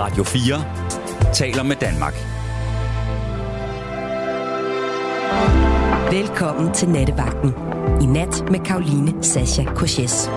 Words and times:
Radio 0.00 0.24
4 0.24 0.64
taler 1.34 1.62
med 1.62 1.76
Danmark. 1.76 2.14
Velkommen 6.12 6.74
til 6.74 6.88
Nattevagten. 6.88 7.54
I 8.02 8.06
nat 8.06 8.50
med 8.50 8.60
Karoline 8.64 9.22
Sasha 9.22 9.64
Koches. 9.64 10.30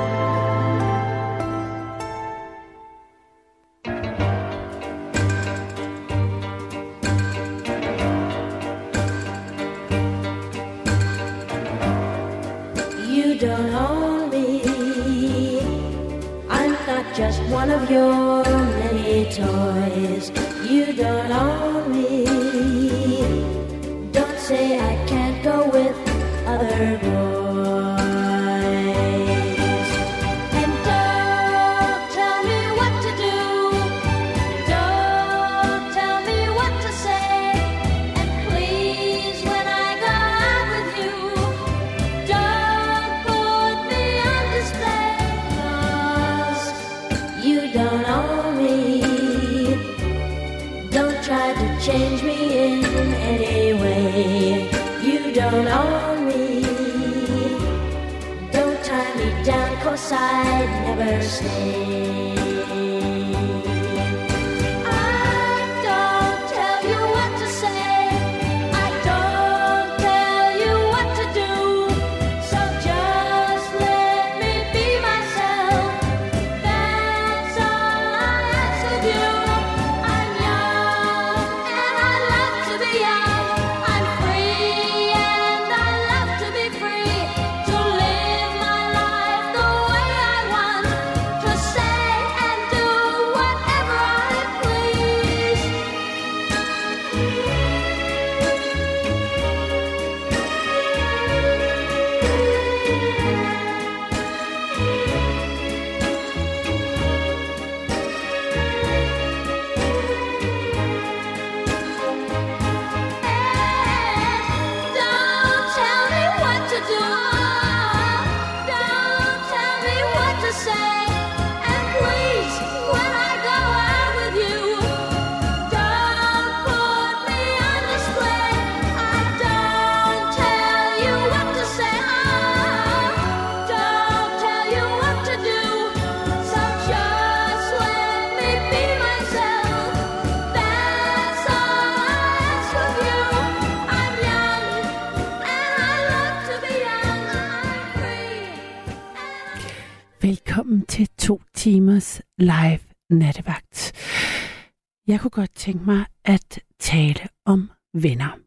Kunne 155.23 155.41
godt 155.41 155.55
tænke 155.55 155.85
mig 155.85 156.05
at 156.23 156.59
tale 156.79 157.27
om 157.45 157.71
venner. 157.93 158.39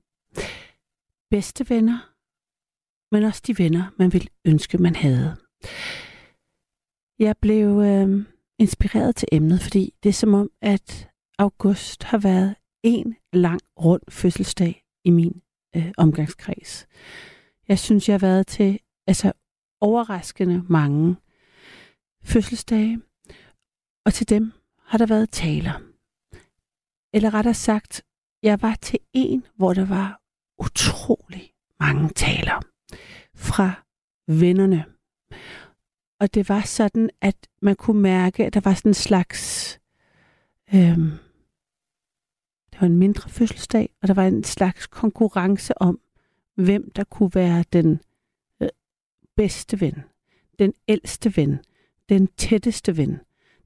Bedste 1.30 1.70
venner, 1.70 1.98
men 3.14 3.24
også 3.24 3.42
de 3.46 3.58
venner, 3.58 3.84
man 3.98 4.12
ville 4.12 4.28
ønske, 4.44 4.78
man 4.78 4.96
havde. 4.96 5.36
Jeg 7.18 7.36
blev 7.42 7.80
øh, 7.80 8.26
inspireret 8.58 9.16
til 9.16 9.28
emnet, 9.32 9.60
fordi 9.62 9.94
det 10.02 10.08
er 10.08 10.12
som 10.12 10.34
om, 10.34 10.50
at 10.62 11.10
august 11.38 12.02
har 12.02 12.18
været 12.18 12.54
en 12.82 13.16
lang 13.32 13.60
rund 13.80 14.02
fødselsdag 14.08 14.84
i 15.04 15.10
min 15.10 15.42
øh, 15.76 15.92
omgangskreds. 15.96 16.86
Jeg 17.68 17.78
synes, 17.78 18.08
jeg 18.08 18.14
har 18.14 18.26
været 18.26 18.46
til 18.46 18.80
altså 19.06 19.32
overraskende 19.80 20.64
mange 20.68 21.16
fødselsdage, 22.24 23.00
og 24.04 24.14
til 24.14 24.28
dem 24.28 24.52
har 24.82 24.98
der 24.98 25.06
været 25.06 25.30
taler. 25.30 25.85
Eller 27.16 27.34
rettere 27.34 27.54
sagt, 27.54 28.02
jeg 28.42 28.62
var 28.62 28.74
til 28.82 28.98
en, 29.12 29.44
hvor 29.54 29.74
der 29.74 29.84
var 29.84 30.20
utrolig 30.58 31.52
mange 31.80 32.08
taler 32.08 32.60
fra 33.34 33.84
vennerne. 34.26 34.84
Og 36.20 36.34
det 36.34 36.48
var 36.48 36.60
sådan, 36.60 37.10
at 37.20 37.36
man 37.62 37.76
kunne 37.76 38.02
mærke, 38.02 38.46
at 38.46 38.54
der 38.54 38.60
var 38.60 38.74
sådan 38.74 38.90
en 38.90 38.94
slags... 38.94 39.72
Øhm, 40.74 41.10
det 42.72 42.80
var 42.80 42.86
en 42.86 42.96
mindre 42.96 43.30
fødselsdag, 43.30 43.94
og 44.02 44.08
der 44.08 44.14
var 44.14 44.26
en 44.26 44.44
slags 44.44 44.86
konkurrence 44.86 45.82
om, 45.82 46.00
hvem 46.54 46.90
der 46.90 47.04
kunne 47.04 47.30
være 47.34 47.64
den 47.72 48.00
øh, 48.62 48.68
bedste 49.36 49.80
ven, 49.80 50.02
den 50.58 50.74
ældste 50.88 51.36
ven, 51.36 51.58
den 52.08 52.26
tætteste 52.26 52.96
ven, 52.96 53.20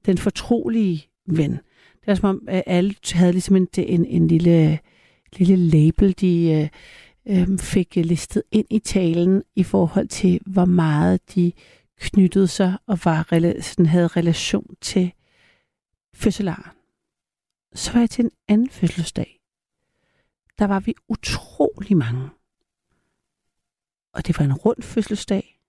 den 0.05 0.17
fortrolige 0.17 1.09
ven. 1.25 1.59
Det 2.01 2.07
var 2.07 2.15
som 2.15 2.29
om, 2.29 2.45
at 2.47 2.63
alle 2.65 2.95
havde 3.13 3.31
ligesom 3.31 3.55
en, 3.55 3.67
en, 3.77 4.05
en 4.05 4.27
lille, 4.27 4.79
lille 5.37 5.57
label, 5.57 6.13
de 6.19 6.69
øh, 7.27 7.41
øhm, 7.41 7.59
fik 7.59 7.97
øh, 7.97 8.05
listet 8.05 8.43
ind 8.51 8.65
i 8.69 8.79
talen 8.79 9.43
i 9.55 9.63
forhold 9.63 10.07
til, 10.07 10.41
hvor 10.45 10.65
meget 10.65 11.35
de 11.35 11.51
knyttede 11.99 12.47
sig 12.47 12.77
og 12.85 12.99
var, 13.03 13.27
sådan 13.61 13.85
havde 13.85 14.07
relation 14.07 14.75
til 14.81 15.13
fødselaren. 16.13 16.71
Så 17.73 17.93
var 17.93 17.99
jeg 17.99 18.09
til 18.09 18.25
en 18.25 18.31
anden 18.47 18.69
fødselsdag. 18.69 19.39
Der 20.59 20.65
var 20.67 20.79
vi 20.79 20.95
utrolig 21.07 21.97
mange. 21.97 22.29
Og 24.13 24.27
det 24.27 24.39
var 24.39 24.45
en 24.45 24.53
rund 24.53 24.81
fødselsdag. 24.81 25.59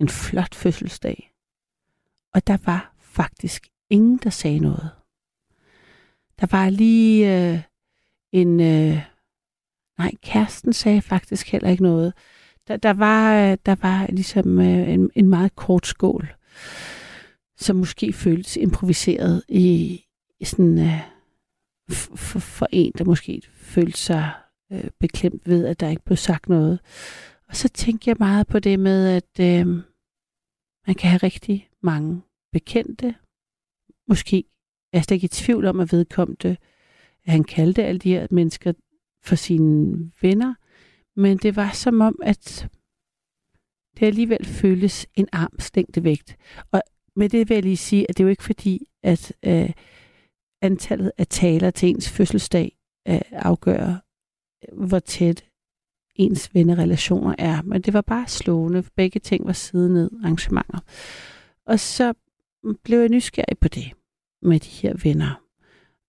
En 0.00 0.08
flot 0.08 0.54
fødselsdag. 0.54 1.32
Og 2.34 2.46
der 2.46 2.56
var 2.64 2.94
faktisk 2.98 3.68
ingen, 3.90 4.18
der 4.18 4.30
sagde 4.30 4.58
noget. 4.58 4.90
Der 6.40 6.46
var 6.50 6.70
lige 6.70 7.52
øh, 7.52 7.60
en... 8.32 8.60
Øh, 8.60 9.02
nej, 9.98 10.12
kæresten 10.22 10.72
sagde 10.72 11.02
faktisk 11.02 11.48
heller 11.52 11.70
ikke 11.70 11.82
noget. 11.82 12.12
Der, 12.68 12.76
der, 12.76 12.92
var, 12.92 13.50
øh, 13.50 13.56
der 13.66 13.76
var 13.82 14.06
ligesom 14.06 14.60
øh, 14.60 14.88
en, 14.88 15.10
en 15.14 15.28
meget 15.28 15.56
kort 15.56 15.86
skål, 15.86 16.34
som 17.56 17.76
måske 17.76 18.12
føltes 18.12 18.56
improviseret 18.56 19.42
i, 19.48 20.00
i 20.40 20.44
sådan... 20.44 20.78
Øh, 20.78 21.00
for, 21.90 22.38
for 22.38 22.68
en, 22.72 22.92
der 22.98 23.04
måske 23.04 23.42
følte 23.54 23.98
sig 23.98 24.30
øh, 24.72 24.90
beklemt 25.00 25.48
ved, 25.48 25.66
at 25.66 25.80
der 25.80 25.88
ikke 25.88 26.04
blev 26.04 26.16
sagt 26.16 26.48
noget. 26.48 26.80
Og 27.48 27.56
så 27.56 27.68
tænkte 27.68 28.10
jeg 28.10 28.16
meget 28.18 28.46
på 28.46 28.58
det 28.58 28.80
med, 28.80 29.08
at 29.08 29.40
øh, 29.40 29.66
man 30.86 30.94
kan 30.98 31.10
have 31.10 31.18
rigtig 31.18 31.68
mange 31.82 32.22
bekendte. 32.52 33.14
Måske 34.08 34.44
er 34.94 34.98
jeg 34.98 35.04
slet 35.04 35.14
ikke 35.14 35.24
i 35.24 35.28
tvivl 35.28 35.66
om, 35.66 35.80
at 35.80 35.92
vedkommende, 35.92 36.56
at 37.24 37.32
han 37.32 37.44
kaldte 37.44 37.84
alle 37.84 37.98
de 37.98 38.12
her 38.12 38.26
mennesker 38.30 38.72
for 39.22 39.34
sine 39.34 40.10
venner. 40.22 40.54
Men 41.16 41.38
det 41.38 41.56
var 41.56 41.70
som 41.72 42.00
om, 42.00 42.18
at 42.22 42.68
det 43.98 44.06
alligevel 44.06 44.44
føles 44.44 45.06
en 45.14 45.28
armslængde 45.32 46.04
vægt. 46.04 46.36
Og 46.72 46.82
med 47.16 47.28
det 47.28 47.48
vil 47.48 47.54
jeg 47.54 47.62
lige 47.62 47.76
sige, 47.76 48.06
at 48.08 48.16
det 48.16 48.22
er 48.22 48.24
jo 48.24 48.30
ikke 48.30 48.44
fordi, 48.44 48.86
at, 49.02 49.32
øh, 49.46 49.70
antallet 50.62 51.12
af 51.18 51.26
taler 51.26 51.70
til 51.70 51.88
ens 51.88 52.10
fødselsdag 52.10 52.76
øh, 53.08 53.20
afgør, 53.32 53.86
øh, 53.88 54.86
hvor 54.86 54.98
tæt 54.98 55.44
ens 56.14 56.54
vennerelationer 56.54 57.34
er. 57.38 57.62
Men 57.62 57.82
det 57.82 57.94
var 57.94 58.00
bare 58.00 58.28
slående. 58.28 58.84
Begge 58.96 59.20
ting 59.20 59.46
var 59.46 59.52
side 59.52 59.92
ned 59.92 60.10
arrangementer. 60.22 60.78
Og 61.66 61.80
så 61.80 62.14
blev 62.84 62.98
jeg 62.98 63.08
nysgerrig 63.08 63.58
på 63.58 63.68
det 63.68 63.92
med 64.44 64.60
de 64.60 64.68
her 64.68 64.94
venner. 65.02 65.40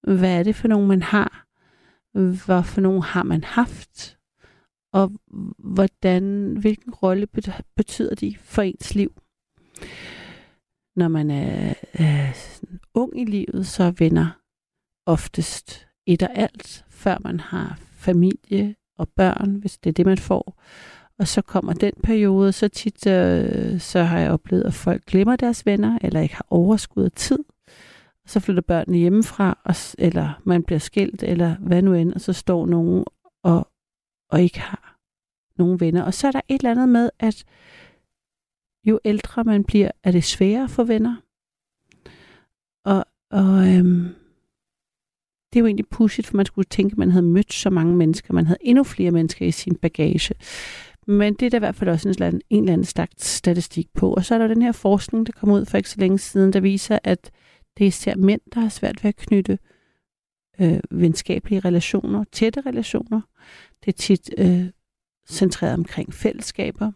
Hvad 0.03 0.39
er 0.39 0.43
det 0.43 0.55
for 0.55 0.67
nogen, 0.67 0.87
man 0.87 1.01
har? 1.01 1.45
Hvad 2.45 2.63
for 2.63 2.81
nogen 2.81 3.01
har 3.01 3.23
man 3.23 3.43
haft? 3.43 4.17
Og 4.93 5.11
hvordan, 5.57 6.55
hvilken 6.59 6.93
rolle 6.93 7.27
betyder 7.75 8.15
de 8.15 8.35
for 8.39 8.61
ens 8.61 8.95
liv? 8.95 9.21
Når 10.95 11.07
man 11.07 11.31
er 11.31 11.73
øh, 11.99 12.35
ung 12.93 13.21
i 13.21 13.25
livet, 13.25 13.67
så 13.67 13.83
er 13.83 13.91
venner 13.91 14.41
oftest 15.05 15.87
et 16.05 16.23
og 16.23 16.29
alt, 16.33 16.85
før 16.89 17.17
man 17.23 17.39
har 17.39 17.79
familie 17.79 18.75
og 18.97 19.09
børn, 19.09 19.55
hvis 19.55 19.77
det 19.77 19.89
er 19.89 19.93
det, 19.93 20.05
man 20.05 20.17
får. 20.17 20.61
Og 21.19 21.27
så 21.27 21.41
kommer 21.41 21.73
den 21.73 21.93
periode, 22.03 22.51
så 22.51 22.67
tit 22.67 23.07
øh, 23.07 23.79
så 23.79 24.03
har 24.03 24.19
jeg 24.19 24.31
oplevet, 24.31 24.63
at 24.63 24.73
folk 24.73 25.05
glemmer 25.05 25.35
deres 25.35 25.65
venner, 25.65 25.99
eller 26.01 26.19
ikke 26.19 26.35
har 26.35 26.45
overskud 26.49 27.03
af 27.03 27.11
tid. 27.11 27.39
Så 28.27 28.39
flytter 28.39 28.61
børnene 28.61 28.97
hjemmefra, 28.97 29.59
og, 29.65 29.75
eller 29.97 30.41
man 30.43 30.63
bliver 30.63 30.79
skilt, 30.79 31.23
eller 31.23 31.57
hvad 31.57 31.81
nu 31.81 31.93
end, 31.93 32.13
og 32.13 32.21
så 32.21 32.33
står 32.33 32.65
nogen 32.65 33.05
og, 33.43 33.67
og 34.29 34.41
ikke 34.41 34.59
har 34.59 34.99
nogen 35.57 35.79
venner. 35.79 36.03
Og 36.03 36.13
så 36.13 36.27
er 36.27 36.31
der 36.31 36.41
et 36.47 36.59
eller 36.59 36.71
andet 36.71 36.89
med, 36.89 37.09
at 37.19 37.45
jo 38.85 38.99
ældre 39.05 39.43
man 39.43 39.63
bliver, 39.63 39.91
er 40.03 40.11
det 40.11 40.23
sværere 40.23 40.69
for 40.69 40.83
venner. 40.83 41.15
Og, 42.85 43.05
og 43.31 43.67
øhm, 43.69 44.15
det 45.53 45.59
er 45.59 45.59
jo 45.59 45.65
egentlig 45.65 45.87
pudsigt, 45.87 46.27
for 46.27 46.37
man 46.37 46.45
skulle 46.45 46.65
tænke, 46.69 46.93
at 46.93 46.97
man 46.97 47.11
havde 47.11 47.25
mødt 47.25 47.53
så 47.53 47.69
mange 47.69 47.95
mennesker. 47.95 48.33
Man 48.33 48.45
havde 48.45 48.59
endnu 48.61 48.83
flere 48.83 49.11
mennesker 49.11 49.45
i 49.45 49.51
sin 49.51 49.75
bagage. 49.75 50.35
Men 51.07 51.33
det 51.33 51.45
er 51.45 51.49
der 51.49 51.57
i 51.57 51.59
hvert 51.59 51.75
fald 51.75 51.89
også 51.89 52.09
en, 52.09 52.13
eller 52.13 52.27
anden- 52.27 52.41
en 52.49 52.63
eller 52.63 52.73
anden 52.73 52.85
slags 52.85 53.25
statistik 53.25 53.93
på. 53.93 54.13
Og 54.13 54.25
så 54.25 54.35
er 54.35 54.39
der 54.39 54.47
den 54.47 54.61
her 54.61 54.71
forskning, 54.71 55.27
der 55.27 55.31
kom 55.31 55.51
ud 55.51 55.65
for 55.65 55.77
ikke 55.77 55.89
så 55.89 55.99
længe 55.99 56.17
siden, 56.17 56.53
der 56.53 56.59
viser, 56.59 56.99
at 57.03 57.31
det 57.77 57.83
er 57.83 57.87
især 57.87 58.15
mænd, 58.15 58.41
der 58.53 58.59
har 58.59 58.69
svært 58.69 59.03
ved 59.03 59.09
at 59.09 59.15
knytte 59.15 59.59
øh, 60.59 60.79
venskabelige 60.91 61.59
relationer, 61.59 62.23
tætte 62.31 62.61
relationer. 62.61 63.21
Det 63.85 63.87
er 63.87 63.97
tit 63.97 64.29
øh, 64.37 64.65
centreret 65.27 65.73
omkring 65.73 66.13
fællesskaber, 66.13 66.91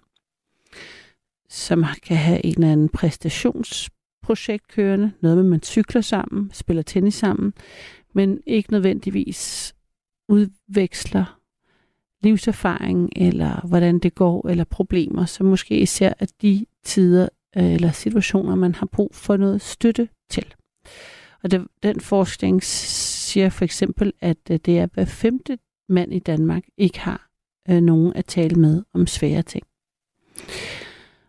som 1.49 1.85
kan 2.03 2.17
have 2.17 2.45
en 2.45 2.53
eller 2.53 2.71
anden 2.71 2.89
præstationsprojekt 2.89 4.67
kørende. 4.67 5.11
Noget 5.21 5.37
med, 5.37 5.45
at 5.45 5.49
man 5.49 5.63
cykler 5.63 6.01
sammen, 6.01 6.51
spiller 6.53 6.83
tennis 6.83 7.15
sammen, 7.15 7.53
men 8.13 8.41
ikke 8.45 8.71
nødvendigvis 8.71 9.73
udveksler 10.27 11.39
livserfaring, 12.23 13.09
eller 13.15 13.67
hvordan 13.67 13.99
det 13.99 14.15
går, 14.15 14.47
eller 14.47 14.63
problemer, 14.63 15.25
så 15.25 15.43
måske 15.43 15.79
især 15.79 16.13
at 16.19 16.33
de 16.41 16.65
tider 16.83 17.29
øh, 17.57 17.73
eller 17.73 17.91
situationer, 17.91 18.55
man 18.55 18.75
har 18.75 18.85
brug 18.85 19.15
for 19.15 19.37
noget 19.37 19.61
støtte 19.61 20.09
til. 20.29 20.53
Og 21.43 21.51
det, 21.51 21.67
den 21.83 21.99
forskning 21.99 22.63
siger 22.63 23.49
for 23.49 23.65
eksempel, 23.65 24.13
at 24.19 24.37
øh, 24.51 24.59
det 24.65 24.79
er 24.79 24.87
hver 24.93 25.05
femte 25.05 25.57
mand 25.89 26.13
i 26.13 26.19
Danmark 26.19 26.63
ikke 26.77 26.99
har 26.99 27.29
øh, 27.69 27.81
nogen 27.81 28.13
at 28.13 28.25
tale 28.25 28.55
med 28.55 28.83
om 28.93 29.07
svære 29.07 29.41
ting. 29.41 29.65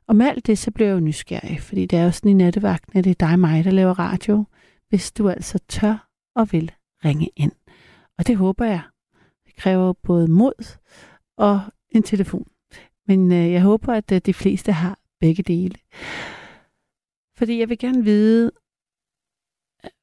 Og 0.06 0.16
med 0.16 0.26
alt 0.26 0.46
det, 0.46 0.58
så 0.58 0.70
bliver 0.70 0.88
jeg 0.88 0.94
jo 0.94 1.00
nysgerrig, 1.00 1.60
fordi 1.60 1.86
det 1.86 1.98
er 1.98 2.04
jo 2.04 2.10
sådan 2.10 2.30
i 2.30 2.34
nattevagten, 2.34 2.98
at 2.98 3.04
det 3.04 3.10
er 3.10 3.26
dig 3.26 3.32
og 3.32 3.38
mig, 3.38 3.64
der 3.64 3.70
laver 3.70 3.98
radio, 3.98 4.44
hvis 4.88 5.12
du 5.12 5.28
altså 5.28 5.58
tør 5.68 6.08
og 6.34 6.52
vil 6.52 6.72
ringe 7.04 7.30
ind. 7.36 7.52
Og 8.18 8.26
det 8.26 8.36
håber 8.36 8.64
jeg. 8.64 8.82
Det 9.46 9.56
kræver 9.56 9.92
både 9.92 10.28
mod 10.28 10.78
og 11.36 11.60
en 11.90 12.02
telefon. 12.02 12.46
Men 13.06 13.32
øh, 13.32 13.52
jeg 13.52 13.62
håber, 13.62 13.94
at 13.94 14.12
øh, 14.12 14.20
de 14.26 14.34
fleste 14.34 14.72
har 14.72 14.98
begge 15.20 15.42
dele. 15.42 15.74
Fordi 17.36 17.58
jeg 17.58 17.68
vil 17.68 17.78
gerne 17.78 18.04
vide, 18.04 18.50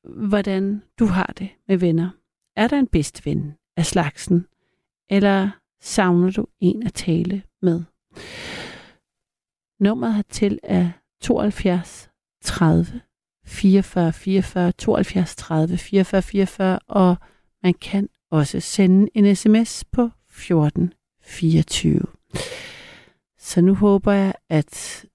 hvordan 0.03 0.83
du 0.99 1.05
har 1.05 1.33
det 1.37 1.49
med 1.67 1.77
venner. 1.77 2.09
Er 2.55 2.67
der 2.67 2.79
en 2.79 2.87
bedst 2.87 3.25
ven 3.25 3.53
af 3.77 3.85
slagsen? 3.85 4.47
Eller 5.09 5.49
savner 5.81 6.31
du 6.31 6.45
en 6.59 6.83
at 6.83 6.93
tale 6.93 7.43
med? 7.61 7.83
Nummeret 9.79 10.15
hertil 10.15 10.59
er 10.63 10.89
72 11.21 12.09
30 12.41 13.01
44 13.45 14.13
44 14.13 14.71
72 14.71 15.35
30 15.35 15.77
44 15.77 16.21
44, 16.21 16.79
og 16.87 17.15
man 17.63 17.73
kan 17.73 18.09
også 18.31 18.59
sende 18.59 19.09
en 19.13 19.35
sms 19.35 19.83
på 19.85 20.09
14 20.29 20.93
24. 21.21 22.01
Så 23.37 23.61
nu 23.61 23.75
håber 23.75 24.11
jeg, 24.11 24.33
at 24.49 25.05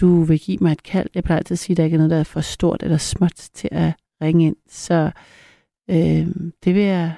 du 0.00 0.22
vil 0.22 0.40
give 0.40 0.58
mig 0.60 0.72
et 0.72 0.82
kald. 0.82 1.08
Jeg 1.14 1.24
plejer 1.24 1.38
altid 1.38 1.54
at 1.54 1.58
sige, 1.58 1.74
at 1.74 1.76
der 1.76 1.84
ikke 1.84 1.94
er 1.94 1.98
noget, 1.98 2.10
der 2.10 2.18
er 2.18 2.24
for 2.24 2.40
stort 2.40 2.82
eller 2.82 2.96
småt 2.96 3.48
til 3.54 3.68
at 3.72 3.92
ringe 4.22 4.46
ind. 4.46 4.56
Så 4.68 5.10
øh, 5.90 6.26
det 6.64 6.74
vil 6.74 6.82
jeg 6.82 7.14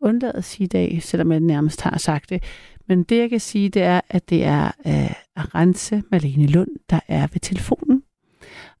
undlade 0.00 0.32
at 0.32 0.44
sige 0.44 0.64
i 0.64 0.68
dag, 0.68 1.02
selvom 1.02 1.32
jeg 1.32 1.40
nærmest 1.40 1.80
har 1.80 1.98
sagt 1.98 2.30
det. 2.30 2.42
Men 2.88 3.02
det, 3.02 3.18
jeg 3.18 3.30
kan 3.30 3.40
sige, 3.40 3.68
det 3.68 3.82
er, 3.82 4.00
at 4.08 4.30
det 4.30 4.44
er 4.44 4.66
øh, 4.66 5.14
Arance 5.36 6.02
Malene 6.10 6.46
Lund, 6.46 6.70
der 6.90 7.00
er 7.08 7.26
ved 7.32 7.40
telefonen. 7.40 8.02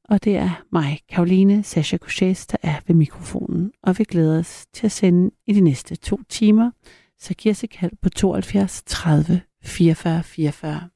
Og 0.04 0.24
det 0.24 0.36
er 0.36 0.64
mig, 0.72 1.00
Karoline 1.08 1.62
Sasha 1.62 1.96
Kouches, 1.96 2.46
der 2.46 2.56
er 2.62 2.74
ved 2.86 2.94
mikrofonen. 2.94 3.72
Og 3.82 3.98
vi 3.98 4.04
glæder 4.04 4.38
os 4.38 4.66
til 4.72 4.86
at 4.86 4.92
sende 4.92 5.30
i 5.46 5.52
de 5.52 5.60
næste 5.60 5.96
to 5.96 6.20
timer. 6.28 6.70
Så 7.18 7.34
giv 7.34 7.50
os 7.50 7.64
et 7.64 7.70
kald 7.70 7.92
på 8.02 8.08
72 8.08 8.82
30 8.86 9.40
44 9.62 10.22
44. 10.22 10.95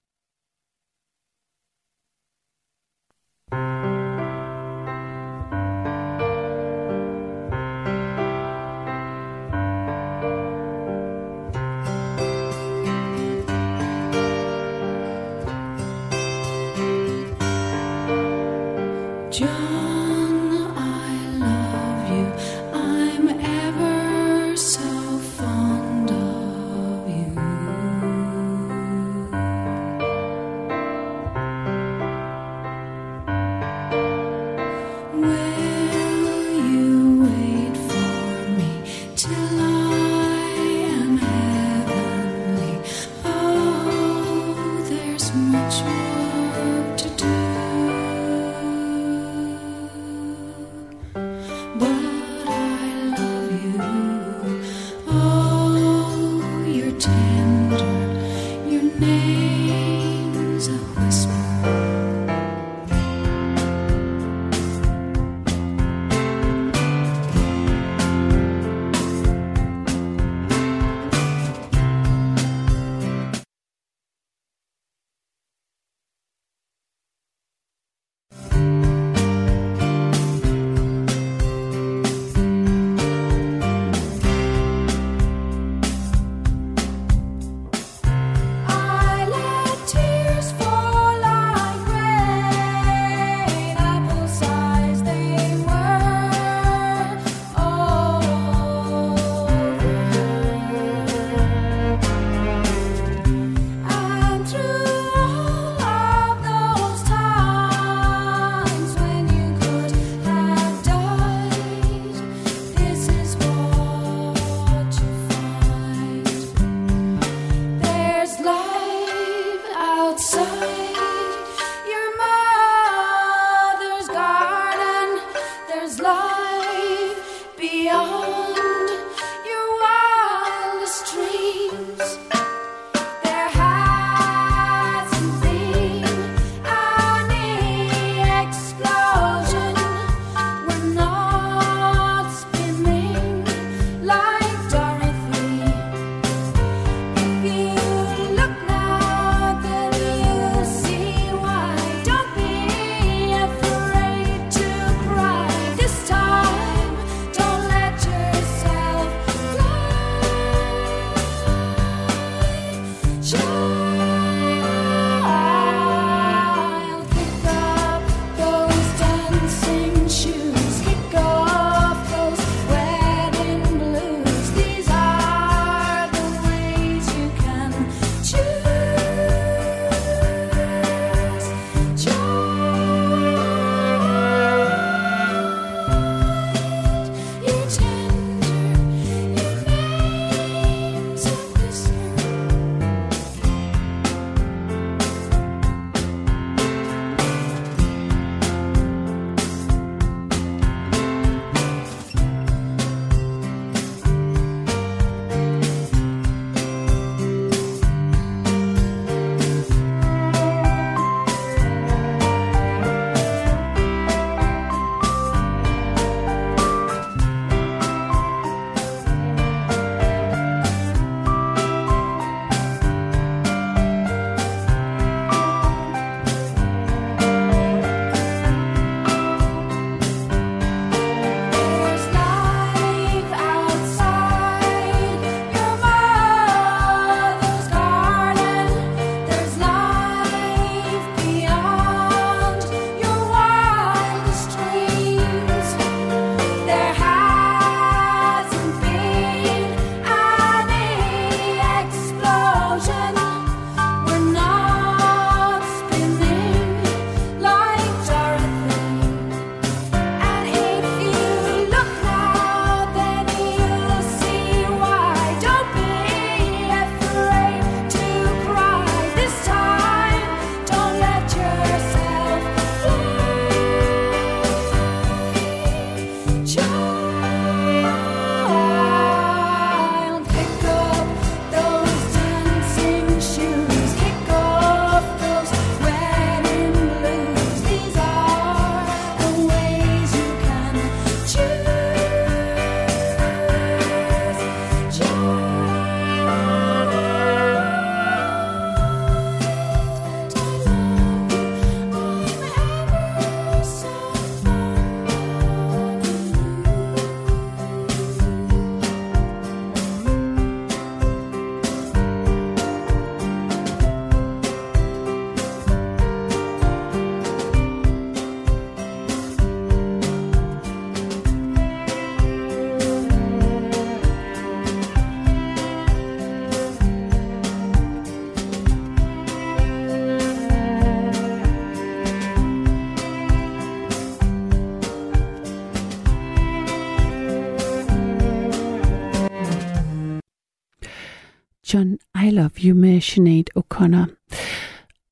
I 342.31 342.33
Love 342.33 342.51
You 342.65 342.75
med 342.75 343.01
Sinead 343.01 343.45
O'Connor. 343.59 344.07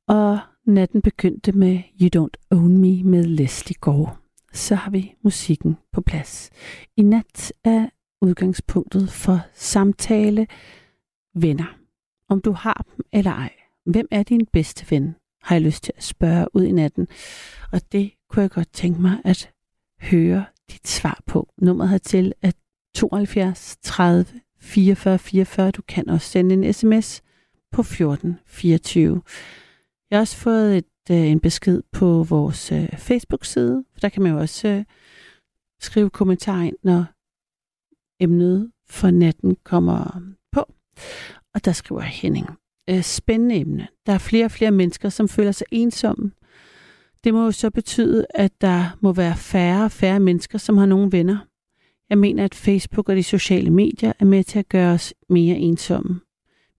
Og 0.09 0.39
natten 0.67 1.03
begyndte 1.03 1.53
med 1.53 1.83
You 2.01 2.09
Don't 2.17 2.47
Own 2.51 2.79
Me 2.79 3.03
med 3.03 3.25
Leslie 3.25 3.77
Gore. 3.81 4.17
Så 4.53 4.75
har 4.75 4.91
vi 4.91 5.15
musikken 5.25 5.77
på 5.93 6.01
plads. 6.01 6.51
I 6.97 7.03
nat 7.03 7.53
er 7.65 7.89
udgangspunktet 8.21 9.11
for 9.11 9.41
samtale 9.55 10.47
venner. 11.35 11.79
Om 12.29 12.41
du 12.41 12.53
har 12.53 12.87
dem 12.89 13.05
eller 13.13 13.33
ej. 13.33 13.53
Hvem 13.87 14.09
er 14.11 14.23
din 14.23 14.47
bedste 14.53 14.91
ven? 14.91 15.15
Har 15.43 15.55
jeg 15.55 15.63
lyst 15.63 15.85
til 15.85 15.93
at 15.97 16.03
spørge 16.03 16.47
ud 16.55 16.63
i 16.63 16.73
natten. 16.73 17.09
Og 17.73 17.81
det 17.93 18.11
kunne 18.31 18.43
jeg 18.43 18.51
godt 18.51 18.73
tænke 18.73 19.01
mig 19.03 19.21
at 19.25 19.51
høre 20.01 20.45
dit 20.71 20.89
svar 20.89 21.21
på. 21.27 21.49
Nummeret 21.63 21.91
hertil 21.91 22.33
er 22.43 22.53
72 22.95 23.77
30 23.83 24.27
44 24.61 25.19
44. 25.19 25.71
Du 25.71 25.83
kan 25.89 26.09
også 26.09 26.29
sende 26.29 26.55
en 26.55 26.73
sms 26.73 27.23
på 27.73 27.83
14 27.83 28.39
24. 28.47 29.23
Jeg 30.11 30.17
har 30.17 30.21
også 30.21 30.37
fået 30.37 30.79
et, 30.79 30.85
øh, 31.11 31.27
en 31.27 31.41
besked 31.41 31.83
på 31.93 32.23
vores 32.23 32.73
øh, 32.73 32.89
Facebook-side, 32.99 33.85
for 33.93 34.01
der 34.01 34.09
kan 34.09 34.23
man 34.23 34.33
jo 34.33 34.39
også 34.39 34.69
øh, 34.69 34.85
skrive 35.81 36.11
kommentarer 36.11 36.63
ind, 36.63 36.77
når 36.83 37.05
emnet 38.21 38.73
for 38.89 39.11
natten 39.11 39.57
kommer 39.65 40.21
på. 40.53 40.73
Og 41.55 41.65
der 41.65 41.73
skriver 41.73 42.01
Henning, 42.01 42.47
øh, 42.91 43.03
spændende 43.03 43.55
emne. 43.55 43.89
Der 44.07 44.13
er 44.13 44.19
flere 44.19 44.45
og 44.45 44.51
flere 44.51 44.71
mennesker, 44.71 45.09
som 45.09 45.29
føler 45.29 45.53
sig 45.53 45.67
ensomme. 45.71 46.31
Det 47.25 47.35
må 47.35 47.45
jo 47.45 47.53
så 47.53 47.71
betyde, 47.71 48.27
at 48.31 48.61
der 48.61 48.99
må 49.01 49.13
være 49.13 49.37
færre 49.37 49.85
og 49.85 49.91
færre 49.91 50.21
mennesker, 50.21 50.59
som 50.59 50.79
har 50.79 50.87
nogle 50.87 51.13
venner. 51.13 51.39
Jeg 52.11 52.19
mener, 52.19 52.45
at 52.45 52.55
Facebook 52.55 53.09
og 53.09 53.17
de 53.17 53.23
sociale 53.23 53.71
medier 53.71 54.13
er 54.19 54.25
med 54.25 54.45
til 54.45 54.59
at 54.59 54.69
gøre 54.69 54.95
os 54.95 55.15
mere 55.29 55.57
ensomme. 55.57 56.21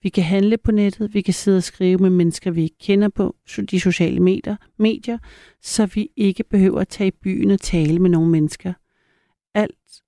Vi 0.02 0.10
kan 0.10 0.24
handle 0.24 0.58
på 0.58 0.72
nettet, 0.72 1.14
vi 1.14 1.22
kan 1.22 1.34
sidde 1.34 1.58
og 1.58 1.64
skrive 1.64 1.98
med 1.98 2.10
mennesker, 2.10 2.52
vi 2.52 2.64
ikke 2.64 2.78
kender 2.80 3.10
på 3.10 3.36
de 3.72 3.80
sociale 3.80 4.20
medier, 4.20 4.56
medier, 4.78 5.18
så 5.62 5.86
vi 5.86 6.10
ikke 6.16 6.44
behøver 6.44 6.82
at 6.82 6.88
tage 6.88 7.08
i 7.08 7.12
byen 7.12 7.52
og 7.52 7.62
tale 7.62 8.00
med 8.00 8.10
nogle 8.10 8.32
mennesker. 8.32 8.74
Alt 9.54 10.02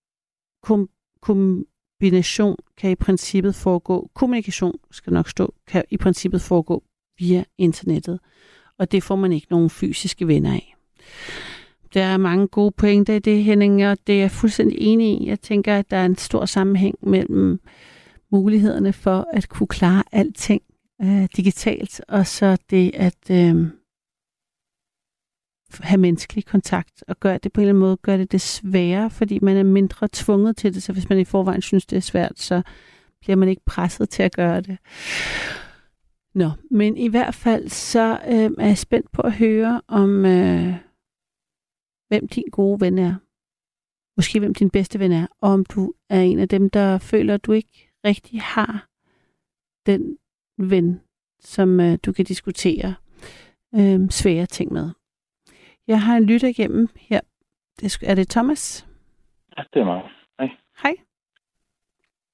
kom, 0.63 0.90
kombination 1.22 2.56
kan 2.78 2.92
i 2.92 2.96
princippet 2.96 3.56
foregå, 3.56 4.12
kommunikation 4.13 4.80
skal 4.92 5.13
nok 5.13 5.30
stå, 5.30 5.56
kan 5.68 5.84
i 5.90 5.98
princippet 5.98 6.42
foregå 6.42 6.84
via 7.20 7.44
internettet. 7.58 8.20
Og 8.78 8.92
det 8.92 9.04
får 9.04 9.16
man 9.16 9.34
ikke 9.34 9.48
nogen 9.50 9.70
fysiske 9.70 10.28
venner 10.28 10.54
af. 10.54 10.75
Der 11.93 12.03
er 12.03 12.17
mange 12.17 12.48
gode 12.48 12.71
pointer 12.71 13.13
i 13.13 13.19
det, 13.19 13.43
Henning, 13.43 13.88
og 13.88 13.98
det 14.07 14.15
er 14.15 14.19
jeg 14.19 14.31
fuldstændig 14.31 14.77
enig 14.81 15.21
i. 15.21 15.27
Jeg 15.27 15.39
tænker, 15.39 15.77
at 15.77 15.91
der 15.91 15.98
er 15.98 16.05
en 16.05 16.17
stor 16.17 16.45
sammenhæng 16.45 16.95
mellem 17.01 17.60
mulighederne 18.31 18.93
for 18.93 19.27
at 19.33 19.50
kunne 19.50 19.67
klare 19.67 20.03
alting 20.12 20.62
øh, 21.01 21.27
digitalt, 21.38 22.01
og 22.07 22.27
så 22.27 22.57
det 22.69 22.91
at 22.93 23.31
øh, 23.31 23.67
have 25.79 25.98
menneskelig 25.98 26.45
kontakt, 26.45 27.03
og 27.07 27.19
gøre 27.19 27.38
det 27.38 27.53
på 27.53 27.62
en 27.62 27.63
eller 27.63 27.71
anden 27.71 27.79
måde, 27.79 27.98
gør 27.98 28.17
det 28.17 28.31
det 28.31 28.41
sværere, 28.41 29.10
fordi 29.10 29.39
man 29.41 29.57
er 29.57 29.63
mindre 29.63 30.07
tvunget 30.13 30.57
til 30.57 30.74
det, 30.74 30.83
så 30.83 30.93
hvis 30.93 31.10
man 31.10 31.19
i 31.19 31.25
forvejen 31.25 31.62
synes, 31.62 31.86
det 31.86 31.98
er 31.98 32.01
svært, 32.01 32.39
så 32.39 32.62
bliver 33.21 33.36
man 33.36 33.50
ikke 33.50 33.65
presset 33.65 34.10
til 34.10 34.24
at 34.24 34.36
gøre 34.36 34.62
det. 34.62 34.77
Nå, 36.36 36.50
men 36.71 36.98
i 36.98 37.07
hvert 37.07 37.36
fald 37.36 37.69
så 37.69 38.19
øh, 38.27 38.51
er 38.60 38.67
jeg 38.67 38.77
spændt 38.77 39.12
på 39.12 39.21
at 39.21 39.33
høre 39.33 39.81
om, 39.88 40.25
øh, 40.25 40.74
hvem 42.12 42.27
din 42.27 42.50
gode 42.51 42.82
ven 42.82 42.98
er. 42.98 43.15
Måske 44.18 44.39
hvem 44.39 44.53
din 44.53 44.70
bedste 44.70 45.00
ven 45.00 45.12
er, 45.12 45.27
og 45.41 45.50
om 45.50 45.65
du 45.65 45.94
er 46.10 46.22
en 46.22 46.39
af 46.39 46.50
dem, 46.50 46.70
der 46.70 46.98
føler, 47.12 47.34
at 47.34 47.46
du 47.46 47.51
ikke 47.51 47.89
rigtig 48.06 48.41
har 48.41 48.88
den 49.86 50.18
ven, 50.58 51.01
som 51.39 51.80
øh, 51.80 51.98
du 52.06 52.13
kan 52.13 52.25
diskutere 52.25 52.96
øh, 53.75 54.10
svære 54.10 54.46
ting 54.46 54.74
med. 54.74 54.89
Jeg 55.88 56.01
har 56.01 56.18
en 56.18 56.25
lytter 56.25 56.48
igennem 56.48 56.88
her. 57.10 57.22
Det 57.80 57.98
er, 58.03 58.15
det 58.15 58.30
Thomas? 58.30 58.88
Ja, 59.58 59.63
det 59.74 59.80
er 59.80 59.86
mig. 59.86 60.01
Hej. 60.39 60.50
Hej. 60.84 60.96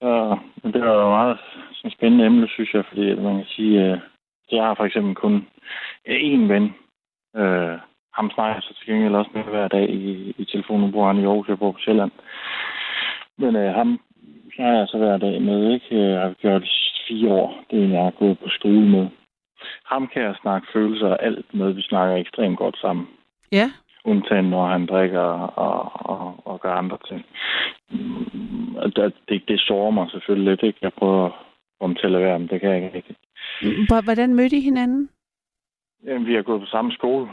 Og 0.01 0.39
det 0.63 0.75
er 0.75 0.93
jo 0.93 1.09
meget 1.09 1.39
sådan 1.73 1.91
spændende 1.91 2.25
emne, 2.25 2.47
synes 2.47 2.73
jeg, 2.73 2.85
fordi 2.89 3.15
man 3.15 3.35
kan 3.35 3.45
sige, 3.45 3.83
at 3.83 3.99
jeg 4.51 4.63
har 4.63 4.75
for 4.75 4.85
eksempel 4.85 5.15
kun 5.15 5.47
én 6.07 6.53
ven. 6.53 6.63
Øh, 7.35 7.79
ham 8.17 8.31
snakker 8.33 8.53
jeg 8.55 8.63
så 8.63 8.73
til 8.77 8.87
gengæld 8.93 9.15
også 9.15 9.31
med 9.33 9.43
hver 9.43 9.67
dag 9.67 9.89
i, 9.89 10.33
i 10.37 10.45
telefonen. 10.45 10.91
Bor 10.91 11.07
han 11.07 11.19
i 11.19 11.25
Aarhus, 11.25 11.47
jeg 11.47 11.59
bor 11.59 11.71
på 11.71 11.79
Sjælland. 11.79 12.11
Men 13.37 13.55
øh, 13.55 13.73
ham 13.73 13.99
snakker 14.55 14.77
jeg 14.79 14.87
så 14.87 14.97
hver 14.97 15.17
dag 15.17 15.41
med, 15.41 15.73
ikke? 15.73 15.99
Jeg 16.09 16.21
har 16.21 16.33
gjort 16.33 16.61
det 16.61 16.69
fire 17.07 17.31
år. 17.31 17.63
Det 17.71 17.79
er 17.79 17.83
en, 17.83 17.91
jeg 17.93 18.03
har 18.03 18.11
gået 18.11 18.39
på 18.39 18.49
skole 18.49 18.89
med. 18.89 19.07
Ham 19.85 20.07
kan 20.13 20.21
jeg 20.21 20.35
snakke 20.41 20.67
følelser 20.73 21.07
og 21.07 21.23
alt 21.23 21.53
med. 21.53 21.71
Vi 21.73 21.81
snakker 21.81 22.15
ekstremt 22.15 22.57
godt 22.57 22.77
sammen. 22.77 23.07
Ja. 23.51 23.71
undtagen 24.05 24.49
når 24.49 24.67
han 24.67 24.85
drikker 24.85 25.19
og, 25.19 25.91
og, 26.09 26.35
og 26.45 26.59
gør 26.61 26.73
andre 26.73 26.97
ting. 27.09 27.25
Det, 28.95 29.13
det, 29.29 29.43
det 29.47 29.59
sårer 29.59 29.91
mig 29.91 30.07
selvfølgelig 30.11 30.49
lidt, 30.49 30.63
ikke? 30.63 30.79
Jeg 30.81 30.93
prøver 30.93 31.29
ham 31.81 31.95
til 31.95 32.15
at 32.15 32.21
være, 32.21 32.39
men 32.39 32.47
det 32.47 32.59
kan 32.61 32.69
jeg 32.69 32.77
ikke 32.83 32.97
rigtig. 32.97 33.15
Hvor- 33.87 34.03
Hvordan 34.03 34.33
mødte 34.35 34.55
I 34.57 34.61
hinanden? 34.61 35.09
Jamen, 36.05 36.27
vi 36.27 36.33
har 36.35 36.41
gået 36.41 36.61
på 36.61 36.65
samme 36.67 36.91
skole 36.91 37.27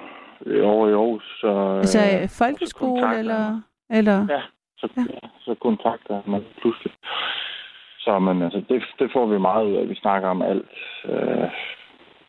øh, 0.46 0.68
over 0.68 0.88
i 0.88 0.92
Aarhus. 0.92 1.24
Så, 1.40 1.50
Altså 1.78 1.98
øh, 1.98 2.22
øh, 2.22 2.28
folkeskole 2.28 3.00
kontakter 3.00 3.18
eller... 3.18 3.60
eller? 3.90 4.26
Ja, 4.34 4.42
så, 4.78 4.88
Ja. 4.96 5.02
ja. 5.22 5.28
så 5.40 5.54
kontakter 5.54 6.22
man 6.26 6.42
pludselig. 6.60 6.92
Så 7.98 8.18
men, 8.18 8.42
altså, 8.42 8.62
det, 8.68 8.82
det 8.98 9.10
får 9.12 9.26
vi 9.26 9.38
meget 9.38 9.66
ud 9.66 9.76
af. 9.76 9.88
Vi 9.88 9.94
snakker 9.94 10.28
om 10.28 10.42
alt. 10.42 10.70
Øh, 11.04 11.48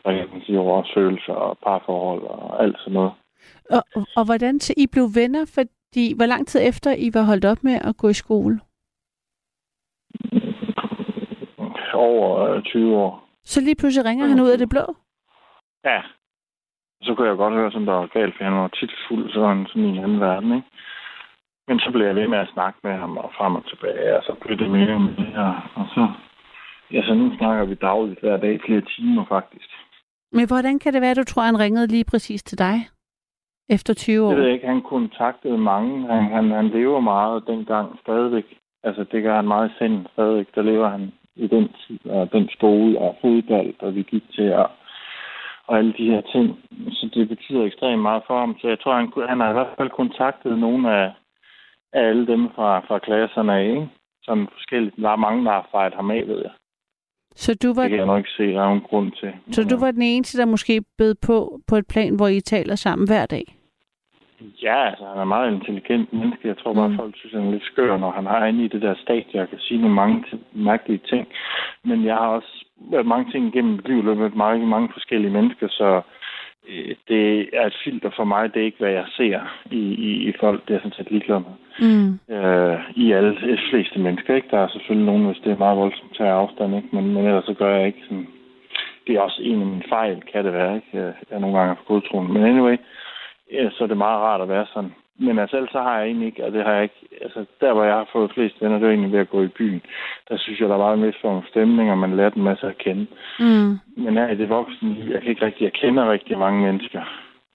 hvad 0.03 0.27
kan 0.31 0.41
sige, 0.45 0.57
vores 0.57 0.91
følelser 0.95 1.34
og 1.34 1.57
parforhold 1.57 2.22
og 2.24 2.63
alt 2.63 2.77
sådan 2.79 2.93
noget. 2.93 3.12
Og, 3.69 3.84
og, 3.95 4.07
og 4.15 4.25
hvordan 4.25 4.60
så 4.60 4.74
I 4.77 4.88
blev 4.88 5.07
venner? 5.15 5.45
Fordi 5.55 6.13
hvor 6.15 6.25
lang 6.25 6.48
tid 6.48 6.60
efter 6.63 6.95
I 6.98 7.10
var 7.13 7.24
holdt 7.24 7.45
op 7.45 7.63
med 7.63 7.74
at 7.89 7.98
gå 7.98 8.07
i 8.10 8.13
skole? 8.13 8.60
Over 11.93 12.39
øh, 12.49 12.63
20 12.63 12.95
år. 12.97 13.28
Så 13.43 13.62
lige 13.62 13.75
pludselig 13.75 14.06
ringer 14.10 14.28
han 14.28 14.39
ud 14.39 14.49
af 14.49 14.58
det 14.58 14.69
blå? 14.69 14.95
Ja. 15.86 16.01
Så 17.01 17.15
kunne 17.15 17.27
jeg 17.27 17.38
godt 17.38 17.53
høre, 17.53 17.71
som 17.71 17.86
der 17.86 17.93
var 17.93 18.08
galt, 18.08 18.38
for 18.38 18.43
han 18.43 18.53
var 18.53 18.67
tit 18.67 18.93
fuld, 19.08 19.31
så 19.34 19.39
var 19.39 19.47
han 19.47 19.65
sådan 19.67 19.84
i 19.84 19.89
en 19.89 20.03
anden 20.03 20.19
verden, 20.19 20.55
ikke? 20.55 20.67
Men 21.67 21.79
så 21.79 21.91
blev 21.91 22.05
jeg 22.05 22.15
ved 22.15 22.27
med 22.27 22.38
at 22.38 22.53
snakke 22.53 22.79
med 22.84 22.91
ham 22.91 23.17
og 23.17 23.31
frem 23.38 23.55
og 23.55 23.65
tilbage, 23.69 24.17
og 24.17 24.23
så 24.23 24.34
blev 24.41 24.58
det 24.58 24.69
mere 24.71 24.99
med 24.99 25.13
det 25.15 25.25
her. 25.25 25.71
Og 25.75 25.86
så, 25.95 26.08
ja, 26.91 27.01
så 27.08 27.13
nu 27.13 27.38
snakker 27.38 27.65
vi 27.65 27.73
dagligt 27.75 28.19
hver 28.19 28.38
dag, 28.38 28.62
flere 28.65 28.81
timer 28.81 29.25
faktisk. 29.25 29.69
Men 30.31 30.47
hvordan 30.47 30.79
kan 30.79 30.93
det 30.93 31.01
være, 31.01 31.12
at 31.12 31.17
du 31.17 31.23
tror, 31.23 31.41
han 31.41 31.60
ringede 31.60 31.88
lige 31.88 32.05
præcis 32.12 32.43
til 32.43 32.58
dig? 32.58 32.75
Efter 33.69 33.93
20 33.93 34.25
år? 34.25 34.29
Det 34.29 34.38
ved 34.38 34.45
jeg 34.45 34.53
ikke, 34.53 34.67
han 34.67 34.81
kontaktede 34.81 35.58
mange. 35.58 36.08
Han, 36.08 36.23
han, 36.23 36.51
han 36.51 36.67
lever 36.67 36.99
meget 36.99 37.47
dengang 37.47 37.99
stadigvæk. 37.99 38.45
Altså, 38.84 39.03
det 39.12 39.23
gør 39.23 39.36
han 39.36 39.47
meget 39.47 39.69
i 39.69 39.73
sind 39.77 40.05
stadigvæk. 40.13 40.47
Der 40.55 40.62
lever 40.62 40.89
han 40.89 41.12
i 41.36 41.47
den 41.47 41.69
tid, 41.88 41.99
og 42.10 42.31
den 42.31 42.49
skole 42.49 42.99
og 42.99 43.17
fodbold, 43.21 43.73
og 43.79 43.95
vi 43.95 44.01
gik 44.01 44.23
til, 44.31 44.53
og, 44.53 44.69
og 45.67 45.78
alle 45.78 45.93
de 45.97 46.10
her 46.12 46.21
ting. 46.21 46.60
Så 46.91 47.10
det 47.13 47.30
betyder 47.30 47.63
ekstremt 47.65 48.01
meget 48.01 48.23
for 48.28 48.39
ham. 48.39 48.56
Så 48.62 48.67
jeg 48.67 48.80
tror, 48.80 48.95
han, 48.95 49.12
han 49.30 49.39
har 49.39 49.49
i 49.49 49.54
hvert 49.54 49.73
fald 49.78 49.89
kontaktet 49.89 50.60
nogle 50.60 50.91
af, 50.91 51.12
af 51.93 52.01
alle 52.10 52.28
dem 52.28 52.49
fra, 52.56 52.80
fra 52.80 52.99
klasserne 52.99 53.54
af, 53.54 53.63
ikke? 53.69 53.89
Sådan 54.23 54.47
forskelligt. 54.54 54.95
Der 54.97 55.10
er 55.10 55.15
mange, 55.15 55.45
der 55.45 55.51
har 55.51 55.67
fejret 55.71 55.93
ham 55.93 56.12
af, 56.12 56.23
ved 56.28 56.38
jeg. 56.41 56.51
Så 57.36 57.58
du 57.63 57.73
var, 57.73 57.82
Det 57.82 57.89
kan 57.89 57.97
jeg 57.99 58.06
nok 58.06 58.17
ikke 58.17 58.38
se, 58.38 58.43
der 58.54 58.62
er 58.62 58.65
nogen 58.65 58.82
grund 58.82 59.12
til. 59.12 59.34
så 59.51 59.63
du 59.63 59.78
var 59.80 59.91
den 59.91 60.01
eneste, 60.01 60.38
der 60.38 60.45
måske 60.45 60.84
bed 60.97 61.15
på 61.28 61.60
på 61.67 61.75
et 61.75 61.88
plan, 61.88 62.15
hvor 62.15 62.28
I 62.28 62.39
taler 62.39 62.75
sammen 62.75 63.08
hver 63.08 63.25
dag? 63.25 63.45
Ja, 64.63 64.89
altså 64.89 65.06
han 65.06 65.17
er 65.17 65.23
meget 65.25 65.54
intelligent 65.54 66.13
menneske. 66.13 66.47
Jeg 66.47 66.58
tror 66.58 66.73
bare, 66.73 66.89
Mm. 66.89 66.95
folk 66.97 67.15
synes, 67.17 67.34
han 67.34 67.47
er 67.47 67.51
lidt 67.51 67.63
skør, 67.63 67.97
når 67.97 68.12
han 68.12 68.25
har 68.25 68.45
inde 68.45 68.65
i 68.65 68.67
det 68.67 68.82
der 68.82 68.95
stadie, 68.95 69.41
og 69.41 69.49
kan 69.49 69.60
sige 69.60 69.82
nogle 69.82 69.95
mange 69.95 70.25
mærkelige 70.54 71.01
ting. 71.10 71.28
Men 71.84 72.06
jeg 72.06 72.15
har 72.15 72.28
også 72.28 72.64
mange 73.05 73.31
ting 73.31 73.47
igennem 73.47 73.71
mit 73.73 73.88
liv, 73.88 74.03
løbet 74.03 74.17
med 74.17 74.29
mange, 74.29 74.67
mange 74.67 74.89
forskellige 74.93 75.31
mennesker, 75.31 75.67
så 75.67 76.01
øh, 76.69 76.95
det 77.07 77.49
er 77.53 77.65
et 77.65 77.77
filter 77.83 78.09
for 78.15 78.23
mig. 78.23 78.53
Det 78.53 78.61
er 78.61 78.65
ikke, 78.65 78.79
hvad 78.79 78.91
jeg 78.91 79.05
ser 79.07 79.39
i, 79.71 79.83
i, 80.09 80.29
i 80.29 80.33
folk. 80.39 80.61
Det 80.61 80.69
er 80.69 80.73
jeg 80.73 80.81
sådan 80.81 80.97
set 80.97 81.11
ligeglad 81.11 81.39
med. 81.39 81.55
Mm. 81.79 82.35
Øh, 82.35 82.79
I 82.95 83.11
alle 83.11 83.35
de 83.35 83.57
fleste 83.69 83.99
mennesker, 83.99 84.35
ikke? 84.35 84.47
Der 84.51 84.59
er 84.59 84.67
selvfølgelig 84.67 85.05
nogen, 85.05 85.25
hvis 85.25 85.41
det 85.43 85.51
er 85.51 85.57
meget 85.57 85.77
voldsomt, 85.77 86.15
tager 86.17 86.33
afstand, 86.33 86.75
ikke? 86.75 86.89
Men, 86.91 87.13
men 87.13 87.25
ellers 87.25 87.45
så 87.45 87.53
gør 87.53 87.75
jeg 87.75 87.88
ikke 87.88 88.03
sådan... 88.03 88.27
Det 89.07 89.15
er 89.15 89.21
også 89.21 89.41
en 89.41 89.61
af 89.61 89.67
mine 89.67 89.83
fejl, 89.89 90.21
kan 90.31 90.45
det 90.45 90.53
være, 90.53 90.75
ikke? 90.75 90.88
Jeg 90.93 91.13
er 91.29 91.39
nogle 91.39 91.57
gange 91.57 91.75
for 91.75 91.85
godtroende. 91.85 92.33
Men 92.33 92.43
anyway, 92.43 92.77
ja, 93.51 93.69
så 93.69 93.83
er 93.83 93.88
det 93.88 93.97
meget 93.97 94.19
rart 94.19 94.41
at 94.41 94.49
være 94.49 94.65
sådan. 94.73 94.93
Men 95.17 95.39
altså, 95.39 95.56
ellers 95.58 95.71
så 95.71 95.82
har 95.82 95.97
jeg 95.97 96.06
egentlig 96.06 96.28
ikke, 96.28 96.45
og 96.45 96.51
det 96.51 96.63
har 96.63 96.73
jeg 96.73 96.84
ikke, 96.84 97.08
altså 97.21 97.45
der, 97.62 97.73
hvor 97.73 97.84
jeg 97.84 97.93
har 97.93 98.10
fået 98.12 98.32
flest 98.32 98.62
venner, 98.62 98.80
det 98.80 98.86
er 98.86 98.89
egentlig 98.89 99.12
ved 99.12 99.19
at 99.19 99.30
gå 99.30 99.43
i 99.43 99.47
byen. 99.47 99.82
Der 100.30 100.38
synes 100.38 100.60
jeg, 100.60 100.69
der 100.69 100.75
er 100.75 100.86
meget 100.86 100.99
mere 100.99 101.13
form 101.21 101.41
for 101.41 101.49
stemning, 101.49 101.91
og 101.91 101.97
man 101.97 102.15
lærer 102.15 102.32
en 102.32 102.43
masse 102.43 102.67
at 102.67 102.78
kende. 102.78 103.08
Mm. 103.39 103.80
Men 103.97 104.17
her 104.17 104.30
i 104.30 104.36
det 104.36 104.49
voksne 104.49 104.97
jeg 105.10 105.21
kan 105.21 105.30
ikke 105.30 105.45
rigtig, 105.45 105.63
jeg 105.63 105.73
kender 105.73 106.12
rigtig 106.12 106.38
mange 106.38 106.62
mennesker, 106.65 107.01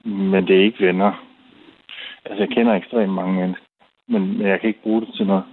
men 0.05 0.47
det 0.47 0.57
er 0.57 0.65
ikke 0.65 0.87
venner. 0.87 1.25
Altså, 2.25 2.43
jeg 2.43 2.49
kender 2.49 2.75
ekstremt 2.75 3.13
mange 3.13 3.35
mennesker, 3.41 3.67
men, 4.09 4.39
men 4.39 4.47
jeg 4.47 4.61
kan 4.61 4.69
ikke 4.69 4.83
bruge 4.83 5.01
det 5.01 5.15
til 5.15 5.27
noget. 5.27 5.45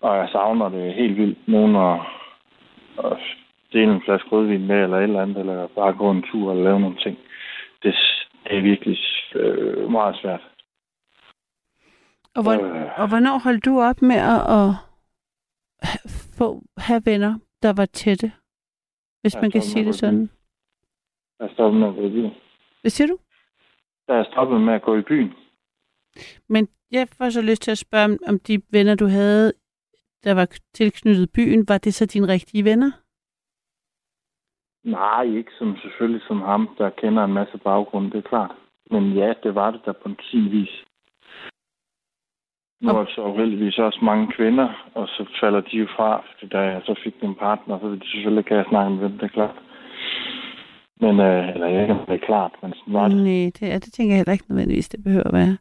Og 0.00 0.16
jeg 0.16 0.28
savner 0.32 0.68
det 0.68 0.94
helt 0.94 1.16
vildt. 1.16 1.48
Nogen 1.48 1.76
at, 1.76 2.00
at 3.04 3.18
dele 3.72 3.92
en 3.92 4.02
flaske 4.04 4.28
rødvin 4.28 4.66
med, 4.66 4.82
eller 4.82 4.96
et 4.96 5.02
eller 5.02 5.22
andet, 5.22 5.38
eller 5.38 5.66
bare 5.66 5.92
gå 5.92 6.10
en 6.10 6.24
tur 6.32 6.50
og 6.50 6.56
lave 6.56 6.80
nogle 6.80 6.96
ting. 6.96 7.18
Det, 7.82 7.94
det 8.44 8.56
er 8.56 8.60
virkelig 8.60 8.98
øh, 9.34 9.90
meget 9.90 10.16
svært. 10.16 10.40
Og, 12.38 12.42
hvor, 12.42 12.52
Øh. 12.52 13.00
og 13.00 13.08
hvornår 13.08 13.38
holdt 13.38 13.64
du 13.64 13.80
op 13.80 14.02
med 14.02 14.16
at, 14.34 14.40
at 14.58 14.68
få, 16.38 16.62
have 16.78 17.02
venner, 17.04 17.38
der 17.62 17.72
var 17.76 17.86
tætte? 17.86 18.32
Hvis 19.20 19.36
man 19.42 19.50
kan 19.50 19.62
sige 19.62 19.84
det 19.84 19.94
sådan. 19.94 20.30
Jeg 21.40 21.50
stoppede 21.52 21.80
med 21.80 21.88
at 21.88 21.94
gå 21.94 22.02
i 22.06 22.10
byen. 22.10 22.32
Hvad 22.80 22.90
siger 22.90 23.08
du? 23.08 23.18
Da 24.08 24.12
jeg 24.14 24.26
stoppede 24.32 24.60
med 24.60 24.74
at 24.74 24.82
gå 24.82 24.96
i 24.96 25.02
byen, 25.02 25.32
Men 26.48 26.68
jeg 26.90 27.08
får 27.08 27.30
så 27.30 27.42
lyst 27.42 27.62
til 27.62 27.70
at 27.70 27.78
spørge, 27.78 28.18
om- 28.28 28.38
de 28.38 28.62
venner, 28.70 28.94
du 28.94 29.06
havde, 29.06 29.52
der 30.24 30.34
var 30.34 30.46
tilknyttet 30.74 31.32
byen, 31.32 31.68
var 31.68 31.78
det 31.78 31.94
så 31.94 32.06
dine 32.06 32.28
rigtige 32.28 32.64
venner? 32.64 32.90
Nej, 34.84 35.22
ikke 35.22 35.52
som 35.58 35.76
selvfølgelig 35.76 36.22
som 36.28 36.40
ham, 36.40 36.68
der 36.78 36.90
kender 36.90 37.24
en 37.24 37.32
masse 37.32 37.58
baggrund, 37.58 38.10
det 38.10 38.18
er 38.24 38.28
klart. 38.28 38.56
Men 38.90 39.12
ja, 39.12 39.32
det 39.42 39.54
var 39.54 39.70
det 39.70 39.80
der 39.84 39.92
på 39.92 40.08
sin 40.22 40.50
vis. 40.50 40.84
Nu 42.80 42.90
er 42.90 43.04
så 43.14 43.22
uheldigvis 43.22 43.78
også 43.78 43.98
mange 44.02 44.26
kvinder, 44.36 44.68
og 44.94 45.08
så 45.08 45.24
falder 45.40 45.60
de 45.60 45.76
jo 45.76 45.86
fra, 45.96 46.22
fordi 46.28 46.46
da 46.52 46.58
jeg 46.58 46.80
så 46.84 46.94
fik 47.04 47.14
en 47.22 47.34
partner, 47.34 47.78
så 47.78 47.88
vil 47.88 48.00
de 48.00 48.10
selvfølgelig 48.10 48.40
ikke 48.40 48.54
have 48.54 48.64
snakke 48.68 48.90
med 48.90 49.02
dem, 49.02 49.18
det 49.18 49.22
er 49.22 49.36
klart. 49.38 49.56
Men, 51.00 51.20
øh, 51.20 51.48
eller 51.54 51.66
jeg 51.66 51.82
ikke, 51.82 51.94
om 51.94 52.06
det 52.06 52.14
er 52.14 52.26
klart, 52.26 52.52
men 52.62 52.72
sådan 52.72 52.94
var 52.94 53.08
det. 53.08 53.16
Nej, 53.16 53.50
det, 53.60 53.62
er, 53.72 53.78
det 53.78 53.92
tænker 53.92 54.12
jeg 54.14 54.18
heller 54.18 54.32
ikke 54.32 54.44
nødvendigvis, 54.48 54.88
det 54.88 55.04
behøver 55.04 55.26
at 55.26 55.32
være. 55.32 55.56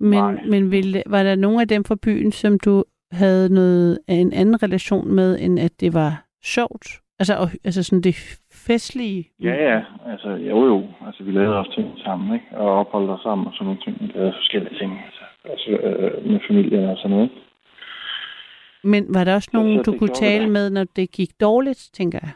Men, 0.00 0.18
Nej. 0.18 0.44
men 0.50 0.70
ville, 0.70 1.02
var 1.06 1.22
der 1.22 1.34
nogen 1.34 1.60
af 1.60 1.68
dem 1.68 1.84
fra 1.84 1.96
byen, 2.02 2.32
som 2.32 2.58
du 2.58 2.84
havde 3.12 3.54
noget 3.54 3.98
af 4.08 4.14
en 4.14 4.32
anden 4.32 4.62
relation 4.62 5.14
med, 5.14 5.38
end 5.40 5.58
at 5.58 5.80
det 5.80 5.94
var 5.94 6.24
sjovt? 6.44 6.86
Altså, 7.18 7.34
og, 7.42 7.48
altså 7.64 7.82
sådan 7.82 8.02
det 8.02 8.16
festlige? 8.66 9.24
Ja, 9.42 9.54
ja, 9.68 9.80
altså 10.06 10.28
jo 10.30 10.66
jo, 10.66 10.86
altså 11.06 11.24
vi 11.24 11.30
lavede 11.32 11.58
også 11.58 11.72
ting 11.74 11.88
sammen, 12.04 12.34
ikke? 12.34 12.46
Og 12.52 12.68
opholdt 12.80 13.10
os 13.10 13.20
sammen 13.20 13.46
og 13.46 13.52
sådan 13.52 13.64
nogle 13.64 13.80
ting, 13.84 13.96
vi 14.00 14.06
lavede 14.14 14.32
forskellige 14.32 14.78
ting, 14.78 14.92
altså, 15.06 15.24
altså 15.50 15.70
øh, 15.70 16.26
med 16.30 16.40
familien 16.48 16.84
og 16.84 16.96
sådan 16.96 17.10
noget. 17.10 17.30
Men 18.84 19.14
var 19.14 19.24
der 19.24 19.34
også 19.34 19.48
Så- 19.52 19.56
nogen, 19.56 19.84
så 19.84 19.90
du 19.92 19.98
kunne 19.98 20.14
tale 20.14 20.44
det. 20.44 20.52
med, 20.52 20.70
når 20.70 20.84
det 20.96 21.10
gik 21.12 21.30
dårligt, 21.40 21.90
tænker 21.92 22.18
jeg? 22.22 22.32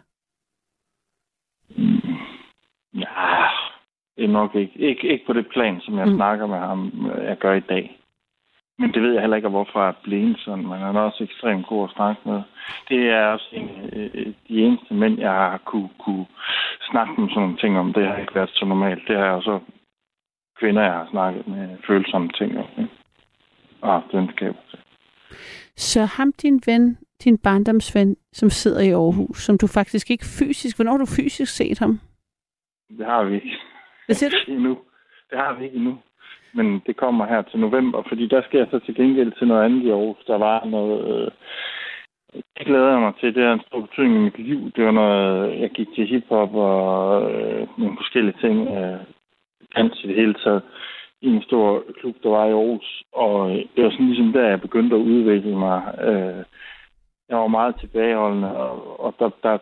Ja, 2.94 3.46
det 4.16 4.24
er 4.24 4.28
nok 4.28 4.54
ikke. 4.54 4.78
Ikke, 4.78 5.08
ikke 5.08 5.26
på 5.26 5.32
det 5.32 5.46
plan, 5.52 5.80
som 5.80 5.98
jeg 5.98 6.04
Mm. 6.06 6.10
mm. 6.12 6.16
snakker 6.18 6.46
med 6.46 6.58
ham, 6.58 7.10
øh, 7.14 7.24
jeg 7.24 7.38
gør 7.38 7.52
i 7.54 7.60
dag. 7.60 7.96
Men 8.78 8.92
det 8.94 9.02
ved 9.02 9.12
jeg 9.12 9.20
heller 9.20 9.36
ikke, 9.36 9.48
hvorfor 9.48 9.80
jeg 9.80 9.88
er 9.88 10.00
blevet 10.02 10.36
sådan. 10.38 10.66
Men 10.66 10.78
han 10.78 10.96
er 10.96 11.00
også 11.00 11.24
ekstremt 11.24 11.66
god 11.66 11.84
at 11.88 11.94
snakke 11.96 12.20
med. 12.24 12.42
Det 12.88 13.08
er 13.08 13.24
også 13.26 13.48
en, 13.52 13.68
øh, 13.92 14.26
de 14.48 14.62
eneste 14.64 14.94
mænd, 14.94 15.18
jeg 15.18 15.30
har 15.30 15.58
kunne, 15.64 15.88
kunne 15.98 16.26
snakke 16.90 17.20
med 17.20 17.28
sådan 17.28 17.42
nogle 17.42 17.56
ting 17.56 17.78
om. 17.78 17.92
Det 17.92 18.06
har 18.06 18.16
ikke 18.16 18.34
været 18.34 18.50
så 18.52 18.64
normalt. 18.64 19.08
Det 19.08 19.16
har 19.16 19.30
også 19.30 19.60
kvinder, 20.60 20.82
jeg 20.82 20.92
har 20.92 21.08
snakket 21.10 21.48
med 21.48 21.76
følsomme 21.86 22.28
ting 22.28 22.58
om. 22.58 22.66
Ikke? 22.78 22.90
Og 23.82 23.92
haft 23.92 24.14
venskaber 24.14 24.58
til. 24.70 24.78
Så 25.76 26.04
ham, 26.04 26.32
din 26.32 26.60
ven, 26.66 26.98
din 27.24 27.38
barndomsven, 27.38 28.16
som 28.32 28.50
sidder 28.50 28.80
i 28.80 28.90
Aarhus, 28.90 29.38
som 29.42 29.58
du 29.58 29.66
faktisk 29.66 30.10
ikke 30.10 30.24
fysisk... 30.38 30.76
Hvornår 30.76 30.92
har 30.92 30.98
du 30.98 31.06
fysisk 31.06 31.56
set 31.56 31.78
ham? 31.78 32.00
Det 32.98 33.06
har 33.06 33.24
vi 33.24 33.34
ikke. 33.34 33.56
Hvad 34.06 34.14
siger 34.14 34.30
du? 34.30 34.36
endnu. 34.52 34.78
Det 35.30 35.38
har 35.38 35.54
vi 35.58 35.64
ikke 35.64 35.76
endnu. 35.76 35.98
Men 36.54 36.82
det 36.86 36.96
kommer 36.96 37.26
her 37.26 37.42
til 37.42 37.60
november, 37.60 38.02
fordi 38.08 38.28
der 38.28 38.42
skal 38.42 38.58
jeg 38.58 38.68
så 38.70 38.78
til 38.78 38.94
gengæld 38.94 39.32
til 39.32 39.46
noget 39.46 39.64
andet 39.64 39.82
i 39.82 39.90
Aarhus. 39.90 40.24
Der 40.26 40.38
var 40.38 40.64
noget... 40.64 41.24
Øh, 41.24 41.30
det 42.56 42.66
glæder 42.66 42.90
jeg 42.90 43.00
mig 43.00 43.14
til. 43.20 43.34
Det 43.34 43.44
har 43.44 43.52
en 43.52 43.66
stor 43.66 43.80
betydning 43.80 44.16
i 44.16 44.24
mit 44.24 44.38
liv. 44.38 44.70
Det 44.76 44.84
var 44.84 44.90
noget... 44.90 45.60
Jeg 45.60 45.70
gik 45.70 45.88
til 45.94 46.06
hiphop 46.06 46.54
og 46.54 47.32
øh, 47.32 47.68
nogle 47.78 47.96
forskellige 47.96 48.40
ting. 48.40 48.56
Øh, 48.68 49.00
dans 49.76 50.04
i 50.04 50.06
det 50.06 50.16
hele 50.16 50.34
taget 50.34 50.62
i 51.22 51.26
en 51.28 51.42
stor 51.42 51.85
klub, 52.00 52.16
der 52.22 52.28
var 52.28 52.46
i 52.46 52.50
Aarhus. 52.52 53.02
Og 53.12 53.50
øh, 53.50 53.56
det 53.76 53.85
var 53.85 53.90
sådan 53.90 54.06
ligesom 54.06 54.33
der, 54.33 54.48
jeg 54.48 54.61
begyndte 54.61 54.96
at 54.96 55.00
udvikle 55.00 55.56
mig. 55.59 55.94
Øh, 56.02 56.44
jeg 57.28 57.38
var 57.38 57.46
meget 57.46 57.74
tilbageholdende, 57.80 58.56
og, 58.56 59.00
og 59.00 59.14
der, 59.18 59.30
der, 59.42 59.59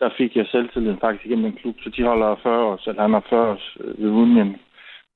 der 0.00 0.10
fik 0.16 0.36
jeg 0.36 0.46
selvtilliden 0.46 0.98
faktisk 1.00 1.26
igennem 1.26 1.44
den 1.50 1.58
klub. 1.60 1.74
Så 1.82 1.90
de 1.90 2.02
holder 2.02 2.36
40 2.42 2.64
år, 2.64 2.76
så 2.76 2.94
han 2.98 3.12
har 3.12 3.24
40 3.28 3.50
års 3.50 3.76
øh, 3.80 3.94
reunion. 4.04 4.56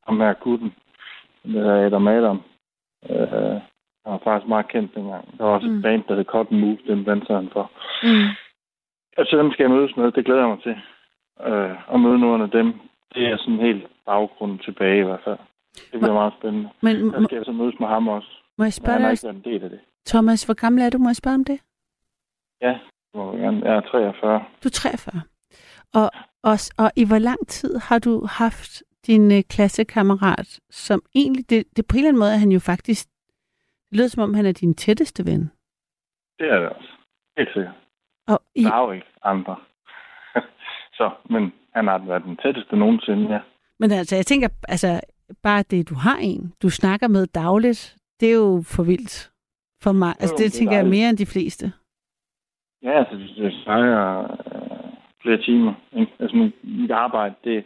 Ham 0.06 0.20
her 0.20 0.32
gutten. 0.32 0.74
Hedder 1.44 1.86
Adam 1.86 2.08
Adam. 2.08 2.42
Øh, 3.10 3.58
han 4.04 4.12
var 4.12 4.20
faktisk 4.24 4.48
meget 4.48 4.68
kendt 4.68 4.94
dengang. 4.94 5.38
Der 5.38 5.44
var 5.44 5.50
også 5.54 5.66
Mm. 5.68 5.76
et 5.76 5.82
band, 5.82 6.02
der 6.08 6.14
hed 6.14 6.24
Cotton 6.24 6.60
Move, 6.60 6.78
den 6.86 7.04
dansede 7.04 7.38
han 7.38 7.48
for. 7.52 7.70
Mm. 8.02 8.28
Altså 9.16 9.38
dem 9.38 9.52
skal 9.52 9.62
jeg 9.64 9.70
mødes 9.70 9.96
med, 9.96 10.12
det 10.12 10.24
glæder 10.24 10.40
jeg 10.40 10.48
mig 10.48 10.62
til. 10.62 10.76
Øh, 11.46 11.94
at 11.94 12.00
møde 12.00 12.18
nogle 12.18 12.44
af 12.44 12.50
dem. 12.50 12.74
Det 13.14 13.26
er 13.26 13.36
sådan 13.36 13.58
helt 13.60 13.86
baggrund 14.06 14.58
tilbage 14.58 15.00
i 15.00 15.04
hvert 15.04 15.20
fald. 15.24 15.38
Det 15.74 16.00
bliver 16.00 16.12
meget 16.12 16.32
spændende. 16.38 16.68
Men 16.80 16.96
Der 17.12 17.24
skal 17.24 17.36
jeg 17.36 17.44
så 17.44 17.52
mødes 17.52 17.74
med 17.80 17.88
ham 17.88 18.08
også. 18.08 18.28
må 18.58 18.64
jeg 18.64 18.72
spørge 18.72 18.92
han 18.92 19.00
dig 19.00 19.06
har 19.06 19.10
også, 19.10 19.28
ikke 19.28 19.34
været 19.44 19.46
en 19.46 19.52
del 19.52 19.64
af 19.64 19.70
det. 19.70 19.80
Thomas, 20.06 20.44
hvor 20.44 20.54
gammel 20.54 20.82
er 20.82 20.90
du? 20.90 20.98
Må 20.98 21.08
jeg 21.08 21.16
spørge 21.16 21.34
om 21.34 21.44
det? 21.44 21.60
Ja. 22.60 22.78
Jeg 23.14 23.76
er 23.76 23.80
43. 23.80 24.44
Du 24.64 24.68
er 24.68 24.70
43. 24.70 25.22
Og, 25.94 26.10
og, 26.42 26.56
og 26.78 26.90
i 26.96 27.04
hvor 27.06 27.18
lang 27.18 27.48
tid 27.48 27.76
har 27.78 27.98
du 27.98 28.26
haft 28.26 28.82
din 29.06 29.32
øh, 29.32 29.42
klassekammerat, 29.50 30.60
som 30.70 31.02
egentlig, 31.14 31.50
det, 31.50 31.76
det 31.76 31.86
på 31.86 31.94
en 31.94 31.98
eller 31.98 32.08
anden 32.08 32.20
måde 32.20 32.32
er 32.32 32.36
han 32.44 32.52
jo 32.52 32.58
faktisk, 32.60 33.08
det 33.90 33.98
lyder 33.98 34.08
som 34.08 34.22
om 34.22 34.34
han 34.34 34.46
er 34.46 34.52
din 34.52 34.74
tætteste 34.74 35.26
ven. 35.26 35.50
Det 36.38 36.46
er 36.50 36.58
det 36.60 36.68
også. 36.68 36.88
Helt 37.38 37.52
sikkert. 37.54 37.74
Og 38.28 38.42
i, 38.54 38.64
Der 38.64 38.72
er 38.72 38.82
jo 38.86 38.92
ikke 38.92 39.06
andre. 39.22 39.56
så, 40.98 41.10
men 41.30 41.52
han 41.74 41.86
har 41.86 41.98
været 41.98 42.24
den 42.24 42.36
tætteste 42.36 42.76
nogensinde, 42.76 43.32
ja. 43.34 43.40
men 43.78 43.90
altså, 43.90 44.16
jeg 44.16 44.26
tænker, 44.26 44.48
altså, 44.68 45.00
bare 45.42 45.62
det, 45.70 45.88
du 45.88 45.94
har 45.94 46.16
en, 46.16 46.52
du 46.62 46.70
snakker 46.70 47.08
med 47.08 47.26
dagligt, 47.26 47.96
det 48.20 48.30
er 48.30 48.34
jo 48.36 48.62
for 48.66 48.82
vildt 48.82 49.30
for 49.82 49.92
mig. 49.92 50.14
Altså, 50.20 50.34
det, 50.34 50.38
det 50.38 50.46
er 50.46 50.50
tænker 50.58 50.72
jeg 50.74 50.84
dejligt. 50.84 51.00
mere 51.00 51.08
end 51.10 51.18
de 51.18 51.26
fleste. 51.26 51.72
Ja, 52.82 52.98
altså, 52.98 53.14
det- 53.16 53.62
snakker 53.64 54.22
øh, 54.22 54.92
flere 55.22 55.42
timer. 55.42 55.74
Ikke? 55.96 56.12
Altså, 56.18 56.36
mit, 56.36 56.52
mit 56.64 56.90
arbejde, 56.90 57.34
det 57.44 57.64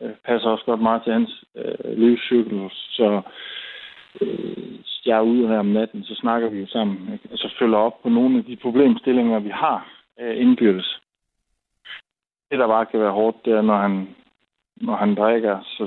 øh, 0.00 0.10
passer 0.24 0.48
også 0.48 0.64
godt 0.64 0.80
meget 0.82 1.02
til 1.04 1.12
hans 1.12 1.44
øh, 1.56 1.98
livscykel, 1.98 2.70
så 2.70 3.22
øh, 4.20 4.78
jeg 5.06 5.16
er 5.16 5.20
ude 5.20 5.48
her 5.48 5.58
om 5.58 5.66
natten, 5.66 6.04
så 6.04 6.14
snakker 6.14 6.48
vi 6.48 6.60
jo 6.60 6.66
sammen, 6.66 7.12
ikke? 7.12 7.28
og 7.32 7.38
så 7.38 7.54
følger 7.58 7.78
op 7.78 8.02
på 8.02 8.08
nogle 8.08 8.38
af 8.38 8.44
de 8.44 8.56
problemstillinger, 8.56 9.38
vi 9.38 9.48
har 9.50 9.88
øh, 10.20 10.40
indbyrdes. 10.40 11.00
Det, 12.50 12.58
der 12.58 12.66
bare 12.66 12.86
kan 12.86 13.00
være 13.00 13.12
hårdt, 13.12 13.44
det 13.44 13.52
er, 13.52 13.62
når 13.62 13.76
han, 13.76 14.08
når 14.76 14.96
han 14.96 15.14
drikker, 15.14 15.60
så, 15.64 15.86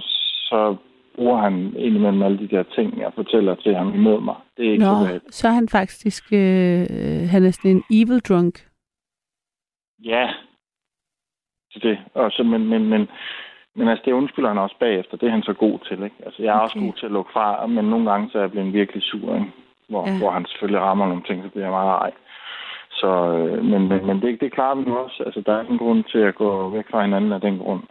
så 0.50 0.76
bruger 1.20 1.38
han 1.46 1.54
indimellem 1.86 2.22
alle 2.22 2.40
de 2.40 2.48
der 2.56 2.64
ting, 2.64 3.00
jeg 3.00 3.12
fortæller 3.16 3.56
til 3.56 3.76
ham 3.76 3.94
imod 4.00 4.20
mig. 4.22 4.36
Det 4.58 4.68
er 4.68 4.72
ikke 4.72 4.86
så 4.86 4.92
Nå, 4.92 5.00
behageligt. 5.00 5.36
så 5.36 5.48
er 5.48 5.52
han 5.52 5.70
faktisk, 5.70 6.24
øh, 6.34 6.84
han 7.34 7.42
er 7.46 7.52
sådan 7.52 7.76
en 7.78 7.84
evil 8.00 8.20
drunk. 8.28 8.56
Ja. 10.12 10.26
Så 11.72 11.80
det. 11.84 11.98
Og 12.14 12.32
så, 12.32 12.44
men, 12.44 12.62
men, 12.72 12.82
men, 12.92 13.02
men 13.76 13.88
altså, 13.88 14.04
det 14.06 14.12
undskylder 14.14 14.50
han 14.50 14.58
også 14.58 14.76
bagefter. 14.80 15.18
Det 15.18 15.28
er 15.28 15.32
han 15.38 15.44
så 15.44 15.54
god 15.54 15.80
til, 15.88 16.04
ikke? 16.04 16.16
Altså, 16.26 16.44
jeg 16.44 16.50
er 16.50 16.60
okay. 16.60 16.64
også 16.64 16.80
god 16.80 16.94
til 16.94 17.06
at 17.06 17.12
lukke 17.12 17.32
fra, 17.34 17.68
men 17.68 17.86
nogle 17.86 18.12
gange 18.12 18.30
så 18.32 18.38
er 18.38 18.42
jeg 18.42 18.52
blevet 18.52 18.74
virkelig 18.74 19.04
sur, 19.04 19.36
ikke? 19.36 19.52
Hvor, 19.90 20.04
ja. 20.08 20.18
hvor 20.20 20.32
han 20.32 20.46
selvfølgelig 20.46 20.82
rammer 20.82 21.08
nogle 21.08 21.24
ting, 21.24 21.44
så 21.44 21.50
bliver 21.50 21.66
jeg 21.66 21.78
meget 21.80 21.98
ej. 22.06 22.12
Så, 22.92 23.10
øh, 23.38 23.66
men, 23.66 23.82
men, 23.90 24.06
men 24.08 24.22
det, 24.22 24.42
det 24.42 24.54
klarer 24.54 24.76
vi 24.76 24.84
nu 24.84 24.98
også. 24.98 25.24
Altså, 25.26 25.42
der 25.46 25.54
er 25.54 25.62
ingen 25.62 25.78
grund 25.78 26.04
til 26.04 26.20
at 26.30 26.36
gå 26.36 26.70
væk 26.70 26.86
fra 26.92 27.02
hinanden 27.02 27.32
af 27.32 27.42
den 27.42 27.58
grund. 27.58 27.84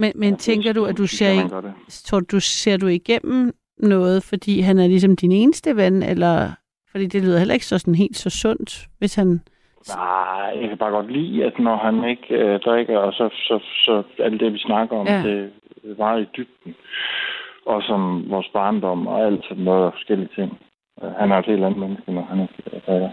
Men, 0.00 0.12
men 0.14 0.36
tænker 0.36 0.72
du, 0.72 0.84
at 0.84 0.98
du 0.98 1.06
ser, 1.06 1.34
tror 1.88 2.20
du, 2.20 2.40
ser 2.40 2.76
du 2.76 2.86
igennem 2.86 3.52
noget, 3.78 4.22
fordi 4.22 4.60
han 4.60 4.78
er 4.78 4.86
ligesom 4.86 5.16
din 5.16 5.32
eneste 5.32 5.76
ven, 5.76 6.02
eller 6.02 6.50
fordi 6.90 7.06
det 7.06 7.22
lyder 7.22 7.38
heller 7.38 7.54
ikke 7.54 7.66
så 7.66 7.78
sådan 7.78 7.94
helt 7.94 8.16
så 8.16 8.30
sundt, 8.30 8.86
hvis 8.98 9.14
han... 9.14 9.40
Nej, 9.96 10.60
jeg 10.60 10.68
kan 10.68 10.78
bare 10.78 10.90
godt 10.90 11.12
lide, 11.12 11.44
at 11.44 11.58
når 11.58 11.76
han 11.76 12.08
ikke 12.12 12.34
øh, 12.34 12.60
drikker, 12.60 12.98
og 12.98 13.12
så, 13.12 13.28
så, 13.32 13.58
så 13.84 14.02
alt 14.18 14.40
det, 14.40 14.52
vi 14.52 14.58
snakker 14.58 14.96
om, 14.96 15.06
Ja. 15.06 15.22
det 15.22 15.50
er 15.84 15.96
meget 15.98 16.22
i 16.22 16.28
dybden. 16.36 16.74
Og 17.66 17.82
som 17.82 18.30
vores 18.30 18.48
barndom 18.52 19.06
og 19.06 19.26
alt 19.26 19.44
sådan 19.48 19.64
noget 19.64 19.84
og 19.86 19.92
forskellige 19.92 20.28
ting. 20.34 20.50
Øh, 21.02 21.10
Han 21.10 21.32
er 21.32 21.36
et 21.38 21.46
helt 21.46 21.64
andet 21.64 21.80
menneske, 21.80 22.12
når 22.12 22.22
han 22.30 22.40
ikke 22.42 22.54
øh, 22.76 22.80
drikker. 22.86 23.10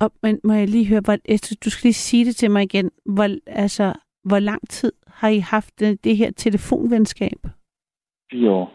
Og, 0.00 0.12
men 0.22 0.40
må 0.44 0.52
jeg 0.52 0.68
lige 0.68 0.88
høre, 0.88 1.00
hvor, 1.04 1.16
du 1.64 1.70
skal 1.70 1.86
lige 1.88 1.94
sige 2.08 2.24
det 2.24 2.36
til 2.36 2.50
mig 2.50 2.62
igen. 2.62 2.90
Hvor, 3.14 3.28
altså, 3.46 3.92
hvor 4.26 4.38
lang 4.38 4.68
tid 4.68 4.92
har 5.06 5.28
I 5.28 5.38
haft 5.38 5.78
det, 5.80 6.04
det 6.04 6.16
her 6.16 6.30
telefonvenskab? 6.30 7.38
Fire 8.30 8.50
år, 8.50 8.72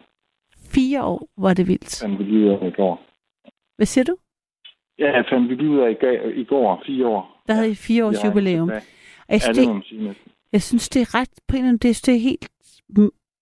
Fire 0.58 1.04
år, 1.04 1.28
var 1.38 1.54
det 1.54 1.68
vildt. 1.68 2.00
fandt 2.02 2.20
vi 2.20 2.24
lige 2.24 2.46
ud 2.46 2.50
af 2.50 2.68
i 2.68 2.72
går. 2.72 3.02
Hvad 3.76 3.86
siger 3.86 4.04
du? 4.04 4.16
Ja, 5.00 5.12
jeg 5.18 5.26
fandt 5.30 5.50
vi 5.50 5.56
lige 5.56 5.70
ud 5.70 5.80
af 5.80 5.90
i, 5.90 6.42
i 6.42 6.44
går, 6.44 6.84
fire 6.86 7.08
år. 7.08 7.44
Der 7.48 7.54
havde 7.54 7.72
I 7.72 7.76
fire 7.76 8.06
års 8.06 8.24
Ja, 8.24 8.28
jubilæum. 8.28 8.70
Og 8.70 8.76
Jeg 8.76 8.84
Ja, 9.48 9.54
synes, 9.54 9.88
det 9.90 10.16
jeg 10.52 10.62
synes, 10.62 10.90
det 10.90 11.02
er 11.02 11.16
ret, 11.16 11.30
på 11.48 11.56
en 11.56 11.62
eller 11.64 11.70
anden, 11.70 11.78
det, 11.90 12.06
det 12.06 12.16
er 12.16 12.20
helt 12.20 12.50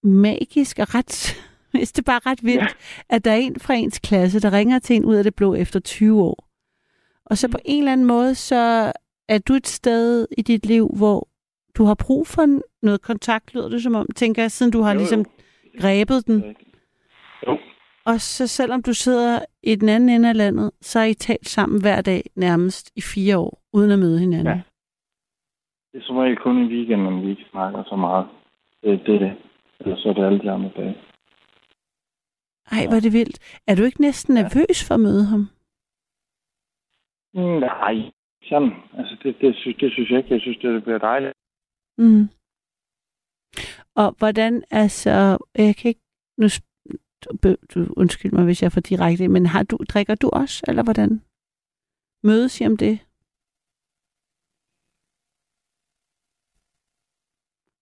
magisk 0.04 0.80
og 0.80 0.96
ret, 0.96 1.36
det 1.74 1.98
er 2.00 2.04
bare 2.06 2.20
ret 2.26 2.44
vildt, 2.44 2.62
ja. 2.62 2.68
at 3.10 3.26
der 3.26 3.32
er 3.32 3.36
en 3.36 3.60
fra 3.60 3.74
ens 3.74 4.00
klasse, 4.00 4.40
der 4.40 4.54
ringer 4.54 4.80
til 4.80 4.96
en 4.96 5.06
ud 5.06 5.16
af 5.16 5.24
det 5.24 5.36
blå 5.36 5.54
efter 5.54 5.80
20 5.80 6.22
år. 6.24 6.46
Og 7.26 7.38
så 7.38 7.48
på 7.52 7.58
en 7.66 7.80
eller 7.80 7.92
anden 7.94 8.08
måde, 8.08 8.36
så 8.36 8.92
er 9.30 9.38
du 9.48 9.54
et 9.54 9.68
sted 9.68 10.28
i 10.38 10.42
dit 10.42 10.66
liv, 10.66 10.88
hvor 10.98 11.28
du 11.80 11.84
har 11.84 11.98
brug 12.08 12.28
for 12.28 12.46
noget 12.86 13.02
kontakt, 13.02 13.54
lyder 13.54 13.70
det 13.70 13.84
som 13.84 13.96
om, 13.96 14.08
tænker 14.16 14.42
jeg, 14.44 14.52
siden 14.52 14.72
du 14.72 14.82
har 14.82 14.90
Jo, 14.92 14.94
jo. 14.94 15.00
ligesom 15.00 15.26
grebet 15.82 16.28
den. 16.28 16.56
Jo. 17.48 17.58
Og 18.06 18.22
så 18.22 18.48
selvom 18.48 18.82
du 18.84 18.94
sidder 18.94 19.40
i 19.64 19.76
den 19.76 19.90
anden 19.90 20.10
ende 20.10 20.30
af 20.30 20.38
landet, 20.38 20.72
så 20.82 21.00
har 21.00 21.06
I 21.06 21.14
talt 21.14 21.48
sammen 21.48 21.82
hver 21.82 22.02
dag 22.02 22.22
nærmest 22.36 22.92
i 22.96 23.02
fire 23.02 23.38
år, 23.38 23.62
uden 23.74 23.92
at 23.92 24.00
møde 24.00 24.20
hinanden. 24.20 24.48
Ja. 24.56 24.62
Det 25.94 26.02
er 26.02 26.06
som 26.06 26.18
regel 26.18 26.38
kun 26.38 26.58
en 26.58 26.68
weekend, 26.68 27.08
om 27.08 27.22
vi 27.22 27.30
ikke 27.30 27.46
snakker 27.52 27.84
så 27.84 27.96
meget. 27.96 28.28
Det, 28.84 29.02
det 29.06 29.16
er 29.16 29.20
det. 29.20 29.34
Ellers 29.80 30.00
så 30.00 30.10
er 30.10 30.14
det 30.14 30.26
alle 30.26 30.40
de 30.40 30.52
andre 30.52 30.72
dage. 30.78 30.96
Ej, 32.72 32.88
hvor 32.88 32.96
er 32.96 33.00
det 33.08 33.14
vildt. 33.14 33.62
Er 33.68 33.76
du 33.76 33.84
ikke 33.84 34.02
næsten 34.02 34.38
Ja. 34.38 34.42
nervøs 34.42 34.88
for 34.88 34.94
at 34.94 35.00
møde 35.00 35.26
ham? 35.26 35.44
Nej, 37.34 38.12
sådan. 38.50 38.72
Altså, 38.98 39.16
det, 39.24 39.36
det, 39.42 39.56
synes, 39.56 39.78
det 39.80 39.92
synes 39.92 40.10
jeg 40.10 40.18
ikke. 40.18 40.34
Jeg 40.34 40.42
synes, 40.42 40.58
det 40.58 40.84
bliver 40.84 40.98
dejligt. 40.98 41.34
Mm. 42.04 42.24
Og 44.02 44.08
hvordan, 44.20 44.54
altså, 44.72 45.38
jeg 45.56 45.76
kan 45.78 45.90
ikke, 45.90 46.06
nu, 46.42 46.48
du, 47.72 47.80
undskyld 48.02 48.32
mig, 48.32 48.44
hvis 48.46 48.62
jeg 48.62 48.68
er 48.68 48.76
for 48.78 48.88
direkte, 48.92 49.28
men 49.28 49.46
har 49.46 49.64
du, 49.64 49.78
drikker 49.92 50.16
du 50.16 50.28
også, 50.42 50.58
eller 50.70 50.84
hvordan? 50.84 51.12
Mødes 52.28 52.62
I 52.62 52.64
om 52.72 52.78
det? 52.84 52.94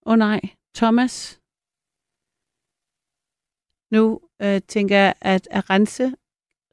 Åh 0.05 0.13
oh, 0.13 0.17
nej, 0.27 0.41
Thomas. 0.79 1.15
Nu 3.95 4.03
øh, 4.45 4.59
tænker 4.73 4.97
jeg, 5.03 5.13
at 5.33 5.47
Arance, 5.59 6.05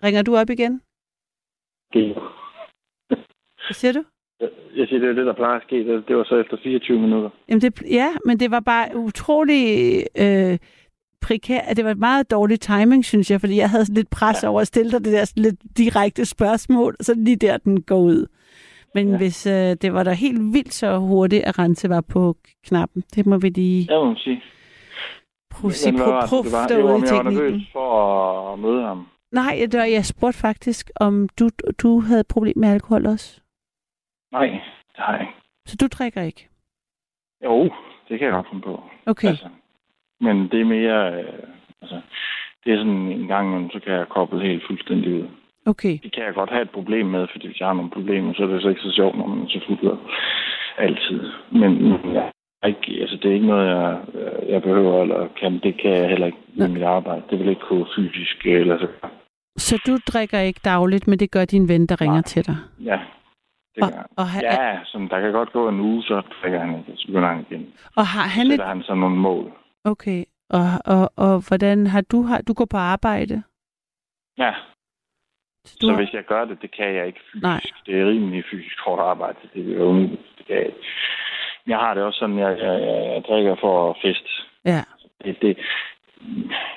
ringer 0.04 0.22
du 0.22 0.32
op 0.40 0.50
igen? 0.50 0.74
Det, 1.92 2.04
Hvad 3.66 3.74
siger 3.80 3.92
du? 3.98 4.13
Jeg 4.76 4.88
siger, 4.88 5.00
det 5.00 5.08
er 5.08 5.12
det, 5.12 5.26
der 5.26 5.32
plejer 5.32 5.56
at 5.56 5.62
ske. 5.66 5.76
Det, 5.88 6.08
det 6.08 6.16
var 6.16 6.24
så 6.24 6.36
efter 6.36 6.56
24 6.62 6.98
minutter. 6.98 7.30
Jamen 7.48 7.60
det, 7.60 7.82
ja, 7.90 8.08
men 8.26 8.40
det 8.40 8.50
var 8.50 8.60
bare 8.60 8.96
utrolig 8.96 9.64
øh, 10.18 10.58
prekært. 11.20 11.76
Det 11.76 11.84
var 11.84 11.90
et 11.90 11.98
meget 11.98 12.30
dårlig 12.30 12.60
timing, 12.60 13.04
synes 13.04 13.30
jeg, 13.30 13.40
fordi 13.40 13.56
jeg 13.56 13.70
havde 13.70 13.94
lidt 13.94 14.10
pres 14.10 14.44
over 14.44 14.60
at 14.60 14.66
stille 14.66 14.92
dig 14.92 15.04
det 15.04 15.12
der 15.12 15.32
lidt 15.36 15.56
direkte 15.78 16.24
spørgsmål, 16.24 16.96
så 17.00 17.14
lige 17.16 17.36
der, 17.36 17.56
den 17.56 17.82
går 17.82 17.98
ud. 18.00 18.26
Men 18.94 19.06
ja. 19.06 19.12
Ja. 19.12 19.16
hvis 19.18 19.46
øh, 19.46 19.76
det 19.82 19.92
var 19.94 20.02
da 20.02 20.12
helt 20.12 20.40
vildt 20.54 20.74
så 20.74 20.98
hurtigt, 20.98 21.44
at 21.44 21.58
Rense 21.58 21.88
var 21.88 22.00
på 22.00 22.36
knappen, 22.66 23.02
det 23.14 23.26
må 23.26 23.38
vi 23.38 23.48
lige 23.48 23.86
Ja, 23.90 23.98
må 23.98 24.04
man 24.04 24.16
sige. 24.16 24.42
prøve 25.50 25.68
at 25.70 25.74
sige 25.74 25.98
var, 25.98 26.66
derude 26.68 26.82
i 26.82 27.02
jeg 27.06 27.14
var 27.14 27.22
teknikken. 27.22 27.44
nervøs 27.44 27.62
for 27.72 28.52
at 28.52 28.58
møde 28.58 28.82
ham. 28.82 29.06
Nej, 29.32 29.66
var, 29.72 29.84
jeg 29.84 30.04
spurgte 30.06 30.38
faktisk, 30.38 30.90
om 31.00 31.28
du, 31.38 31.48
du 31.82 32.00
havde 32.00 32.24
problem 32.28 32.58
med 32.58 32.68
alkohol 32.68 33.06
også. 33.06 33.40
Nej, 34.36 34.50
det 34.94 35.00
har 35.04 35.12
jeg 35.12 35.20
ikke. 35.20 35.34
Så 35.66 35.76
du 35.80 35.86
drikker 35.86 36.22
ikke? 36.22 36.48
Jo, 37.44 37.70
det 38.08 38.18
kan 38.18 38.26
jeg 38.26 38.32
godt 38.32 38.48
finde 38.50 38.62
på. 38.62 38.82
Okay. 39.06 39.28
Altså, 39.28 39.48
men 40.20 40.36
det 40.50 40.60
er 40.60 40.64
mere... 40.64 41.00
Øh, 41.12 41.42
altså, 41.82 42.00
det 42.64 42.72
er 42.72 42.76
sådan 42.76 42.92
en 42.92 43.26
gang, 43.26 43.48
imellem, 43.48 43.70
så 43.70 43.80
kan 43.80 43.92
jeg 43.92 44.08
koble 44.08 44.46
helt 44.48 44.62
fuldstændig 44.66 45.14
ud. 45.14 45.28
Okay. 45.66 45.98
Det 46.02 46.12
kan 46.14 46.24
jeg 46.24 46.34
godt 46.34 46.50
have 46.50 46.62
et 46.62 46.70
problem 46.70 47.06
med, 47.06 47.26
fordi 47.32 47.46
hvis 47.46 47.60
jeg 47.60 47.68
har 47.68 47.74
nogle 47.74 47.90
problemer, 47.90 48.34
så 48.34 48.42
er 48.42 48.46
det 48.46 48.62
så 48.62 48.68
ikke 48.68 48.80
så 48.80 48.92
sjovt, 48.92 49.16
når 49.18 49.26
man 49.26 49.44
er 49.44 49.48
så 49.48 49.60
fuld 49.66 49.98
altid. 50.78 51.20
Men 51.50 51.72
er 52.62 52.66
ikke, 52.66 53.00
altså, 53.00 53.16
det 53.16 53.30
er 53.30 53.34
ikke 53.34 53.46
noget, 53.46 53.68
jeg, 53.68 54.00
jeg 54.48 54.62
behøver, 54.62 55.02
eller 55.02 55.28
kan. 55.40 55.60
Det 55.62 55.80
kan 55.80 55.90
jeg 55.90 56.08
heller 56.08 56.26
ikke 56.26 56.38
med 56.54 56.68
mit 56.68 56.82
arbejde. 56.82 57.22
Det 57.30 57.38
vil 57.38 57.48
ikke 57.48 57.66
gå 57.68 57.86
fysisk 57.96 58.46
eller 58.46 58.78
så. 58.78 58.88
Så 59.56 59.82
du 59.86 59.98
drikker 60.12 60.38
ikke 60.38 60.60
dagligt, 60.64 61.08
men 61.08 61.18
det 61.18 61.30
gør 61.30 61.44
din 61.44 61.68
ven, 61.68 61.86
der 61.86 62.00
ringer 62.00 62.14
Nej. 62.14 62.22
til 62.22 62.46
dig? 62.46 62.56
Ja, 62.84 62.98
det 63.74 63.82
Og, 63.84 63.90
jeg. 63.90 64.04
og, 64.16 64.26
ha- 64.28 64.40
Ja, 64.42 64.78
sådan, 64.84 65.08
der 65.08 65.20
kan 65.20 65.32
godt 65.32 65.52
gå 65.52 65.68
en 65.68 65.80
uge, 65.80 66.02
så 66.02 66.22
drikker 66.42 66.60
han 66.60 66.78
ikke, 66.78 66.92
så 66.96 67.06
begynder 67.06 67.28
han 67.28 67.46
igen. 67.50 67.72
og 67.96 68.06
har 68.06 68.26
han 68.36 68.46
Så 68.46 68.52
et 68.54 68.66
han 68.66 68.82
så 68.82 68.94
nogle 68.94 69.16
mål. 69.16 69.52
Okay, 69.84 70.24
og, 70.50 70.66
og, 70.84 71.12
og 71.16 71.48
hvordan 71.48 71.86
har 71.86 72.00
du, 72.00 72.22
har, 72.22 72.40
du 72.48 72.52
går 72.52 72.64
på 72.70 72.76
arbejde? 72.76 73.42
Ja, 74.38 74.52
Så 75.64 75.76
du 75.80 75.86
så 75.86 75.94
hvis 75.96 76.12
jeg 76.12 76.24
gør 76.24 76.44
det, 76.44 76.62
det 76.62 76.70
kan 76.76 76.94
jeg 76.94 77.06
ikke 77.06 77.20
fysisk. 77.32 77.42
Nej. 77.42 77.60
Det 77.86 78.00
er 78.00 78.06
rimelig 78.08 78.44
fysisk 78.50 78.78
hårdt 78.84 79.00
arbejde, 79.02 79.38
det 79.54 79.76
er 79.76 79.80
umuligt. 79.84 80.22
Det 80.38 80.46
kan 80.46 80.56
jeg 80.56 80.66
ikke. 80.66 80.78
Jeg 81.66 81.78
har 81.78 81.94
det 81.94 82.02
også 82.02 82.18
sådan, 82.18 82.38
jeg, 82.38 82.58
jeg, 82.58 82.74
jeg, 82.82 83.12
jeg 83.14 83.22
drikker 83.28 83.56
for 83.60 83.90
at 83.90 83.96
feste. 84.02 84.28
ja, 84.64 84.80
Det, 85.24 85.36
det, 85.42 85.58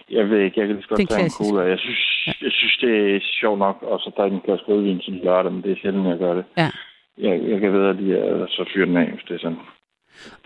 jeg 0.09 0.29
ved 0.29 0.39
ikke, 0.39 0.59
jeg 0.59 0.67
kan 0.67 0.75
lige 0.75 0.87
godt 0.87 1.09
tage 1.09 1.23
en 1.25 1.29
cola. 1.41 1.61
Jeg 1.69 1.79
synes, 1.79 1.99
Ja. 2.27 2.31
jeg 2.41 2.51
synes, 2.51 2.77
det 2.81 3.15
er 3.15 3.19
sjovt 3.41 3.59
nok, 3.59 3.77
og 3.83 3.99
så 3.99 4.09
drikke 4.17 4.35
en 4.35 4.41
glas 4.41 4.67
rødvin 4.67 5.01
som 5.01 5.13
lørdag, 5.13 5.51
men 5.51 5.61
det 5.63 5.71
er 5.71 5.75
sjældent, 5.81 6.07
jeg 6.07 6.17
gør 6.17 6.33
det. 6.33 6.45
ja. 6.57 6.69
Jeg, 7.17 7.49
jeg 7.49 7.59
kan 7.59 7.95
lige 7.95 8.17
at 8.17 8.49
så 8.49 8.65
fyre 8.73 8.85
den 8.85 8.97
af, 8.97 9.11
hvis 9.11 9.23
det 9.27 9.35
er 9.35 9.39
sådan. 9.39 9.57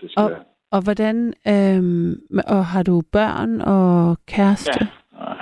Det 0.00 0.10
skal 0.10 0.22
Og- 0.22 0.30
være. 0.30 0.44
Og 0.70 0.82
hvordan, 0.84 1.34
øhm, 1.48 2.14
og 2.48 2.66
har 2.66 2.82
du 2.82 3.02
børn 3.12 3.60
og 3.60 4.16
kæreste? 4.26 4.88
Ja. 5.18 5.32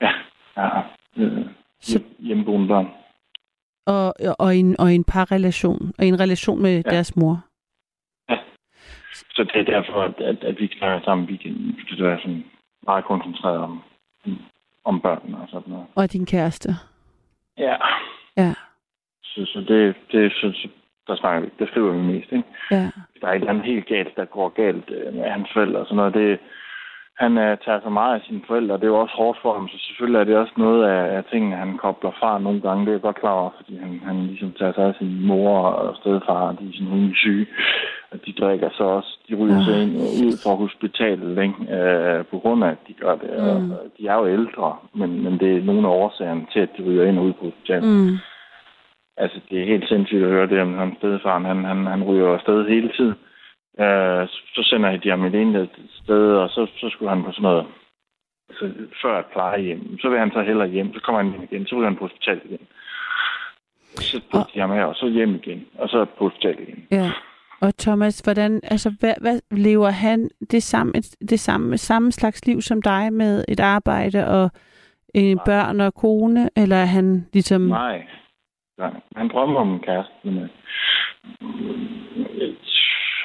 Ja. 0.00 0.10
ja. 0.56 0.80
Øh, 1.16 1.46
Så- 1.80 2.02
Hjemmeboende 2.18 2.68
børn. 2.68 2.86
Og, 3.86 4.14
og, 4.38 4.56
en, 4.56 4.76
og 4.80 4.92
en 4.94 5.04
parrelation, 5.04 5.92
og 5.98 6.04
en 6.06 6.20
relation 6.20 6.62
med 6.62 6.70
ja. 6.70 6.82
Ja. 6.86 6.90
deres 6.90 7.16
mor? 7.16 7.44
Så 9.36 9.44
det 9.44 9.56
er 9.60 9.64
derfor, 9.64 10.02
at, 10.02 10.20
at, 10.20 10.44
at 10.44 10.60
vi 10.60 10.68
snakker 10.78 11.04
sammen 11.04 11.24
i 11.26 11.30
weekenden. 11.30 11.76
Fordi 11.80 12.02
det 12.02 12.06
er 12.12 12.18
sådan 12.18 12.44
meget 12.86 13.04
koncentreret 13.04 13.58
om, 13.58 13.82
om 14.84 15.00
børnene 15.00 15.38
og 15.40 15.48
sådan 15.48 15.70
noget. 15.72 15.86
Og 15.94 16.12
din 16.12 16.26
kæreste? 16.26 16.68
Ja. 17.58 17.76
Ja, 18.36 18.54
Så, 19.34 19.40
så 19.52 19.58
det, 19.68 19.94
det 20.12 20.32
så, 20.32 20.68
der 21.08 21.16
snakker 21.16 21.40
vi, 21.40 21.48
der 21.58 21.66
skriver 21.66 21.92
vi 21.92 21.98
mest, 22.12 22.32
ikke? 22.32 22.44
ja. 22.70 22.90
Der 23.20 23.26
er 23.26 23.32
et 23.32 23.34
eller 23.34 23.50
andet 23.50 23.64
helt 23.64 23.86
galt, 23.86 24.16
der 24.16 24.24
går 24.24 24.48
galt 24.48 24.90
øh, 24.90 25.14
med 25.14 25.24
hans 25.24 25.48
forældre 25.52 25.80
og 25.80 25.86
sådan 25.86 25.96
noget. 25.96 26.14
Det, 26.14 26.38
han 27.18 27.38
øh, 27.38 27.58
tager 27.64 27.80
så 27.82 27.88
meget 27.88 28.14
af 28.14 28.20
sine 28.26 28.42
forældre, 28.46 28.74
og 28.74 28.80
det 28.80 28.86
er 28.86 28.94
jo 28.94 29.00
også 29.00 29.14
hårdt 29.16 29.38
for 29.42 29.52
ham, 29.54 29.68
så 29.68 29.76
selvfølgelig 29.86 30.20
er 30.20 30.24
det 30.24 30.36
også 30.36 30.52
noget 30.56 30.84
af, 30.84 31.16
af 31.16 31.24
tingene, 31.24 31.56
han 31.56 31.78
kobler 31.78 32.10
fra 32.20 32.38
nogle 32.38 32.60
gange. 32.60 32.80
Det 32.80 32.88
er 32.88 32.92
jeg 32.94 33.00
godt 33.00 33.20
klar 33.20 33.32
over, 33.32 33.50
fordi 33.56 33.76
han, 33.76 34.00
han 34.06 34.26
ligesom 34.26 34.52
tager 34.58 34.72
sig 34.72 34.84
af 34.84 34.94
sin 34.98 35.26
mor 35.26 35.58
og 35.58 35.96
stedfar, 35.96 36.52
de 36.52 36.68
er 36.68 36.72
sådan 36.72 36.92
rimelig 36.92 37.16
syge. 37.16 37.46
Og 38.12 38.26
de 38.26 38.32
drikker 38.32 38.68
så 38.72 38.84
også, 38.84 39.18
de 39.28 39.34
ryger 39.34 39.58
Ah. 39.58 39.64
så 39.64 39.72
ind 39.82 39.96
og 39.96 40.10
ud 40.26 40.32
fra 40.42 40.54
hospitalet, 40.54 41.42
ikke? 41.42 41.58
Øh, 41.76 42.24
på 42.24 42.38
grund 42.38 42.64
af, 42.64 42.68
at 42.68 42.82
de 42.88 42.92
gør 42.92 43.14
det. 43.16 43.30
Mm. 43.38 43.70
Og, 43.70 43.78
de 43.98 44.06
er 44.06 44.14
jo 44.14 44.26
ældre, 44.28 44.76
men, 44.94 45.22
men 45.24 45.38
det 45.38 45.56
er 45.56 45.62
nogle 45.64 45.88
af 45.88 45.92
årsagerne 45.92 46.46
til, 46.52 46.60
at 46.60 46.68
de 46.78 46.82
ryger 46.82 47.04
ind 47.04 47.18
og 47.18 47.24
ud 47.24 47.32
på 47.32 47.44
hospitalet. 47.44 47.84
Mm. 47.88 48.16
Altså, 49.16 49.40
det 49.50 49.60
er 49.60 49.66
helt 49.66 49.88
sindssygt 49.88 50.24
at 50.24 50.30
høre 50.30 50.46
det 50.46 50.60
om 50.60 50.78
hans 50.78 50.96
stedfaren. 50.98 51.44
Han, 51.44 51.64
han, 51.64 51.86
han 51.86 52.04
ryger 52.04 52.34
afsted 52.34 52.68
hele 52.68 52.92
tiden. 52.96 53.14
Øh, 53.80 54.28
så 54.54 54.62
sender 54.62 54.96
de 54.96 55.10
ham 55.10 55.24
et 55.24 55.34
ene 55.34 55.68
sted, 56.02 56.36
og 56.36 56.48
så, 56.48 56.66
så 56.76 56.88
skulle 56.88 57.10
han 57.10 57.24
på 57.24 57.32
sådan 57.32 57.42
noget, 57.42 57.66
altså, 58.48 58.72
før 59.02 59.18
et 59.18 59.26
plejehjem. 59.32 59.98
Så 59.98 60.08
vil 60.08 60.18
han 60.18 60.30
så 60.30 60.42
hellere 60.42 60.68
hjem, 60.68 60.94
så 60.94 61.00
kommer 61.00 61.22
han 61.22 61.30
hjem 61.30 61.42
igen, 61.42 61.66
så 61.66 61.76
ryger 61.76 61.88
han 61.88 61.96
på 61.96 62.04
hospitalet 62.04 62.42
igen. 62.44 62.66
Så 63.94 64.20
putter 64.30 64.50
de 64.54 64.60
ham 64.60 64.70
her, 64.70 64.84
og 64.84 64.94
så 64.94 65.08
hjem 65.08 65.34
igen, 65.34 65.66
og 65.78 65.88
så 65.88 66.04
på 66.04 66.24
hospitalet 66.24 66.60
igen. 66.68 66.86
Ja. 66.90 67.10
Og 67.60 67.76
Thomas, 67.78 68.20
hvordan, 68.20 68.60
altså, 68.64 68.92
hvad, 69.00 69.14
hvad 69.20 69.40
lever 69.50 69.90
han 69.90 70.30
det 70.50 70.62
samme, 70.62 70.92
det 71.30 71.40
samme, 71.40 71.78
samme 71.78 72.12
slags 72.12 72.46
liv 72.46 72.60
som 72.60 72.82
dig 72.82 73.12
med 73.12 73.44
et 73.48 73.60
arbejde 73.60 74.26
og 74.26 74.50
øh, 75.16 75.36
børn 75.44 75.80
og 75.80 75.94
kone, 75.94 76.50
eller 76.56 76.76
er 76.76 76.84
han 76.84 77.26
ligesom... 77.32 77.60
Nej. 77.60 78.06
Nej. 78.78 78.92
Han 79.16 79.28
drømmer 79.28 79.60
om 79.60 79.72
en 79.72 79.80
kæreste, 79.80 80.12
men... 80.24 80.38
øh, 80.38 80.48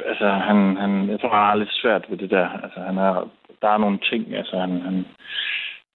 Altså, 0.05 0.27
han, 0.29 0.77
han, 0.77 1.09
jeg 1.09 1.19
tror, 1.19 1.29
han 1.29 1.45
har 1.45 1.55
lidt 1.55 1.73
svært 1.81 2.05
ved 2.09 2.17
det 2.17 2.29
der. 2.29 2.47
Altså, 2.63 2.79
han 2.79 2.97
er, 2.97 3.29
der 3.61 3.69
er 3.69 3.77
nogle 3.77 3.99
ting, 4.11 4.35
altså, 4.35 4.59
han, 4.59 4.81
han, 4.81 5.05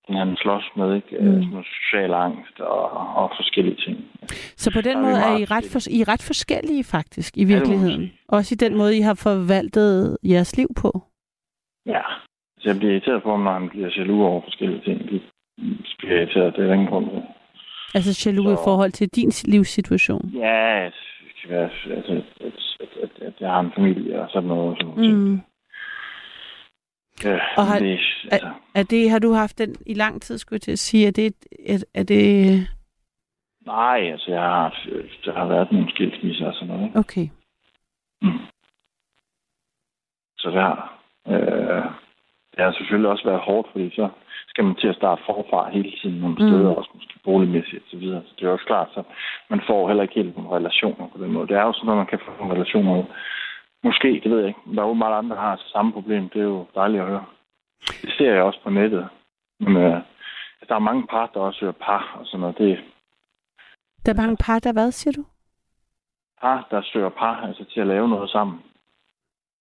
han 0.09 0.37
slås 0.37 0.71
med, 0.77 0.95
ikke? 0.97 1.17
Mm. 1.21 1.27
Mm. 1.27 1.33
Sådan 1.33 1.49
noget 1.49 1.67
social 1.67 2.15
angst 2.15 2.61
og, 2.61 2.91
og 3.17 3.31
forskellige 3.37 3.77
ting. 3.77 3.97
Så 4.57 4.73
på 4.73 4.81
den 4.81 4.97
er 4.97 5.03
måde 5.03 5.19
er 5.29 5.37
I 5.37 5.45
ret, 5.45 5.67
for, 5.73 5.79
I 5.91 6.01
er 6.01 6.09
ret 6.09 6.25
forskellige 6.27 6.85
faktisk 6.85 7.37
i 7.37 7.45
virkeligheden. 7.45 8.01
sige. 8.01 8.21
Også 8.29 8.55
i 8.55 8.63
den 8.65 8.77
måde, 8.79 8.99
I 8.99 9.01
har 9.01 9.19
forvaltet 9.27 10.19
jeres 10.23 10.57
liv 10.57 10.69
på. 10.83 10.91
Ja. 11.87 12.03
Så 12.59 12.69
jeg 12.69 12.77
bliver 12.79 12.93
irriteret 12.93 13.23
på 13.23 13.31
ham, 13.31 13.41
når 13.41 13.53
han 13.53 13.69
bliver 13.69 13.89
jaloux 13.97 14.23
over 14.31 14.41
forskellige 14.41 14.83
ting. 14.85 15.11
Det 15.11 15.23
bliver 15.99 16.17
irriteret, 16.17 16.57
det 16.57 16.63
er 16.63 16.67
der 16.67 16.75
ingen 16.75 16.89
grund 16.89 17.11
til. 17.11 17.23
Altså 17.95 18.23
jaloux 18.31 18.53
i 18.53 18.57
Så- 18.57 18.65
forhold 18.65 18.93
til 18.93 19.09
din 19.09 19.31
livssituation. 19.45 20.31
Ja, 20.35 20.91
være, 21.49 21.71
altså, 21.97 22.13
at, 22.41 22.53
at, 22.81 22.89
at, 23.03 23.11
at 23.23 23.33
jeg 23.41 23.51
har 23.51 23.61
en 23.61 23.73
familie 23.77 24.21
og 24.23 24.31
sådan 24.31 24.49
noget. 24.49 24.79
Sådan. 24.81 25.13
Mm. 25.15 25.41
Ja, 27.25 27.39
Og 27.57 27.67
har- 27.67 27.79
det, 27.79 27.99
altså, 28.33 28.51
Er 28.75 28.83
det, 28.83 29.11
har 29.11 29.19
du 29.19 29.33
haft 29.33 29.59
den 29.59 29.77
i 29.87 29.95
lang 29.95 30.23
tid, 30.23 30.39
skulle 30.39 30.57
jeg 30.57 30.61
til 30.63 30.73
at 30.73 30.79
sige? 30.79 31.07
Er 31.07 31.11
det, 31.11 31.35
er, 31.67 31.85
er 31.95 32.03
det 32.03 32.69
nej, 33.67 33.99
altså, 34.13 34.31
jeg 34.31 34.41
har, 34.41 34.87
der 35.25 35.33
har 35.35 35.47
været 35.47 35.73
nogle 35.73 35.91
skilsmisser 35.91 36.47
og 36.47 36.55
sådan 36.55 36.69
noget. 36.69 36.87
Ikke? 36.87 36.99
okay? 36.99 37.29
Så 40.39 40.51
der, 40.51 40.71
øh, 41.29 41.85
det 42.57 42.65
har 42.65 42.73
selvfølgelig 42.73 43.11
også 43.11 43.25
været 43.25 43.41
hårdt, 43.41 43.69
fordi 43.73 43.91
så 43.95 44.09
skal 44.55 44.65
man 44.65 44.75
til 44.75 44.89
at 44.89 44.97
starte 44.97 45.23
forfra 45.27 45.71
hele 45.71 45.91
tiden 46.01 46.21
nogle 46.21 46.37
Mm. 46.41 46.49
steder 46.49 46.71
også 46.75 46.91
måske. 46.95 47.15
boligmæssigt 47.25 47.83
og 47.85 47.89
så 47.91 47.97
videre. 47.97 48.23
Så 48.27 48.33
det 48.39 48.47
er 48.47 48.51
også 48.53 48.65
klart, 48.67 48.89
så 48.95 49.03
man 49.51 49.61
får 49.67 49.89
heller 49.89 50.03
ikke 50.03 50.15
helt 50.15 50.37
nogle 50.37 50.51
relationer 50.59 51.09
på 51.13 51.19
den 51.23 51.33
måde. 51.33 51.49
Det 51.49 51.57
er 51.57 51.63
jo 51.63 51.73
sådan, 51.73 51.91
at 51.91 51.97
man 51.97 52.07
kan 52.07 52.21
få 52.25 52.31
nogle 52.39 52.55
relationer 52.55 52.99
ud. 52.99 53.05
Måske, 53.85 54.21
det 54.23 54.31
ved 54.31 54.39
jeg 54.39 54.49
ikke. 54.49 54.61
Der 54.75 54.83
er 54.83 54.87
jo 54.87 54.93
meget 54.95 55.19
andre, 55.19 55.37
der 55.37 55.43
har 55.43 55.63
samme 55.73 55.93
problem. 55.93 56.29
Det 56.29 56.41
er 56.41 56.45
jo 56.45 56.67
dejligt 56.75 57.03
at 57.03 57.09
høre. 57.09 57.25
Det 58.03 58.11
ser 58.19 58.33
jeg 58.35 58.43
også 58.43 58.61
på 58.65 58.71
nettet. 58.71 59.09
Men 59.61 59.77
øh, 59.77 59.97
der 60.69 60.75
er 60.75 60.79
mange 60.89 61.07
par, 61.07 61.31
der 61.35 61.41
også 61.41 61.59
søger 61.59 61.73
par 61.73 62.17
og 62.21 62.27
sådan 62.27 62.41
noget. 62.41 62.59
Det 62.59 62.71
er 62.73 62.77
Der 64.07 64.13
er 64.13 64.17
mange 64.23 64.37
par, 64.37 64.59
der 64.59 64.73
hvad, 64.73 64.93
siger 64.93 65.13
du? 65.13 65.25
par, 66.41 66.67
der 66.71 66.83
søger 66.93 67.09
par, 67.09 67.37
altså 67.47 67.65
til 67.65 67.81
at 67.81 67.87
lave 67.87 68.09
noget 68.09 68.31
sammen. 68.31 68.63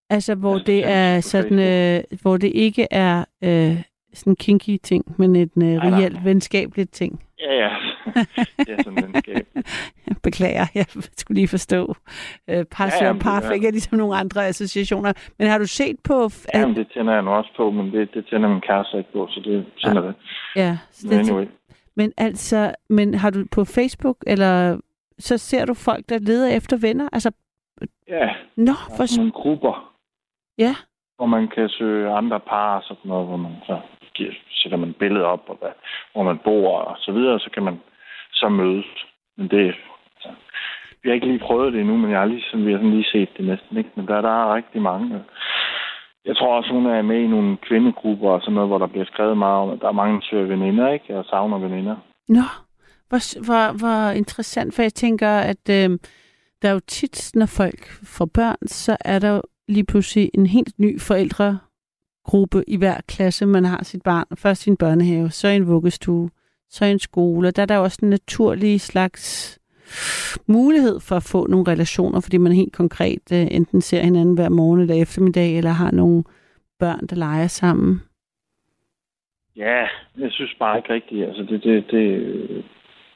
Altså, 0.10 0.36
hvor 0.36 0.54
Altså, 0.54 0.66
det 0.72 0.88
er 0.88 1.20
sådan, 1.22 1.60
øh, 1.60 2.04
hvor 2.22 2.38
det 2.38 2.52
ikke 2.56 2.88
er 2.92 3.26
øh, 3.44 3.78
sådan 4.14 4.36
kinky 4.36 4.78
ting, 4.84 5.16
men 5.18 5.36
et 5.36 5.52
øh, 5.58 5.64
nej. 5.64 5.90
reelt 5.90 6.26
venskabeligt 6.26 6.92
ting. 6.94 7.24
Ja, 7.40 7.54
ja. 7.54 7.70
er 8.68 8.84
sådan 8.84 9.06
en 9.06 9.16
skab. 9.16 9.48
Beklager, 10.24 10.66
jeg 10.76 10.86
skulle 11.18 11.36
lige 11.36 11.48
forstå. 11.48 11.96
Øh, 12.50 12.66
par 12.66 12.86
Ja, 12.86 12.92
ja, 13.02 13.06
jamen, 13.06 13.22
par 13.22 13.42
fik 13.54 13.64
jeg 13.64 13.72
ligesom 13.72 13.98
nogle 13.98 14.16
andre 14.16 14.48
associationer. 14.48 15.14
Men 15.40 15.48
har 15.48 15.58
du 15.58 15.68
set 15.68 15.96
på... 16.04 16.26
f- 16.26 16.46
Ja, 16.54 16.66
det 16.68 16.88
tænder 16.94 17.14
jeg 17.14 17.22
nu 17.22 17.32
også 17.32 17.50
på, 17.58 17.72
men 17.72 17.92
det, 17.92 18.14
det 18.14 18.26
tænder 18.30 18.50
min 18.50 18.62
kæreste 18.62 18.98
ikke 18.98 19.12
på, 19.14 19.28
så 19.30 19.40
det 19.40 19.66
tænder 19.84 20.02
det. 20.02 20.16
ja, 20.56 20.78
så 20.92 21.08
Men 21.08 21.20
det, 21.20 21.30
anyway. 21.30 21.46
men 21.96 22.12
altså, 22.18 22.76
men 22.90 23.14
har 23.14 23.30
du 23.30 23.46
på 23.52 23.66
Facebook, 23.66 24.18
eller 24.28 24.78
så 25.20 25.38
ser 25.38 25.66
du 25.66 25.74
folk, 25.74 26.10
der 26.10 26.18
leder 26.20 26.56
efter 26.58 26.78
venner? 26.78 27.10
Altså, 27.14 27.32
Ja, 28.08 28.30
nå, 28.58 28.74
for... 28.98 29.18
nogle 29.18 29.32
grupper, 29.32 29.94
Ja, 30.58 30.76
hvor 31.16 31.26
man 31.26 31.48
kan 31.56 31.70
søge 31.70 32.10
andre 32.12 32.40
par 32.40 32.76
og 32.78 32.84
sådan 32.84 33.10
noget, 33.10 33.28
hvor 33.28 33.38
man 33.38 33.52
så 33.66 33.80
giver, 34.16 34.32
sætter 34.50 34.78
man 34.78 34.94
billeder 34.94 35.26
op, 35.26 35.44
og 35.48 35.58
hvad, 35.62 35.74
hvor 36.14 36.24
man 36.24 36.40
bor 36.44 36.78
og 36.78 36.96
så 37.00 37.12
videre, 37.12 37.40
så 37.40 37.50
kan 37.54 37.64
man 37.64 37.80
så 38.34 38.50
mødes. 38.50 38.86
Men 39.38 39.48
det, 39.48 39.76
altså, 40.16 40.30
vi 41.04 41.10
har 41.10 41.14
ikke 41.14 41.28
lige 41.28 41.46
prøvet 41.48 41.74
det 41.74 41.82
endnu, 41.82 41.98
men 41.98 42.12
jeg 42.12 42.20
har 42.20 42.26
lige, 42.26 42.44
sådan, 42.52 42.66
vi 42.66 42.72
har 42.72 42.80
sådan 42.80 42.96
lige 42.98 43.12
set 43.12 43.30
det 43.38 43.46
næsten, 43.46 43.78
ikke? 43.78 43.90
Men 43.96 44.08
der, 44.08 44.22
der 44.22 44.30
er 44.30 44.56
rigtig 44.56 44.82
mange. 44.82 45.24
Jeg 46.26 46.36
tror 46.36 46.58
også, 46.58 46.70
hun 46.72 46.86
er 46.86 47.02
med 47.02 47.20
i 47.20 47.28
nogle 47.28 47.58
kvindegrupper 47.58 48.30
og 48.30 48.42
sådan 48.42 48.54
noget, 48.54 48.70
hvor 48.70 48.78
der 48.78 48.88
bliver 48.88 49.06
skrevet 49.06 49.38
meget 49.38 49.62
om, 49.64 49.70
at 49.70 49.80
der 49.82 49.88
er 49.88 50.02
mange, 50.02 50.16
der 50.16 50.26
søger 50.30 50.46
veninder, 50.46 50.94
ikke? 50.94 51.18
Og 51.18 51.26
savner 51.26 51.58
veninder. 51.58 51.96
Nå, 52.28 52.48
hvor, 53.10 53.46
hvor, 53.46 53.78
hvor 53.80 54.12
interessant, 54.12 54.76
for 54.76 54.82
jeg 54.82 54.94
tænker, 54.94 55.30
at 55.30 55.70
øh, 55.70 55.90
der 56.62 56.70
er 56.70 56.74
jo 56.74 56.80
tit, 56.88 57.32
når 57.36 57.46
folk 57.46 57.82
får 58.18 58.26
børn, 58.26 58.68
så 58.68 58.98
er 59.06 59.20
der 59.20 59.30
jo 59.30 59.42
lige 59.68 59.86
pludselig 59.86 60.30
en 60.34 60.46
helt 60.46 60.80
ny 60.80 61.00
forældregruppe 62.24 62.64
i 62.68 62.78
hver 62.78 63.02
klasse, 63.08 63.46
man 63.46 63.66
har 63.66 63.84
sit 63.84 64.04
barn. 64.04 64.26
Først 64.38 64.68
i 64.68 64.70
en 64.70 64.78
børnehave, 64.78 65.30
så 65.30 65.48
i 65.48 65.56
en 65.56 65.68
vuggestue, 65.68 66.30
så 66.70 66.86
i 66.86 66.92
en 66.92 67.00
skole. 67.00 67.52
Der 67.52 67.62
er 67.62 67.66
der 67.66 67.78
også 67.78 68.00
en 68.04 68.10
naturlig 68.10 68.82
slags 68.82 69.60
mulighed 70.48 71.00
for 71.00 71.16
at 71.16 71.30
få 71.32 71.48
nogle 71.48 71.72
relationer, 71.72 72.20
fordi 72.22 72.38
man 72.38 72.52
helt 72.52 72.74
konkret 72.74 73.32
øh, 73.34 73.48
enten 73.52 73.82
ser 73.82 74.04
hinanden 74.04 74.36
hver 74.36 74.50
morgen 74.50 74.82
eller 74.82 75.02
eftermiddag, 75.02 75.58
eller 75.58 75.72
har 75.72 75.92
nogle 75.92 76.24
børn, 76.80 77.08
der 77.10 77.16
leger 77.16 77.48
sammen. 77.48 78.02
Ja, 79.56 79.88
jeg 80.18 80.32
synes 80.32 80.56
bare 80.60 80.78
ikke 80.78 80.94
rigtigt, 80.94 81.28
altså 81.28 81.44
det, 81.44 81.64
det, 81.64 81.92
det, 81.92 82.04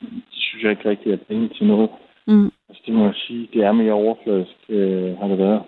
det 0.02 0.32
synes 0.32 0.64
jeg 0.64 0.72
ikke 0.72 0.90
rigtigt 0.90 1.14
er 1.14 1.26
penge 1.28 1.50
til 1.50 1.68
noget. 1.68 1.90
Mm. 2.28 2.52
Altså 2.70 2.84
det 2.86 2.94
må 2.94 3.06
jeg 3.06 3.16
sige, 3.16 3.50
det 3.54 3.64
er 3.64 3.72
mere 3.72 3.94
overfladisk, 3.94 4.56
øh, 4.70 5.18
har 5.18 5.28
det 5.28 5.38
været. 5.38 5.62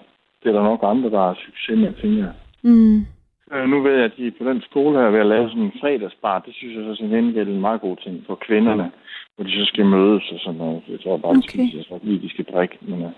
Det 0.43 0.49
er 0.49 0.53
der 0.53 0.63
nok 0.63 0.79
andre, 0.83 1.09
der 1.09 1.21
har 1.27 1.37
succes 1.45 1.77
med, 1.77 1.93
tænker 2.01 2.23
jeg. 2.23 2.33
Mm. 2.63 3.05
Øh, 3.53 3.69
nu 3.69 3.81
ved 3.81 3.93
jeg, 3.95 4.05
at 4.05 4.17
de 4.17 4.31
på 4.31 4.43
den 4.49 4.61
skole 4.61 4.99
her 4.99 5.05
er 5.05 5.11
ved 5.11 5.19
at 5.19 5.25
lave 5.25 5.49
sådan 5.49 5.63
en 5.63 5.79
fredagsbar. 5.81 6.39
Det 6.39 6.53
synes 6.55 6.75
jeg 6.75 6.83
så 6.83 6.95
til 6.95 7.09
gengæld 7.09 7.47
er 7.47 7.51
en 7.51 7.61
meget 7.61 7.81
god 7.81 7.97
ting 7.97 8.23
for 8.27 8.35
kvinderne, 8.35 8.91
hvor 9.35 9.45
de 9.45 9.51
så 9.51 9.65
skal 9.65 9.85
mødes 9.85 10.31
og 10.31 10.39
sådan 10.39 10.57
noget. 10.57 10.83
Jeg 10.87 10.99
tror 11.01 11.17
bare, 11.17 11.33
de 11.33 11.37
Okay. 11.37 11.49
spiser. 11.49 11.77
Jeg 11.77 11.85
tror 11.85 11.95
ikke 11.95 12.07
lige, 12.07 12.21
de 12.21 12.29
skal 12.29 12.45
drikke, 12.45 12.77
men 12.81 13.01
øh, 13.03 13.11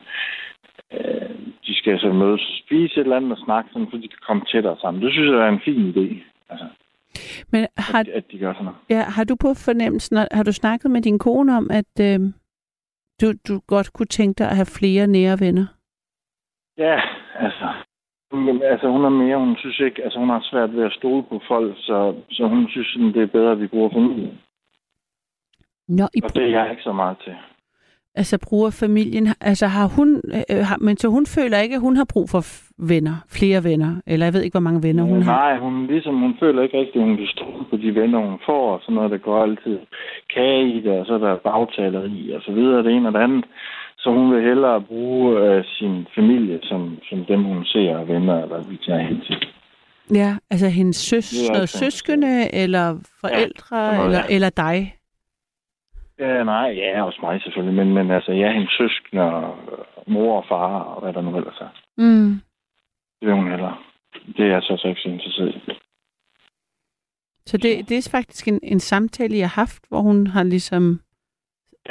øh, 0.93 1.29
de 1.67 1.75
skal 1.75 1.99
så 1.99 2.13
mødes 2.13 2.41
og 2.49 2.55
spise 2.65 2.93
et 2.99 3.03
eller 3.03 3.17
andet 3.17 3.31
og 3.31 3.37
snakke, 3.45 3.69
sådan, 3.73 3.87
så 3.91 3.97
de 3.97 4.07
kan 4.07 4.23
komme 4.27 4.43
tættere 4.51 4.77
sammen. 4.81 5.03
Det 5.03 5.11
synes 5.13 5.29
jeg 5.31 5.45
er 5.47 5.49
en 5.49 5.65
fin 5.65 5.81
idé, 5.91 6.07
altså, 6.49 6.67
Men 7.51 7.67
har, 7.77 7.99
at, 7.99 8.07
at 8.07 8.31
de 8.31 8.37
gør 8.39 8.53
sådan 8.53 8.65
noget. 8.65 8.79
Ja, 8.89 9.01
har 9.15 9.23
du 9.23 9.35
på 9.35 9.53
fornemmelsen, 9.65 10.17
har 10.31 10.43
du 10.43 10.51
snakket 10.51 10.91
med 10.91 11.01
din 11.01 11.19
kone 11.19 11.57
om, 11.57 11.71
at 11.71 11.93
øh, 12.01 12.19
du, 13.21 13.27
du 13.47 13.59
godt 13.67 13.93
kunne 13.93 14.05
tænke 14.19 14.37
dig 14.37 14.49
at 14.49 14.55
have 14.55 14.65
flere 14.79 15.07
nære 15.07 15.37
venner? 15.39 15.65
Ja, 16.77 17.01
altså. 17.35 17.67
Men, 18.33 18.61
altså, 18.61 18.87
hun 18.87 19.05
er 19.05 19.09
mere, 19.09 19.37
hun 19.37 19.55
synes 19.57 19.79
ikke, 19.79 20.03
altså 20.03 20.19
hun 20.19 20.29
har 20.29 20.41
svært 20.51 20.75
ved 20.75 20.83
at 20.83 20.93
stole 20.93 21.23
på 21.23 21.41
folk, 21.47 21.73
så, 21.77 22.15
så 22.31 22.47
hun 22.47 22.67
synes, 22.69 22.87
sådan, 22.87 23.13
det 23.13 23.21
er 23.21 23.25
bedre, 23.37 23.51
at 23.51 23.61
vi 23.61 23.67
bruger 23.67 23.89
familien. 23.89 24.39
Nå, 25.87 26.07
I, 26.13 26.21
Og 26.23 26.35
det 26.35 26.43
er 26.43 26.59
jeg 26.59 26.71
ikke 26.71 26.83
så 26.83 26.93
meget 26.93 27.17
til. 27.23 27.35
altså 28.15 28.37
bruger 28.49 28.69
familien, 28.83 29.27
altså 29.41 29.67
har 29.67 29.87
hun, 29.97 30.21
øh, 30.51 30.65
har, 30.69 30.77
men 30.81 30.97
så 30.97 31.07
hun 31.07 31.25
føler 31.25 31.57
ikke, 31.57 31.75
at 31.75 31.81
hun 31.81 31.95
har 31.95 32.07
brug 32.13 32.29
for 32.29 32.43
venner, 32.91 33.15
flere 33.37 33.63
venner, 33.63 34.01
eller 34.07 34.25
jeg 34.25 34.33
ved 34.33 34.41
ikke, 34.43 34.53
hvor 34.53 34.67
mange 34.67 34.83
venner 34.83 35.03
hun 35.03 35.21
har. 35.21 35.31
Nej, 35.31 35.57
hun, 35.59 35.87
ligesom, 35.87 36.15
hun 36.19 36.35
føler 36.39 36.61
ikke 36.61 36.79
rigtigt, 36.79 37.01
at 37.01 37.07
hun 37.07 37.17
kan 37.17 37.27
stole 37.27 37.65
på 37.69 37.77
de 37.77 37.95
venner, 37.95 38.19
hun 38.19 38.39
får, 38.45 38.73
og 38.73 38.79
sådan 38.81 38.95
noget, 38.95 39.11
der 39.11 39.17
går 39.17 39.43
altid 39.43 39.79
kage 40.35 40.73
i 40.77 40.81
det, 40.81 40.91
og 40.99 41.05
så 41.05 41.13
er 41.13 41.17
der 41.17 41.35
bagtaleri, 41.35 42.31
og 42.31 42.41
så 42.41 42.51
videre, 42.51 42.83
det 42.83 42.91
ene 42.91 43.07
og 43.07 43.13
det 43.13 43.19
andet. 43.19 43.45
Så 44.01 44.09
hun 44.09 44.33
vil 44.33 44.43
hellere 44.43 44.81
bruge 44.81 45.39
øh, 45.39 45.65
sin 45.65 46.07
familie 46.15 46.59
som, 46.63 46.99
som 47.09 47.25
dem, 47.25 47.43
hun 47.43 47.65
ser 47.65 47.97
og 47.97 48.07
venner, 48.07 48.43
eller 48.43 48.69
vi 48.69 48.77
tager 48.77 48.99
hen 48.99 49.21
til. 49.21 49.47
Ja, 50.13 50.37
altså 50.49 50.69
hendes 50.69 50.95
søs, 50.95 51.49
noget 51.49 51.69
søskende, 51.69 52.55
eller 52.55 52.87
forældre, 53.21 53.77
sådan 53.77 53.95
noget, 53.95 54.05
eller, 54.05 54.23
ja. 54.29 54.35
eller 54.35 54.49
dig. 54.49 54.95
Ja, 56.19 56.43
nej, 56.43 56.67
ja, 56.77 57.03
også 57.05 57.19
mig 57.23 57.41
selvfølgelig, 57.41 57.75
men, 57.75 57.93
men 57.93 58.11
altså, 58.11 58.31
ja, 58.31 58.53
hendes 58.53 58.71
søskende, 58.77 59.23
og 59.23 59.57
mor 60.07 60.37
og 60.37 60.45
far, 60.49 60.79
og 60.79 61.01
hvad 61.01 61.13
der 61.13 61.21
nu 61.21 61.37
ellers 61.37 61.61
er. 61.61 61.69
Mm. 61.97 62.41
Det 63.19 63.27
vil 63.27 63.35
hun 63.35 63.49
hellere. 63.49 63.77
Det 64.37 64.45
er 64.45 64.51
jeg 64.51 64.61
så, 64.61 64.77
så 64.77 64.87
ikke 64.87 65.01
så 65.01 65.09
interesseret 65.09 65.55
i. 65.55 65.71
Så 67.45 67.57
det, 67.57 67.89
det 67.89 67.97
er 67.97 68.09
faktisk 68.11 68.47
en, 68.47 68.59
en 68.63 68.79
samtale, 68.79 69.37
jeg 69.37 69.49
har 69.49 69.61
haft, 69.61 69.83
hvor 69.89 70.01
hun 70.01 70.27
har 70.27 70.43
ligesom 70.43 70.99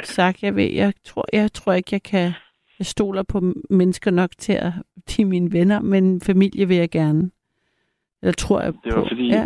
sagt, 0.03 0.43
jeg 0.43 0.55
ved, 0.55 0.71
jeg 0.73 0.93
tror, 1.05 1.25
jeg 1.33 1.51
tror 1.53 1.73
ikke, 1.73 1.89
jeg 1.91 2.03
kan, 2.03 2.31
jeg 2.79 2.85
stoler 2.85 3.23
på 3.23 3.41
mennesker 3.69 4.11
nok 4.11 4.29
til 4.37 4.53
at 4.53 4.71
er 5.19 5.25
mine 5.25 5.51
venner, 5.51 5.79
men 5.81 6.21
familie 6.21 6.67
vil 6.67 6.77
jeg 6.77 6.89
gerne. 6.89 7.31
Eller 8.21 8.33
tror 8.33 8.61
jeg 8.61 8.73
Det 8.83 8.93
på. 8.93 8.99
var 8.99 9.07
fordi, 9.07 9.27
Ja. 9.27 9.45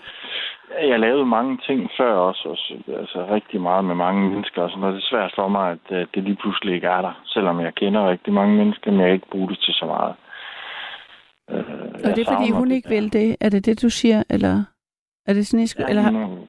jeg 0.88 0.99
lavede 0.99 1.25
mange 1.25 1.58
ting 1.67 1.89
før 1.99 2.13
også, 2.13 2.43
også, 2.49 2.73
altså 2.99 3.27
rigtig 3.31 3.62
meget 3.62 3.86
med 3.86 3.95
mange 3.95 4.29
mennesker 4.29 4.62
og 4.62 4.69
sådan 4.69 4.81
noget. 4.81 4.95
Det 4.95 5.01
er 5.03 5.10
svært 5.10 5.31
for 5.36 5.47
mig, 5.47 5.71
at 5.71 6.08
det 6.13 6.23
lige 6.23 6.36
pludselig 6.41 6.73
ikke 6.75 6.88
er 6.88 7.01
der, 7.01 7.21
selvom 7.25 7.60
jeg 7.60 7.75
kender 7.75 8.10
rigtig 8.10 8.34
mange 8.34 8.55
mennesker, 8.58 8.91
men 8.91 9.01
jeg 9.01 9.13
ikke 9.13 9.29
bruger 9.31 9.47
det 9.49 9.60
til 9.60 9.73
så 9.73 9.86
meget. 9.86 10.15
Øh, 11.49 11.65
Og 12.03 12.15
det 12.15 12.27
er 12.27 12.34
fordi, 12.36 12.51
hun 12.51 12.71
ikke 12.71 12.89
vil 12.89 13.13
det. 13.13 13.36
Er 13.41 13.49
det 13.49 13.65
det, 13.65 13.81
du 13.81 13.89
siger? 13.89 14.23
Eller 14.29 14.63
er 15.27 15.34
det 15.34 15.47
sådan, 15.47 15.63
I 15.63 15.67
skal, 15.67 15.84
Ja, 15.84 15.89
eller, 15.89 16.08
eller... 16.08 16.25
hun, 16.25 16.39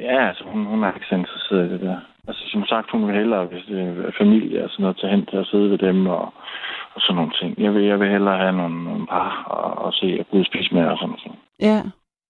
ja, 0.00 0.28
altså 0.28 0.44
hun, 0.44 0.64
hun 0.64 0.84
er 0.84 0.92
ikke 0.92 1.06
så 1.08 1.14
interesseret 1.14 1.68
i 1.68 1.72
det 1.72 1.80
der. 1.80 2.00
Altså 2.28 2.44
som 2.52 2.64
sagt, 2.66 2.90
hun 2.90 3.06
vil 3.06 3.14
hellere, 3.14 3.46
hvis 3.46 3.64
det 3.68 3.80
er 3.80 4.12
familie 4.18 4.64
og 4.64 4.70
sådan 4.70 4.82
noget, 4.82 4.96
tage 4.98 5.10
hen 5.16 5.26
til 5.26 5.36
at 5.36 5.46
sidde 5.46 5.70
ved 5.70 5.78
dem 5.78 6.06
og, 6.06 6.24
og 6.94 7.00
sådan 7.00 7.16
nogle 7.16 7.32
ting. 7.40 7.58
Jeg 7.58 7.74
vil, 7.74 7.84
jeg 7.84 8.00
vil 8.00 8.08
hellere 8.10 8.38
have 8.38 8.52
nogle, 8.52 8.84
nogle 8.84 9.06
par 9.06 9.44
og, 9.44 9.84
og 9.84 9.92
se 9.92 10.06
at 10.20 10.26
og 10.38 10.44
spise 10.46 10.74
med 10.74 10.84
og 10.86 10.96
sådan 10.98 11.08
noget. 11.08 11.38
ja, 11.60 11.82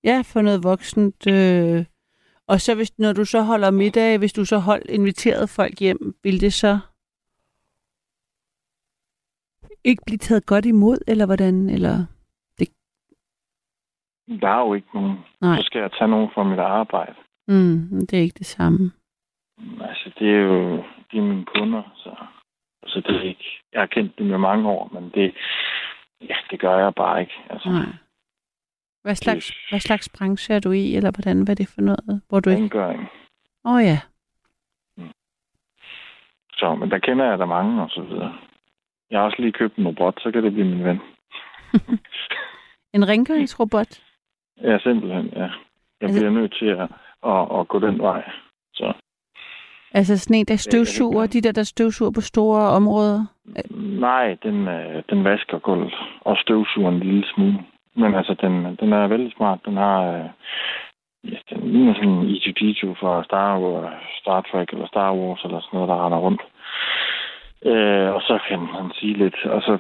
ja, 0.05 0.23
for 0.33 0.43
noget 0.43 0.65
voksent. 0.65 1.27
Øh. 1.27 1.85
Og 2.49 2.61
så 2.61 2.75
hvis, 2.75 2.99
når 2.99 3.13
du 3.13 3.25
så 3.25 3.43
holder 3.43 3.71
middag, 3.71 4.19
hvis 4.19 4.33
du 4.33 4.45
så 4.45 4.59
hold 4.59 4.83
inviteret 4.89 5.49
folk 5.51 5.79
hjem, 5.81 6.15
vil 6.23 6.41
det 6.41 6.53
så 6.53 6.79
ikke 9.85 10.03
blive 10.07 10.19
taget 10.19 10.47
godt 10.47 10.67
imod, 10.67 10.99
eller 11.07 11.27
hvordan? 11.27 11.71
Eller 11.71 11.97
Der 14.41 14.49
er 14.49 14.61
jo 14.67 14.75
ikke 14.75 14.89
nogen. 14.95 15.19
Nej. 15.41 15.57
Så 15.57 15.63
skal 15.63 15.81
jeg 15.81 15.91
tage 15.99 16.09
nogen 16.11 16.29
fra 16.35 16.45
mit 16.45 16.59
arbejde. 16.59 17.15
mm, 17.49 18.07
det 18.07 18.13
er 18.13 18.23
ikke 18.23 18.39
det 18.39 18.47
samme. 18.47 18.93
Altså, 19.81 20.11
det 20.19 20.31
er 20.31 20.41
jo 20.41 20.77
de 21.13 21.19
er 21.19 21.23
mine 21.23 21.45
kunder, 21.45 21.83
så, 21.97 22.15
så 22.87 23.01
det 23.01 23.17
er 23.17 23.21
ikke... 23.21 23.63
Jeg 23.73 23.81
har 23.81 23.87
kendt 23.87 24.19
dem 24.19 24.35
i 24.35 24.39
mange 24.39 24.69
år, 24.69 24.91
men 24.93 25.11
det, 25.15 25.35
ja, 26.21 26.37
det 26.51 26.61
gør 26.61 26.79
jeg 26.79 26.95
bare 26.95 27.21
ikke. 27.21 27.35
Altså, 27.51 27.69
Nej. 27.69 27.87
Hvad 29.03 29.15
slags, 29.15 29.69
hvad 29.71 29.81
slags 29.81 30.09
branche 30.19 30.55
er 30.55 30.61
du 30.61 30.71
i, 30.73 30.97
eller 30.97 31.11
hvordan? 31.11 31.43
Hvad 31.45 31.55
er 31.55 31.57
det 31.65 31.69
for 31.75 31.81
noget? 31.81 32.23
Hvor 32.29 32.41
du 32.41 32.51
ikke... 32.51 32.63
rengøring. 32.63 33.09
Åh 33.65 33.73
oh, 33.75 33.83
ja. 33.85 33.99
Så, 36.53 36.75
men 36.75 36.91
der 36.91 36.99
kender 36.99 37.25
jeg 37.25 37.39
der 37.39 37.47
mange 37.47 37.83
og 37.83 37.91
så 37.91 38.03
videre. 38.03 38.39
Jeg 39.11 39.19
har 39.19 39.25
også 39.25 39.37
lige 39.43 39.53
købt 39.53 39.77
en 39.77 39.87
robot, 39.87 40.21
så 40.23 40.31
kan 40.31 40.43
det 40.43 40.53
blive 40.53 40.67
min 40.69 40.85
ven. 40.85 41.01
En 42.95 43.09
rengøringsrobot? 43.09 44.03
Ja, 44.63 44.79
simpelthen, 44.79 45.27
ja. 45.27 45.41
Jeg 45.43 45.51
Altså- 46.01 46.21
bliver 46.21 46.31
nødt 46.31 46.55
til 46.59 46.67
at, 46.67 46.89
at, 47.33 47.61
at 47.61 47.69
gå 47.69 47.79
den 47.79 47.99
vej. 47.99 48.31
Så 48.75 48.93
Altså 49.99 50.19
sådan 50.19 50.37
en, 50.37 50.47
der 50.47 50.57
støvsuger, 50.57 51.27
de 51.27 51.41
der, 51.41 51.53
der 51.53 51.63
støvsuger 51.63 52.13
på 52.15 52.21
store 52.21 52.63
områder? 52.79 53.27
nej, 54.01 54.37
den, 54.43 54.69
øh, 54.69 55.03
den 55.11 55.25
vasker 55.25 55.59
gulvet 55.59 55.95
og 56.21 56.37
støvsuger 56.37 56.91
en 56.91 57.01
lille 57.01 57.25
smule. 57.35 57.59
Men 57.95 58.15
altså, 58.15 58.35
den, 58.41 58.77
den 58.81 58.93
er 58.93 59.07
vældig 59.07 59.33
smart. 59.37 59.59
Den 59.65 59.77
har 59.77 60.01
øh, 60.13 60.25
ja, 61.33 61.39
den 61.51 61.71
ligner 61.73 61.95
sådan 61.95 62.09
en 62.09 62.35
E2D2 62.35 62.83
fra 63.01 63.25
Star, 63.25 63.59
Wars, 63.61 63.93
Star 64.21 64.41
Trek 64.41 64.69
eller 64.73 64.87
Star 64.87 65.15
Wars 65.15 65.45
eller 65.45 65.61
sådan 65.61 65.77
noget, 65.77 65.89
der 65.89 66.05
render 66.05 66.19
rundt. 66.19 66.43
Øh, 67.65 68.15
og 68.15 68.21
så 68.21 68.39
kan 68.49 68.59
han 68.59 68.91
sige 68.99 69.15
lidt, 69.17 69.45
og 69.45 69.63
så 69.63 69.79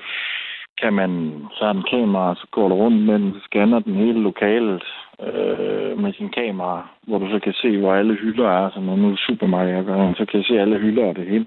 kan 0.81 0.93
man, 0.93 1.11
så 1.53 1.65
har 1.67 1.73
den 1.73 1.87
kamera, 1.91 2.35
så 2.35 2.47
går 2.51 2.69
du 2.69 2.75
rundt 2.75 3.03
med 3.03 3.15
den, 3.15 3.35
så 3.35 3.41
scanner 3.41 3.79
den 3.79 3.95
hele 3.95 4.21
lokalet 4.21 4.83
øh, 5.21 5.99
med 5.99 6.13
sin 6.13 6.31
kamera, 6.31 6.89
hvor 7.07 7.19
du 7.19 7.31
så 7.31 7.39
kan 7.39 7.53
se, 7.53 7.79
hvor 7.79 7.95
alle 7.95 8.15
hylder 8.15 8.49
er, 8.49 8.71
så 8.71 8.81
når 8.81 8.97
nu 8.97 9.13
er 9.13 9.17
supermarkedet, 9.17 10.17
så 10.17 10.25
kan 10.25 10.39
jeg 10.39 10.47
se 10.47 10.61
alle 10.61 10.79
hylder 10.79 11.07
og 11.07 11.17
det 11.17 11.27
hele. 11.27 11.47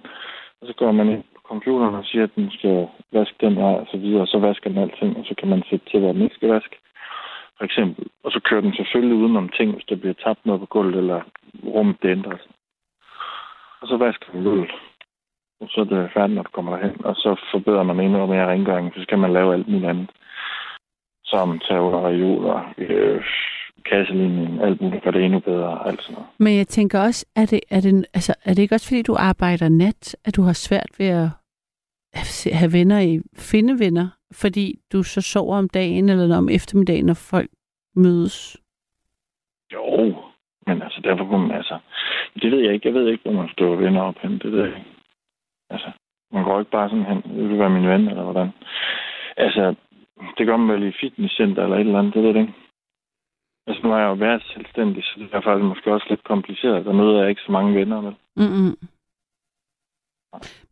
Og 0.62 0.68
så 0.68 0.74
går 0.74 0.92
man 0.92 1.10
ind 1.10 1.24
på 1.36 1.42
computeren 1.48 1.96
og 1.96 2.06
siger, 2.06 2.24
at 2.24 2.36
den 2.36 2.52
skal 2.52 2.88
vaske 3.12 3.36
den 3.42 3.56
her, 3.56 3.74
og 3.82 3.88
så 3.92 3.98
videre, 3.98 4.22
og 4.22 4.28
så 4.28 4.40
vasker 4.40 4.70
den 4.70 4.78
alting, 4.78 5.18
og 5.18 5.26
så 5.26 5.36
kan 5.36 5.48
man 5.48 5.64
sætte 5.70 5.86
til, 5.90 6.00
hvor 6.00 6.12
den 6.12 6.22
ikke 6.22 6.36
skal 6.36 6.50
vaske. 6.50 6.76
For 7.58 7.66
eksempel. 7.66 8.08
Og 8.24 8.32
så 8.32 8.40
kører 8.40 8.62
den 8.62 8.74
selvfølgelig 8.74 9.18
udenom 9.18 9.50
ting, 9.50 9.74
hvis 9.74 9.86
der 9.86 9.96
bliver 9.96 10.14
tabt 10.14 10.46
noget 10.46 10.62
på 10.62 10.66
gulvet, 10.66 10.96
eller 10.96 11.22
rummet 11.66 12.02
det 12.02 12.10
ændrer 12.10 12.38
sig. 12.38 12.52
Og 13.82 13.88
så 13.88 13.98
vasker 13.98 14.32
den 14.32 14.44
gulvet. 14.44 14.72
Og 15.62 15.68
så 15.70 15.82
er 15.82 15.86
det 15.86 16.12
færdigt, 16.14 16.36
når 16.36 16.44
du 16.44 16.50
kommer 16.50 16.78
derhen. 16.78 17.06
Og 17.06 17.16
så 17.16 17.36
forbedrer 17.52 17.84
man 17.84 18.00
endnu 18.00 18.26
mere 18.26 18.52
rengøring, 18.52 18.94
så 18.96 19.02
skal 19.04 19.18
man 19.18 19.34
lave 19.34 19.54
alt 19.54 19.68
muligt 19.68 19.90
andet. 19.90 20.10
Som 21.24 21.60
tavler, 21.60 22.08
reoler, 22.08 22.74
øh, 22.78 23.24
kasselinjen, 23.86 24.60
alt 24.62 24.82
muligt, 24.82 25.04
gør 25.04 25.12
det 25.12 25.24
endnu 25.24 25.40
bedre, 25.40 25.88
alt 25.88 26.02
sådan 26.02 26.14
noget. 26.14 26.30
Men 26.38 26.58
jeg 26.58 26.68
tænker 26.68 27.00
også, 27.00 27.26
er 27.36 27.46
det, 27.46 27.60
er, 27.70 27.82
det, 27.82 28.06
altså, 28.14 28.34
er 28.46 28.54
det 28.54 28.62
ikke 28.62 28.76
også, 28.76 28.88
fordi 28.88 29.02
du 29.02 29.16
arbejder 29.20 29.70
nat, 29.70 30.16
at 30.26 30.36
du 30.36 30.42
har 30.42 30.54
svært 30.54 30.90
ved 31.00 31.08
at 31.08 31.30
have 32.54 32.74
venner 32.74 33.00
i, 33.00 33.20
finde 33.38 33.80
venner, 33.80 34.08
fordi 34.32 34.80
du 34.94 35.04
så 35.04 35.22
sover 35.22 35.58
om 35.58 35.70
dagen 35.70 36.10
eller 36.10 36.38
om 36.38 36.50
eftermiddagen, 36.50 37.06
når 37.06 37.14
folk 37.32 37.50
mødes? 37.96 38.58
Jo, 39.74 40.16
men 40.68 40.82
altså, 40.82 41.02
derfor 41.04 41.26
kunne 41.26 41.48
man, 41.48 41.58
altså, 41.58 41.80
det 42.42 42.52
ved 42.52 42.60
jeg 42.60 42.74
ikke. 42.74 42.88
Jeg 42.88 42.96
ved 42.96 43.08
ikke, 43.08 43.24
hvor 43.24 43.42
man 43.42 43.50
står 43.50 43.76
venner 43.76 44.02
op 44.02 44.18
hen. 44.22 44.32
Det 44.32 44.52
ved 44.52 44.60
jeg 44.60 44.68
ikke. 44.68 44.90
Altså, 45.70 45.92
man 46.32 46.44
går 46.44 46.60
ikke 46.60 46.72
bare 46.72 46.90
sådan 46.90 47.06
hen, 47.06 47.22
vil 47.36 47.50
du 47.50 47.58
være 47.58 47.70
min 47.70 47.88
ven, 47.88 48.08
eller 48.08 48.24
hvordan? 48.24 48.50
Altså, 49.38 49.76
det 50.38 50.48
gør 50.48 50.58
man 50.58 50.76
vel 50.76 50.88
i 50.88 50.98
fitnesscenter 51.02 51.64
eller 51.64 51.76
et 51.76 51.80
eller 51.80 52.00
andet, 52.00 52.14
det 52.14 52.24
ved 52.24 52.32
jeg 52.32 52.42
ikke. 52.42 52.54
Altså, 53.68 53.82
nu 53.84 53.90
har 53.90 54.00
jeg 54.00 54.08
jo 54.08 54.14
været 54.14 54.44
selvstændig, 54.54 55.04
så 55.04 55.14
det 55.18 55.30
er 55.34 55.42
faktisk 55.42 55.66
måske 55.66 55.94
også 55.94 56.06
lidt 56.10 56.24
kompliceret. 56.24 56.86
Der 56.86 56.94
møder 56.94 57.20
jeg 57.22 57.30
ikke 57.30 57.42
så 57.42 57.52
mange 57.52 57.76
venner, 57.80 58.02
vel? 58.02 58.16
Mm-mm. 58.36 58.76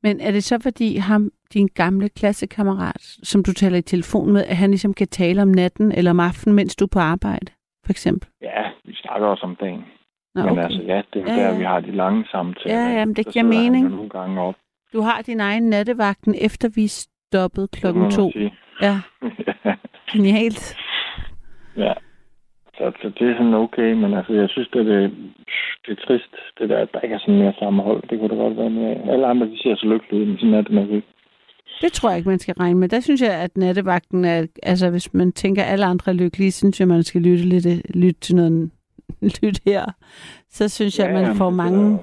Men 0.03 0.19
er 0.21 0.31
det 0.31 0.43
så, 0.43 0.59
fordi 0.63 0.97
ham, 0.97 1.31
din 1.53 1.67
gamle 1.67 2.09
klassekammerat, 2.09 3.01
som 3.01 3.43
du 3.43 3.53
taler 3.53 3.77
i 3.77 3.81
telefon 3.81 4.33
med, 4.33 4.43
at 4.45 4.57
han 4.57 4.69
ligesom 4.69 4.93
kan 4.93 5.07
tale 5.07 5.41
om 5.41 5.47
natten 5.47 5.91
eller 5.91 6.11
om 6.11 6.19
aftenen, 6.19 6.55
mens 6.55 6.75
du 6.75 6.85
er 6.85 6.89
på 6.93 6.99
arbejde, 6.99 7.51
for 7.85 7.91
eksempel? 7.91 8.29
Ja, 8.41 8.63
vi 8.85 8.93
snakker 8.95 9.27
også 9.27 9.43
om 9.43 9.55
dagen. 9.55 9.83
Nå, 10.35 10.41
Men 10.41 10.51
okay. 10.51 10.63
altså, 10.63 10.81
ja, 10.81 11.01
det 11.13 11.21
er 11.21 11.33
Ja, 11.33 11.39
ja, 11.41 11.43
der, 11.47 11.51
ja. 11.51 11.57
vi 11.57 11.63
har 11.63 11.79
de 11.79 11.91
lange 11.91 12.25
samtaler. 12.31 12.75
Ja, 12.79 12.87
ikke? 12.87 12.99
jamen, 12.99 13.15
det 13.15 13.27
giver 13.27 13.45
mening. 13.45 13.89
Nogle 13.89 14.09
gange 14.09 14.41
op. 14.41 14.55
Du 14.93 15.01
har 15.01 15.21
din 15.21 15.39
egen 15.39 15.69
nattevagten, 15.69 16.35
efter 16.41 16.69
vi 16.75 16.87
stoppede 16.87 17.67
klokken 17.67 18.11
to. 18.11 18.31
sige. 18.31 18.53
Ja, 18.81 19.01
genialt. 20.13 20.77
ja. 21.77 21.93
Så, 22.77 23.09
det 23.19 23.29
er 23.29 23.37
sådan 23.37 23.53
okay, 23.53 23.93
men 23.93 24.13
altså, 24.13 24.33
jeg 24.33 24.49
synes, 24.49 24.69
det 24.73 24.79
er, 24.79 25.09
det 25.85 25.91
er 25.91 26.05
trist, 26.05 26.33
det 26.57 26.69
der, 26.69 26.77
at 26.77 26.89
der 26.93 26.99
ikke 26.99 27.15
er 27.15 27.19
sådan 27.19 27.39
mere 27.39 27.53
sammenhold. 27.59 28.01
Det 28.09 28.19
kunne 28.19 28.29
da 28.29 28.35
godt 28.35 28.57
være 28.57 28.69
mere. 28.69 29.11
Alle 29.13 29.27
andre, 29.27 29.45
de 29.47 29.57
ser 29.61 29.75
så 29.75 29.87
lykkelige 29.87 30.21
ud, 30.21 30.25
men 30.25 30.37
sådan 30.37 30.53
er 30.53 30.61
det 30.61 30.71
nok 30.71 30.89
ikke. 30.89 31.07
Det 31.81 31.93
tror 31.93 32.09
jeg 32.09 32.17
ikke, 32.17 32.29
man 32.29 32.39
skal 32.39 32.55
regne 32.59 32.79
med. 32.79 32.89
Der 32.89 32.99
synes 32.99 33.21
jeg, 33.21 33.33
at 33.33 33.57
nattevagten 33.57 34.25
er... 34.25 34.47
Altså, 34.63 34.89
hvis 34.89 35.13
man 35.13 35.31
tænker, 35.31 35.63
at 35.63 35.71
alle 35.71 35.85
andre 35.85 36.11
er 36.11 36.15
lykkelige, 36.15 36.51
så 36.51 36.59
synes 36.59 36.79
jeg, 36.79 36.87
man 36.87 37.03
skal 37.03 37.21
lytte, 37.21 37.43
lidt, 37.43 37.95
lytte 37.95 38.19
til 38.19 38.35
noget 38.35 38.71
lyt 39.43 39.59
her. 39.65 39.85
Så 40.49 40.69
synes 40.69 40.99
jeg, 40.99 41.07
at 41.07 41.13
man 41.13 41.35
får 41.35 41.45
det 41.45 41.55
mange 41.55 41.99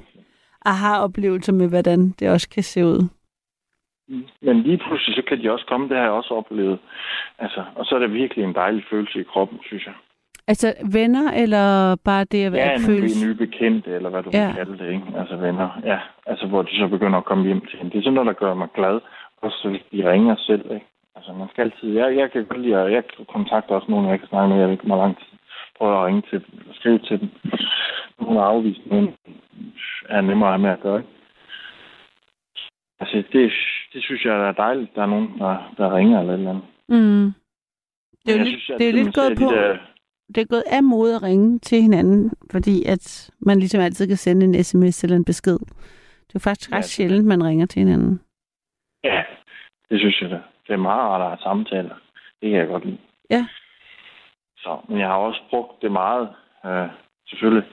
aha-oplevelser 0.65 1.53
med, 1.53 1.69
hvordan 1.69 2.11
det 2.19 2.31
også 2.31 2.49
kan 2.51 2.63
se 2.63 2.85
ud. 2.85 3.09
Men 4.43 4.63
lige 4.63 4.79
pludselig, 4.79 5.17
så 5.17 5.23
kan 5.29 5.43
de 5.43 5.53
også 5.53 5.67
komme, 5.67 5.89
det 5.89 5.97
har 5.97 6.05
jeg 6.05 6.13
også 6.13 6.35
oplevet. 6.35 6.79
Altså, 7.39 7.65
og 7.75 7.85
så 7.87 7.95
er 7.95 7.99
det 7.99 8.13
virkelig 8.13 8.45
en 8.45 8.55
dejlig 8.55 8.85
følelse 8.91 9.21
i 9.21 9.23
kroppen, 9.33 9.59
synes 9.67 9.87
jeg. 9.87 9.95
Altså, 10.49 10.75
venner, 10.93 11.33
eller 11.43 11.97
bare 12.05 12.25
det 12.25 12.45
at 12.47 12.53
være 12.53 12.67
Ja, 12.71 12.77
nogle 12.77 12.87
føles... 12.87 13.25
nye 13.25 13.35
bekendte, 13.35 13.91
eller 13.91 14.11
hvad 14.11 14.23
du 14.23 14.31
Ja. 14.33 14.39
ja. 14.41 14.47
vil 14.47 14.55
kalde 14.55 14.79
det, 14.79 14.89
ikke? 14.93 15.07
Altså 15.19 15.37
venner. 15.37 15.81
Ja, 15.85 15.99
altså 16.27 16.47
hvor 16.47 16.63
de 16.63 16.79
så 16.79 16.87
begynder 16.89 17.19
at 17.19 17.25
komme 17.25 17.45
hjem 17.45 17.61
til 17.61 17.79
hende. 17.79 17.91
Det 17.93 17.99
er 17.99 18.03
sådan 18.03 18.13
noget, 18.15 18.27
der 18.27 18.33
gør 18.47 18.55
mig 18.55 18.69
glad. 18.75 19.01
Også 19.43 19.69
hvis 19.69 19.83
de 19.93 20.11
ringer 20.13 20.37
selv, 20.39 20.65
ikke? 20.75 20.87
Altså 21.17 21.33
man 21.33 21.49
skal 21.49 21.63
altid... 21.63 21.89
Jeg, 22.01 22.17
jeg 22.17 22.31
kan 22.33 22.45
godt 22.45 22.61
lide, 22.61 22.77
at- 22.77 22.93
jeg 22.93 23.03
kontakter 23.29 23.75
også 23.75 23.91
nogen, 23.91 24.09
jeg 24.11 24.19
kan 24.19 24.29
snakke 24.29 24.49
med, 24.49 24.57
jeg 24.59 24.67
ved 24.67 24.73
ikke, 24.75 24.87
hvor 24.87 24.97
lang 24.97 25.17
tid. 25.19 25.27
Prøver 25.79 25.97
at 26.01 26.07
ringe 26.07 26.23
til 26.31 26.39
dem, 26.47 26.59
og 26.69 26.75
skrive 26.75 26.99
til 26.99 27.21
dem. 27.21 27.29
Hun 28.19 28.37
har 28.37 28.43
afvist, 28.45 28.81
men 28.87 29.15
er 30.09 30.21
nemmere 30.21 30.49
at 30.49 30.55
have 30.55 30.63
med 30.63 30.71
at 30.71 30.81
gøre, 30.81 30.99
ikke? 30.99 31.11
Altså, 33.01 33.17
det, 33.33 33.53
det 33.93 34.03
synes 34.05 34.25
jeg 34.25 34.49
er 34.49 34.53
dejligt, 34.53 34.95
der 34.95 35.03
er 35.03 35.07
nogen, 35.07 35.29
der, 35.39 35.73
der 35.77 35.97
ringer 35.97 36.21
eller 36.21 36.33
et 36.33 36.39
eller 36.39 36.51
andet. 36.51 36.65
Mm. 36.89 37.33
Det 38.27 38.33
er 38.33 38.37
jo 38.37 38.39
Jeg 38.39 38.47
lidt, 38.47 38.63
synes, 38.63 38.79
det 38.79 38.89
er 38.89 38.93
lidt 38.93 39.15
gået 39.15 39.31
de 39.31 39.45
på... 39.45 39.51
Der, 39.55 39.77
det 40.29 40.39
er 40.39 40.45
gået 40.45 40.65
af 40.67 40.83
mode 40.83 41.15
at 41.15 41.23
ringe 41.23 41.59
til 41.59 41.83
hinanden, 41.83 42.33
fordi 42.51 42.85
at 42.85 43.31
man 43.41 43.59
ligesom 43.59 43.81
altid 43.81 44.07
kan 44.09 44.17
sende 44.17 44.47
en 44.47 44.65
sms 44.65 45.05
eller 45.05 45.17
en 45.17 45.25
besked. 45.25 45.59
Det 46.29 46.35
er 46.35 46.39
faktisk 46.39 46.71
Ja, 46.71 46.77
ret 46.77 46.83
er 46.83 46.89
sjældent, 46.89 47.27
man 47.27 47.45
ringer 47.45 47.67
til 47.67 47.81
hinanden. 47.81 48.21
Ja, 49.05 49.23
det 49.91 50.01
synes 50.01 50.21
jeg 50.23 50.31
da. 50.31 50.41
Det 50.67 50.73
er 50.73 50.77
meget 50.77 51.03
rart 51.03 51.21
at 51.21 51.29
have 51.29 51.39
samtaler. 51.43 51.95
Det 52.41 52.51
kan 52.51 52.59
jeg 52.59 52.67
godt 52.67 52.85
lide. 52.85 52.99
Ja. 53.31 53.47
Så, 54.57 54.79
men 54.89 54.99
jeg 54.99 55.09
har 55.09 55.17
også 55.17 55.41
brugt 55.51 55.83
det 55.83 55.93
meget, 55.93 56.29
øh, 56.67 56.89
selvfølgelig. 57.29 57.69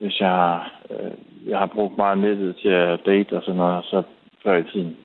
Hvis 0.00 0.20
jeg 0.20 0.64
øh, 0.90 1.12
jeg 1.46 1.58
har 1.58 1.66
brugt 1.66 1.96
meget 1.96 2.18
nettet 2.18 2.56
til 2.56 2.68
at 2.68 3.00
date 3.06 3.36
og 3.36 3.42
sådan 3.42 3.56
noget, 3.56 3.84
så 3.84 4.02
før 4.42 4.56
i 4.56 4.64
tiden, 4.64 4.96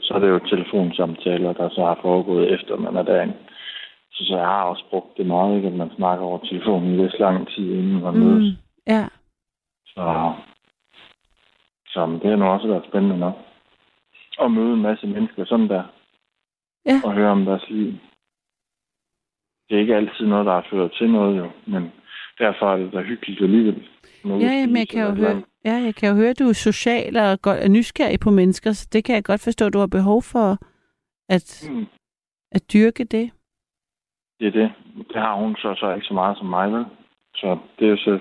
så 0.00 0.14
er 0.14 0.18
det 0.18 0.28
jo 0.28 0.38
telefonsamtaler, 0.38 1.52
der 1.52 1.68
så 1.68 1.84
har 1.84 1.98
foregået 2.02 2.52
efter, 2.52 2.76
man 2.76 2.96
er 2.96 3.02
derinde. 3.02 3.34
Så, 4.12 4.24
så 4.24 4.36
jeg 4.36 4.46
har 4.46 4.62
også 4.62 4.84
brugt 4.90 5.16
det 5.16 5.26
meget, 5.26 5.56
ikke, 5.56 5.68
at 5.68 5.74
man 5.74 5.90
snakker 5.96 6.24
over 6.24 6.38
telefonen 6.38 6.94
i 6.94 6.96
lidt 7.02 7.18
lang 7.18 7.48
tid, 7.48 7.72
inden 7.72 8.02
man 8.02 8.18
mødes. 8.18 8.52
Mm. 8.52 8.62
Ja. 8.92 9.08
Så, 9.86 10.32
så 11.86 12.18
det 12.22 12.30
har 12.30 12.36
nu 12.36 12.44
også 12.46 12.66
været 12.68 12.84
spændende 12.88 13.18
nok. 13.18 13.34
At 14.42 14.50
møde 14.50 14.72
en 14.74 14.82
masse 14.82 15.06
mennesker 15.06 15.44
sådan 15.44 15.68
der. 15.68 15.82
Ja. 16.86 17.00
Og 17.04 17.12
høre 17.14 17.30
om 17.30 17.44
deres 17.44 17.64
liv. 17.70 17.92
Det 19.68 19.76
er 19.76 19.80
ikke 19.80 19.96
altid 19.96 20.26
noget, 20.26 20.46
der 20.46 20.52
har 20.52 20.66
ført 20.70 20.92
til 20.98 21.10
noget 21.10 21.38
jo, 21.38 21.50
men 21.66 21.92
derfor 22.38 22.72
er 22.72 22.76
det 22.76 22.92
da 22.92 23.00
hyggeligt 23.00 23.42
alligevel. 23.42 23.88
Med 24.24 24.38
Ja, 24.38 24.46
ja, 24.46 24.66
men 24.66 24.76
jeg 24.76 24.88
kan 24.88 25.02
jo 25.06 25.14
høre, 25.14 25.42
ja, 25.64 25.72
jeg 25.74 25.94
kan 25.94 26.08
jo 26.08 26.14
høre, 26.14 26.30
at 26.30 26.38
du 26.38 26.48
er 26.48 26.52
social 26.52 27.16
og 27.16 27.42
godt- 27.42 27.60
er 27.60 27.68
nysgerrig 27.68 28.20
på 28.20 28.30
mennesker, 28.30 28.72
så 28.72 28.88
det 28.92 29.04
kan 29.04 29.14
jeg 29.14 29.24
godt 29.24 29.40
forstå, 29.44 29.66
at 29.66 29.72
du 29.72 29.78
har 29.78 29.86
behov 29.86 30.22
for 30.22 30.58
at. 31.28 31.68
Mm, 31.70 31.86
at 32.52 32.72
dyrke 32.72 33.04
det. 33.04 33.30
Det 34.42 34.48
er 34.48 34.60
det. 34.60 34.72
Det 35.08 35.16
har 35.22 35.34
hun 35.34 35.56
så, 35.56 35.74
så 35.74 35.94
ikke 35.94 36.06
så 36.06 36.14
meget 36.14 36.38
som 36.38 36.46
mig, 36.46 36.72
vel? 36.72 36.86
Så 37.34 37.58
det 37.78 37.86
er 37.86 37.90
jo 37.90 37.96
så 37.96 38.18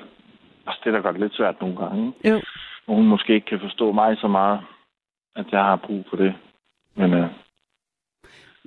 også 0.65 0.79
det, 0.83 0.93
der 0.93 1.01
gør 1.01 1.11
det 1.11 1.19
lidt 1.21 1.35
svært 1.35 1.61
nogle 1.61 1.77
gange. 1.77 2.07
Ikke? 2.07 2.29
Jo. 2.29 2.41
Hvor 2.85 2.95
hun 2.95 3.07
måske 3.07 3.33
ikke 3.33 3.45
kan 3.47 3.59
forstå 3.59 3.91
mig 3.91 4.17
så 4.17 4.27
meget, 4.27 4.59
at 5.35 5.45
jeg 5.51 5.63
har 5.63 5.75
brug 5.75 6.05
for 6.09 6.17
det. 6.17 6.33
Men, 6.95 7.13
øh, 7.13 7.27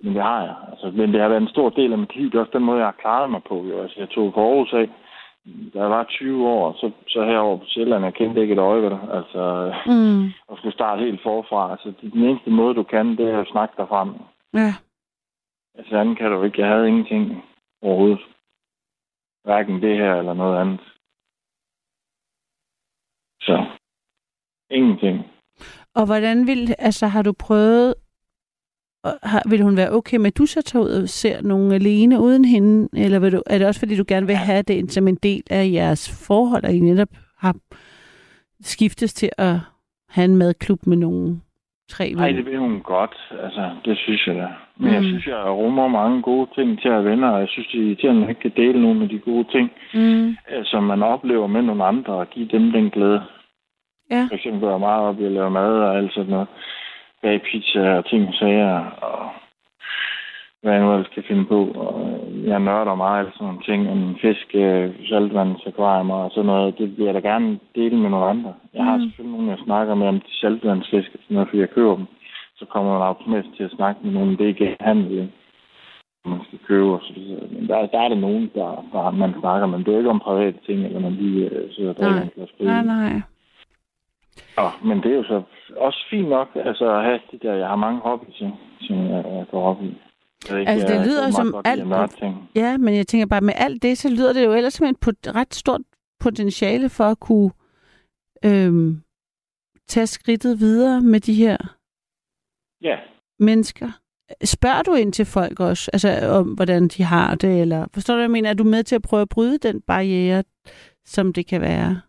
men 0.02 0.14
det 0.14 0.22
har 0.22 0.42
jeg. 0.42 0.54
Altså, 0.70 0.90
men 0.94 1.12
det 1.12 1.20
har 1.20 1.28
været 1.28 1.42
en 1.42 1.48
stor 1.48 1.70
del 1.70 1.92
af 1.92 1.98
mit 1.98 2.16
liv. 2.16 2.30
Det 2.30 2.34
er 2.34 2.40
også 2.40 2.52
den 2.58 2.64
måde, 2.64 2.78
jeg 2.78 2.86
har 2.86 3.00
klaret 3.02 3.30
mig 3.30 3.42
på. 3.48 3.64
Jo. 3.64 3.82
Altså, 3.82 4.00
jeg 4.00 4.10
tog 4.10 4.32
på 4.34 4.40
Aarhus 4.40 4.72
af, 4.72 4.88
da 5.74 5.78
jeg 5.80 5.90
var 5.90 6.04
20 6.04 6.48
år, 6.48 6.72
så, 6.80 6.90
så 7.08 7.24
herovre 7.24 7.58
på 7.58 7.64
Sjælland, 7.68 8.04
jeg 8.04 8.14
kendte 8.14 8.40
ikke 8.40 8.52
et 8.52 8.58
øje, 8.58 8.82
vel? 8.82 8.98
Altså, 9.12 9.72
Mm. 9.86 10.24
og 10.48 10.58
skulle 10.58 10.74
starte 10.74 11.00
helt 11.02 11.22
forfra. 11.22 11.70
Altså, 11.70 11.92
det, 12.00 12.12
den 12.12 12.22
eneste 12.24 12.50
måde, 12.50 12.74
du 12.74 12.82
kan, 12.82 13.16
det 13.16 13.30
er 13.30 13.40
at 13.40 13.48
snakke 13.48 13.74
dig 13.78 13.88
frem. 13.88 14.14
Ja. 14.54 14.74
Altså, 15.74 15.96
anden 15.96 16.16
kan 16.16 16.30
du 16.30 16.42
ikke. 16.42 16.60
Jeg 16.60 16.68
havde 16.68 16.88
ingenting 16.88 17.42
overhovedet. 17.82 18.20
Hverken 19.44 19.82
det 19.82 19.96
her 19.96 20.14
eller 20.14 20.34
noget 20.34 20.60
andet. 20.60 20.80
Så, 23.40 23.66
ingenting. 24.70 25.18
Og 25.94 26.06
hvordan 26.06 26.46
vil, 26.46 26.74
altså 26.78 27.06
har 27.06 27.22
du 27.22 27.32
prøvet, 27.32 27.94
og 29.04 29.18
har, 29.22 29.42
vil 29.50 29.62
hun 29.62 29.76
være 29.76 29.92
okay 29.92 30.16
med, 30.16 30.26
at 30.26 30.38
du 30.38 30.46
så 30.46 30.62
tager 30.62 30.84
ud 30.84 31.02
og 31.02 31.08
ser 31.08 31.42
nogen 31.42 31.72
alene 31.72 32.20
uden 32.20 32.44
hende? 32.44 32.88
Eller 33.04 33.18
vil 33.18 33.32
du, 33.32 33.42
er 33.46 33.58
det 33.58 33.66
også, 33.66 33.80
fordi 33.80 33.96
du 33.96 34.04
gerne 34.08 34.26
vil 34.26 34.36
have 34.36 34.62
det 34.62 34.92
som 34.92 35.08
en 35.08 35.18
del 35.22 35.42
af 35.50 35.70
jeres 35.72 36.26
forhold, 36.26 36.64
at 36.64 36.74
I 36.74 36.80
netop 36.80 37.08
har 37.36 37.56
skiftes 38.60 39.14
til 39.14 39.30
at 39.38 39.56
have 40.08 40.24
en 40.24 40.36
madklub 40.36 40.86
med 40.86 40.96
nogle 40.96 41.40
tre 41.88 42.12
Nej, 42.12 42.26
venner? 42.26 42.42
det 42.42 42.50
vil 42.50 42.58
hun 42.58 42.80
godt. 42.80 43.16
Altså, 43.42 43.70
det 43.84 43.98
synes 43.98 44.26
jeg 44.26 44.34
da. 44.34 44.48
Men 44.76 44.88
mm. 44.88 44.94
jeg 44.94 45.02
synes, 45.04 45.26
jeg 45.26 45.44
rummer 45.46 45.88
mange 45.88 46.22
gode 46.22 46.48
ting 46.54 46.80
til 46.82 46.88
at 46.88 47.04
venner, 47.04 47.28
og 47.30 47.40
jeg 47.40 47.48
synes, 47.48 47.68
det 47.68 47.80
er 47.80 47.84
irriterende, 47.86 48.20
at 48.20 48.26
man 48.26 48.28
ikke 48.28 48.40
kan 48.40 48.62
dele 48.64 48.82
nogle 48.82 49.02
af 49.02 49.08
de 49.08 49.18
gode 49.18 49.46
ting, 49.52 49.70
Mm. 49.94 50.28
øh, 50.28 50.64
som 50.64 50.82
man 50.82 51.02
oplever 51.02 51.46
med 51.46 51.62
nogle 51.62 51.84
andre, 51.84 52.12
og 52.12 52.30
give 52.30 52.48
dem 52.48 52.72
den 52.72 52.90
glæde. 52.90 53.22
Ja. 54.10 54.22
For 54.30 54.34
eksempel 54.34 54.60
går 54.60 54.70
jeg 54.70 54.80
meget 54.80 55.02
op 55.08 55.20
i 55.20 55.24
at 55.24 55.32
lave 55.32 55.50
mad 55.50 55.72
og 55.78 55.96
alt 55.96 56.14
sådan 56.14 56.30
noget. 56.30 56.48
Bag 57.22 57.42
pizza 57.42 57.96
og 57.98 58.06
ting 58.06 58.28
og 58.28 58.34
sager. 58.34 58.80
Og 58.86 59.30
hvad 60.64 60.72
jeg 60.74 60.82
nu 60.82 60.92
ellers 60.92 61.14
kan 61.14 61.22
finde 61.28 61.44
på. 61.44 61.58
Og 61.84 62.20
jeg 62.44 62.60
nørder 62.60 62.94
meget 62.94 63.26
af 63.26 63.32
sådan 63.32 63.46
nogle 63.46 63.62
ting, 63.68 63.80
om 63.90 64.16
fisk, 64.20 64.46
øh, 64.54 64.90
saltvandsakvarier 65.08 66.14
og 66.14 66.30
sådan 66.30 66.46
noget. 66.46 66.78
Det 66.78 66.98
vil 66.98 67.04
jeg 67.06 67.14
da 67.14 67.18
gerne 67.32 67.58
dele 67.74 67.96
med 67.96 68.10
nogle 68.10 68.26
andre. 68.26 68.54
Jeg 68.74 68.84
har 68.84 68.96
Mm. 68.96 69.02
selvfølgelig 69.02 69.32
nogen, 69.36 69.50
jeg 69.50 69.58
snakker 69.64 69.94
med 69.94 70.06
om 70.06 70.20
de 70.20 70.32
saltvandsfisk, 70.40 71.10
og 71.14 71.20
sådan 71.22 71.34
noget, 71.34 71.48
fordi 71.48 71.60
jeg 71.60 71.70
køber 71.70 71.96
dem. 71.96 72.06
Så 72.56 72.64
kommer 72.72 72.92
man 72.92 73.02
automatisk 73.08 73.56
til 73.56 73.64
at 73.64 73.70
snakke 73.78 74.00
med 74.04 74.12
nogen, 74.12 74.30
det 74.30 74.40
er 74.44 74.48
ikke 74.54 74.76
handel, 74.80 75.10
ikke? 75.12 75.32
man 76.26 76.40
skal 76.46 76.58
købe 76.66 76.92
og 76.92 77.00
så 77.02 77.12
videre. 77.16 77.46
Men 77.50 77.68
der, 77.68 77.86
der 77.86 78.00
er 78.00 78.08
det 78.08 78.18
nogen, 78.18 78.50
der, 78.54 78.68
der 78.92 79.10
man 79.10 79.34
snakker, 79.40 79.66
men 79.66 79.84
det 79.84 79.94
er 79.94 79.98
ikke 79.98 80.10
om 80.10 80.20
private 80.20 80.58
ting, 80.66 80.84
eller 80.84 81.00
man 81.00 81.12
lige 81.12 81.48
øh, 81.50 81.72
sidder 81.72 81.90
og 81.90 81.96
drikker 81.96 82.22
en 82.22 82.30
glas 82.34 82.48
Nej, 82.60 82.82
nej. 82.82 83.20
Ja, 84.58 84.68
men 84.84 85.02
det 85.02 85.12
er 85.12 85.16
jo 85.16 85.22
så 85.22 85.42
også 85.76 86.06
fint 86.10 86.28
nok, 86.28 86.48
altså 86.54 86.90
at 86.96 87.04
have 87.04 87.20
de 87.32 87.38
der, 87.42 87.54
jeg 87.54 87.68
har 87.68 87.76
mange 87.76 88.00
hobbyer, 88.00 88.50
som 88.80 88.96
jeg, 88.98 89.24
jeg 89.36 89.44
går 89.50 89.62
op 89.70 89.82
i. 89.82 89.94
Ikke, 90.50 90.70
Altså, 90.70 90.88
det 90.88 91.06
lyder 91.06 91.30
som 91.30 91.52
godt 91.52 91.66
alt-. 91.66 92.54
Ja, 92.54 92.76
men 92.76 92.96
jeg 92.96 93.06
tænker 93.06 93.26
bare, 93.26 93.40
med 93.40 93.54
alt 93.56 93.82
det, 93.82 93.98
så 93.98 94.08
lyder 94.08 94.32
det 94.32 94.44
jo 94.44 94.52
ellers 94.52 94.74
som 94.74 94.86
et 94.86 94.96
ret 95.34 95.54
stort 95.54 95.80
potentiale 96.20 96.88
for 96.88 97.04
at 97.04 97.20
kunne 97.20 97.50
øhm, 98.44 99.02
tage 99.88 100.06
skridtet 100.06 100.60
videre 100.60 101.00
med 101.00 101.20
de 101.20 101.34
her 101.34 101.56
Ja, 102.82 102.98
mennesker. 103.38 103.90
Spørger 104.44 104.82
du 104.82 104.94
ind 104.94 105.12
til 105.12 105.24
folk 105.26 105.60
også, 105.60 105.90
altså 105.92 106.28
om 106.28 106.46
hvordan 106.48 106.88
de 106.88 107.02
har 107.02 107.34
det, 107.34 107.60
eller 107.60 107.86
forstår 107.94 108.14
du, 108.14 108.20
jeg 108.20 108.30
mener? 108.30 108.50
Er 108.50 108.54
du 108.54 108.64
med 108.64 108.82
til 108.82 108.94
at 108.94 109.02
prøve 109.02 109.22
at 109.22 109.28
bryde 109.28 109.58
den 109.58 109.80
barriere, 109.80 110.44
som 111.04 111.32
det 111.32 111.46
kan 111.46 111.60
være? 111.60 112.00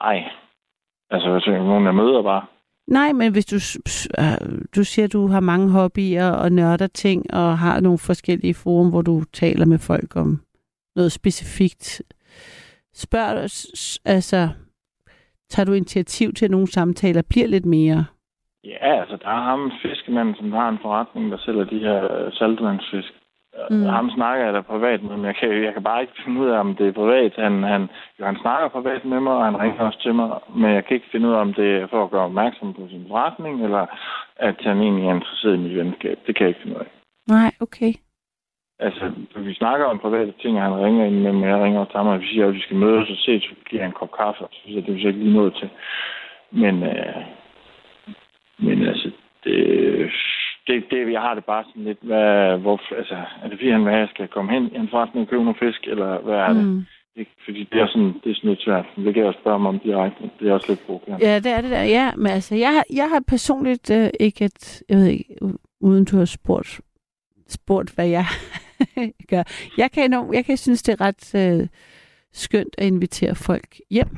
ej. 0.00 0.30
Altså, 1.10 1.32
hvis 1.32 1.46
nogen, 1.46 1.84
jeg 1.84 1.94
møder 1.94 2.22
bare. 2.22 2.46
Nej, 2.88 3.12
men 3.12 3.32
hvis 3.32 3.46
du, 3.46 3.56
øh, 4.18 4.58
du 4.76 4.84
siger, 4.84 5.04
at 5.04 5.12
du 5.12 5.26
har 5.26 5.40
mange 5.40 5.70
hobbyer 5.70 6.30
og 6.30 6.52
nørder 6.52 6.86
ting, 6.86 7.34
og 7.34 7.58
har 7.58 7.80
nogle 7.80 7.98
forskellige 7.98 8.54
forum, 8.54 8.90
hvor 8.90 9.02
du 9.02 9.22
taler 9.32 9.66
med 9.66 9.78
folk 9.78 10.16
om 10.16 10.40
noget 10.96 11.12
specifikt. 11.12 12.02
Spørg, 12.94 13.28
altså, 14.04 14.48
tager 15.48 15.66
du 15.66 15.72
initiativ 15.72 16.32
til, 16.32 16.44
at 16.44 16.50
nogle 16.50 16.66
samtaler 16.66 17.22
bliver 17.22 17.46
lidt 17.46 17.66
mere? 17.66 18.04
Ja, 18.64 19.00
altså, 19.00 19.16
der 19.16 19.28
er 19.28 19.42
ham 19.42 19.72
fiskemanden, 19.82 20.34
som 20.34 20.52
har 20.52 20.68
en 20.68 20.78
forretning, 20.82 21.30
der 21.30 21.38
sælger 21.38 21.64
de 21.64 21.78
her 21.78 22.30
saltvandsfisk. 22.32 23.12
Mm. 23.70 23.84
Ham 23.84 24.10
snakker 24.10 24.44
jeg 24.44 24.54
da 24.54 24.60
privat 24.60 25.02
med, 25.02 25.16
men 25.16 25.24
jeg 25.24 25.36
kan, 25.36 25.64
jeg 25.64 25.72
kan 25.72 25.82
bare 25.82 26.00
ikke 26.02 26.22
finde 26.24 26.40
ud 26.40 26.48
af, 26.48 26.58
om 26.58 26.76
det 26.76 26.86
er 26.88 26.92
privat. 26.92 27.32
Han, 27.36 27.62
han, 27.62 27.82
jo, 28.18 28.24
han 28.24 28.38
snakker 28.40 28.68
privat 28.68 29.04
med 29.04 29.20
mig, 29.20 29.32
og 29.32 29.44
han 29.44 29.60
ringer 29.60 29.80
også 29.80 30.02
til 30.02 30.14
mig, 30.14 30.30
men 30.54 30.70
jeg 30.74 30.84
kan 30.84 30.94
ikke 30.94 31.12
finde 31.12 31.28
ud 31.28 31.34
af, 31.34 31.40
om 31.40 31.54
det 31.54 31.68
er 31.76 31.86
for 31.86 32.04
at 32.04 32.10
gøre 32.10 32.28
opmærksom 32.30 32.74
på 32.74 32.88
sin 32.90 33.04
forretning, 33.08 33.64
eller 33.64 33.86
at 34.36 34.56
han 34.60 34.80
egentlig 34.80 35.06
er 35.06 35.14
interesseret 35.14 35.54
i 35.54 35.58
mit 35.58 35.76
venskab. 35.76 36.18
Det 36.26 36.36
kan 36.36 36.44
jeg 36.44 36.48
ikke 36.48 36.62
finde 36.62 36.76
ud 36.76 36.80
af. 36.80 36.90
Nej, 37.28 37.50
okay. 37.60 37.92
Altså, 38.80 39.12
vi 39.36 39.54
snakker 39.54 39.86
om 39.86 39.98
private 39.98 40.34
ting, 40.42 40.56
og 40.56 40.62
han 40.62 40.84
ringer 40.84 41.04
ind 41.06 41.20
med 41.22 41.32
mig, 41.32 41.48
jeg 41.48 41.64
ringer 41.64 41.84
til 41.84 41.96
ham, 41.96 42.06
og 42.06 42.20
vi 42.20 42.26
siger, 42.26 42.46
at 42.46 42.54
vi 42.54 42.60
skal 42.60 42.76
mødes 42.76 43.10
og 43.10 43.16
se, 43.16 43.40
så 43.40 43.54
giver 43.70 43.82
jeg 43.82 43.86
en 43.86 44.00
kop 44.00 44.12
kaffe, 44.12 44.44
og 44.44 44.50
så 44.52 44.60
det 44.66 44.88
er 44.88 44.92
vi 44.92 45.02
så 45.02 45.08
ikke 45.08 45.20
lige 45.20 45.34
nået 45.34 45.54
til. 45.54 45.70
Men, 46.50 46.82
øh, 46.82 47.22
men 48.58 48.88
altså, 48.88 49.10
det, 49.44 50.10
det, 50.68 50.84
det, 50.90 51.12
jeg 51.12 51.20
har 51.20 51.34
det 51.34 51.44
bare 51.44 51.64
sådan 51.68 51.84
lidt, 51.84 51.98
hvad, 52.02 52.58
hvor, 52.58 52.80
altså, 53.00 53.14
er 53.42 53.48
det 53.48 53.58
fordi, 53.58 53.70
han 53.70 53.84
vil 53.84 53.92
have, 53.92 54.02
at 54.02 54.06
jeg 54.08 54.14
skal 54.14 54.28
komme 54.28 54.50
hen 54.52 54.64
i 54.72 54.76
en 54.76 54.88
forretning 54.90 55.22
og 55.24 55.30
købe 55.30 55.44
nogle 55.44 55.62
fisk, 55.64 55.80
eller 55.86 56.20
hvad 56.20 56.34
er 56.34 56.52
det? 56.52 56.64
Mm. 56.64 56.84
Ikke? 57.16 57.30
Fordi 57.44 57.68
det 57.72 57.80
er 57.80 57.86
sådan, 57.86 58.14
det 58.24 58.30
er 58.30 58.34
sådan 58.34 58.50
lidt 58.50 58.62
svært. 58.62 58.86
Det 58.96 59.14
kan 59.14 59.16
jeg 59.16 59.26
også 59.26 59.40
spørge 59.40 59.58
mig 59.58 59.68
om 59.68 59.78
direkte. 59.78 60.30
Det 60.40 60.48
er 60.48 60.52
også 60.52 60.66
lidt 60.68 60.86
provokerende. 60.86 61.26
Ja, 61.26 61.38
det 61.38 61.52
er 61.52 61.60
det 61.60 61.70
der. 61.70 61.82
Ja, 61.82 62.12
men 62.16 62.26
altså, 62.26 62.54
jeg 62.54 62.72
har, 62.74 62.84
jeg 62.92 63.08
har 63.08 63.22
personligt 63.28 63.90
øh, 63.90 64.10
ikke 64.20 64.44
et, 64.44 64.82
jeg 64.88 64.96
ved 64.98 65.06
ikke, 65.06 65.24
uden 65.80 66.04
du 66.04 66.16
har 66.16 66.24
spurgt, 66.24 66.80
spurgt 67.48 67.94
hvad 67.94 68.08
jeg 68.08 68.24
gør. 69.32 69.42
Jeg 69.76 69.90
kan, 69.90 70.04
enormt, 70.04 70.34
jeg 70.34 70.44
kan 70.44 70.56
synes, 70.56 70.82
det 70.82 71.00
er 71.00 71.04
ret 71.06 71.34
øh, 71.34 71.68
skønt 72.32 72.74
at 72.78 72.86
invitere 72.86 73.34
folk 73.34 73.76
hjem, 73.90 74.08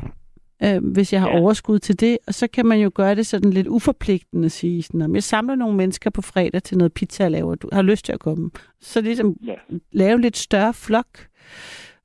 øh, 0.64 0.84
hvis 0.84 1.12
jeg 1.12 1.20
har 1.20 1.28
Ja. 1.28 1.40
overskud 1.40 1.78
til 1.78 2.00
det. 2.00 2.18
Og 2.26 2.34
så 2.34 2.46
kan 2.46 2.66
man 2.66 2.78
jo 2.80 2.90
gøre 2.94 3.14
det 3.14 3.26
sådan 3.26 3.50
lidt 3.50 3.66
uforpligtende 3.66 4.46
at 4.46 4.52
sige, 4.52 4.82
sådan, 4.82 5.02
om 5.02 5.14
jeg 5.14 5.22
samler 5.22 5.54
nogle 5.54 5.76
mennesker 5.76 6.11
på 6.11 6.22
fredag 6.22 6.62
til 6.62 6.78
noget 6.78 6.92
pizza 6.92 7.22
jeg 7.22 7.30
laver, 7.30 7.54
du 7.54 7.68
har 7.72 7.82
lyst 7.82 8.04
til 8.04 8.12
at 8.12 8.20
komme. 8.20 8.50
Så 8.80 9.00
ligesom 9.00 9.36
Ja. 9.46 9.54
lave 9.92 10.14
en 10.14 10.20
lidt 10.20 10.36
større 10.36 10.74
flok, 10.74 11.26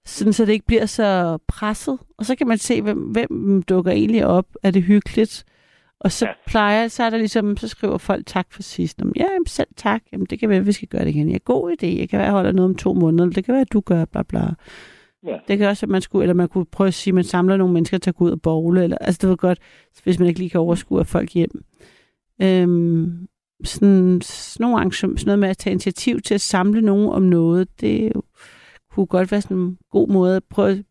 sådan 0.05 0.33
så 0.33 0.45
det 0.45 0.53
ikke 0.53 0.65
bliver 0.65 0.85
så 0.85 1.37
presset. 1.47 1.97
Og 2.17 2.25
så 2.25 2.35
kan 2.35 2.47
man 2.47 2.57
se, 2.57 2.81
hvem, 2.81 2.97
hvem 2.97 3.61
dukker 3.63 3.91
egentlig 3.91 4.25
op. 4.25 4.45
Er 4.63 4.71
det 4.71 4.83
hyggeligt? 4.83 5.43
Og 5.99 6.11
så 6.11 6.25
Ja. 6.25 6.31
plejer, 6.47 6.87
så 6.87 7.03
er 7.03 7.09
der 7.09 7.17
ligesom, 7.17 7.57
så 7.57 7.67
skriver 7.67 7.97
folk 7.97 8.25
tak 8.25 8.47
for 8.51 8.61
sidst. 8.61 8.99
Jamen, 8.99 9.13
ja, 9.15 9.23
jamen, 9.33 9.45
selv 9.47 9.67
tak. 9.75 10.01
Jamen, 10.11 10.27
det 10.29 10.39
kan 10.39 10.49
være, 10.49 10.57
at 10.59 10.67
vi 10.67 10.71
skal 10.71 10.87
gøre 10.87 11.01
det 11.05 11.09
igen. 11.09 11.29
Ja, 11.29 11.37
god 11.45 11.71
idé. 11.71 11.85
Jeg 11.85 12.09
kan 12.09 12.17
være, 12.17 12.25
at 12.25 12.31
jeg 12.31 12.31
holder 12.33 12.51
noget 12.51 12.69
om 12.69 12.75
to 12.75 12.93
måneder. 12.93 13.29
Det 13.29 13.45
kan 13.45 13.53
være, 13.53 13.61
at 13.61 13.73
du 13.73 13.79
gør, 13.79 14.05
bla 14.05 14.23
bla. 14.23 14.41
Ja. 15.25 15.37
Det 15.47 15.57
kan 15.57 15.67
også, 15.67 15.85
at 15.85 15.89
man 15.89 16.01
skulle, 16.01 16.23
eller 16.23 16.33
man 16.33 16.47
kunne 16.47 16.65
prøve 16.65 16.87
at 16.87 16.93
sige, 16.93 17.11
at 17.11 17.15
man 17.15 17.23
samler 17.23 17.57
nogle 17.57 17.73
mennesker 17.73 17.97
til 17.97 18.09
at 18.09 18.15
gå 18.15 18.25
ud 18.25 18.31
og 18.31 18.41
bowle. 18.41 18.83
Eller, 18.83 18.97
altså, 18.97 19.19
det 19.21 19.29
var 19.29 19.35
godt, 19.35 19.59
hvis 20.03 20.19
man 20.19 20.27
ikke 20.27 20.39
lige 20.39 20.49
kan 20.49 20.59
overskue 20.59 20.99
af 20.99 21.07
folk 21.07 21.33
hjem. 21.33 21.65
Øhm, 22.41 23.27
sådan, 23.63 24.21
sådan, 24.21 24.63
nogle 24.63 24.77
arrangement, 24.77 25.19
sådan 25.19 25.27
noget 25.27 25.39
med 25.39 25.49
at 25.49 25.57
tage 25.57 25.71
initiativ 25.71 26.21
til 26.21 26.33
at 26.33 26.41
samle 26.41 26.81
nogen 26.81 27.09
om 27.09 27.21
noget, 27.21 27.81
det 27.81 28.11
jo, 28.15 28.23
kunne 28.91 29.05
godt 29.05 29.31
være 29.31 29.41
sådan 29.41 29.57
en 29.57 29.77
god 29.91 30.09
måde 30.09 30.35
at 30.35 30.43
prøve 30.43 30.83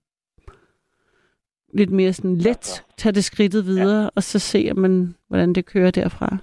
lidt 1.75 1.91
mere 1.91 2.13
sådan 2.13 2.37
let 2.37 2.85
tage 2.97 3.13
det 3.13 3.25
skridtet 3.25 3.67
videre, 3.67 4.03
ja. 4.03 4.09
og 4.15 4.23
så 4.23 4.39
se, 4.39 4.73
man, 4.73 5.15
hvordan 5.29 5.53
det 5.53 5.67
kører 5.67 5.91
derfra. 5.91 6.39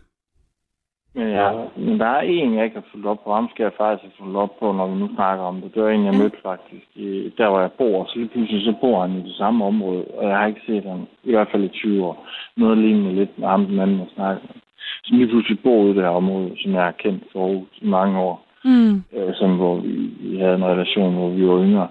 Men, 1.13 1.27
ja, 1.27 1.51
men 1.75 1.99
der 1.99 2.05
er 2.05 2.21
en, 2.21 2.55
jeg 2.55 2.63
ikke 2.63 2.75
har 2.75 2.89
fulgt 2.91 3.07
op 3.07 3.23
på. 3.23 3.33
Ham 3.33 3.49
skal 3.49 3.63
jeg 3.63 3.71
faktisk 3.77 4.03
have 4.03 4.17
fulgt 4.19 4.37
op 4.37 4.59
på, 4.59 4.71
når 4.71 4.87
vi 4.87 4.95
nu 4.99 5.07
snakker 5.15 5.43
om 5.43 5.61
det. 5.61 5.73
Det 5.75 5.83
var 5.83 5.89
en, 5.89 6.05
jeg 6.05 6.17
mødte 6.21 6.37
faktisk, 6.43 6.87
i, 6.95 7.33
der 7.37 7.49
hvor 7.49 7.59
jeg 7.59 7.71
bor. 7.71 8.05
Så 8.05 8.13
lige 8.15 8.29
pludselig 8.29 8.65
så 8.65 8.73
bor 8.81 9.01
han 9.01 9.11
i 9.19 9.23
det 9.29 9.35
samme 9.35 9.65
område, 9.65 10.05
og 10.17 10.29
jeg 10.29 10.37
har 10.37 10.47
ikke 10.47 10.65
set 10.65 10.83
ham, 10.83 11.07
i 11.23 11.31
hvert 11.31 11.47
fald 11.51 11.63
i 11.63 11.67
20 11.67 12.05
år. 12.05 12.27
Noget 12.57 12.77
lignende 12.77 13.15
lidt 13.15 13.39
med 13.39 13.47
ham, 13.47 13.65
den 13.65 13.79
anden, 13.79 13.99
jeg 13.99 14.07
snakker 14.15 14.41
med. 14.47 14.61
Som 15.03 15.17
lige 15.17 15.27
pludselig 15.27 15.59
bor 15.63 15.83
i 15.83 15.87
det 15.87 16.03
her 16.03 16.19
område, 16.21 16.51
som 16.61 16.73
jeg 16.73 16.83
har 16.83 16.91
kendt 16.91 17.23
for 17.31 17.47
i 17.81 17.87
mange 17.87 18.19
år. 18.19 18.45
Mm. 18.65 19.03
Øh, 19.15 19.33
sådan, 19.33 19.55
hvor 19.55 19.75
vi, 19.75 19.91
vi 20.19 20.39
havde 20.39 20.55
en 20.55 20.65
relation, 20.65 21.15
hvor 21.15 21.29
vi 21.29 21.47
var 21.47 21.63
yngre. 21.63 21.87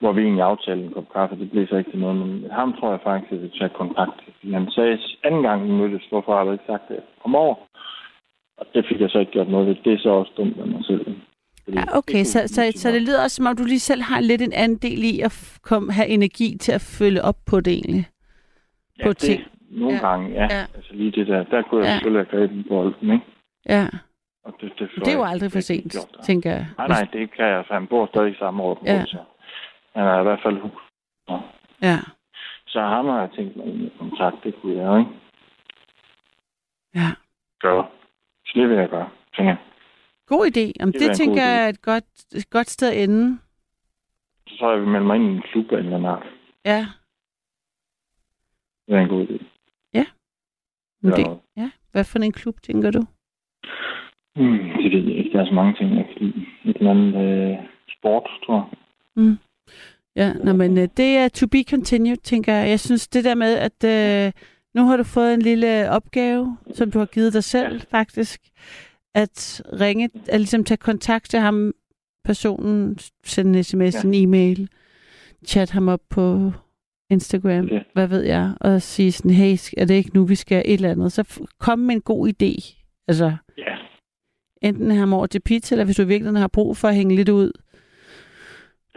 Hvor 0.00 0.12
vi 0.12 0.22
egentlig 0.22 0.44
aftalte 0.44 0.84
en 0.84 0.92
kop 0.92 1.12
kaffe. 1.12 1.36
Det 1.36 1.50
blev 1.50 1.66
så 1.66 1.76
ikke 1.76 1.90
til 1.90 2.00
noget, 2.00 2.16
men 2.16 2.44
ham 2.50 2.72
tror 2.72 2.90
jeg 2.90 3.00
faktisk, 3.04 3.32
at 3.32 3.36
jeg 3.36 3.42
vil 3.42 3.58
tage 3.58 3.78
kontakt 3.82 4.10
til. 4.40 4.54
Han 4.54 4.70
sagde 4.70 4.98
anden 5.24 5.42
gang, 5.42 5.64
vi 5.64 5.72
mødtes, 5.72 6.06
hvorfor 6.10 6.36
har 6.36 6.44
du 6.44 6.52
ikke 6.52 6.64
sagt 6.66 6.88
det? 6.88 7.00
Kom 7.22 7.34
over. 7.34 7.54
Og 8.58 8.66
det 8.74 8.84
fik 8.88 9.00
jeg 9.00 9.10
så 9.10 9.18
ikke 9.18 9.32
gjort 9.32 9.48
noget 9.48 9.66
ved. 9.66 9.74
Det 9.84 9.92
er 9.92 9.98
så 9.98 10.08
også 10.10 10.32
dumt 10.36 10.60
af 10.60 10.66
mig 10.66 10.84
selv. 10.84 11.16
Fordi 11.64 11.76
Ja, 11.78 11.84
okay, 11.98 12.18
det 12.18 12.26
så, 12.26 12.38
kunne- 12.40 12.48
så, 12.48 12.72
så 12.80 12.90
det 12.92 13.02
lyder 13.02 13.22
også, 13.22 13.36
som 13.36 13.46
om 13.46 13.56
du 13.56 13.64
lige 13.64 13.80
selv 13.80 14.02
har 14.02 14.20
lidt 14.20 14.42
en 14.42 14.52
andel 14.52 15.04
i 15.04 15.20
at 15.20 15.58
kom, 15.62 15.88
have 15.88 16.08
energi 16.08 16.56
til 16.60 16.72
at 16.72 16.80
følge 16.98 17.22
op 17.22 17.36
på 17.50 17.60
det 17.60 17.72
egentlig. 17.72 18.06
ja, 18.98 19.02
på 19.04 19.08
det, 19.08 19.18
ting. 19.18 19.42
Nogle 19.70 19.94
Ja. 19.96 20.08
gange, 20.08 20.28
ja. 20.30 20.42
Ja. 20.50 20.64
Altså 20.76 20.90
lige 20.94 21.10
det 21.10 21.26
der. 21.26 21.44
Der 21.44 21.62
kunne 21.62 21.80
jeg 21.84 21.88
Ja. 21.90 21.94
selvfølgelig 21.94 22.26
have 22.30 22.40
grebet 22.40 22.64
bolden, 22.68 23.12
ikke? 23.12 23.24
Ja, 23.68 23.88
Og 24.44 24.54
det, 24.60 24.72
det, 24.78 24.88
det 24.94 25.08
er 25.08 25.16
jo 25.16 25.24
aldrig 25.24 25.52
for 25.52 25.60
sent, 25.60 25.96
tænker 26.24 26.50
jeg. 26.50 26.66
Nej, 26.78 26.88
nej, 26.88 27.06
det 27.12 27.30
kan 27.36 27.44
jeg. 27.46 27.64
For 27.66 27.74
han 27.74 27.86
bor 27.86 28.06
stadig 28.06 28.32
i 28.32 28.36
samme 28.38 28.62
år. 28.62 28.82
Ja. 28.86 29.04
Så 29.06 29.18
han 29.96 30.06
er 30.06 30.20
i 30.20 30.22
hvert 30.22 30.40
fald 30.42 30.60
hus. 30.60 30.80
Ja, 31.82 31.98
Så 32.66 32.80
ham 32.80 33.06
har 33.06 33.20
jeg 33.20 33.30
tænkt 33.36 33.56
mig 33.56 33.66
i 33.66 33.92
kontakt. 33.98 34.36
Det 34.44 34.54
kunne 34.62 34.76
jeg, 34.82 34.98
ikke? 34.98 35.10
ja. 36.94 37.08
Gøre. 37.60 37.86
Så 38.48 38.52
det 38.54 38.68
vil 38.68 38.76
jeg 38.76 38.88
gøre, 38.88 39.10
tænker 39.36 39.50
jeg. 39.52 39.58
God 40.26 40.46
idé. 40.46 40.82
Om 40.82 40.92
Det 40.92 41.00
det, 41.00 41.08
en 41.08 41.14
tænker 41.14 41.42
jeg 41.42 41.64
er 41.64 41.68
et 41.68 41.82
godt, 41.82 42.04
et 42.34 42.50
godt 42.50 42.70
sted 42.70 42.88
at 42.92 43.02
ende. 43.04 43.38
Så 44.48 44.56
tror 44.58 44.68
jeg, 44.70 44.76
jeg 44.76 44.82
vil 44.82 44.92
melde 44.92 45.06
mig 45.06 45.16
ind 45.16 45.24
i 45.24 45.36
en 45.36 45.42
klub 45.42 45.72
en 45.72 45.78
eller 45.78 45.96
anden 45.96 46.10
art. 46.10 46.26
Ja. 46.64 46.86
Det 48.86 48.94
er 48.94 49.00
en 49.00 49.08
god 49.08 49.26
idé. 49.26 49.44
Men 51.02 51.12
Eller 51.12 51.16
det, 51.16 51.26
noget. 51.26 51.40
ja. 51.56 51.70
Hvad 51.92 52.04
for 52.04 52.18
en 52.18 52.32
klub, 52.32 52.62
tænker 52.62 52.90
du? 52.90 53.02
Hmm, 54.36 54.58
det 54.82 54.92
ved 54.92 55.02
jeg 55.08 55.16
ikke. 55.18 55.30
Der 55.32 55.40
er 55.40 55.46
så 55.46 55.54
mange 55.54 55.74
ting, 55.74 55.96
jeg 55.96 56.06
kan 56.12 56.26
lide. 56.26 56.46
Et 56.64 56.76
eller 56.76 56.90
andet 56.90 57.14
øh, 57.24 57.58
sport, 57.98 58.30
tror 58.46 58.54
jeg. 58.54 58.78
Mm. 59.24 59.38
Ja, 60.16 60.32
nå, 60.32 60.52
men 60.52 60.78
øh, 60.78 60.88
det 60.96 61.16
er 61.16 61.28
to 61.28 61.46
be 61.46 61.62
continued, 61.70 62.16
tænker 62.16 62.52
jeg. 62.52 62.68
Jeg 62.68 62.80
synes, 62.80 63.08
det 63.08 63.24
der 63.24 63.34
med, 63.34 63.52
at 63.68 63.78
øh, 63.84 64.32
nu 64.74 64.84
har 64.86 64.96
du 64.96 65.02
fået 65.04 65.34
en 65.34 65.42
lille 65.42 65.90
opgave, 65.90 66.56
som 66.74 66.90
du 66.90 66.98
har 66.98 67.06
givet 67.06 67.32
dig 67.32 67.44
selv, 67.44 67.80
faktisk, 67.90 68.40
at 69.14 69.62
ringe, 69.80 70.10
at 70.28 70.40
ligesom 70.40 70.64
tage 70.64 70.78
kontakt 70.78 71.30
til 71.30 71.38
ham, 71.38 71.72
personen, 72.24 72.98
sende 73.24 73.58
en 73.58 73.64
sms, 73.64 73.80
Ja. 74.04 74.08
en 74.08 74.14
e-mail, 74.14 74.68
chat 75.46 75.70
ham 75.70 75.88
op 75.88 76.00
på 76.10 76.52
Instagram, 77.10 77.66
Ja. 77.66 77.80
hvad 77.92 78.06
ved 78.06 78.22
jeg, 78.22 78.52
og 78.60 78.82
sige 78.82 79.12
sådan, 79.12 79.30
hey, 79.30 79.56
er 79.76 79.84
det 79.84 79.94
ikke 79.94 80.10
nu, 80.14 80.24
vi 80.24 80.34
skal 80.34 80.62
et 80.66 80.74
eller 80.74 80.90
andet? 80.90 81.12
Så 81.12 81.40
kom 81.58 81.78
med 81.78 81.94
en 81.94 82.00
god 82.00 82.28
idé. 82.28 82.74
Altså, 83.08 83.36
Ja. 83.58 83.76
enten 84.62 84.90
have 84.90 84.98
ham 84.98 85.12
over 85.12 85.26
til 85.26 85.40
pizza, 85.40 85.74
eller 85.74 85.84
hvis 85.84 85.96
du 85.96 86.04
virkelig 86.04 86.38
har 86.40 86.48
brug 86.48 86.76
for 86.76 86.88
at 86.88 86.94
hænge 86.94 87.16
lidt 87.16 87.28
ud, 87.28 87.52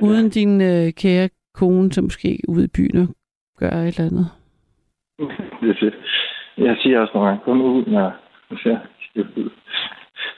uden 0.01 0.29
din 0.29 0.61
øh, 0.61 0.93
kære 0.93 1.29
kone, 1.53 1.93
som 1.93 2.03
måske 2.03 2.39
ude 2.47 2.63
i 2.63 2.67
byen 2.67 2.97
og 2.97 3.07
gør 3.57 3.71
et 3.71 3.87
eller 3.87 4.05
andet. 4.05 4.29
Det 5.61 5.69
er 5.69 5.79
fedt. 5.79 5.95
Jeg 6.57 6.77
siger 6.81 6.99
også 6.99 7.11
nogle 7.13 7.27
gange, 7.29 7.43
kun 7.43 7.61
ud, 7.61 7.85
når 7.85 8.11
du 8.49 8.57
ser 8.57 8.77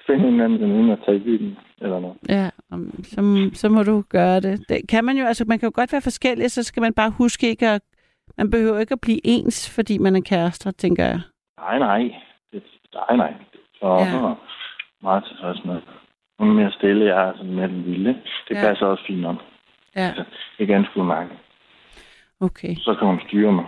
Find 0.08 0.22
en 0.26 0.42
anden 0.42 0.60
veninde 0.62 0.94
og 0.94 1.06
tage 1.06 1.18
i 1.18 1.20
byen. 1.20 1.58
eller 1.82 2.00
noget. 2.00 2.18
Ja, 2.30 2.50
om- 2.72 3.04
så, 3.04 3.50
så 3.54 3.70
må 3.70 3.84
du 3.84 4.04
gøre 4.10 4.40
det. 4.40 4.70
det. 4.70 4.82
Kan 4.90 5.06
man 5.06 5.18
jo, 5.18 5.26
altså 5.26 5.46
man 5.48 5.60
kan 5.60 5.68
jo 5.68 5.72
godt 5.76 5.92
være 5.92 6.02
forskellig, 6.02 6.52
så 6.52 6.64
skal 6.64 6.82
man 6.82 6.94
bare 6.94 7.12
huske 7.18 7.48
ikke 7.50 7.68
at, 7.68 7.82
man 8.38 8.50
behøver 8.50 8.80
ikke 8.80 8.92
at 8.94 9.02
blive 9.02 9.20
ens, 9.24 9.76
fordi 9.76 9.98
man 9.98 10.16
er 10.16 10.22
kærester, 10.22 10.72
tænker 10.72 11.06
jeg. 11.06 11.20
Nej, 11.60 11.80
nej. 11.80 12.16
Det, 12.54 12.64
nej, 12.94 13.18
nej. 13.18 13.34
Så 13.80 13.88
Ja. 13.88 14.34
meget 15.02 15.24
tilfreds 15.26 15.66
med. 15.66 15.82
Hun 16.40 16.50
er 16.50 16.54
mere 16.54 16.72
stille, 16.72 17.06
jeg 17.06 17.30
er 17.30 17.34
sådan 17.38 17.54
mere 17.54 17.68
den 17.68 17.86
vilde. 17.86 18.10
Det 18.50 18.56
Ja. 18.56 18.62
passer 18.68 18.86
også 18.86 19.04
fint 19.08 19.22
nok. 19.22 19.36
Ja, 19.96 20.14
Det 20.58 20.64
er 20.64 20.66
ganske 20.76 21.00
udmærket. 21.00 21.38
okay. 22.40 22.76
Så 22.76 22.96
kan 23.00 23.08
hun 23.08 23.20
styre 23.28 23.52
mig. 23.52 23.66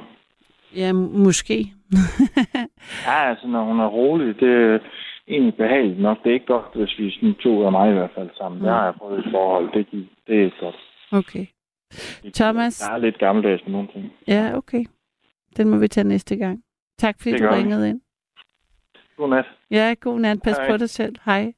Ja, 0.76 0.94
måske. 0.94 1.58
Ja, 3.08 3.30
altså 3.30 3.48
når 3.48 3.64
hun 3.64 3.80
er 3.80 3.88
rolig, 3.88 4.40
det 4.40 4.50
er 4.50 4.80
egentlig 5.28 5.56
behageligt 5.56 6.00
nok. 6.02 6.18
Det 6.24 6.30
er 6.30 6.34
ikke 6.34 6.46
godt, 6.46 6.66
hvis 6.76 7.00
vi 7.00 7.12
sådan 7.12 7.36
to 7.44 7.66
af 7.66 7.72
mig 7.72 7.90
i 7.90 7.94
hvert 7.94 8.12
fald 8.16 8.30
sammen. 8.38 8.60
Mm. 8.60 8.64
Det 8.66 8.74
har 8.74 8.86
jeg 8.86 8.94
prøvet 8.94 9.20
et 9.20 9.32
forhold. 9.32 9.74
Det, 9.74 9.88
det 10.28 10.40
er 10.40 10.44
ikke 10.44 10.58
godt. 10.60 10.76
Okay. 11.12 11.46
Thomas? 12.36 12.82
Jeg 12.88 12.94
er 12.96 12.98
lidt 12.98 13.20
gammeldags 13.20 13.62
med 13.66 13.72
nogle 13.72 13.88
ting. 13.94 14.12
Ja, 14.28 14.52
okay. 14.58 14.86
Den 15.58 15.70
må 15.70 15.78
vi 15.78 15.88
tage 15.88 16.08
næste 16.08 16.36
gang. 16.36 16.60
Tak 17.00 17.16
fordi 17.20 17.32
Det 17.32 17.40
du 17.40 17.44
gør 17.46 17.52
vi. 17.56 17.58
ringede 17.62 17.90
ind. 17.90 18.02
Godnat. 19.18 19.46
Ja, 19.72 19.96
god 20.02 20.20
nat. 20.20 20.38
Pas 20.44 20.58
Hej. 20.58 20.70
på 20.72 20.78
dig 20.78 20.90
selv. 20.90 21.16
Hej. 21.26 21.54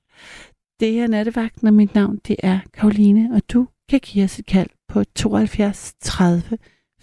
Det 0.79 0.91
her 0.93 1.03
er 1.03 1.07
Nattevagten, 1.07 1.67
og 1.67 1.73
mit 1.73 1.95
navn 1.95 2.17
det 2.27 2.35
er 2.43 2.59
Karoline, 2.73 3.29
og 3.35 3.41
du 3.53 3.67
kan 3.89 3.99
give 3.99 4.23
os 4.23 4.39
et 4.39 4.45
kald 4.45 4.69
på 4.87 5.03
72 5.15 5.93
30 6.01 6.41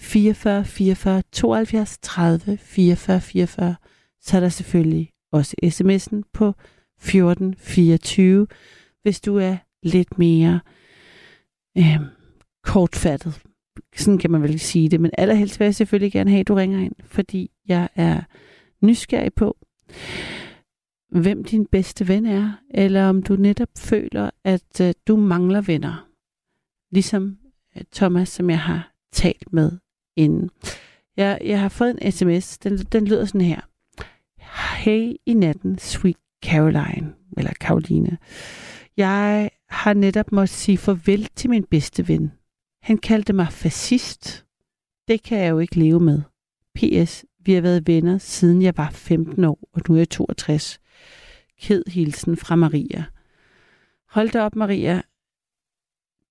44 0.05 0.65
44 0.65 1.23
72 1.33 1.99
30 2.03 2.57
44 2.57 3.21
44. 3.21 3.77
Så 4.21 4.37
er 4.37 4.41
der 4.41 4.49
selvfølgelig 4.49 5.11
også 5.33 5.57
sms'en 5.65 6.23
på 6.33 6.55
14 6.99 7.55
24, 7.55 8.47
hvis 9.03 9.21
du 9.21 9.37
er 9.37 9.57
lidt 9.83 10.19
mere 10.19 10.61
øh, 11.79 12.01
kortfattet. 12.63 13.43
Sådan 13.97 14.19
kan 14.19 14.31
man 14.31 14.43
vel 14.43 14.61
sige 14.61 14.89
det, 14.89 15.01
men 15.01 15.11
allerhelst 15.19 15.61
vil 15.61 15.65
jeg 15.65 15.75
selvfølgelig 15.75 16.13
gerne 16.13 16.31
have, 16.31 16.41
at 16.41 16.49
du 16.49 16.55
ringer 16.55 16.81
ind, 16.81 16.95
fordi 17.05 17.51
jeg 17.69 17.89
er 17.95 18.21
nysgerrig 18.83 19.35
på, 19.35 19.57
hvem 21.11 21.45
din 21.45 21.67
bedste 21.67 22.09
ven 22.09 22.27
er, 22.27 22.53
eller 22.71 23.09
om 23.09 23.23
du 23.23 23.37
netop 23.37 23.69
føler, 23.79 24.31
at 24.45 24.81
øh, 24.81 24.95
du 25.07 25.17
mangler 25.17 25.61
venner. 25.61 26.09
Ligesom 26.93 27.39
øh, 27.77 27.83
Thomas, 27.93 28.29
som 28.29 28.51
jeg 28.51 28.61
har 28.61 28.95
talt 29.13 29.53
med 29.53 29.71
inden. 30.17 30.51
Jeg, 31.17 31.39
jeg 31.45 31.61
har 31.61 31.69
fået 31.69 31.99
en 32.01 32.12
sms, 32.12 32.59
den, 32.59 32.79
den 32.79 33.05
lyder 33.05 33.25
sådan 33.25 33.41
her. 33.41 33.61
Hey 34.77 35.12
i 35.27 35.35
natten, 35.35 35.79
sweet 35.79 36.17
Caroline, 36.45 37.15
eller 37.37 37.53
Caroline. 37.53 38.19
Jeg 38.97 39.51
har 39.69 39.95
netop 39.95 40.33
måttet 40.33 40.57
sige 40.57 40.79
farvel 40.79 41.29
til 41.37 41.51
min 41.51 41.65
bedste 41.65 42.09
ven. 42.09 42.33
Han 42.83 42.99
kaldte 42.99 43.33
mig 43.33 43.53
fascist. 43.53 44.45
Det 45.09 45.23
kan 45.23 45.39
jeg 45.39 45.51
jo 45.51 45.59
ikke 45.59 45.79
leve 45.79 46.01
med. 46.01 46.23
P.S. 46.75 47.25
Vi 47.45 47.53
har 47.53 47.61
været 47.61 47.87
venner 47.87 48.19
siden 48.19 48.62
jeg 48.62 48.77
var 48.77 48.91
15 48.91 49.45
år, 49.45 49.59
og 49.73 49.83
nu 49.89 49.95
er 49.95 49.99
jeg 49.99 50.09
62. 50.11 50.81
Ked 51.61 51.83
hilsen 51.87 52.37
fra 52.37 52.57
Maria. 52.57 53.05
Hold 54.09 54.31
da 54.31 54.43
op, 54.43 54.57
Maria. 54.57 55.03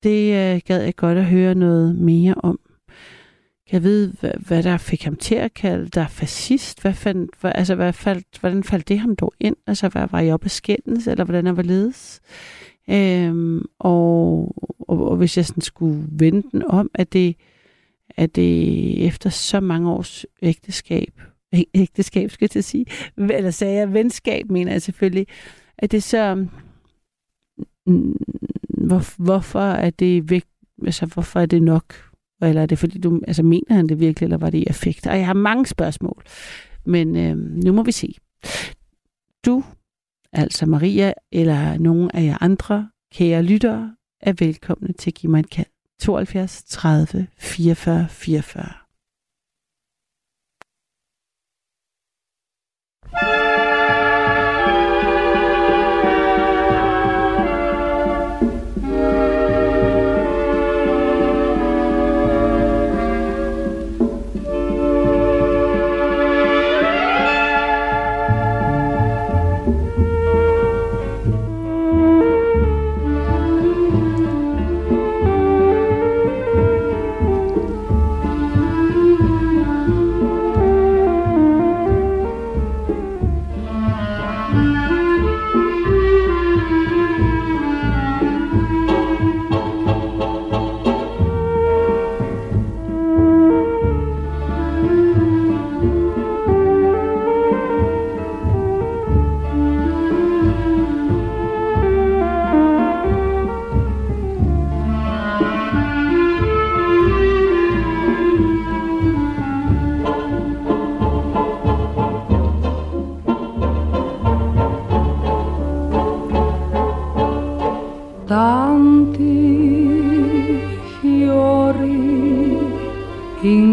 Det 0.03 0.55
øh, 0.55 0.61
gad 0.65 0.81
jeg 0.81 0.95
godt 0.95 1.17
at 1.17 1.25
høre 1.25 1.55
noget 1.55 1.95
mere 1.95 2.35
om. 2.37 2.59
Jeg 3.73 3.83
ved, 3.83 4.13
hvad, 4.19 4.31
hvad 4.47 4.63
der 4.63 4.77
fik 4.77 5.03
ham 5.03 5.15
til 5.15 5.35
at 5.35 5.53
kalde 5.53 5.89
dig 5.89 6.07
fascist? 6.09 6.81
Hvad 6.81 6.93
fandt, 6.93 7.31
hvad, 7.41 7.51
altså, 7.55 7.75
hvad 7.75 7.93
faldt, 7.93 8.39
hvordan 8.39 8.63
faldt 8.63 8.89
det 8.89 8.99
ham 8.99 9.15
dog 9.15 9.33
ind? 9.39 9.55
Altså, 9.67 9.89
hvad, 9.89 10.07
var 10.11 10.19
I 10.19 10.31
oppe 10.31 10.45
af 10.45 10.51
skændes, 10.51 11.07
eller 11.07 11.23
hvordan 11.23 11.47
er 11.47 11.51
hvorledes? 11.51 12.21
Øhm, 12.89 13.65
og, 13.79 14.55
og, 14.79 15.09
og, 15.09 15.17
hvis 15.17 15.37
jeg 15.37 15.45
sådan 15.45 15.61
skulle 15.61 16.05
vende 16.11 16.47
den 16.51 16.63
om, 16.65 16.91
at 16.93 17.13
det, 17.13 17.35
at 18.09 18.35
det 18.35 19.05
efter 19.05 19.29
så 19.29 19.59
mange 19.59 19.91
års 19.91 20.25
ægteskab, 20.41 21.21
ægteskab 21.73 22.31
skal 22.31 22.45
jeg 22.45 22.51
til 22.51 22.59
at 22.59 22.65
sige, 22.65 22.85
eller 23.37 23.51
sagde 23.51 23.77
jeg 23.77 23.93
venskab, 23.93 24.49
mener 24.49 24.71
jeg 24.71 24.81
selvfølgelig, 24.81 25.27
at 25.77 25.91
det 25.91 26.03
så, 26.03 26.45
hvor, 28.67 29.23
hvorfor 29.23 29.59
er 29.59 29.89
det 29.89 30.29
væk, 30.29 30.43
altså 30.85 31.05
hvorfor 31.05 31.39
er 31.39 31.45
det 31.45 31.61
nok, 31.61 32.12
eller 32.49 32.61
er 32.61 32.65
det 32.65 32.79
fordi 32.79 32.99
du, 32.99 33.21
altså 33.27 33.43
mener 33.43 33.73
han 33.73 33.89
det 33.89 33.99
virkelig, 33.99 34.25
eller 34.25 34.37
var 34.37 34.49
det 34.49 34.57
i 34.57 34.65
affekt? 34.65 35.07
Og 35.07 35.17
jeg 35.17 35.25
har 35.25 35.33
mange 35.33 35.65
spørgsmål, 35.65 36.23
men 36.85 37.15
øh, 37.15 37.37
nu 37.37 37.73
må 37.73 37.83
vi 37.83 37.91
se. 37.91 38.15
Du, 39.45 39.63
altså 40.33 40.65
Maria, 40.65 41.13
eller 41.31 41.77
nogen 41.77 42.11
af 42.13 42.23
jer 42.23 42.37
andre 42.41 42.89
kære 43.13 43.43
lyttere, 43.43 43.95
er 44.21 44.33
velkomne 44.39 44.93
til 44.93 45.09
at 45.09 45.13
give 45.13 45.31
mig 45.31 45.39
et 45.39 45.49
kald. 45.49 45.67
72 45.99 46.63
30 46.63 47.27
44 47.37 48.07
44. 48.09 48.83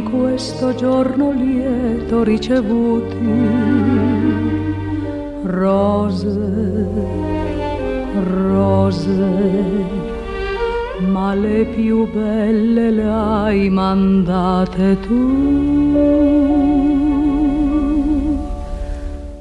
Questo 0.03 0.75
giorno 0.75 1.33
lieto 1.33 2.23
ricevuti, 2.23 3.17
rose, 5.43 6.87
rose, 8.25 9.29
ma 11.09 11.35
le 11.35 11.65
più 11.65 12.09
belle 12.11 12.91
le 12.91 13.09
hai 13.09 13.69
mandate 13.69 14.99
tu. 15.01 16.39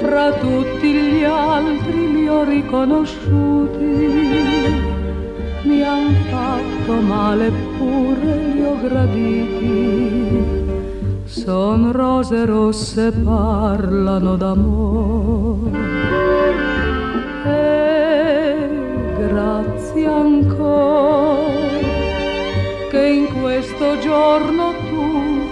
fra 0.00 0.32
tutti 0.32 0.92
gli 0.92 1.24
altri 1.24 2.12
li 2.12 2.28
ho 2.28 2.44
riconosciuti. 2.44 4.55
Mi 5.66 5.82
han 5.82 6.14
fatto 6.30 6.92
male 7.00 7.50
pure 7.76 8.34
li 8.54 8.62
ho 8.64 8.74
graditi. 8.80 10.44
Son 11.24 11.92
rose 11.92 12.44
rosse, 12.44 13.10
parlano 13.10 14.36
d'amore. 14.36 15.70
E 17.44 18.68
grazie 19.18 20.06
ancora 20.06 21.44
che 22.90 23.06
in 23.06 23.26
questo 23.40 23.98
giorno 23.98 24.72
tu 24.88 25.02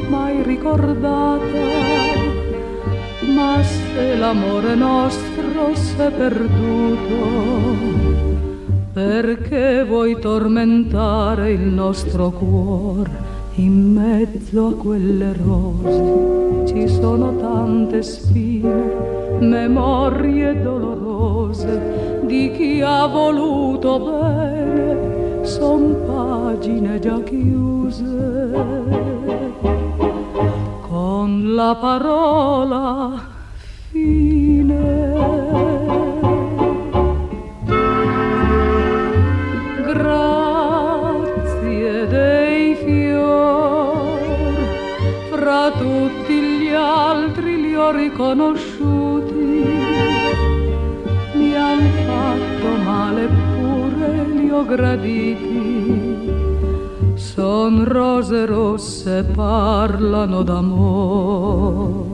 m'hai 0.09 0.43
ricordata 0.43 2.15
ma 3.35 3.61
se 3.63 4.17
l'amore 4.17 4.75
nostro 4.75 5.75
s'è 5.75 6.11
perduto, 6.11 7.19
perché 8.95 9.85
vuoi 9.85 10.17
tormentare 10.21 11.51
il 11.51 11.67
nostro 11.67 12.31
cuore 12.31 13.11
In 13.57 13.93
mezzo 13.93 14.69
a 14.69 14.75
quelle 14.75 15.33
rose 15.33 16.65
ci 16.67 16.89
sono 16.89 17.37
tante 17.37 18.03
spine, 18.03 19.39
memorie 19.41 20.63
dolorose 20.63 22.21
di 22.25 22.53
chi 22.53 22.81
ha 22.81 23.07
voluto 23.07 23.99
bene, 23.99 25.45
son 25.45 25.97
pagine 26.07 26.99
già 26.99 27.21
chiuse. 27.23 28.53
Con 30.89 31.55
la 31.55 31.77
parola 31.81 33.23
fine. 33.91 34.24
Ho 47.85 47.91
riconosciuti. 47.91 49.63
Mi 51.35 51.55
han 51.55 51.81
fatto 52.07 52.69
male 52.83 53.25
eppure 53.25 54.25
li 54.35 54.51
ho 54.51 54.65
graditi. 54.65 56.33
Son 57.15 57.85
rose 57.85 58.47
rosse, 58.47 59.25
parlano 59.35 60.43
d'amore. 60.43 62.14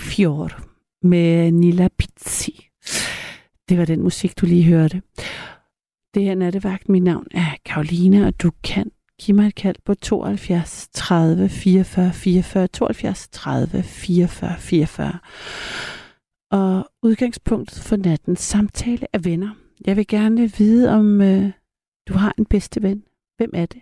Fior 0.00 0.50
med 1.02 1.52
Nilla 1.52 1.88
Pizzi. 1.98 2.68
Det 3.68 3.78
var 3.78 3.84
den 3.84 4.02
musik, 4.02 4.40
du 4.40 4.46
lige 4.46 4.64
hørte. 4.64 5.02
Det 6.14 6.22
her 6.22 6.30
er 6.30 6.34
nattevagt. 6.34 6.88
Mit 6.88 7.02
navn 7.02 7.26
er 7.30 7.56
Karoline, 7.64 8.26
og 8.26 8.42
du 8.42 8.50
kan 8.64 8.90
give 9.20 9.36
mig 9.36 9.46
et 9.46 9.54
kald 9.54 9.76
på 9.84 9.94
72 9.94 10.88
30 10.92 11.48
44 11.48 12.12
44 12.12 12.66
72 12.66 13.28
30 13.28 13.82
44 13.82 14.58
44. 14.58 15.18
Og 16.50 16.90
udgangspunktet 17.02 17.78
for 17.78 17.96
nattens 17.96 18.40
samtale 18.40 19.06
er 19.12 19.18
venner. 19.18 19.50
Jeg 19.86 19.96
vil 19.96 20.06
gerne 20.06 20.52
vide, 20.58 20.90
om 20.90 21.20
øh, 21.20 21.50
du 22.08 22.14
har 22.14 22.34
en 22.38 22.44
bedste 22.44 22.82
ven. 22.82 23.02
Hvem 23.36 23.50
er 23.54 23.66
det? 23.66 23.80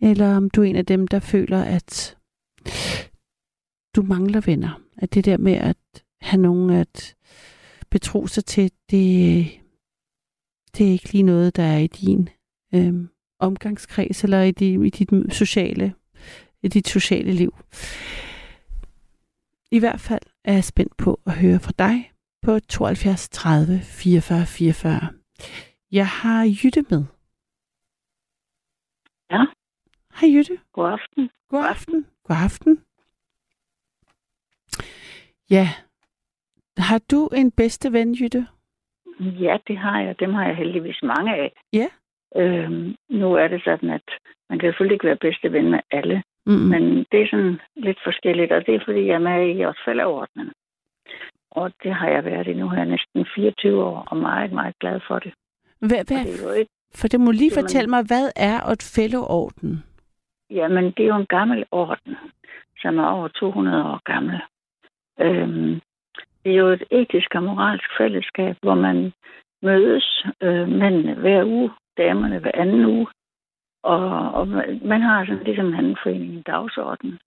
Eller 0.00 0.36
om 0.36 0.50
du 0.50 0.60
er 0.62 0.64
en 0.64 0.76
af 0.76 0.86
dem, 0.86 1.08
der 1.08 1.20
føler, 1.20 1.62
at 1.62 2.16
du 3.96 4.02
mangler 4.02 4.40
venner. 4.40 4.80
At 4.96 5.14
det 5.14 5.24
der 5.24 5.36
med 5.36 5.52
at 5.52 6.04
have 6.20 6.42
nogen 6.42 6.70
at 6.70 7.16
betro 7.90 8.26
sig 8.26 8.44
til, 8.44 8.72
det, 8.90 9.46
det 10.78 10.86
er 10.86 10.92
ikke 10.92 11.12
lige 11.12 11.22
noget, 11.22 11.56
der 11.56 11.62
er 11.62 11.78
i 11.78 11.86
din 11.86 12.28
øhm, 12.74 13.08
omgangskreds 13.38 14.24
eller 14.24 14.42
i, 14.42 14.50
di, 14.50 14.86
i 14.86 14.90
dit 14.90 15.10
sociale, 15.34 15.94
i 16.62 16.68
dit 16.68 16.88
sociale 16.88 17.32
liv. 17.32 17.54
I 19.70 19.78
hvert 19.78 20.00
fald 20.00 20.22
er 20.44 20.52
jeg 20.52 20.64
spændt 20.64 20.96
på 20.96 21.20
at 21.26 21.32
høre 21.32 21.60
fra 21.60 21.72
dig 21.78 22.12
på 22.42 22.60
72 22.60 23.28
30 23.28 23.80
44 23.80 24.46
44. 24.46 25.08
Jeg 25.92 26.08
har 26.08 26.44
Jytte 26.44 26.84
med. 26.90 27.04
Ja. 29.30 29.44
Hej 30.20 30.34
Jytte. 30.34 30.58
God 30.72 30.92
aften. 30.92 31.30
God 31.48 31.64
aften. 31.64 32.06
God 32.24 32.36
aften. 32.36 32.78
Ja. 35.50 35.68
Har 36.78 37.00
du 37.10 37.28
en 37.36 37.50
bedste 37.50 37.92
ven, 37.92 38.12
Jytte? 38.14 38.46
Ja, 39.20 39.56
det 39.68 39.78
har 39.78 40.00
jeg. 40.00 40.20
Dem 40.20 40.34
har 40.34 40.46
jeg 40.46 40.56
heldigvis 40.56 41.02
mange 41.02 41.34
af. 41.36 41.52
Ja. 41.72 41.86
Øhm, 42.36 42.94
nu 43.10 43.34
er 43.34 43.48
det 43.48 43.62
sådan, 43.64 43.90
at 43.90 44.02
man 44.50 44.58
kan 44.58 44.68
selvfølgelig 44.68 44.94
ikke 44.94 45.06
være 45.06 45.16
bedste 45.16 45.52
ven 45.52 45.70
med 45.70 45.80
alle, 45.90 46.22
Mm. 46.46 46.52
men 46.52 46.82
det 47.12 47.22
er 47.22 47.26
sådan 47.30 47.60
lidt 47.76 47.98
forskelligt, 48.04 48.52
og 48.52 48.66
det 48.66 48.74
er 48.74 48.80
fordi, 48.84 49.06
jeg 49.06 49.14
er 49.14 49.18
med 49.18 49.56
i 49.56 49.60
også 49.60 49.80
fældeordnen. 49.84 50.52
Og 51.50 51.72
det 51.82 51.94
har 51.94 52.08
jeg 52.08 52.24
været 52.24 52.46
i 52.46 52.52
nu 52.54 52.68
her 52.68 52.84
næsten 52.84 53.26
24 53.34 53.84
år, 53.84 54.04
og 54.10 54.16
meget, 54.16 54.52
meget 54.52 54.78
glad 54.78 55.00
for 55.08 55.18
det. 55.18 55.32
Hvad, 55.78 55.88
hvad, 55.88 56.24
det 56.24 56.40
er 56.40 56.44
jo 56.48 56.52
ikke, 56.52 56.70
for 56.94 57.08
det 57.08 57.20
må 57.20 57.30
lige 57.30 57.50
Jamen- 57.50 57.62
fortælle 57.62 57.90
mig, 57.90 58.02
hvad 58.06 58.30
er 58.36 58.60
et 58.60 58.92
fælleorden? 58.96 59.84
jamen, 60.50 60.84
det 60.84 61.00
er 61.00 61.06
jo 61.08 61.16
en 61.16 61.26
gammel 61.26 61.64
orden, 61.70 62.16
som 62.78 62.98
er 62.98 63.06
over 63.06 63.28
200 63.28 63.84
år 63.84 64.00
gammel. 64.12 64.40
Øhm, 65.20 65.80
det 66.44 66.52
er 66.52 66.56
jo 66.56 66.68
et 66.68 66.84
etisk 66.90 67.34
og 67.34 67.42
moralsk 67.42 67.90
fællesskab, 67.98 68.56
hvor 68.62 68.74
man 68.74 69.12
mødes, 69.62 70.26
øh, 70.40 70.68
mændene 70.68 71.14
hver 71.14 71.44
uge, 71.44 71.70
damerne 71.96 72.38
hver 72.38 72.50
anden 72.54 72.84
uge, 72.84 73.06
og, 73.82 74.32
og 74.32 74.48
man 74.82 75.00
har 75.00 75.26
sådan 75.26 75.44
ligesom 75.44 75.66
en 75.66 75.74
anden 75.74 75.96
forening 76.02 76.32
en 76.32 76.42
dagsorden, 76.42 77.18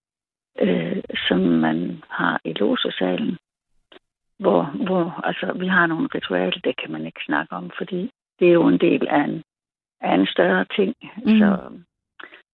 øh, 0.60 1.04
som 1.28 1.40
man 1.40 2.04
har 2.10 2.42
i 2.44 2.54
losesalen, 2.54 3.38
hvor, 4.40 4.64
hvor 4.86 5.22
altså, 5.24 5.54
vi 5.54 5.68
har 5.68 5.88
nogle 5.88 6.10
ritualer, 6.16 6.60
det 6.64 6.78
kan 6.78 6.92
man 6.92 7.06
ikke 7.06 7.22
snakke 7.26 7.56
om, 7.56 7.72
fordi 7.78 8.12
det 8.40 8.48
er 8.48 8.54
jo 8.54 8.68
en 8.68 8.78
del 8.78 9.08
af 9.08 9.24
en, 9.24 9.44
af 10.02 10.14
en 10.16 10.28
større 10.28 10.66
ting. 10.76 10.96
Mm. 11.18 11.40
Så, 11.40 11.58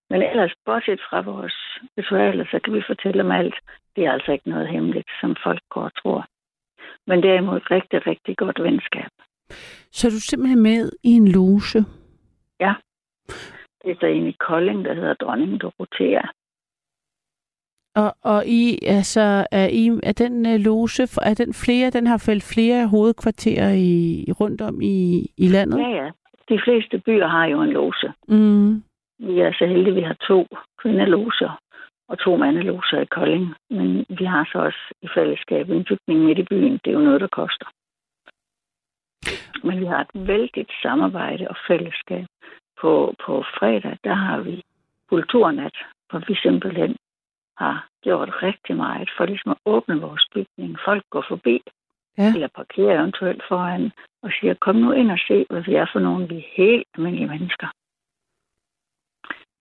men 0.09 0.21
ellers, 0.21 0.53
bortset 0.65 1.01
fra 1.09 1.21
vores 1.21 1.55
ritualer, 1.97 2.45
så 2.51 2.59
kan 2.63 2.73
vi 2.73 2.83
fortælle 2.87 3.23
om 3.23 3.31
alt. 3.31 3.55
Det 3.95 4.05
er 4.05 4.11
altså 4.11 4.31
ikke 4.31 4.49
noget 4.49 4.67
hemmeligt, 4.67 5.09
som 5.21 5.35
folk 5.43 5.61
går 5.69 5.81
og 5.81 5.95
tror. 6.01 6.25
Men 7.07 7.23
derimod 7.23 7.57
et 7.57 7.71
rigtig, 7.71 8.07
rigtig 8.07 8.37
godt 8.37 8.63
venskab. 8.63 9.11
Så 9.91 10.07
er 10.07 10.11
du 10.11 10.19
simpelthen 10.19 10.61
med 10.61 10.91
i 11.03 11.11
en 11.11 11.27
loge? 11.27 11.85
Ja. 12.59 12.73
Det 13.81 13.91
er 13.91 13.95
så 13.99 14.05
en 14.05 14.27
i 14.27 14.31
Kolding, 14.31 14.85
der 14.85 14.93
hedder 14.93 15.13
Dronning 15.13 15.61
Dorothea. 15.61 16.21
Og, 17.95 18.15
og 18.23 18.45
I, 18.45 18.79
altså, 18.85 19.47
er, 19.51 19.67
I, 19.67 19.99
er 20.03 20.13
den 20.13 20.45
uh, 20.45 20.59
loge, 20.59 21.03
er 21.21 21.33
den 21.37 21.53
flere, 21.53 21.89
den 21.89 22.07
har 22.07 22.23
vel 22.27 22.41
flere 22.41 22.87
hovedkvarterer 22.87 23.73
i, 23.73 24.25
rundt 24.39 24.61
om 24.61 24.81
i, 24.81 25.27
i 25.37 25.47
landet? 25.47 25.79
Ja, 25.79 25.89
ja. 25.89 26.09
De 26.49 26.59
fleste 26.65 26.99
byer 26.99 27.27
har 27.27 27.45
jo 27.45 27.61
en 27.61 27.69
loge. 27.69 28.13
Mm. 28.27 28.83
Vi 29.19 29.39
er 29.39 29.53
så 29.53 29.65
heldige, 29.65 29.89
at 29.89 29.95
vi 29.95 30.01
har 30.01 30.17
to 30.27 30.47
kvindeloger 30.81 31.59
og 32.07 32.19
to 32.19 32.37
mandeloger 32.37 32.99
i 33.01 33.05
Kolding. 33.05 33.55
Men 33.69 34.05
vi 34.09 34.25
har 34.25 34.49
så 34.51 34.57
også 34.59 34.93
i 35.01 35.07
fællesskab 35.15 35.69
en 35.69 35.83
bygning 35.83 36.19
midt 36.25 36.39
i 36.39 36.43
byen. 36.43 36.73
Det 36.83 36.87
er 36.87 36.97
jo 36.99 36.99
noget, 37.09 37.21
der 37.21 37.27
koster. 37.27 37.67
Men 39.67 39.79
vi 39.79 39.85
har 39.85 40.01
et 40.01 40.27
vældigt 40.27 40.71
samarbejde 40.81 41.47
og 41.47 41.55
fællesskab. 41.67 42.25
På, 42.81 43.13
på 43.25 43.43
fredag, 43.59 43.97
der 44.03 44.13
har 44.13 44.41
vi 44.41 44.63
kulturnat, 45.09 45.77
hvor 46.09 46.19
vi 46.27 46.35
simpelthen 46.35 46.95
har 47.57 47.87
gjort 48.01 48.29
rigtig 48.43 48.75
meget 48.75 49.09
for 49.17 49.25
ligesom 49.25 49.51
at 49.51 49.57
åbne 49.65 50.01
vores 50.01 50.25
bygning. 50.33 50.77
Folk 50.85 51.03
går 51.09 51.25
forbi, 51.29 51.61
Ja. 52.17 52.33
eller 52.33 52.47
parkerer 52.55 52.99
eventuelt 52.99 53.43
foran, 53.47 53.91
og 54.23 54.31
siger, 54.39 54.53
kom 54.53 54.75
nu 54.75 54.91
ind 54.91 55.11
og 55.11 55.19
se, 55.27 55.45
hvad 55.49 55.61
vi 55.61 55.75
er 55.75 55.85
for 55.93 55.99
nogle, 55.99 56.27
vi 56.27 56.37
er 56.37 56.49
helt 56.53 56.87
almindelige 56.95 57.27
mennesker. 57.27 57.67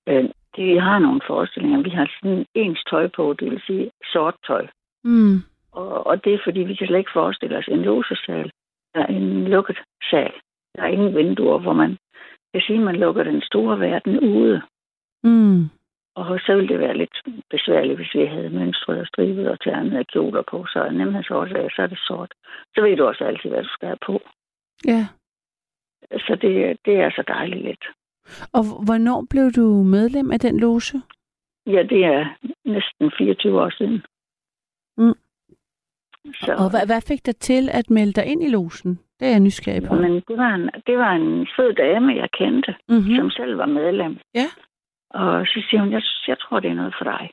Øh, 0.08 0.30
det, 0.56 0.66
vi 0.66 0.76
har 0.76 0.98
nogle 0.98 1.20
forestillinger. 1.26 1.82
Vi 1.82 1.90
har 1.90 2.10
sådan 2.20 2.46
ens 2.54 2.84
tøj 2.90 3.08
på, 3.16 3.34
det 3.38 3.50
vil 3.50 3.62
sige 3.66 3.90
sort 4.12 4.36
tøj. 4.46 4.66
Mm. 5.04 5.36
Og, 5.72 6.06
og 6.06 6.24
det 6.24 6.34
er, 6.34 6.38
fordi 6.44 6.60
vi 6.60 6.74
kan 6.74 6.86
slet 6.86 6.98
ikke 6.98 7.18
forestille 7.20 7.58
os 7.58 7.68
en 7.68 7.82
losesal. 7.82 8.50
Der 8.94 9.00
er 9.00 9.06
en 9.06 9.44
lukket 9.48 9.78
sal. 10.10 10.32
Der 10.74 10.82
er 10.82 10.86
ingen 10.86 11.16
vinduer, 11.16 11.58
hvor 11.58 11.72
man 11.72 11.98
kan 12.54 12.62
sige, 12.66 12.78
at 12.78 12.84
man 12.84 12.96
lukker 12.96 13.22
den 13.22 13.42
store 13.42 13.80
verden 13.80 14.20
ude. 14.20 14.62
Mm. 15.24 15.64
Og 16.14 16.40
så 16.46 16.54
ville 16.54 16.68
det 16.68 16.78
være 16.78 16.96
lidt 16.96 17.16
besværligt, 17.50 17.96
hvis 17.96 18.14
vi 18.14 18.26
havde 18.26 18.50
mønstret 18.50 19.00
og 19.00 19.06
stribet 19.06 19.48
og 19.48 19.60
ternede 19.60 20.04
kjoler 20.04 20.42
på. 20.50 20.66
Så 20.66 20.90
nemhedsårsag, 20.90 21.70
så 21.76 21.82
er 21.82 21.86
det 21.86 21.98
sort. 21.98 22.32
Så 22.74 22.82
ved 22.82 22.96
du 22.96 23.06
også 23.06 23.24
altid, 23.24 23.50
hvad 23.50 23.62
du 23.62 23.68
skal 23.68 23.88
have 23.88 23.98
på. 24.06 24.20
Ja. 24.86 25.06
Så 26.26 26.38
det, 26.42 26.76
det 26.84 26.94
er 27.00 27.10
så 27.10 27.24
dejligt 27.28 27.64
lidt. 27.64 27.84
Og 28.52 28.62
hvornår 28.86 29.26
blev 29.30 29.50
du 29.50 29.82
medlem 29.96 30.30
af 30.30 30.40
den 30.40 30.60
loge? 30.60 31.02
Ja, 31.66 31.82
det 31.82 32.04
er 32.04 32.36
næsten 32.64 33.12
24 33.18 33.60
år 33.60 33.70
siden. 33.70 34.02
Mm. 34.96 35.14
Så, 36.34 36.54
Og 36.62 36.70
hvad, 36.70 36.86
hvad 36.86 37.00
fik 37.00 37.26
dig 37.26 37.36
til 37.36 37.68
at 37.72 37.90
melde 37.90 38.12
dig 38.12 38.26
ind 38.26 38.42
i 38.42 38.48
losen? 38.48 38.98
Det 39.20 39.26
er 39.28 39.30
jeg 39.30 39.40
nysgerrig 39.40 39.82
på. 39.88 39.94
men 39.94 40.12
det, 40.28 40.36
var 40.38 40.54
en, 40.54 40.70
det 40.86 40.98
var 40.98 41.12
en 41.12 41.46
sød 41.56 41.72
dame, 41.72 42.12
jeg 42.14 42.28
kendte, 42.38 42.74
mm. 42.88 42.94
Mm-hmm. 42.94 43.16
som 43.16 43.30
selv 43.30 43.58
var 43.58 43.66
medlem. 43.66 44.18
Ja. 44.34 44.48
Og 45.10 45.46
så 45.46 45.66
siger 45.70 45.80
hun, 45.80 45.92
jeg, 45.92 46.02
jeg 46.28 46.38
tror, 46.38 46.60
det 46.60 46.70
er 46.70 46.74
noget 46.74 46.94
for 46.98 47.04
dig. 47.04 47.30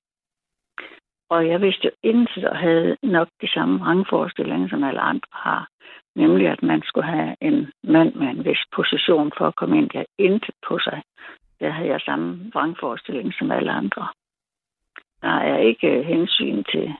Og 1.29 1.47
jeg 1.47 1.61
vidste 1.61 1.85
jo 1.85 1.91
intet 2.03 2.45
og 2.45 2.57
havde 2.57 2.97
nok 3.03 3.27
de 3.41 3.51
samme 3.53 3.85
rangforestillinger, 3.85 4.69
som 4.69 4.83
alle 4.83 4.99
andre 4.99 5.27
har. 5.31 5.67
Nemlig, 6.15 6.47
at 6.47 6.63
man 6.63 6.81
skulle 6.85 7.07
have 7.07 7.35
en 7.41 7.71
mand 7.83 8.13
med 8.13 8.27
en 8.27 8.45
vis 8.45 8.63
position 8.75 9.31
for 9.37 9.47
at 9.47 9.55
komme 9.55 9.77
ind. 9.77 9.89
Jeg 9.93 10.05
intet 10.17 10.55
på 10.67 10.79
sig. 10.79 11.03
Der 11.59 11.69
havde 11.69 11.89
jeg 11.89 12.01
samme 12.01 12.51
rangforestilling 12.55 13.33
som 13.33 13.51
alle 13.51 13.71
andre. 13.71 14.07
Der 15.21 15.35
er 15.51 15.57
ikke 15.57 16.03
hensyn 16.03 16.63
til 16.63 16.93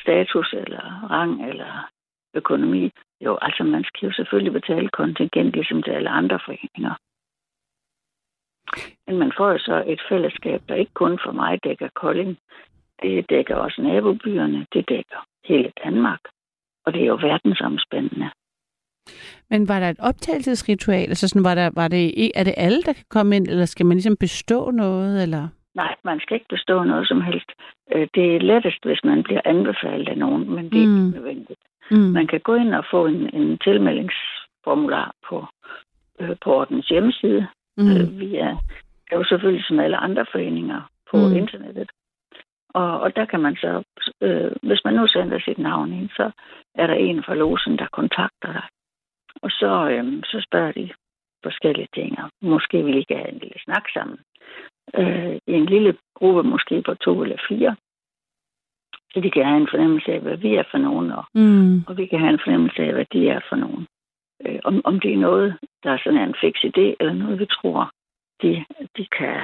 status 0.00 0.52
eller 0.52 1.08
rang 1.10 1.48
eller 1.48 1.88
økonomi. 2.34 2.90
Jo, 3.20 3.38
altså 3.42 3.64
man 3.64 3.84
skal 3.84 4.06
jo 4.06 4.12
selvfølgelig 4.12 4.52
betale 4.52 4.88
kontingent, 4.88 5.52
ligesom 5.54 5.82
til 5.82 5.90
alle 5.90 6.10
andre 6.10 6.38
foreninger. 6.44 6.94
Men 9.06 9.18
man 9.18 9.32
får 9.36 9.50
jo 9.50 9.58
så 9.58 9.84
et 9.86 10.00
fællesskab, 10.08 10.60
der 10.68 10.74
ikke 10.74 10.94
kun 10.94 11.18
for 11.24 11.32
mig 11.32 11.64
dækker 11.64 11.88
Kolding. 11.94 12.38
Det 13.02 13.30
dækker 13.30 13.56
også 13.56 13.82
nabobyerne, 13.82 14.66
det 14.72 14.88
dækker 14.88 15.26
hele 15.44 15.72
Danmark. 15.84 16.20
Og 16.86 16.92
det 16.92 17.02
er 17.02 17.06
jo 17.06 17.14
verdensomspændende. 17.22 18.30
Men 19.50 19.68
var 19.68 19.80
der 19.80 19.88
et 19.90 20.00
optagelsesritual? 20.00 21.08
Altså 21.08 21.28
sådan, 21.28 21.44
var 21.44 21.54
der, 21.54 21.70
var 21.74 21.88
det, 21.88 22.30
er 22.38 22.44
det 22.44 22.54
alle, 22.56 22.82
der 22.82 22.92
kan 22.92 23.04
komme 23.10 23.36
ind, 23.36 23.48
eller 23.48 23.64
skal 23.64 23.86
man 23.86 23.96
ligesom 23.96 24.16
bestå 24.16 24.70
noget? 24.70 25.22
Eller? 25.22 25.48
Nej, 25.74 25.94
man 26.04 26.20
skal 26.20 26.34
ikke 26.34 26.46
bestå 26.48 26.84
noget 26.84 27.08
som 27.08 27.20
helst. 27.20 27.50
Øh, 27.94 28.08
Det 28.14 28.36
er 28.36 28.40
lettest, 28.40 28.84
hvis 28.84 29.00
man 29.04 29.22
bliver 29.22 29.40
anbefalet 29.44 30.08
af 30.08 30.18
nogen, 30.18 30.50
men 30.54 30.64
det 30.70 30.82
er 30.82 30.86
Mm. 30.86 31.06
ikke 31.06 31.16
nødvendigt. 31.16 31.60
Mm. 31.90 31.96
Man 32.18 32.26
kan 32.26 32.40
gå 32.40 32.54
ind 32.54 32.74
og 32.74 32.84
få 32.90 33.06
en, 33.06 33.34
en 33.34 33.58
tilmeldingsformular 33.58 35.14
på, 35.28 35.46
øh, 36.20 36.36
på 36.44 36.54
ordens 36.54 36.86
hjemmeside. 36.88 37.46
Mm. 37.76 37.90
Øh, 37.90 38.18
vi 38.20 38.36
er, 38.36 38.56
er 39.10 39.16
jo 39.16 39.24
selvfølgelig 39.24 39.64
som 39.64 39.80
alle 39.80 39.96
andre 39.96 40.26
foreninger 40.32 40.80
på 41.10 41.16
mm. 41.16 41.36
internettet. 41.36 41.90
Og, 42.80 43.00
og 43.00 43.16
der 43.16 43.24
kan 43.24 43.40
man 43.40 43.56
så, 43.56 43.72
øh, 44.20 44.52
hvis 44.62 44.80
man 44.84 44.94
nu 44.94 45.06
sender 45.06 45.40
sit 45.40 45.58
navn 45.58 45.92
ind, 45.92 46.08
så 46.08 46.30
er 46.74 46.86
der 46.86 46.94
en 46.94 47.22
fra 47.24 47.34
losen, 47.34 47.78
der 47.78 47.86
kontakter 47.92 48.52
dig. 48.52 48.62
Og 49.42 49.50
så, 49.50 49.88
øh, 49.90 50.22
så 50.24 50.44
spørger 50.46 50.72
de 50.72 50.90
forskellige 51.42 51.88
ting, 51.94 52.18
og 52.22 52.30
måske 52.42 52.84
vil 52.84 52.94
I 52.94 52.98
ikke 52.98 53.16
have 53.16 53.32
en 53.32 53.38
lille 53.38 53.60
snak 53.64 53.84
sammen. 53.94 54.18
Øh, 54.94 55.34
I 55.46 55.52
en 55.52 55.66
lille 55.66 55.96
gruppe, 56.14 56.42
måske 56.42 56.82
på 56.82 56.94
to 56.94 57.22
eller 57.22 57.36
fire. 57.48 57.76
Så 59.12 59.20
de 59.20 59.30
kan 59.30 59.44
have 59.44 59.60
en 59.60 59.68
fornemmelse 59.70 60.12
af, 60.12 60.20
hvad 60.20 60.36
vi 60.36 60.54
er 60.54 60.64
for 60.70 60.78
nogen, 60.78 61.10
og 61.12 61.24
Mm. 61.34 61.84
og 61.88 61.96
vi 61.96 62.06
kan 62.06 62.20
have 62.20 62.32
en 62.32 62.44
fornemmelse 62.44 62.82
af, 62.82 62.92
hvad 62.92 63.06
de 63.12 63.28
er 63.28 63.40
for 63.48 63.56
nogen. 63.56 63.86
Øh, 64.46 64.58
om, 64.64 64.80
om 64.84 65.00
det 65.00 65.12
er 65.12 65.18
noget, 65.28 65.58
der 65.82 65.90
er 65.92 65.98
sådan 66.04 66.20
en 66.28 66.34
fix 66.40 66.54
idé, 66.64 66.86
eller 67.00 67.12
noget, 67.12 67.38
vi 67.38 67.46
tror, 67.46 67.90
de, 68.42 68.64
de 68.96 69.06
kan 69.18 69.40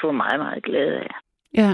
få 0.00 0.12
meget, 0.12 0.38
meget 0.40 0.62
glæde 0.62 0.98
af. 1.00 1.10
Ja. 1.54 1.70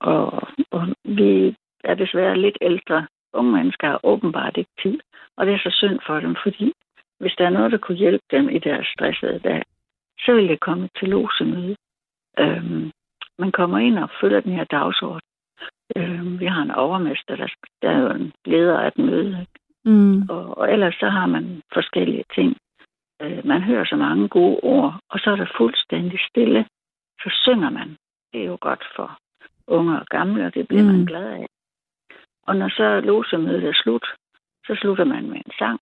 Og, 0.00 0.48
og 0.70 0.86
vi 1.04 1.56
er 1.84 1.94
desværre 1.94 2.38
lidt 2.38 2.58
ældre. 2.60 3.06
Unge 3.32 3.52
mennesker 3.52 3.86
har 3.86 4.00
åbenbart 4.02 4.56
ikke 4.56 4.70
tid, 4.82 4.98
og 5.36 5.46
det 5.46 5.54
er 5.54 5.58
så 5.58 5.70
synd 5.70 5.98
for 6.06 6.20
dem, 6.20 6.36
fordi 6.42 6.72
hvis 7.20 7.34
der 7.38 7.46
er 7.46 7.50
noget, 7.50 7.72
der 7.72 7.78
kunne 7.78 7.98
hjælpe 7.98 8.24
dem 8.30 8.48
i 8.48 8.58
deres 8.58 8.86
stressede 8.86 9.38
dag, 9.38 9.62
så 10.18 10.34
vil 10.34 10.48
det 10.48 10.60
komme 10.60 10.88
til 10.98 11.08
losemøde. 11.08 11.76
Øhm, 12.38 12.90
man 13.38 13.52
kommer 13.52 13.78
ind 13.78 13.98
og 13.98 14.10
følger 14.20 14.40
den 14.40 14.52
her 14.52 14.64
dagsorden. 14.64 15.20
Øhm, 15.96 16.40
vi 16.40 16.46
har 16.46 16.62
en 16.62 16.70
overmester, 16.70 17.36
der, 17.36 17.48
der 17.82 17.90
er 17.90 17.98
jo 17.98 18.10
en 18.10 18.32
leder 18.44 18.78
af 18.80 18.88
et 18.88 18.98
møde? 18.98 19.46
Mm. 19.84 20.22
Og, 20.28 20.58
og 20.58 20.72
ellers 20.72 20.94
så 20.94 21.08
har 21.08 21.26
man 21.26 21.62
forskellige 21.72 22.24
ting. 22.34 22.56
Øh, 23.22 23.46
man 23.46 23.62
hører 23.62 23.84
så 23.84 23.96
mange 23.96 24.28
gode 24.28 24.60
ord, 24.62 25.00
og 25.10 25.18
så 25.20 25.30
er 25.30 25.36
der 25.36 25.54
fuldstændig 25.56 26.18
stille. 26.30 26.66
Så 27.22 27.30
synger 27.44 27.70
man. 27.70 27.96
Det 28.32 28.40
er 28.40 28.46
jo 28.46 28.58
godt 28.60 28.84
for 28.96 29.18
unge 29.66 30.00
og 30.00 30.06
gamle, 30.06 30.46
og 30.46 30.54
det 30.54 30.68
bliver 30.68 30.82
mm. 30.82 30.88
Man 30.88 31.04
glad 31.04 31.26
af. 31.26 31.46
Og 32.42 32.56
når 32.56 32.68
så 32.68 33.00
losemødet 33.00 33.64
er 33.64 33.72
slut, 33.82 34.06
så 34.66 34.76
slutter 34.80 35.04
man 35.04 35.28
med 35.30 35.36
en 35.36 35.52
sang. 35.58 35.80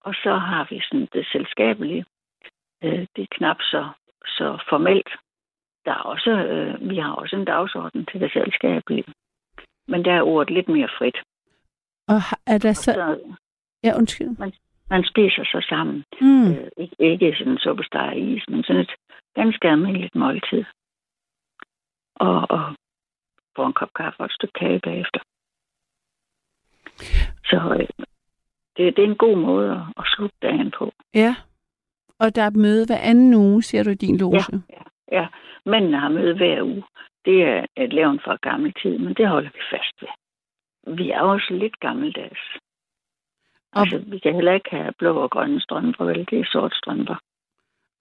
Og 0.00 0.14
så 0.14 0.34
har 0.34 0.66
vi 0.70 0.80
sådan 0.80 1.08
det 1.12 1.26
selskabelige. 1.32 2.04
Øh, 2.84 3.06
det 3.16 3.22
er 3.22 3.36
knap 3.36 3.56
så, 3.60 3.88
så 4.26 4.62
formelt. 4.68 5.08
Der 5.84 5.90
er 5.90 6.02
også, 6.12 6.30
øh, 6.30 6.90
vi 6.90 6.96
har 6.98 7.12
også 7.12 7.36
en 7.36 7.44
dagsorden 7.44 8.06
til 8.06 8.20
det 8.20 8.32
selskabelige. 8.32 9.04
Men 9.88 10.04
der 10.04 10.12
er 10.12 10.22
ordet 10.22 10.54
lidt 10.54 10.68
mere 10.68 10.88
frit. 10.98 11.16
Og 12.08 12.20
er 12.46 12.58
der 12.58 12.72
så... 12.72 12.92
Så 12.92 13.36
Ja, 13.84 13.96
undskyld. 13.96 14.28
man 14.90 15.04
spiser 15.04 15.44
så 15.44 15.66
sammen. 15.68 16.04
Mm. 16.20 16.50
Øh, 16.50 16.68
ikke, 16.76 16.96
ikke 16.98 17.34
sådan 17.38 17.52
en 17.52 17.58
suppesteg 17.58 18.12
is, 18.16 18.48
men 18.48 18.64
sådan 18.64 18.82
et 18.82 18.90
ganske 19.34 19.68
almindeligt 19.68 20.14
måltid. 20.14 20.64
Og, 22.14 22.46
og 22.50 22.74
få 23.56 23.66
en 23.66 23.72
kop 23.72 23.92
kaffe 23.96 24.20
og 24.20 24.26
et 24.26 24.32
stykke 24.32 24.52
kage 24.52 24.80
bagefter. 24.80 25.20
Så 27.50 27.56
øh, 27.80 27.88
det, 28.76 28.96
det 28.96 29.04
er 29.04 29.08
en 29.08 29.16
god 29.26 29.36
måde 29.36 29.70
at, 29.72 29.82
at 29.96 30.04
slutte 30.06 30.36
dagen 30.42 30.70
på. 30.78 30.92
Ja. 31.14 31.34
Og 32.18 32.34
der 32.36 32.42
er 32.42 32.50
møde 32.50 32.86
hver 32.86 32.98
anden 32.98 33.34
uge, 33.34 33.62
siger 33.62 33.82
du 33.82 33.90
i 33.90 33.94
din 33.94 34.16
loge. 34.16 34.36
Ja, 34.70 34.82
ja. 35.12 35.26
Mændene 35.66 35.98
har 36.00 36.08
møde 36.08 36.36
hver 36.36 36.62
uge. 36.62 36.84
Det 37.24 37.42
er 37.42 37.66
et 37.76 37.92
levn 37.92 38.20
fra 38.24 38.36
gammel 38.42 38.74
tid, 38.82 38.98
men 38.98 39.14
det 39.14 39.28
holder 39.28 39.50
vi 39.50 39.60
fast 39.70 39.94
ved. 40.02 40.08
Vi 40.96 41.10
er 41.10 41.20
også 41.20 41.48
lidt 41.54 41.80
gammeldags. 41.80 42.40
Og- 43.72 43.80
Altså, 43.80 43.98
vi 43.98 44.18
kan 44.18 44.34
heller 44.34 44.52
ikke 44.52 44.70
have 44.70 44.92
blå 44.98 45.22
og 45.22 45.30
grønne 45.30 45.60
strømper, 45.60 46.04
vel? 46.04 46.26
Det 46.30 46.40
er 46.40 46.44
sort 46.52 46.74
strømper. 46.74 47.16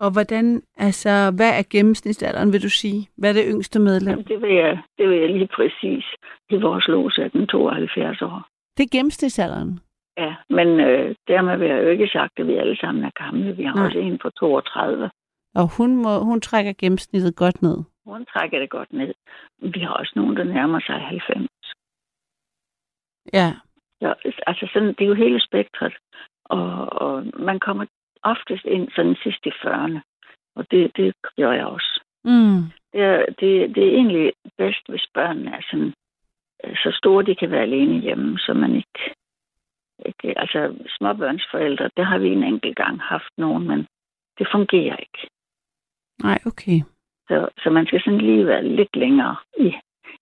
Og 0.03 0.09
hvordan, 0.11 0.61
altså, 0.77 1.09
hvad 1.37 1.51
er 1.59 1.63
gennemsnitsalderen, 1.71 2.53
vil 2.53 2.63
du 2.63 2.69
sige? 2.69 3.09
Hvad 3.17 3.29
er 3.29 3.33
det 3.33 3.51
yngste 3.53 3.79
medlem? 3.79 4.09
Jamen, 4.09 4.25
det 4.25 4.41
vil 4.41 4.55
jeg, 4.55 4.81
det 4.97 5.09
vil 5.09 5.17
jeg 5.19 5.29
lige 5.29 5.47
præcis. 5.47 6.05
I 6.49 6.55
vores 6.55 6.87
lose 6.87 7.21
er 7.21 7.27
den 7.27 7.47
72 7.47 8.21
år. 8.21 8.47
Det 8.77 8.83
er 8.83 8.97
gennemsnitsalderen. 8.97 9.79
Ja, 10.17 10.35
men 10.49 10.67
øh, 10.79 11.15
dermed 11.27 11.57
vil 11.57 11.67
jeg 11.67 11.83
jo 11.83 11.89
ikke 11.89 12.07
sagt, 12.07 12.39
at 12.39 12.47
vi 12.47 12.55
alle 12.55 12.77
sammen 12.77 13.03
er 13.03 13.23
gamle. 13.23 13.55
Vi 13.55 13.63
har 13.63 13.75
Nej. 13.75 13.85
også 13.85 13.99
en 13.99 14.17
på 14.17 14.29
32. 14.29 15.09
Og 15.55 15.77
hun, 15.77 15.95
må, 16.03 16.19
hun 16.19 16.41
trækker 16.41 16.73
gennemsnittet 16.81 17.35
godt 17.35 17.61
ned. 17.61 17.77
Hun 18.05 18.25
trækker 18.25 18.59
det 18.59 18.69
godt 18.69 18.93
ned. 18.93 19.13
Vi 19.61 19.79
har 19.79 19.93
også 19.93 20.13
nogen, 20.15 20.37
der 20.37 20.43
nærmer 20.43 20.79
sig 20.79 20.95
90. 20.95 21.47
Ja. 23.33 23.53
Så, 24.01 24.15
altså 24.47 24.69
sådan, 24.73 24.87
det 24.87 25.01
er 25.01 25.07
jo 25.07 25.13
hele 25.13 25.41
spektret. 25.41 25.93
Og, 26.45 26.93
og 27.01 27.23
man 27.39 27.59
kommer 27.59 27.85
oftest 28.23 28.65
ind 28.65 28.89
sådan 28.95 29.15
sidst 29.23 29.45
i 29.45 29.49
40'erne. 29.49 29.99
Og 30.55 30.71
det, 30.71 30.91
det 30.97 31.13
gør 31.37 31.51
jeg 31.51 31.65
også. 31.65 32.01
Mm. 32.23 32.61
Det 32.93 33.01
er, 33.01 33.25
det, 33.39 33.75
det 33.75 33.83
er 33.83 33.91
egentlig 33.91 34.33
bedst, 34.57 34.89
hvis 34.89 35.07
børnene 35.13 35.51
er 35.51 35.61
sådan, 35.71 35.93
øh, 36.63 36.75
så 36.75 36.91
store, 36.93 37.25
de 37.25 37.35
kan 37.35 37.51
være 37.51 37.61
alene 37.61 37.99
hjemme, 37.99 38.39
så 38.39 38.53
man 38.53 38.75
ikke, 38.75 38.99
ikke... 40.05 40.39
Altså, 40.39 40.75
småbørnsforældre, 40.97 41.89
det 41.97 42.05
har 42.05 42.17
vi 42.17 42.29
en 42.29 42.43
enkelt 42.43 42.75
gang 42.75 43.01
haft 43.01 43.33
nogen, 43.37 43.67
men 43.67 43.87
det 44.37 44.47
fungerer 44.51 44.97
ikke. 44.97 45.27
Nej, 46.23 46.39
okay. 46.45 46.79
Så, 47.27 47.49
så 47.63 47.69
man 47.69 47.85
skal 47.85 48.01
sådan 48.01 48.21
lige 48.21 48.45
være 48.45 48.63
lidt 48.63 48.95
længere 48.95 49.35
i, 49.57 49.73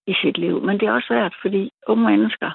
i 0.07 0.13
sit 0.21 0.37
liv. 0.37 0.61
Men 0.63 0.79
det 0.79 0.87
er 0.87 0.91
også 0.91 1.07
svært, 1.07 1.35
fordi 1.41 1.71
unge 1.87 2.05
mennesker, 2.05 2.51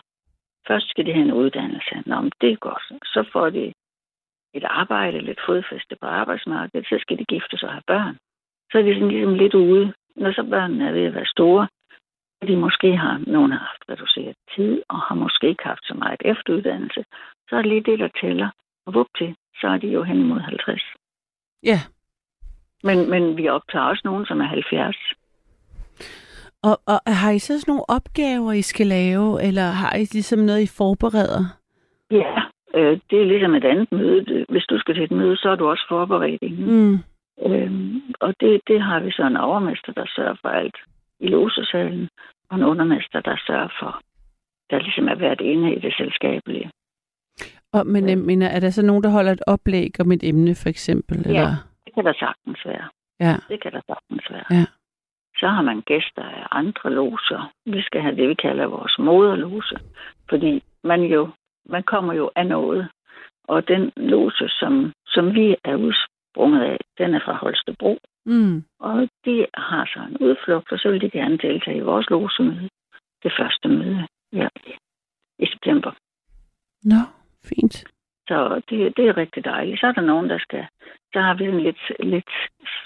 først 0.66 0.90
skal 0.90 1.07
de 1.07 1.12
have 1.12 1.24
en 1.24 1.32
uddannelse. 1.32 1.95
Nå, 2.07 2.20
men 2.20 2.32
det 2.40 2.53
er 2.53 2.57
godt. 2.57 2.82
Så 3.05 3.28
får 3.32 3.51
de 3.51 3.72
et 4.55 4.64
arbejde, 4.64 5.20
lidt 5.20 5.40
fodfæste 5.46 5.96
på 6.00 6.07
arbejdsmarkedet, 6.07 6.86
så 6.86 6.96
skal 7.00 7.18
de 7.18 7.24
gifte 7.24 7.59
sig 7.59 7.68
og 7.68 7.74
have 7.74 7.82
børn. 7.86 8.16
Så 8.70 8.78
er 8.78 8.82
de 8.82 8.94
sådan 8.94 9.09
ligesom 9.09 9.34
lidt 9.34 9.55
ude. 9.55 9.92
Når 10.16 10.32
så 10.32 10.42
børnene 10.50 10.88
er 10.88 10.92
ved 10.92 11.05
at 11.05 11.14
være 11.14 11.26
store, 11.26 11.68
og 12.40 12.48
de 12.48 12.57
måske 12.57 12.96
har, 12.96 13.22
nogen 13.26 13.53
har 13.53 13.59
haft 13.59 13.82
reduceret 13.88 14.36
tid, 14.57 14.82
og 14.88 15.00
har 15.00 15.14
måske 15.14 15.48
ikke 15.48 15.64
haft 15.64 15.84
så 15.84 15.94
meget 15.94 16.20
efteruddannelse, 16.24 17.05
så 17.48 17.57
er 17.57 17.62
det 17.62 17.70
lige 17.70 17.90
det, 17.90 17.98
der 17.98 18.09
tæller. 18.20 18.50
Og 18.86 18.94
vup 18.94 19.07
til, 19.18 19.34
så 19.61 19.66
er 19.66 19.78
de 19.78 19.86
jo 19.86 20.03
hen 20.03 20.22
mod 20.22 20.40
50. 20.40 20.82
Ja. 21.62 21.78
Men, 22.82 23.11
men 23.11 23.36
vi 23.36 23.48
optager 23.48 23.84
også 23.84 24.03
nogen, 24.05 24.26
som 24.26 24.40
er 24.40 24.44
70. 24.44 24.96
Og, 26.62 26.80
og 26.86 27.00
har 27.07 27.30
I 27.30 27.38
så 27.38 27.61
sådan 27.61 27.72
nogle 27.72 27.90
opgaver, 27.90 28.53
I 28.53 28.62
skal 28.62 28.86
lave, 28.86 29.42
eller 29.42 29.62
har 29.62 29.96
I 29.96 30.05
ligesom 30.12 30.38
noget, 30.38 30.62
I 30.62 30.66
forbereder? 30.66 31.44
Ja, 32.11 32.42
øh, 32.74 32.98
det 33.10 33.20
er 33.20 33.26
ligesom 33.26 33.54
et 33.54 33.64
andet 33.64 33.92
møde. 33.92 34.46
Hvis 34.48 34.64
du 34.64 34.78
skal 34.78 34.94
til 34.94 35.04
et 35.04 35.10
møde, 35.10 35.36
så 35.36 35.48
er 35.48 35.56
du 35.56 35.68
også 35.68 35.84
forberedt 35.88 36.42
inden. 36.42 36.66
Mm. 36.66 36.98
Øhm, 37.46 38.14
og 38.20 38.34
det, 38.40 38.60
det 38.66 38.82
har 38.82 39.00
vi 39.00 39.10
så 39.10 39.26
en 39.26 39.36
overmester, 39.36 39.92
der 39.92 40.06
sørger 40.16 40.36
for 40.42 40.48
alt 40.48 40.76
i 41.20 41.26
losesalen, 41.26 42.08
og 42.50 42.56
en 42.56 42.64
undermester, 42.64 43.20
der 43.20 43.36
sørger 43.46 43.68
for, 43.80 44.00
der 44.70 44.78
ligesom 44.78 45.08
er 45.08 45.14
været 45.14 45.40
inde 45.40 45.74
i 45.74 45.78
det 45.78 45.94
selskabelige. 45.94 46.70
Og, 47.72 47.86
men 47.86 48.08
jeg 48.08 48.18
mener, 48.18 48.46
er 48.46 48.60
der 48.60 48.70
så 48.70 48.82
nogen, 48.86 49.02
der 49.02 49.10
holder 49.10 49.32
et 49.32 49.42
oplæg 49.46 50.00
om 50.00 50.12
et 50.12 50.24
emne, 50.24 50.54
for 50.54 50.68
eksempel? 50.68 51.18
Ja. 51.18 51.28
Eller? 51.28 51.54
Det 51.84 51.94
kan 51.94 52.04
der 52.04 52.12
sagtens 52.12 52.66
være. 52.66 52.88
Ja. 53.20 53.36
Det 53.48 53.62
kan 53.62 53.72
der 53.72 53.80
sagtens 53.86 54.30
være. 54.30 54.44
Ja. 54.50 54.64
Så 55.36 55.48
har 55.48 55.62
man 55.62 55.80
gæster 55.80 56.22
af 56.22 56.46
andre 56.50 56.90
loser. 56.90 57.52
Vi 57.66 57.82
skal 57.82 58.00
have 58.00 58.16
det, 58.16 58.28
vi 58.28 58.34
kalder 58.34 58.66
vores 58.66 58.98
moderlose. 58.98 59.76
Fordi 60.28 60.62
man 60.84 61.02
jo, 61.02 61.28
man 61.66 61.82
kommer 61.82 62.12
jo 62.12 62.30
af 62.36 62.46
noget. 62.46 62.88
Og 63.44 63.68
den 63.68 63.92
lose, 63.96 64.48
som, 64.48 64.92
som 65.06 65.34
vi 65.34 65.56
er 65.64 65.76
udsprunget 65.76 66.62
af, 66.62 66.78
den 66.98 67.14
er 67.14 67.20
fra 67.24 67.32
Holstebro. 67.32 67.98
Mm. 68.26 68.64
Og 68.78 69.08
de 69.24 69.46
har 69.54 69.84
så 69.94 70.00
en 70.10 70.16
udflugt, 70.16 70.72
og 70.72 70.78
så 70.78 70.90
vil 70.90 71.00
de 71.00 71.10
gerne 71.10 71.38
deltage 71.38 71.76
i 71.76 71.88
vores 71.90 72.10
losemøde. 72.10 72.68
Det 73.22 73.32
første 73.38 73.68
møde 73.68 74.06
ja, 74.32 74.48
i 75.38 75.46
september. 75.46 75.92
Nå, 76.84 77.00
fint. 77.44 77.74
Så 78.28 78.62
det, 78.68 78.96
det 78.96 79.08
er 79.08 79.16
rigtig 79.16 79.44
dejligt. 79.44 79.80
Så 79.80 79.86
er 79.86 79.92
der 79.92 80.00
nogen, 80.00 80.30
der 80.30 80.38
skal... 80.38 80.66
Så 81.12 81.20
har 81.20 81.34
vi 81.34 81.44
sådan 81.44 81.60
lidt, 81.60 81.92
lidt, 82.00 82.32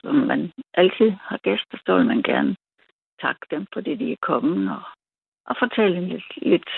som 0.03 0.15
man 0.15 0.53
altid 0.75 1.11
har 1.11 1.39
gæster, 1.43 1.79
så 1.87 1.97
vil 1.97 2.07
man 2.07 2.23
gerne 2.23 2.57
takke 3.21 3.47
dem, 3.51 3.67
fordi 3.73 3.95
de 3.95 4.13
er 4.13 4.17
kommet, 4.23 4.71
og, 4.71 4.83
og 5.47 5.57
fortælle 5.59 6.09
lidt, 6.09 6.31
lidt 6.43 6.71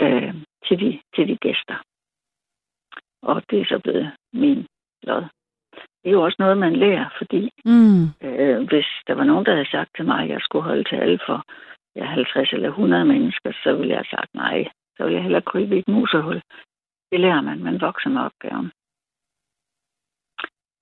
øh, 0.00 0.34
til, 0.68 0.80
de, 0.80 1.00
til 1.14 1.28
de 1.28 1.36
gæster. 1.36 1.76
Og 3.22 3.42
det 3.50 3.60
er 3.60 3.64
så 3.64 3.78
blevet 3.84 4.12
min 4.32 4.66
lod. 5.02 5.24
Det 6.02 6.08
er 6.08 6.10
jo 6.18 6.22
også 6.24 6.36
noget, 6.38 6.58
man 6.58 6.76
lærer, 6.76 7.08
fordi 7.18 7.50
Mm. 7.64 8.02
øh, 8.28 8.58
hvis 8.68 8.86
der 9.06 9.14
var 9.14 9.24
nogen, 9.24 9.46
der 9.46 9.52
havde 9.52 9.70
sagt 9.70 9.90
til 9.96 10.04
mig, 10.04 10.22
at 10.22 10.28
jeg 10.28 10.40
skulle 10.40 10.64
holde 10.64 10.84
til 10.84 10.96
alle 10.96 11.18
for 11.26 11.42
ja, 11.96 12.04
50 12.04 12.52
eller 12.52 12.68
100 12.68 13.04
mennesker, 13.04 13.52
så 13.62 13.74
ville 13.76 13.88
jeg 13.90 13.98
have 13.98 14.16
sagt 14.18 14.34
nej. 14.34 14.68
Så 14.96 15.02
ville 15.04 15.14
jeg 15.16 15.22
hellere 15.22 15.42
krybe 15.42 15.76
i 15.76 15.78
et 15.78 15.88
musehul. 15.88 16.40
Det 17.12 17.20
lærer 17.20 17.40
man. 17.40 17.62
Man 17.64 17.80
vokser 17.80 18.10
med 18.10 18.22
opgaven. 18.22 18.66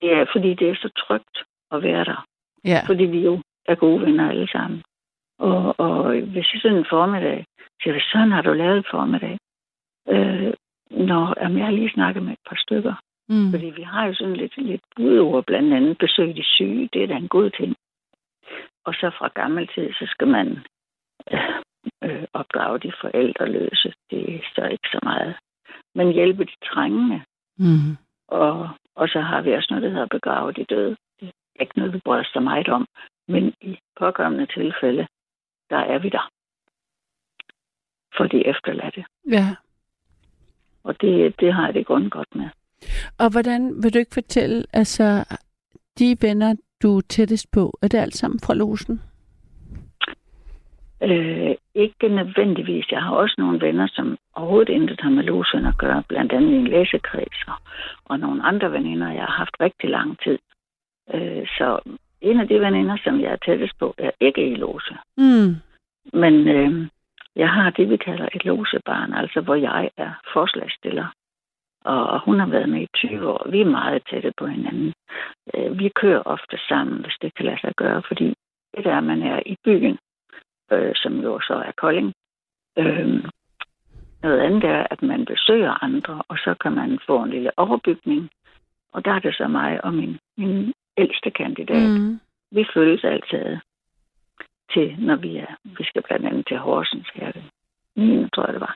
Det 0.01 0.09
er, 0.13 0.25
fordi 0.33 0.53
det 0.53 0.69
er 0.69 0.75
så 0.75 0.89
trygt 1.07 1.37
at 1.71 1.83
være 1.83 2.05
der. 2.05 2.25
Ja. 2.65 2.81
Fordi 2.87 3.03
vi 3.03 3.19
jo 3.25 3.41
er 3.65 3.75
gode 3.75 4.01
venner 4.05 4.29
alle 4.29 4.47
sammen. 4.51 4.83
Og, 5.39 5.75
og 5.79 6.19
hvis 6.21 6.53
jeg 6.53 6.61
sådan 6.61 6.77
en 6.77 6.85
formiddag 6.89 7.45
siger, 7.81 7.93
hvad 7.93 8.01
sådan 8.11 8.31
har 8.31 8.41
du 8.41 8.53
lavet 8.53 8.77
en 8.77 8.83
formiddag? 8.91 9.37
Øh, 10.09 10.53
når 10.91 11.41
jamen, 11.41 11.57
jeg 11.57 11.65
har 11.65 11.73
lige 11.73 11.93
snakket 11.93 12.23
med 12.23 12.33
et 12.33 12.45
par 12.49 12.55
stykker. 12.65 12.95
Mm. 13.29 13.51
Fordi 13.51 13.65
vi 13.65 13.81
har 13.81 14.05
jo 14.05 14.13
sådan 14.13 14.35
lidt, 14.35 14.57
lidt 14.57 14.81
budord, 14.95 15.45
blandt 15.45 15.73
andet 15.73 15.97
besøg 15.97 16.35
de 16.35 16.43
syge. 16.43 16.89
Det 16.93 17.03
er 17.03 17.07
da 17.07 17.15
en 17.15 17.27
god 17.27 17.49
ting. 17.49 17.75
Og 18.85 18.93
så 18.93 19.11
fra 19.17 19.27
gammel 19.27 19.67
tid, 19.67 19.93
så 19.93 20.05
skal 20.07 20.27
man 20.27 20.47
øh, 21.31 21.39
øh, 22.03 22.25
opdrage 22.33 22.79
de 22.79 22.91
forældreløse. 23.01 23.93
Det 24.09 24.35
er 24.35 24.39
så 24.55 24.65
ikke 24.65 24.89
så 24.91 24.99
meget. 25.03 25.35
Men 25.95 26.13
hjælpe 26.13 26.43
de 26.45 26.55
trængende. 26.65 27.21
Mm. 27.57 27.97
Og, 28.27 28.69
og 28.95 29.07
så 29.09 29.21
har 29.21 29.41
vi 29.41 29.53
også 29.53 29.67
noget, 29.69 29.83
der 29.83 29.89
hedder 29.89 30.17
begrave 30.17 30.51
de 30.51 30.63
døde. 30.63 30.95
Det 31.19 31.27
er 31.27 31.61
ikke 31.61 31.79
noget, 31.79 31.93
vi 31.93 32.01
så 32.05 32.39
meget 32.39 32.67
om. 32.67 32.85
Men 33.27 33.53
i 33.61 33.79
påkommende 33.99 34.45
tilfælde, 34.45 35.07
der 35.69 35.77
er 35.77 35.99
vi 35.99 36.09
der. 36.09 36.31
For 38.17 38.27
de 38.27 38.47
efterladte. 38.47 39.05
Ja. 39.31 39.55
Og 40.87 41.01
det, 41.01 41.39
det 41.39 41.53
har 41.53 41.65
jeg 41.65 41.73
det 41.73 41.85
grund 41.85 42.09
godt 42.09 42.35
med. 42.35 42.49
Og 43.19 43.31
hvordan 43.31 43.83
vil 43.83 43.93
du 43.93 43.99
ikke 43.99 44.13
fortælle, 44.13 44.63
altså, 44.73 45.25
de 45.99 46.17
venner, 46.21 46.55
du 46.83 46.97
er 46.97 47.01
tættest 47.01 47.51
på, 47.51 47.77
er 47.81 47.87
det 47.87 47.97
alt 47.97 48.15
sammen 48.15 48.39
fra 48.45 48.53
losen? 48.53 49.01
Øh, 51.03 51.55
ikke 51.75 52.07
nødvendigvis. 52.09 52.91
Jeg 52.91 53.01
har 53.01 53.15
også 53.15 53.35
nogle 53.37 53.61
venner, 53.61 53.87
som 53.87 54.17
overhovedet 54.35 54.73
intet 54.73 55.01
har 55.01 55.09
med 55.09 55.23
losen 55.23 55.65
at 55.65 55.77
gøre, 55.77 56.03
blandt 56.07 56.31
andet 56.31 56.55
en 56.55 56.67
læsekreds, 56.67 57.39
og, 57.47 57.57
og 58.05 58.19
nogle 58.19 58.43
andre 58.43 58.71
veninder, 58.71 59.11
jeg 59.11 59.23
har 59.23 59.37
haft 59.37 59.55
rigtig 59.59 59.89
lang 59.89 60.19
tid. 60.23 60.37
Øh, 61.13 61.47
så 61.57 61.79
en 62.21 62.39
af 62.39 62.47
de 62.47 62.59
veninder, 62.59 62.97
som 63.03 63.21
jeg 63.21 63.31
er 63.31 63.45
tættest 63.45 63.79
på, 63.79 63.95
er 63.97 64.11
ikke 64.19 64.51
i 64.51 64.55
lose. 64.55 64.93
Mm. 65.17 65.55
Men 66.13 66.47
øh, 66.47 66.87
jeg 67.37 67.49
har 67.49 67.69
det, 67.69 67.89
vi 67.89 67.97
kalder 67.97 68.27
et 68.35 68.45
losebarn, 68.45 69.13
altså 69.13 69.41
hvor 69.41 69.55
jeg 69.55 69.89
er 69.97 70.11
forslagsstiller. 70.33 71.07
Og 71.85 72.21
hun 72.25 72.39
har 72.39 72.47
været 72.47 72.69
med 72.69 72.81
i 72.81 72.87
20 72.95 73.29
år. 73.29 73.49
Vi 73.49 73.61
er 73.61 73.75
meget 73.79 74.03
tætte 74.09 74.31
på 74.37 74.45
hinanden. 74.47 74.93
Øh, 75.53 75.79
vi 75.79 75.89
kører 75.89 76.21
ofte 76.25 76.57
sammen, 76.69 77.01
hvis 77.01 77.17
det 77.21 77.35
kan 77.35 77.45
lade 77.45 77.59
sig 77.61 77.73
gøre, 77.75 78.01
fordi 78.07 78.27
det 78.75 78.83
der, 78.83 78.99
man 78.99 79.21
er 79.21 79.39
i 79.45 79.55
byen, 79.65 79.97
øh, 80.71 80.91
som 80.95 81.13
jo 81.19 81.39
så 81.39 81.53
er 81.53 81.71
Kolding. 81.77 82.13
Øh, 82.77 83.23
noget 84.23 84.39
andet 84.39 84.63
er, 84.63 84.87
at 84.91 85.01
man 85.01 85.25
besøger 85.25 85.83
andre, 85.83 86.23
og 86.27 86.37
så 86.37 86.55
kan 86.61 86.71
man 86.71 86.99
få 87.07 87.23
en 87.23 87.29
lille 87.29 87.51
overbygning. 87.59 88.29
Og 88.93 89.05
der 89.05 89.11
er 89.11 89.19
det 89.19 89.35
så 89.35 89.47
mig 89.47 89.83
og 89.85 89.93
min, 89.93 90.19
min 90.37 90.73
ældste 90.97 91.31
kandidat. 91.31 91.99
Mm. 91.99 92.19
Vi 92.51 92.65
følges 92.73 93.03
altid 93.03 93.57
til, 94.73 94.95
når 94.99 95.15
vi 95.15 95.37
er, 95.37 95.55
vi 95.63 95.83
skal 95.83 96.03
blandt 96.03 96.25
andet 96.25 96.47
til 96.47 96.57
Horsens 96.57 97.09
her. 97.13 97.31
det 97.31 97.43
9. 97.95 98.29
tror 98.29 98.45
jeg 98.45 98.53
det 98.53 98.61
var. 98.61 98.75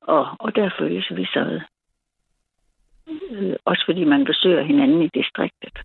Og, 0.00 0.36
og 0.38 0.56
der 0.56 0.70
følges 0.78 1.06
vi 1.16 1.24
så 1.24 1.40
ad. 1.40 1.60
Øh, 3.30 3.56
også 3.64 3.82
fordi 3.84 4.04
man 4.04 4.24
besøger 4.24 4.62
hinanden 4.62 5.02
i 5.02 5.08
distriktet. 5.08 5.78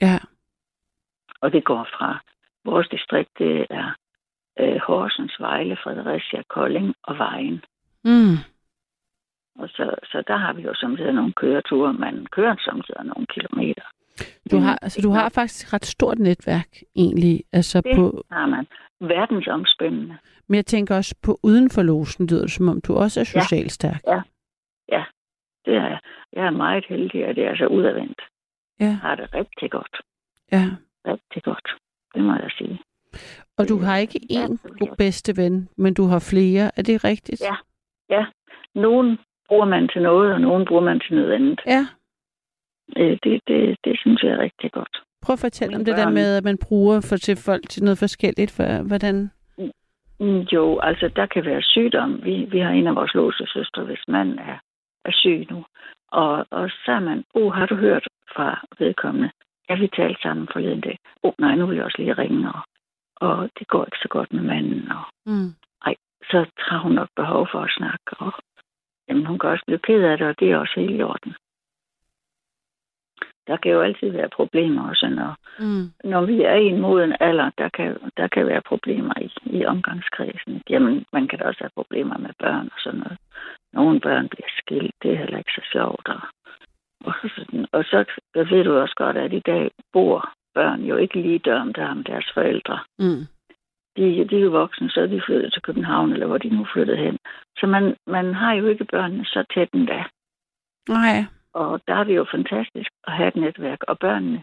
Ja. 0.00 0.18
Og 1.40 1.52
det 1.52 1.64
går 1.64 1.84
fra 1.98 2.20
vores 2.64 2.88
distrikt, 2.88 3.38
det 3.38 3.66
er 3.70 3.94
øh, 4.60 4.76
Horsens, 4.76 5.40
Vejle, 5.40 5.76
Fredericia, 5.76 6.42
Kolding 6.48 6.94
og 7.02 7.18
Vejen. 7.18 7.64
Mm. 8.04 8.36
Og 9.58 9.68
så, 9.68 9.94
så 10.04 10.22
der 10.26 10.36
har 10.36 10.52
vi 10.52 10.62
jo 10.62 10.74
samtidig 10.74 11.12
nogle 11.12 11.32
køreture. 11.32 11.92
Man 11.92 12.26
kører 12.26 12.56
samtidig 12.64 13.04
nogle 13.04 13.26
kilometer. 13.26 13.82
Du 14.50 14.56
har, 14.58 14.78
altså, 14.82 15.00
du 15.02 15.10
har 15.10 15.28
faktisk 15.28 15.66
et 15.66 15.72
ret 15.72 15.84
stort 15.86 16.18
netværk, 16.18 16.68
egentlig. 16.96 17.44
Altså 17.52 17.80
Det 17.80 17.96
på, 17.96 18.22
har 18.32 18.46
man. 18.46 18.66
Verdensomspændende. 19.00 20.18
men 20.48 20.54
jeg 20.56 20.66
tænker 20.66 20.96
også 20.96 21.14
på 21.22 21.38
uden 21.42 21.70
for 21.70 21.82
losen, 21.82 22.26
lyder 22.26 22.40
det 22.42 22.50
som 22.50 22.68
om, 22.68 22.80
du 22.80 22.94
også 22.94 23.20
er 23.20 23.32
Ja. 23.34 23.40
socialt 23.40 23.72
stærk. 23.72 24.02
Det 25.66 25.74
er 25.76 25.86
jeg. 25.88 25.98
Jeg 26.32 26.46
er 26.46 26.50
meget 26.50 26.84
heldig, 26.88 27.24
at 27.24 27.36
det 27.36 27.44
er 27.44 27.56
så 27.56 27.66
udadvendt. 27.66 28.20
Ja. 28.80 28.84
Jeg 28.84 28.96
har 28.98 29.14
det 29.14 29.34
rigtig 29.34 29.70
godt. 29.70 29.96
ja. 30.52 30.64
Rigtig 31.06 31.42
godt. 31.42 31.68
Det 32.14 32.22
må 32.22 32.32
jeg 32.32 32.50
sige. 32.58 32.80
Og 33.58 33.68
du 33.68 33.78
har 33.78 33.96
ikke 33.96 34.20
Ja, 34.30 34.46
én 34.46 34.58
jeg. 34.80 34.88
bedste 34.98 35.36
ven, 35.36 35.68
men 35.76 35.94
du 35.94 36.04
har 36.06 36.18
flere. 36.32 36.70
Er 36.78 36.82
det 36.82 37.04
rigtigt? 37.04 37.42
Ja. 38.10 38.24
Nogen 38.74 39.18
bruger 39.48 39.64
man 39.64 39.88
til 39.88 40.02
noget, 40.02 40.32
og 40.32 40.40
nogen 40.40 40.64
bruger 40.68 40.82
man 40.82 41.00
til 41.00 41.14
noget 41.14 41.32
andet. 41.32 41.60
ja. 41.66 41.86
Øh, 42.96 43.18
Det, 43.24 43.40
det, 43.48 43.76
det 43.84 43.98
synes 44.00 44.22
jeg 44.22 44.30
er 44.32 44.38
rigtig 44.38 44.72
godt. 44.72 45.02
Prøv 45.22 45.32
at 45.34 45.38
fortælle 45.46 45.76
om 45.76 45.84
det 45.84 45.96
der 45.96 46.10
med, 46.10 46.36
at 46.36 46.44
man 46.44 46.58
bruger 46.68 47.00
for 47.08 47.16
til 47.16 47.36
folk 47.36 47.68
til 47.68 47.84
noget 47.84 47.98
forskelligt. 47.98 48.50
For, 48.56 48.82
hvordan? 48.88 49.30
Mm, 50.20 50.40
Jo, 50.56 50.78
altså 50.78 51.08
der 51.16 51.26
kan 51.26 51.44
være 51.44 51.62
sygdom. 51.62 52.24
Vi, 52.24 52.34
vi 52.44 52.58
har 52.58 52.70
en 52.70 52.86
af 52.86 52.94
vores 52.94 53.14
låsesøstre, 53.14 53.84
hvis 53.84 54.04
mand 54.08 54.38
er, 54.38 54.58
er 55.04 55.12
syg 55.12 55.46
nu. 55.50 55.64
Og, 56.12 56.46
og 56.50 56.70
så 56.84 56.92
er 56.92 57.00
man, 57.00 57.24
oh, 57.34 57.52
har 57.52 57.66
du 57.66 57.74
hørt 57.74 58.04
fra 58.36 58.64
vedkommende? 58.78 59.30
Ja, 59.70 59.74
vi 59.78 59.88
talte 59.96 60.22
sammen 60.22 60.48
forleden 60.52 60.80
dag. 60.80 60.98
Oh, 61.22 61.32
nej, 61.38 61.54
nu 61.54 61.66
vil 61.66 61.76
jeg 61.76 61.84
også 61.84 61.98
lige 61.98 62.12
ringe, 62.12 62.52
og, 62.52 62.60
og 63.16 63.50
det 63.58 63.66
går 63.68 63.84
ikke 63.84 63.98
så 64.02 64.08
godt 64.08 64.32
med 64.32 64.42
manden. 64.42 64.88
Og, 64.92 65.04
Mm. 65.26 65.50
så 66.30 66.46
har 66.58 66.78
hun 66.78 66.92
nok 66.92 67.08
behov 67.16 67.48
for 67.52 67.60
at 67.60 67.70
snakke. 67.78 68.10
Og, 68.18 68.32
jamen, 69.08 69.26
hun 69.26 69.38
kan 69.38 69.50
også 69.50 69.64
blive 69.66 69.78
ked 69.78 70.02
af 70.02 70.18
det, 70.18 70.26
og 70.26 70.40
det 70.40 70.50
er 70.52 70.56
også 70.56 70.74
helt 70.80 70.96
i 71.00 71.02
orden. 71.02 71.34
Der 73.46 73.56
kan 73.56 73.72
jo 73.72 73.80
altid 73.80 74.10
være 74.10 74.28
problemer 74.28 74.88
også, 74.88 75.08
når, 75.08 75.36
Mm. 75.58 75.86
når 76.04 76.24
vi 76.26 76.42
er 76.42 76.54
i 76.54 76.66
en 76.66 76.80
moden 76.80 77.16
alder, 77.20 77.50
der 77.58 77.68
kan, 77.68 77.96
der 78.16 78.28
kan 78.28 78.46
være 78.46 78.62
problemer 78.62 79.14
i, 79.20 79.32
i 79.58 79.64
omgangskredsen. 79.64 80.62
Jamen, 80.70 81.04
man 81.12 81.28
kan 81.28 81.38
da 81.38 81.44
også 81.44 81.60
have 81.60 81.70
problemer 81.74 82.18
med 82.18 82.30
børn 82.38 82.66
og 82.72 82.78
sådan 82.78 82.98
noget. 82.98 83.18
Nogle 83.72 84.00
børn 84.00 84.28
bliver 84.28 84.48
skilt, 84.58 84.94
det 85.02 85.12
er 85.12 85.16
heller 85.16 85.38
ikke 85.38 85.52
så 85.52 85.68
sjovt. 85.72 86.08
Og, 86.08 86.20
og, 87.04 87.14
sådan. 87.36 87.66
og 87.72 87.84
så 87.84 88.04
ved 88.34 88.64
du 88.64 88.78
også 88.78 88.94
godt, 88.96 89.16
at 89.16 89.32
i 89.32 89.40
dag 89.46 89.70
bor 89.92 90.32
børn 90.54 90.80
jo 90.84 90.96
ikke 90.96 91.20
lige 91.20 91.38
døren 91.38 91.72
der 91.72 91.94
med 91.94 92.04
deres 92.04 92.26
forældre. 92.34 92.78
Mm. 92.98 93.26
De, 93.96 94.26
de 94.30 94.36
er 94.36 94.40
jo 94.40 94.50
voksne, 94.50 94.90
så 94.90 95.00
er 95.00 95.06
de 95.06 95.22
flyttet 95.26 95.52
til 95.52 95.62
København, 95.62 96.12
eller 96.12 96.26
hvor 96.26 96.38
de 96.38 96.48
nu 96.48 96.66
flyttede 96.72 96.98
hen. 96.98 97.18
Så 97.58 97.66
man, 97.66 97.96
man 98.06 98.34
har 98.34 98.52
jo 98.52 98.66
ikke 98.66 98.84
børnene 98.84 99.24
så 99.24 99.44
tæt 99.54 99.68
endda. 99.74 100.04
Nej. 100.88 101.24
Og 101.54 101.80
der 101.88 101.94
er 101.94 102.04
det 102.04 102.16
jo 102.16 102.26
fantastisk 102.30 102.90
at 103.06 103.12
have 103.12 103.28
et 103.28 103.36
netværk. 103.36 103.78
Og 103.88 103.98
børnene, 103.98 104.42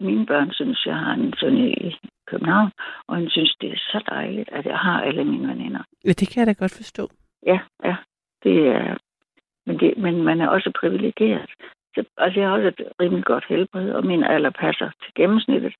mine 0.00 0.26
børn 0.26 0.52
synes, 0.52 0.86
jeg 0.86 0.96
har 0.96 1.12
en 1.12 1.34
søn 1.40 1.56
i 1.56 1.96
København, 2.26 2.70
og 3.06 3.16
han 3.16 3.30
synes, 3.30 3.56
det 3.60 3.72
er 3.72 3.76
så 3.76 4.02
dejligt, 4.10 4.48
at 4.52 4.66
jeg 4.66 4.78
har 4.78 5.02
alle 5.02 5.24
mine 5.24 5.48
veninder. 5.48 5.82
Ja, 6.04 6.08
det 6.08 6.28
kan 6.28 6.40
jeg 6.40 6.46
da 6.46 6.62
godt 6.62 6.76
forstå. 6.76 7.10
Ja, 7.46 7.58
ja, 7.84 7.96
det 8.42 8.68
er... 8.68 8.96
Men, 9.66 9.78
det, 9.80 9.98
men 9.98 10.22
man 10.22 10.40
er 10.40 10.48
også 10.48 10.72
privilegeret. 10.80 11.50
Så, 11.94 12.04
altså, 12.16 12.40
jeg 12.40 12.48
har 12.48 12.56
også 12.56 12.68
et 12.68 12.80
rimelig 13.00 13.24
godt 13.24 13.44
helbred, 13.48 13.90
og 13.90 14.06
min 14.06 14.24
alder 14.24 14.50
passer 14.50 14.90
til 15.02 15.14
gennemsnittet. 15.14 15.74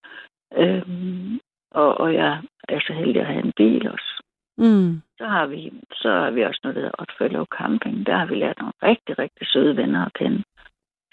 Øhm, 0.56 1.40
og, 1.70 2.00
og 2.00 2.14
jeg 2.14 2.42
er 2.68 2.80
så 2.80 2.92
heldig 2.92 3.20
at 3.20 3.26
have 3.26 3.44
en 3.44 3.52
bil 3.56 3.90
også. 3.90 4.22
Mm. 4.58 5.02
Så 5.18 5.26
har 5.26 5.46
vi, 5.46 5.72
så 5.92 6.10
har 6.10 6.30
vi 6.30 6.42
også 6.42 6.60
noget, 6.62 6.76
der 6.76 6.82
hedder 6.82 7.00
Otfellow 7.02 7.44
Camping. 7.44 8.06
Der 8.06 8.16
har 8.16 8.26
vi 8.26 8.34
lært 8.34 8.58
nogle 8.58 8.72
rigtig, 8.82 9.18
rigtig 9.18 9.46
søde 9.46 9.76
venner 9.76 10.06
at 10.06 10.12
kende. 10.12 10.42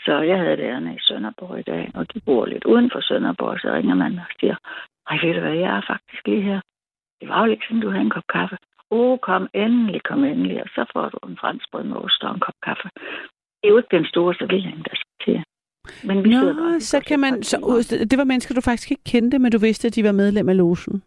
Så 0.05 0.13
jeg 0.31 0.37
havde 0.37 0.61
ærne 0.61 0.95
i 0.95 0.99
Sønderborg 0.99 1.59
i 1.59 1.69
dag, 1.73 1.91
og 1.93 2.13
de 2.13 2.19
bor 2.25 2.45
lidt 2.45 2.65
uden 2.65 2.91
for 2.93 3.01
Sønderborg, 3.01 3.59
så 3.59 3.67
ringer 3.73 3.95
man 3.95 4.19
og 4.19 4.25
siger, 4.39 4.55
Ej, 5.09 5.17
ved 5.23 5.33
du 5.33 5.39
hvad, 5.39 5.53
jeg 5.53 5.77
er 5.77 5.81
faktisk 5.87 6.27
lige 6.27 6.41
her. 6.41 6.59
Det 7.19 7.29
var 7.29 7.45
jo 7.45 7.51
ikke 7.51 7.65
sådan, 7.67 7.81
du 7.81 7.89
havde 7.89 8.05
en 8.05 8.15
kop 8.17 8.27
kaffe. 8.29 8.57
Åh, 8.91 9.11
oh, 9.11 9.17
kom 9.19 9.47
endelig, 9.53 10.03
kom 10.03 10.23
endelig. 10.23 10.63
Og 10.63 10.69
så 10.75 10.85
får 10.93 11.09
du 11.09 11.17
en 11.27 11.37
franskbrød 11.37 11.83
med 11.83 11.97
ost 11.97 12.23
og 12.23 12.33
en 12.33 12.39
kop 12.39 12.59
kaffe. 12.63 12.89
Det 13.59 13.65
er 13.67 13.73
jo 13.73 13.77
ikke 13.77 13.97
den 13.97 14.05
store 14.05 14.33
servering, 14.33 14.85
der 14.85 14.95
skal 15.01 15.15
til. 15.25 15.37
Men 16.07 16.23
vi 16.23 16.29
bare 16.29 16.53
Nå, 16.53 16.75
og 16.75 16.81
så 16.81 16.97
kan 17.07 17.19
man... 17.19 17.43
Så, 17.43 17.57
det 18.11 18.17
var 18.17 18.23
mennesker, 18.23 18.55
du 18.55 18.61
faktisk 18.61 18.91
ikke 18.91 19.03
kendte, 19.03 19.39
men 19.39 19.51
du 19.51 19.59
vidste, 19.59 19.87
at 19.87 19.95
de 19.95 20.03
var 20.03 20.11
medlem 20.11 20.49
af 20.49 20.57
logen. 20.57 21.03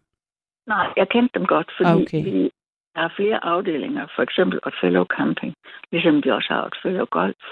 Nej, 0.66 0.86
jeg 0.96 1.09
kendte 1.09 1.38
dem 1.38 1.46
godt, 1.46 1.68
fordi 1.76 1.90
Okay. 1.90 2.03
okay. 2.03 2.24
vi 2.24 2.51
er 2.94 3.09
flere 3.16 3.44
afdelinger. 3.44 4.07
For 4.16 4.22
eksempel 4.22 4.59
Otfellow 4.66 5.05
Camping, 5.05 5.55
ligesom 5.92 6.24
vi 6.24 6.30
også 6.30 6.49
har 6.53 6.64
Otfellow 6.66 7.07
Golf. 7.07 7.42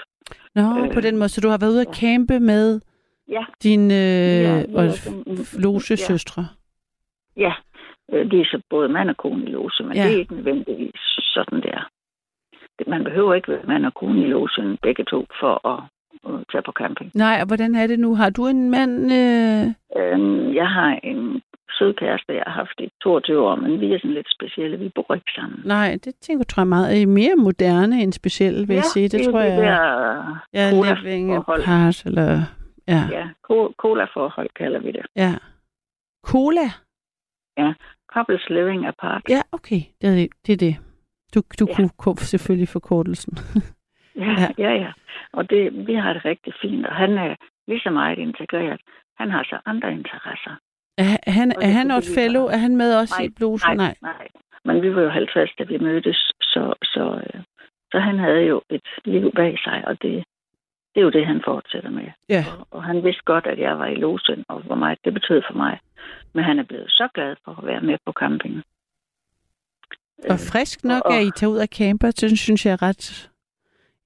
Nå, 0.55 0.85
Øh, 0.85 0.93
på 0.93 1.01
den 1.01 1.17
måde. 1.17 1.29
Så 1.29 1.41
du 1.41 1.49
har 1.49 1.57
været 1.57 1.71
ude 1.71 1.81
at 1.81 1.87
ja. 1.87 1.93
campe 1.93 2.39
med 2.39 2.81
Ja, 3.29 3.45
dine 3.63 3.93
Ja, 3.93 4.57
øh, 4.57 4.63
en- 4.63 5.61
logesøstre. 5.61 6.47
ja. 7.37 7.53
Øh, 8.13 8.31
De 8.31 8.41
er 8.41 8.45
så 8.45 8.61
både 8.69 8.89
mand 8.89 9.09
og 9.09 9.17
kone 9.17 9.43
i 9.43 9.51
loge, 9.51 9.71
men 9.83 9.95
Ja. 9.95 10.01
ja. 10.03 10.07
det 10.07 10.15
er 10.15 10.19
ikke 10.19 10.35
nødvendigvis 10.35 11.01
sådan 11.35 11.61
der. 11.61 11.89
Det- 12.79 12.87
Man 12.87 13.03
behøver 13.03 13.33
ikke 13.33 13.51
være 13.51 13.63
mand 13.67 13.85
og 13.85 13.93
kone 13.93 14.21
i 14.23 14.27
logen, 14.27 14.77
begge 14.81 15.03
to, 15.03 15.25
for 15.39 15.67
at 15.67 15.83
tage 16.51 16.61
på 16.65 16.71
camping. 16.71 17.11
Nej, 17.15 17.37
og 17.41 17.47
hvordan 17.47 17.75
er 17.75 17.87
det 17.87 17.99
nu? 17.99 18.15
Har 18.15 18.29
du 18.29 18.47
en 18.47 18.69
mand... 18.71 18.91
Øh... 19.21 19.63
Øhm, 20.01 20.53
Jeg 20.55 20.67
har 20.69 20.99
en 21.03 21.41
sød 21.77 21.93
kæreste, 21.93 22.33
jeg 22.33 22.43
har 22.47 22.53
haft 22.53 22.79
i 22.79 22.89
22 23.03 23.41
år, 23.47 23.55
men 23.55 23.79
vi 23.81 23.93
er 23.93 23.99
sådan 23.99 24.13
lidt 24.13 24.27
specielle. 24.37 24.77
Vi 24.79 24.89
bor 24.95 25.13
ikke 25.13 25.31
sammen. 25.35 25.59
Nej, 25.65 25.91
det 26.03 26.15
tænker 26.21 26.39
jeg, 26.39 26.47
tror 26.47 26.61
jeg 26.61 26.67
meget. 26.67 27.01
Er 27.01 27.07
mere 27.07 27.35
moderne 27.35 28.01
end 28.03 28.13
specielt, 28.13 28.67
vil 28.67 28.73
jeg 28.75 28.83
sige. 28.83 29.09
Det, 29.09 29.25
jo 29.27 29.31
tror 29.31 29.39
det 29.41 29.49
jeg... 29.49 29.57
Der, 29.57 30.39
Ja, 30.53 30.93
living 30.93 31.35
apart, 31.35 32.05
eller... 32.05 32.41
Ja. 32.87 33.01
Ja, 33.11 33.25
co- 33.51 33.73
cola-forhold 33.77 34.49
kalder 34.55 34.79
vi 34.79 34.91
det. 34.91 35.05
ja. 35.15 35.33
Cola? 36.25 36.67
Couples 38.13 38.49
living 38.49 38.85
apart. 38.85 39.21
Ja, 39.29 39.41
okay. 39.51 39.81
Det 40.01 40.09
er 40.09 40.15
det. 40.15 40.29
det, 40.47 40.53
er 40.53 40.57
det. 40.57 40.75
Du, 41.35 41.41
du 41.59 41.65
Ja. 41.69 41.75
kunne, 41.75 41.89
kunne 41.97 42.17
selvfølgelig 42.17 42.67
forkortelsen. 42.69 43.33
Ja, 44.17 44.47
Ja. 44.57 44.71
ja. 44.73 44.91
Og 45.33 45.49
det, 45.49 45.87
vi 45.87 45.93
har 45.93 46.13
det 46.13 46.25
rigtig 46.25 46.53
fint, 46.61 46.85
og 46.85 46.95
han 46.95 47.17
er 47.17 47.35
lige 47.67 47.79
så 47.79 47.89
meget 47.89 48.17
integreret. 48.17 48.81
Han 49.17 49.31
har 49.31 49.43
så 49.43 49.59
andre 49.65 49.91
interesser. 49.91 50.55
Er 50.97 51.31
han, 51.31 51.53
Og 51.57 51.63
er 51.63 51.67
han 51.79 51.87
vi 51.87 52.01
fellow? 52.15 52.45
Er 52.45 52.57
han 52.57 52.75
med 52.77 52.95
os 53.01 53.11
Nej, 53.19 53.25
i 53.25 53.29
blusen? 53.29 53.67
Nej, 53.67 53.75
Nej. 53.75 53.95
nej. 54.01 54.27
Men 54.65 54.81
vi 54.81 54.95
var 54.95 55.01
jo 55.01 55.09
50, 55.09 55.51
da 55.59 55.63
vi 55.63 55.77
mødtes, 55.77 56.31
så, 56.41 56.73
så, 56.83 57.21
øh, 57.33 57.41
så 57.91 57.99
han 57.99 58.19
havde 58.19 58.41
jo 58.41 58.61
et 58.69 58.87
liv 59.05 59.31
bag 59.31 59.59
sig, 59.63 59.83
og 59.87 60.01
det, 60.01 60.23
det 60.95 61.01
er 61.01 61.05
jo 61.05 61.09
det, 61.09 61.25
han 61.27 61.41
fortsætter 61.45 61.89
med. 61.89 62.07
Ja. 62.29 62.45
Og, 62.59 62.67
og 62.71 62.83
han 62.83 63.03
vidste 63.03 63.21
godt, 63.25 63.45
at 63.47 63.59
jeg 63.59 63.79
var 63.79 63.85
i 63.85 63.95
Losen, 63.95 64.43
og 64.49 64.61
hvor 64.61 64.75
meget 64.75 64.97
det 65.05 65.13
betød 65.13 65.41
for 65.51 65.57
mig. 65.57 65.79
Men 66.33 66.43
han 66.43 66.59
er 66.59 66.63
blevet 66.63 66.89
så 66.91 67.07
glad 67.13 67.35
for 67.45 67.51
at 67.59 67.65
være 67.67 67.81
med 67.81 67.97
på 68.05 68.11
campingen. 68.11 68.63
Og 70.29 70.37
frisk 70.51 70.83
nok, 70.83 71.01
og- 71.05 71.13
at 71.15 71.23
I 71.25 71.31
tager 71.31 71.51
ud 71.51 71.57
af 71.57 71.67
camper, 71.67 72.11
det 72.11 72.39
synes 72.39 72.65
jeg 72.65 72.71
er 72.73 72.81
ret 72.81 73.29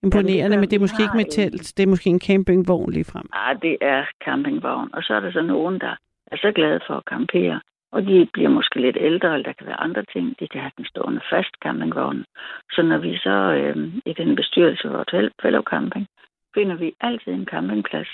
imponerende, 0.03 0.57
men 0.57 0.69
det 0.69 0.75
er 0.75 0.79
måske 0.79 1.03
ikke 1.03 1.17
med 1.17 1.25
en- 1.25 1.31
telt, 1.31 1.73
det 1.77 1.83
er 1.83 1.87
måske 1.87 2.09
en 2.09 2.19
campingvogn 2.21 2.91
lige 2.91 3.05
frem. 3.13 3.29
Ah, 3.33 3.55
det 3.61 3.77
er 3.81 4.05
campingvogn. 4.25 4.89
Og 4.93 5.03
så 5.03 5.13
er 5.13 5.19
der 5.19 5.31
så 5.31 5.41
nogen, 5.41 5.79
der 5.79 5.95
er 6.31 6.37
så 6.37 6.51
glade 6.55 6.79
for 6.87 6.93
at 6.95 7.03
campere. 7.09 7.61
Og 7.91 8.01
de 8.07 8.27
bliver 8.33 8.49
måske 8.49 8.81
lidt 8.81 8.97
ældre, 8.99 9.33
eller 9.33 9.43
der 9.43 9.53
kan 9.53 9.67
være 9.67 9.79
andre 9.79 10.03
ting. 10.13 10.35
De 10.39 10.47
kan 10.47 10.61
have 10.61 10.71
den 10.77 10.85
stående 10.85 11.21
fast 11.31 11.53
campingvogn. 11.63 12.25
Så 12.71 12.81
når 12.81 12.97
vi 12.97 13.17
så 13.17 13.35
øh, 13.59 13.93
i 14.05 14.13
den 14.13 14.35
bestyrelse 14.35 14.87
for 14.87 14.97
Hotel 14.97 15.31
Fellow 15.41 15.61
Camping, 15.61 16.07
finder 16.53 16.75
vi 16.75 16.93
altid 17.01 17.31
en 17.33 17.45
campingplads 17.45 18.07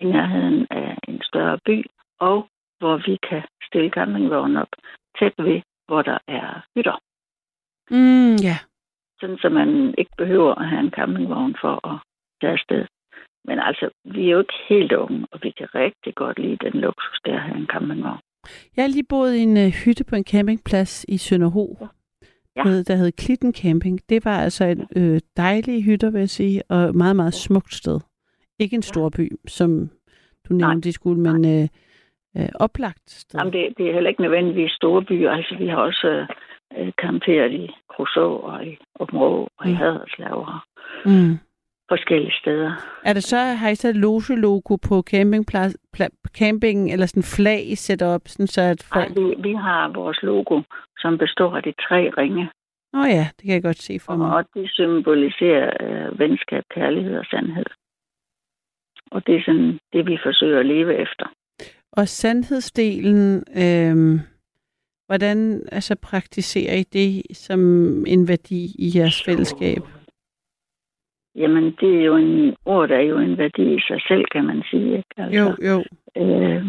i 0.00 0.04
nærheden 0.04 0.66
af 0.70 0.96
en 1.08 1.22
større 1.22 1.58
by, 1.66 1.84
og 2.20 2.48
hvor 2.78 2.96
vi 2.96 3.18
kan 3.30 3.42
stille 3.66 3.90
campingvognen 3.90 4.56
op 4.56 4.68
tæt 5.18 5.32
ved, 5.38 5.60
hvor 5.86 6.02
der 6.02 6.18
er 6.28 6.64
hytter. 6.76 6.98
Mm, 7.90 8.36
ja. 8.36 8.56
Sådan, 9.20 9.38
så 9.38 9.48
man 9.48 9.94
ikke 9.98 10.10
behøver 10.18 10.54
at 10.54 10.68
have 10.68 10.80
en 10.80 10.90
campingvogn 10.90 11.56
for 11.60 11.74
at 11.90 11.98
tage 12.40 12.52
afsted. 12.52 12.84
Men 13.44 13.58
altså, 13.58 13.90
vi 14.04 14.26
er 14.26 14.30
jo 14.30 14.38
ikke 14.38 14.58
helt 14.68 14.92
unge, 14.92 15.26
og 15.32 15.38
vi 15.42 15.50
kan 15.50 15.68
rigtig 15.74 16.14
godt 16.14 16.38
lide 16.38 16.56
den 16.56 16.80
luksus, 16.80 17.20
der 17.24 17.34
at 17.34 17.42
have 17.42 17.58
en 17.58 17.66
campingvogn. 17.66 18.20
Jeg 18.76 18.82
har 18.84 18.88
lige 18.88 19.06
boet 19.08 19.34
i 19.34 19.42
en 19.42 19.56
uh, 19.56 19.72
hytte 19.84 20.04
på 20.04 20.16
en 20.16 20.24
campingplads 20.24 21.04
i 21.08 21.16
Sønderho, 21.16 21.76
Ja. 22.56 22.68
ja. 22.68 22.82
der 22.82 22.96
hed 22.96 23.12
Klitten 23.12 23.54
Camping. 23.54 24.00
Det 24.08 24.24
var 24.24 24.38
altså 24.40 24.64
en 24.64 24.88
øh, 24.96 25.20
dejlig 25.36 25.84
hytter, 25.84 26.10
vil 26.10 26.18
jeg 26.18 26.28
sige, 26.28 26.62
og 26.68 26.78
et 26.82 26.94
meget, 26.94 27.16
meget 27.16 27.34
smukt 27.34 27.74
sted. 27.74 28.00
Ikke 28.58 28.76
en 28.76 28.82
stor 28.82 29.08
by, 29.16 29.32
som 29.46 29.90
du 30.48 30.54
nævnte 30.54 30.88
i 30.88 30.92
skole, 30.92 31.20
men 31.20 31.44
øh, 31.54 31.68
øh, 32.36 32.48
oplagt 32.54 33.10
sted. 33.10 33.40
Jamen, 33.40 33.52
det, 33.52 33.78
det 33.78 33.88
er 33.88 33.92
heller 33.92 34.10
ikke 34.10 34.22
nødvendigvis 34.22 34.70
store 34.70 35.02
byer. 35.02 35.30
Altså, 35.30 35.56
vi 35.58 35.66
har 35.66 35.76
også 35.76 36.26
øh, 36.78 36.92
camperet 36.92 37.52
i 37.52 37.70
Kruså 37.90 38.28
og 38.32 38.66
i 38.66 38.76
Åbenrå 39.00 39.48
og 39.58 39.66
i 39.66 39.70
Mm. 39.70 39.76
Haderslev 39.76 40.32
og 40.32 40.58
Mm. 41.04 41.38
forskellige 41.88 42.32
steder. 42.40 42.72
Er 43.04 43.12
det 43.12 43.24
så, 43.24 43.36
har 43.36 43.68
I 43.68 43.74
så 43.74 43.92
loge-logo 43.92 44.76
på 44.88 45.02
campingplads, 45.02 45.76
pla- 45.96 46.16
campingen, 46.38 46.90
eller 46.90 47.06
sådan 47.06 47.22
flag, 47.22 47.70
I 47.70 47.74
sætter 47.74 48.06
op, 48.06 48.20
sådan 48.26 48.46
så 48.46 48.60
at 48.62 48.88
Ej, 48.92 49.02
folk... 49.08 49.18
vi, 49.18 49.42
vi 49.48 49.54
har 49.54 49.88
vores 49.92 50.22
logo, 50.22 50.62
som 50.98 51.18
består 51.18 51.56
af 51.56 51.62
de 51.62 51.72
tre 51.88 52.10
ringe, 52.18 52.50
Åh 52.94 53.00
oh, 53.00 53.08
ja, 53.08 53.26
det 53.36 53.44
kan 53.44 53.54
jeg 53.54 53.62
godt 53.62 53.82
se 53.82 53.98
for 54.00 54.12
og, 54.12 54.18
mig. 54.18 54.34
og 54.36 54.44
de 54.54 54.68
symboliserer 54.68 55.70
øh, 55.80 56.18
venskab, 56.18 56.62
kærlighed 56.74 57.18
og 57.18 57.24
sandhed. 57.24 57.64
Og 59.10 59.26
det 59.26 59.34
er 59.36 59.42
sådan 59.46 59.78
det, 59.92 60.06
vi 60.06 60.18
forsøger 60.22 60.60
at 60.60 60.66
leve 60.66 60.94
efter. 60.96 61.26
Og 61.92 62.08
sandhedsdelen, 62.08 63.44
øh, 63.64 64.20
hvordan 65.10 65.68
altså, 65.72 65.96
praktiserer 66.02 66.74
I 66.74 66.82
det 66.82 67.36
som 67.36 67.60
en 68.06 68.28
værdi 68.28 68.62
i 68.84 68.86
jeres 68.96 69.22
fællesskab? 69.24 69.82
Jamen, 71.34 71.64
det 71.80 72.00
er 72.00 72.04
jo 72.04 72.16
en 72.16 72.56
ord, 72.64 72.88
der 72.88 72.96
er 72.96 73.06
jo 73.12 73.18
en 73.18 73.38
værdi 73.38 73.74
i 73.74 73.80
sig 73.80 74.00
selv, 74.08 74.24
kan 74.32 74.44
man 74.44 74.62
sige. 74.70 74.96
Ikke? 74.96 75.14
Altså, 75.16 75.38
Jo, 75.38 75.46
jo. 75.68 75.76
Øh, 76.22 76.64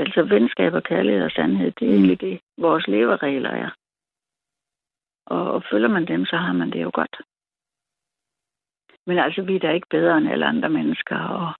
altså 0.00 0.22
venskab 0.22 0.72
og 0.74 0.82
kærlighed 0.82 1.22
og 1.22 1.30
sandhed, 1.30 1.72
det 1.78 1.88
er 1.88 1.92
egentlig 1.92 2.20
det, 2.20 2.40
vores 2.58 2.86
leveregler 2.88 3.50
er. 3.50 3.70
Og, 5.26 5.52
og 5.52 5.62
følger 5.70 5.88
man 5.88 6.06
dem, 6.06 6.24
så 6.26 6.36
har 6.36 6.52
man 6.52 6.70
det 6.70 6.82
jo 6.82 6.90
godt. 6.94 7.16
Men 9.06 9.18
altså, 9.18 9.42
vi 9.42 9.54
er 9.56 9.60
da 9.60 9.70
ikke 9.70 9.88
bedre 9.90 10.18
end 10.18 10.28
alle 10.28 10.46
andre 10.46 10.68
mennesker, 10.68 11.18
og 11.18 11.52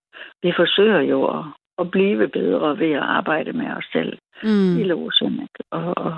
vi 0.42 0.53
forsøger 0.57 1.00
jo 1.00 1.18
at, 1.38 1.44
at 1.78 1.90
blive 1.90 2.28
bedre 2.28 2.78
ved 2.78 2.92
at 2.92 3.02
arbejde 3.18 3.52
med 3.52 3.66
os 3.66 3.84
selv 3.92 4.18
mm. 4.42 4.78
i 4.80 4.82
logen. 4.82 5.32
Ikke? 5.32 5.60
Og, 5.70 5.94
og 5.96 6.14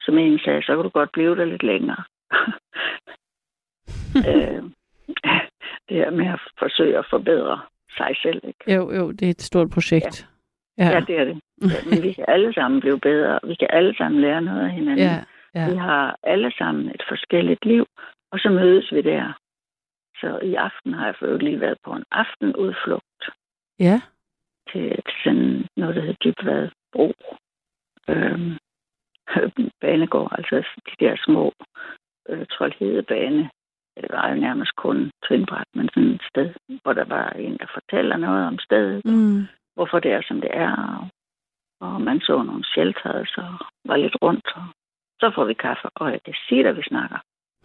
som 0.00 0.18
en 0.18 0.38
sagde, 0.38 0.62
så 0.62 0.74
kan 0.74 0.84
du 0.84 0.88
godt 0.88 1.12
blive 1.12 1.36
der 1.36 1.44
lidt 1.44 1.62
længere. 1.62 2.02
øh, 4.30 4.62
det 5.88 5.96
her 5.96 6.10
med 6.10 6.26
at 6.26 6.40
forsøge 6.58 6.98
at 6.98 7.06
forbedre 7.10 7.60
sig 7.96 8.16
selv. 8.22 8.40
Ikke? 8.44 8.74
Jo, 8.74 8.92
jo, 8.92 9.10
det 9.10 9.22
er 9.22 9.30
et 9.30 9.42
stort 9.42 9.70
projekt. 9.70 10.28
Ja, 10.78 10.88
Ja, 10.90 11.00
det 11.00 11.18
er 11.18 11.24
det. 11.24 11.40
Ja, 11.62 11.90
men 11.90 12.02
vi 12.02 12.12
kan 12.12 12.24
alle 12.28 12.54
sammen 12.54 12.80
blive 12.80 13.00
bedre. 13.00 13.40
Vi 13.44 13.54
kan 13.54 13.68
alle 13.70 13.96
sammen 13.96 14.20
lære 14.20 14.42
noget 14.42 14.64
af 14.64 14.70
hinanden. 14.70 15.04
ja, 15.04 15.24
Vi 15.54 15.74
ja. 15.74 15.78
har 15.78 16.16
alle 16.22 16.52
sammen 16.58 16.88
et 16.88 17.02
forskelligt 17.08 17.64
liv, 17.64 17.86
og 18.32 18.38
så 18.38 18.48
mødes 18.50 18.92
vi 18.92 19.02
der. 19.02 19.32
Så 20.20 20.38
i 20.42 20.54
aften 20.54 20.94
har 20.94 21.06
jeg 21.06 21.14
for 21.18 21.36
lige 21.36 21.60
været 21.60 21.78
på 21.84 21.92
en 21.92 22.04
aftenudflugt 22.10 23.22
ja. 23.78 24.00
Til, 24.72 25.02
sådan 25.24 25.66
noget, 25.76 25.96
der 25.96 26.00
hedder 26.02 26.22
Dybvad 26.24 26.68
Bro. 26.92 27.12
Øhm, 28.08 28.56
banegård, 29.80 30.32
altså 30.38 30.56
de 30.88 31.04
der 31.04 31.16
små 31.24 31.52
øh, 32.28 32.46
troldhedebane. 32.46 33.50
Det 33.96 34.06
var 34.10 34.28
jo 34.28 34.34
nærmest 34.34 34.76
kun 34.76 35.10
trinbræt, 35.24 35.66
men 35.74 35.88
sådan 35.88 36.10
et 36.10 36.22
sted, 36.30 36.54
hvor 36.82 36.92
der 36.92 37.04
var 37.04 37.30
en, 37.30 37.58
der 37.58 37.66
fortæller 37.74 38.16
noget 38.16 38.46
om 38.46 38.58
stedet, 38.58 39.04
Mm. 39.04 39.42
hvorfor 39.74 39.98
det 40.00 40.12
er, 40.12 40.22
som 40.28 40.40
det 40.40 40.50
er. 40.52 40.72
Og, 40.76 41.08
og 41.88 42.00
man 42.00 42.20
så 42.20 42.42
nogle 42.42 42.64
shelters 42.64 43.36
og 43.36 43.52
var 43.84 43.96
lidt 43.96 44.16
rundt. 44.22 44.46
Og 44.56 44.64
så 45.20 45.32
får 45.34 45.44
vi 45.44 45.54
kaffe, 45.54 45.88
og 45.94 46.10
jeg 46.12 46.20
kan 46.24 46.34
sige 46.48 46.62
dig, 46.64 46.76
vi 46.76 46.82
snakker. 46.82 47.18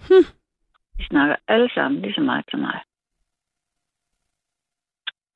Hm. 0.07 0.25
Vi 0.97 1.03
snakker 1.03 1.35
alle 1.47 1.69
sammen 1.73 2.01
lige 2.01 2.13
så 2.13 2.21
meget 2.21 2.45
som 2.51 2.59
mig. 2.59 2.79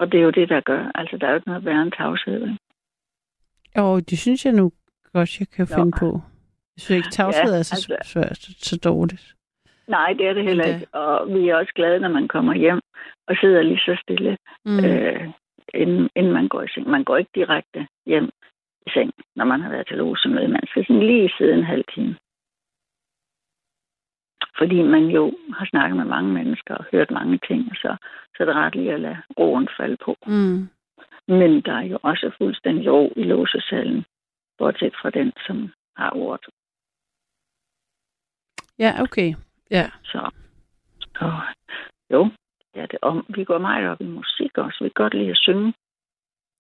Og 0.02 0.12
det 0.12 0.18
er 0.20 0.24
jo 0.24 0.30
det, 0.40 0.50
der 0.50 0.62
gør. 0.62 0.92
Altså, 0.96 1.18
der 1.18 1.26
er 1.28 1.32
jo 1.32 1.36
ikke 1.36 1.48
noget 1.48 1.66
værre 1.66 1.82
end 1.82 1.92
tavshed. 1.92 2.42
ikke? 2.42 2.58
Og 3.76 4.10
det 4.10 4.18
synes 4.20 4.46
jeg 4.46 4.54
nu 4.54 4.72
godt, 5.14 5.40
jeg 5.40 5.48
kan 5.56 5.68
Nå. 5.70 5.76
finde 5.78 5.92
på. 6.00 6.10
Jeg 6.76 6.82
synes 6.82 6.98
ikke, 7.00 7.10
tavshed 7.20 7.52
Ja, 7.54 7.60
er 7.60 7.64
så, 7.64 7.76
altså- 7.76 8.36
så, 8.42 8.54
så, 8.70 8.78
dårligt. 8.90 9.36
Nej, 9.88 10.14
det 10.14 10.26
er 10.28 10.34
det 10.34 10.44
heller 10.44 10.66
det- 10.66 10.74
ikke. 10.74 10.96
Og 10.96 11.34
vi 11.34 11.50
er 11.50 11.56
også 11.56 11.74
glade, 11.76 12.00
når 12.00 12.10
man 12.10 12.28
kommer 12.28 12.54
hjem 12.56 12.82
og 13.28 13.36
sidder 13.42 13.62
lige 13.62 13.80
så 13.80 13.98
stille, 14.04 14.38
mm. 14.66 14.86
øh, 14.86 15.28
inden, 15.74 16.10
inden 16.16 16.34
man 16.34 16.48
går 16.48 16.62
i 16.62 16.68
seng. 16.74 16.90
Man 16.90 17.04
går 17.04 17.18
ikke 17.18 17.32
direkte 17.36 17.88
hjem 18.06 18.30
i 18.88 18.90
seng, 18.90 19.12
når 19.36 19.46
man 19.46 19.62
har 19.62 19.70
været 19.70 19.88
til 19.88 19.98
losemøde. 19.98 20.48
Man 20.48 20.68
skal 20.68 20.86
sådan 20.88 21.04
lige 21.12 21.32
sidde 21.38 21.54
en 21.54 21.64
halv 21.64 21.84
time. 21.96 22.16
Fordi 24.58 24.82
man 24.82 25.04
jo 25.04 25.34
har 25.54 25.66
snakket 25.66 25.98
med 25.98 26.06
mange 26.06 26.34
mennesker 26.34 26.76
og 26.76 26.86
hørt 26.92 27.12
mange 27.12 27.40
ting, 27.48 27.68
og 27.72 27.76
så, 27.76 27.96
så 28.36 28.44
er 28.44 28.46
det 28.46 28.56
ret 28.56 28.76
lige 28.76 28.94
at 28.94 29.00
lade 29.00 29.18
roen 29.40 29.68
falde 29.78 29.98
på. 30.06 30.16
Mm. 30.28 30.70
Men 31.28 31.62
der 31.62 31.74
er 31.74 31.82
jo 31.84 31.98
også 32.04 32.32
fuldstændig 32.38 32.92
ro 32.92 33.14
i 33.16 33.24
låsesalen 33.24 34.06
bortset 34.58 34.94
fra 35.02 35.10
den, 35.10 35.34
som 35.48 35.72
har 35.98 36.12
ordet. 36.16 36.46
Ja, 38.80 39.02
okay. 39.02 39.34
Ja. 39.72 39.86
Så, 40.04 40.30
og, 41.20 41.34
jo, 42.10 42.30
ja, 42.76 42.82
det, 42.82 43.00
og 43.02 43.26
vi 43.30 43.44
går 43.44 43.58
meget 43.58 43.90
op 43.90 44.02
i 44.02 44.06
musik 44.06 44.58
også. 44.58 44.78
Vi 44.82 44.90
kan 44.90 45.04
godt 45.04 45.14
lide 45.14 45.30
at 45.32 45.38
synge. 45.38 45.74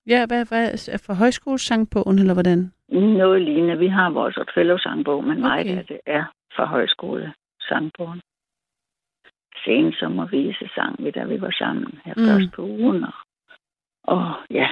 Ja, 0.07 0.25
hvad, 0.25 0.45
hvad 0.45 0.87
er 0.87 1.03
for 1.05 1.13
højskolesangbogen, 1.13 2.19
eller 2.19 2.33
hvordan? 2.33 2.71
Noget 2.89 3.41
lignende. 3.41 3.77
Vi 3.77 3.87
har 3.87 4.09
vores 4.09 4.37
fællevsangbog, 4.55 5.23
men 5.23 5.41
meget 5.41 5.65
Okay. 5.65 5.77
af 5.77 5.85
det 5.85 5.99
er 6.05 6.23
fra 6.55 6.65
højskolesangbogen. 7.72 8.22
Sen 9.65 9.93
sommervise 9.93 10.69
sang 10.76 11.03
vi, 11.03 11.11
da 11.11 11.23
vi 11.23 11.41
var 11.41 11.52
sammen 11.52 11.99
her 12.06 12.14
Mm. 12.18 12.26
først 12.27 12.52
på 12.56 12.61
ugen. 12.61 13.03
Og, 13.03 13.14
og 14.03 14.34
ja, 14.49 14.69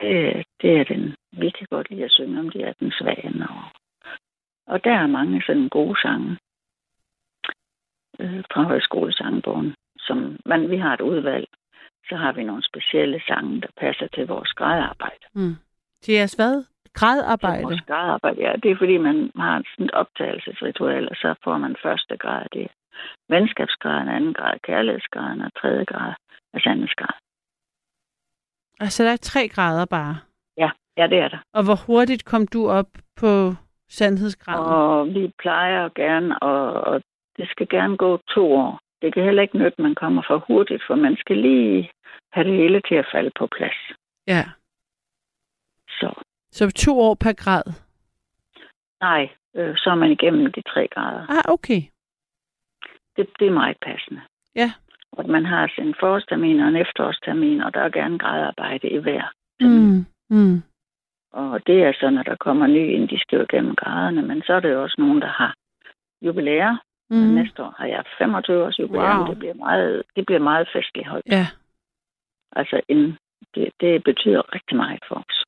det, 0.00 0.46
det 0.62 0.80
er 0.80 0.84
den. 0.84 1.14
Vi 1.32 1.50
kan 1.50 1.66
godt 1.70 1.90
lide 1.90 2.04
at 2.04 2.10
synge 2.10 2.40
om 2.40 2.50
de 2.50 2.64
18 2.66 2.92
svane. 2.92 3.48
Og, 3.48 3.64
og 4.66 4.84
der 4.84 4.94
er 4.94 5.06
mange 5.06 5.42
sådan 5.46 5.68
gode 5.68 5.96
sange 6.02 6.38
øh, 8.20 8.44
fra 8.52 8.62
højskolesangbogen. 8.62 9.74
Som, 9.98 10.36
men 10.46 10.70
vi 10.70 10.76
har 10.76 10.94
et 10.94 11.00
udvalg. 11.00 11.46
Så 12.08 12.16
har 12.16 12.32
vi 12.32 12.44
nogle 12.44 12.62
specielle 12.62 13.22
sange, 13.28 13.60
der 13.60 13.68
passer 13.76 14.06
til 14.14 14.26
vores 14.26 14.52
gradarbejde. 14.52 15.26
Mm. 15.34 15.54
Til 16.02 16.14
jeres 16.14 16.34
hvad? 16.34 16.64
Gradarbejde? 16.94 17.62
Vores 17.62 17.80
gradarbejde, 17.80 18.40
ja. 18.40 18.52
Det 18.62 18.70
er 18.70 18.76
fordi, 18.76 18.96
man 18.98 19.30
har 19.36 19.62
sådan 19.72 19.86
et 19.86 19.90
optagelsesritual, 19.90 21.08
og 21.08 21.16
så 21.16 21.34
får 21.44 21.58
man 21.58 21.76
første 21.82 22.16
grad, 22.16 22.46
det 22.52 22.62
er 22.62 22.72
venskabsgraden, 23.28 24.08
anden 24.08 24.34
grad 24.34 24.58
kærlighedsgraden, 24.62 25.40
og 25.40 25.50
tredje 25.60 25.84
grad 25.84 26.12
er 26.54 26.60
sandhedsgrad. 26.60 27.14
Altså, 28.80 29.04
der 29.04 29.12
er 29.12 29.16
tre 29.16 29.48
grader 29.48 29.86
bare. 29.86 30.16
Ja, 30.56 30.70
ja, 30.96 31.06
det 31.06 31.18
er 31.18 31.28
der. 31.28 31.38
Og 31.52 31.64
hvor 31.64 31.78
hurtigt 31.86 32.24
kom 32.24 32.46
du 32.46 32.70
op 32.70 32.90
på 33.16 33.30
sandhedsgraden? 33.88 34.66
Og 34.66 35.14
vi 35.14 35.32
plejer 35.38 35.88
gerne, 35.94 36.38
og, 36.42 36.72
og 36.72 37.02
det 37.36 37.48
skal 37.48 37.68
gerne 37.68 37.96
gå 37.96 38.20
to 38.34 38.52
år. 38.52 38.80
Det 39.02 39.14
kan 39.14 39.24
heller 39.24 39.42
ikke 39.42 39.58
nytte, 39.58 39.78
at 39.78 39.82
man 39.82 39.94
kommer 39.94 40.22
for 40.26 40.44
hurtigt, 40.48 40.82
for 40.86 40.94
man 40.94 41.16
skal 41.16 41.36
lige 41.36 41.90
have 42.32 42.46
det 42.48 42.56
hele 42.56 42.80
til 42.88 42.94
at 42.94 43.08
falde 43.12 43.30
på 43.38 43.46
plads. 43.56 43.78
Ja. 44.26 44.44
Så 45.88 46.22
Så 46.52 46.70
to 46.70 47.00
år 47.00 47.14
per 47.14 47.32
grad? 47.32 47.62
nej, 49.00 49.28
øh, 49.56 49.76
så 49.76 49.90
er 49.90 49.94
man 49.94 50.10
igennem 50.10 50.52
de 50.52 50.62
tre 50.62 50.88
grader. 50.94 51.26
Ah, 51.28 51.44
okay. 51.54 51.82
Det, 53.16 53.26
det 53.38 53.46
er 53.46 53.58
meget 53.62 53.76
passende. 53.82 54.20
Ja. 54.54 54.72
Og 55.12 55.28
man 55.28 55.44
har 55.44 55.62
altså 55.62 55.80
en 55.80 55.94
forårstermin 56.00 56.60
og 56.60 56.68
en 56.68 56.76
efterårstermin, 56.76 57.60
og 57.60 57.74
der 57.74 57.80
er 57.80 57.88
gerne 57.88 58.18
gradarbejde 58.18 58.88
i 58.88 58.96
hver. 58.96 59.24
Mm. 59.60 60.06
Mm. 60.30 60.62
Og 61.32 61.66
det 61.66 61.82
er 61.82 61.92
så, 62.00 62.10
når 62.10 62.22
der 62.22 62.36
kommer 62.36 62.66
nye 62.66 62.92
ind, 62.92 63.08
de 63.08 63.20
skal 63.20 63.38
jo 63.38 63.46
gennem 63.50 63.76
graderne. 63.76 64.22
Men 64.22 64.42
så 64.42 64.52
er 64.52 64.60
der 64.60 64.68
jo 64.68 64.82
også 64.82 64.96
nogen, 64.98 65.20
der 65.20 65.28
har 65.28 65.54
jubilæer. 66.22 66.76
Mm. 67.10 67.16
Mm. 67.16 67.34
Næste 67.34 67.62
år 67.62 67.74
har 67.78 67.86
jeg 67.86 68.04
25 68.18 68.64
års 68.64 68.78
jubilæum. 68.78 69.18
Wow. 69.18 69.28
Det, 69.28 69.38
bliver 69.38 69.54
meget, 69.54 70.02
det 70.16 70.26
bliver 70.26 70.40
meget 70.40 70.68
festligt 70.72 71.08
højt. 71.08 71.22
Ja. 71.26 71.46
Altså, 72.52 72.80
en, 72.88 73.18
det, 73.54 73.70
det 73.80 74.04
betyder 74.04 74.54
rigtig 74.54 74.76
meget 74.76 75.02
for 75.08 75.24
os. 75.28 75.44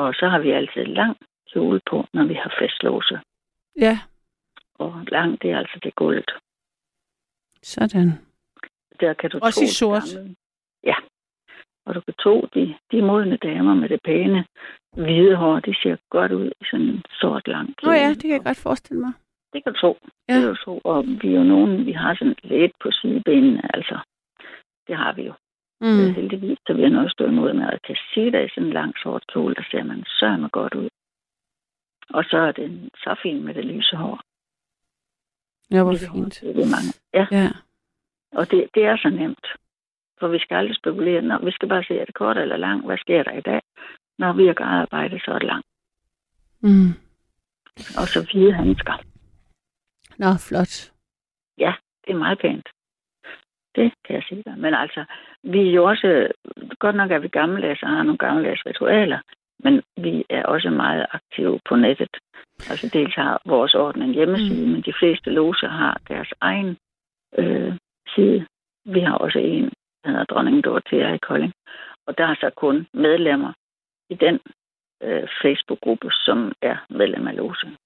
Og 0.00 0.14
så 0.14 0.28
har 0.32 0.38
vi 0.38 0.50
altid 0.50 0.84
lang 0.84 1.16
kjole 1.52 1.80
på, 1.90 1.96
når 2.14 2.24
vi 2.24 2.34
har 2.34 2.54
festlåse. 2.60 3.20
Ja. 3.86 3.98
Og 4.74 4.90
lang, 5.12 5.42
det 5.42 5.50
er 5.50 5.58
altså 5.58 5.78
det 5.82 5.94
gulvet. 5.94 6.30
Sådan. 7.62 8.08
Der 9.00 9.12
kan 9.14 9.30
du 9.30 9.38
Også 9.42 9.64
i 9.64 9.66
sort? 9.66 10.02
gamle- 10.02 10.34
Ja. 10.84 10.94
Og 11.86 11.94
du 11.94 12.00
kan 12.00 12.14
tro, 12.22 12.48
de, 12.54 12.76
de 12.92 13.02
modne 13.02 13.36
damer 13.36 13.74
med 13.74 13.88
det 13.88 14.00
pæne 14.04 14.44
hvide 14.92 15.36
hår, 15.36 15.60
de 15.60 15.74
ser 15.82 15.96
godt 16.10 16.32
ud 16.32 16.50
i 16.60 16.64
sådan 16.70 16.86
en 16.86 17.02
sort 17.20 17.48
lang 17.48 17.74
Nå 17.82 17.92
ja, 17.92 18.08
det 18.08 18.22
kan 18.22 18.30
jeg 18.30 18.44
godt 18.44 18.56
forestille 18.62 19.00
mig. 19.00 19.12
Det 19.52 19.64
kan 19.64 19.72
du 19.72 19.78
tro. 19.78 19.98
Ja. 20.28 20.34
Det 20.34 20.42
kan 20.42 20.48
du 20.54 20.56
tro. 20.64 20.80
Og 20.84 21.04
vi 21.06 21.28
er 21.28 21.38
jo 21.38 21.42
nogen, 21.44 21.86
vi 21.86 21.92
har 21.92 22.14
sådan 22.14 22.36
lidt 22.42 22.72
på 22.82 22.90
sidebenene, 22.90 23.76
altså. 23.76 23.98
Det 24.86 24.96
har 24.96 25.12
vi 25.12 25.22
jo. 25.22 25.34
Mm. 25.80 25.86
Mm. 25.88 26.14
Heldigvis, 26.14 26.58
så 26.66 26.72
vi 26.74 26.82
har 26.82 26.88
noget 26.88 27.10
stå 27.12 27.24
imod 27.26 27.52
med. 27.52 27.64
Og 27.66 27.72
jeg 27.72 27.82
kan 27.82 27.96
sige 28.14 28.32
dig 28.32 28.44
i 28.44 28.48
sådan 28.48 28.66
en 28.66 28.72
lang 28.72 28.94
sort 29.02 29.24
kjole, 29.32 29.54
der 29.54 29.62
ser 29.70 29.82
man 29.82 30.04
sørme 30.20 30.48
godt 30.48 30.74
ud. 30.74 30.88
Og 32.10 32.24
så 32.24 32.36
er 32.38 32.52
den 32.52 32.90
så 32.96 33.16
fin 33.22 33.44
med 33.44 33.54
det 33.54 33.64
lyse 33.64 33.96
hår. 33.96 34.20
Ja, 35.70 35.82
hvor 35.82 35.92
Lyse 35.92 36.06
hår, 36.08 36.14
fint. 36.14 36.40
Det 36.40 36.50
er 36.66 36.74
mange. 36.76 36.90
Ja, 37.14 37.26
Ja. 37.30 37.48
og 38.32 38.50
det, 38.50 38.68
det 38.74 38.84
er 38.84 38.96
så 38.96 39.08
nemt. 39.10 39.46
For 40.20 40.28
vi 40.28 40.38
skal 40.38 40.54
aldrig 40.56 40.76
spekulere. 40.76 41.22
Nå, 41.22 41.38
vi 41.44 41.50
skal 41.50 41.68
bare 41.68 41.84
se, 41.84 41.98
er 41.98 42.04
det 42.04 42.14
kort 42.14 42.36
eller 42.38 42.56
lang? 42.56 42.86
Hvad 42.86 42.98
sker 42.98 43.22
der 43.22 43.32
i 43.32 43.40
dag? 43.40 43.60
Når 44.18 44.32
vi 44.32 44.46
har 44.46 44.54
gradarbejde, 44.54 45.20
så 45.24 45.30
er 45.30 45.38
det 45.38 45.46
langt. 45.46 45.66
Mm. 46.60 46.88
Og 48.00 48.06
så 48.12 48.28
hvide 48.32 48.52
handsker. 48.52 48.96
Nå, 50.18 50.26
flot. 50.48 50.92
Det 52.08 52.14
er 52.14 52.18
meget 52.18 52.38
pænt. 52.38 52.68
Det 53.76 53.92
kan 54.04 54.14
jeg 54.14 54.22
sige 54.28 54.42
dig. 54.42 54.58
Men 54.58 54.74
altså, 54.74 55.04
vi 55.42 55.68
er 55.68 55.72
jo 55.72 55.84
også, 55.84 56.28
godt 56.78 56.96
nok 56.96 57.10
er 57.10 57.18
vi 57.18 57.28
gammeldags 57.28 57.82
og 57.82 57.88
har 57.88 58.02
nogle 58.02 58.18
gammeldags 58.18 58.66
ritualer, 58.66 59.18
men 59.58 59.82
vi 59.96 60.24
er 60.30 60.44
også 60.44 60.70
meget 60.70 61.06
aktive 61.10 61.60
på 61.68 61.76
nettet. 61.76 62.16
Altså 62.70 62.90
dels 62.92 63.14
har 63.14 63.42
vores 63.46 63.74
orden 63.74 64.02
en 64.02 64.14
hjemmeside, 64.14 64.66
mm. 64.66 64.72
men 64.72 64.82
de 64.82 64.92
fleste 64.98 65.30
loger 65.30 65.68
har 65.68 66.00
deres 66.08 66.28
egen 66.40 66.76
øh, 67.38 67.72
side. 68.14 68.46
Vi 68.84 69.00
har 69.00 69.14
også 69.14 69.38
en, 69.38 69.70
der 70.04 70.10
hedder 70.10 70.24
Dronning 70.24 70.64
Dorothea 70.64 71.14
i 71.14 71.18
Kolding. 71.18 71.52
Og 72.06 72.18
der 72.18 72.24
er 72.24 72.34
så 72.34 72.50
kun 72.56 72.86
medlemmer 72.94 73.52
i 74.10 74.14
den 74.14 74.40
øh, 75.02 75.28
Facebook-gruppe, 75.42 76.10
som 76.10 76.52
er 76.62 76.76
medlem 76.90 77.28
af 77.28 77.36
logen. 77.36 77.76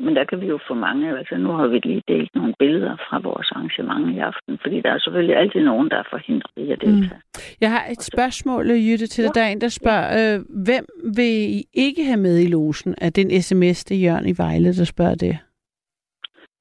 Men 0.00 0.16
der 0.16 0.24
kan 0.24 0.40
vi 0.40 0.46
jo 0.46 0.58
få 0.68 0.74
mange. 0.74 1.18
Altså 1.18 1.36
nu 1.36 1.50
har 1.52 1.66
vi 1.66 1.78
lige 1.78 2.02
delt 2.08 2.34
nogle 2.34 2.54
billeder 2.58 2.96
fra 2.96 3.18
vores 3.18 3.50
arrangement 3.50 4.16
i 4.16 4.18
aften, 4.18 4.58
fordi 4.62 4.80
der 4.80 4.90
er 4.90 4.98
selvfølgelig 4.98 5.36
altid 5.36 5.60
nogen, 5.60 5.90
der 5.90 5.96
er 5.96 6.08
forhindret 6.10 6.52
i 6.56 6.70
at 6.72 6.80
deltage. 6.80 7.20
Jeg 7.60 7.70
har 7.70 7.84
et 7.90 8.02
spørgsmål, 8.02 8.70
Jytte, 8.70 9.06
til 9.06 9.24
dig. 9.24 9.34
Der 9.34 9.42
er 9.42 9.48
en, 9.48 9.60
der 9.60 9.68
spørger, 9.68 10.06
øh, 10.18 10.40
hvem 10.66 10.84
vil 11.16 11.34
I 11.58 11.62
ikke 11.74 12.04
have 12.04 12.20
med 12.20 12.38
i 12.38 12.50
logen? 12.50 12.94
Er 13.00 13.10
det 13.10 13.22
en 13.24 13.42
sms, 13.42 13.84
det 13.84 13.96
er 13.96 14.02
Jørgen 14.06 14.28
i 14.28 14.34
Vejle, 14.38 14.72
der 14.78 14.84
spørger 14.84 15.14
det? 15.14 15.38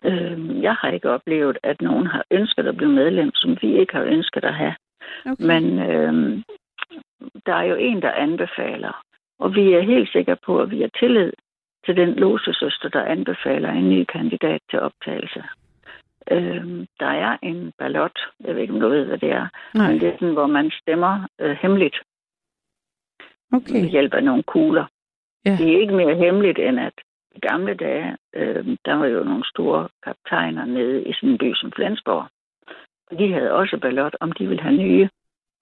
Øh, 0.06 0.62
jeg 0.62 0.74
har 0.74 0.90
ikke 0.92 1.10
oplevet, 1.10 1.58
at 1.64 1.82
nogen 1.82 2.08
har 2.08 2.24
ønsket 2.32 2.68
at 2.68 2.78
blive 2.78 2.92
medlem, 2.92 3.32
som 3.34 3.58
vi 3.62 3.80
ikke 3.80 3.94
har 3.94 4.04
ønsket 4.04 4.44
at 4.44 4.54
have. 4.54 4.76
Okay. 5.26 5.46
Men 5.50 5.80
øh, 5.80 6.44
der 7.46 7.54
er 7.54 7.64
jo 7.64 7.76
en, 7.76 8.02
der 8.02 8.12
anbefaler, 8.12 9.04
og 9.40 9.56
vi 9.56 9.74
er 9.74 9.82
helt 9.82 10.10
sikre 10.12 10.38
på, 10.46 10.62
at 10.62 10.72
vi 10.72 10.82
har 10.82 10.90
tillid 11.00 11.32
til 11.88 11.98
den 11.98 12.14
logesøster, 12.14 12.90
der 12.90 13.04
anbefaler 13.04 13.72
en 13.72 13.90
ny 13.90 14.04
kandidat 14.04 14.62
til 14.70 14.80
optagelse. 14.80 15.44
Øh, 16.32 16.88
der 17.00 17.12
er 17.26 17.38
en 17.44 17.72
ballot, 17.80 18.20
jeg 18.40 18.56
ved 18.56 18.62
ikke, 18.62 18.74
om 18.74 18.80
du 18.80 18.90
ved, 18.90 19.06
hvad 19.06 19.18
det 19.18 19.32
er, 19.32 19.48
Nej. 19.74 19.92
men 19.92 20.00
det 20.02 20.08
er 20.10 20.14
sådan, 20.20 20.34
hvor 20.34 20.48
man 20.48 20.72
stemmer 20.82 21.28
øh, 21.42 21.58
hemmeligt 21.62 21.98
ved 23.52 23.62
Okay. 23.62 23.90
hjælp 23.90 24.14
af 24.14 24.24
nogle 24.24 24.44
kugler. 24.44 24.86
Ja. 25.46 25.52
Det 25.60 25.68
er 25.74 25.80
ikke 25.80 25.96
mere 25.96 26.16
hemmeligt, 26.16 26.60
end 26.60 26.80
at 26.80 26.94
i 27.36 27.40
gamle 27.40 27.74
dage, 27.74 28.18
øh, 28.36 28.66
der 28.86 28.96
var 28.96 29.06
jo 29.06 29.24
nogle 29.24 29.46
store 29.46 29.90
kaptajner 30.04 30.66
nede 30.66 31.04
i 31.04 31.14
sådan 31.14 31.30
en 31.30 31.38
by 31.38 31.54
som 31.56 31.72
Flensborg. 31.72 32.26
Og 33.12 33.20
de 33.20 33.34
havde 33.34 33.52
også 33.52 33.78
ballot, 33.78 34.16
om 34.20 34.32
de 34.32 34.48
ville 34.48 34.64
have 34.64 34.78
nye 34.78 35.10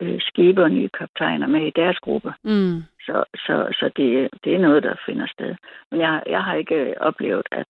øh, 0.01 0.21
skibe 0.21 0.63
og 0.63 0.71
nye 0.71 0.89
kaptajner 0.89 1.47
med 1.47 1.67
i 1.67 1.73
deres 1.75 1.99
gruppe. 1.99 2.33
Mm. 2.43 2.83
Så, 3.05 3.23
så, 3.35 3.75
så 3.79 3.91
det, 3.95 4.29
det 4.43 4.55
er 4.55 4.59
noget, 4.59 4.83
der 4.83 4.95
finder 5.05 5.27
sted. 5.27 5.55
Men 5.91 5.99
jeg, 5.99 6.23
jeg 6.27 6.43
har 6.43 6.55
ikke 6.55 7.01
oplevet, 7.01 7.47
at, 7.51 7.67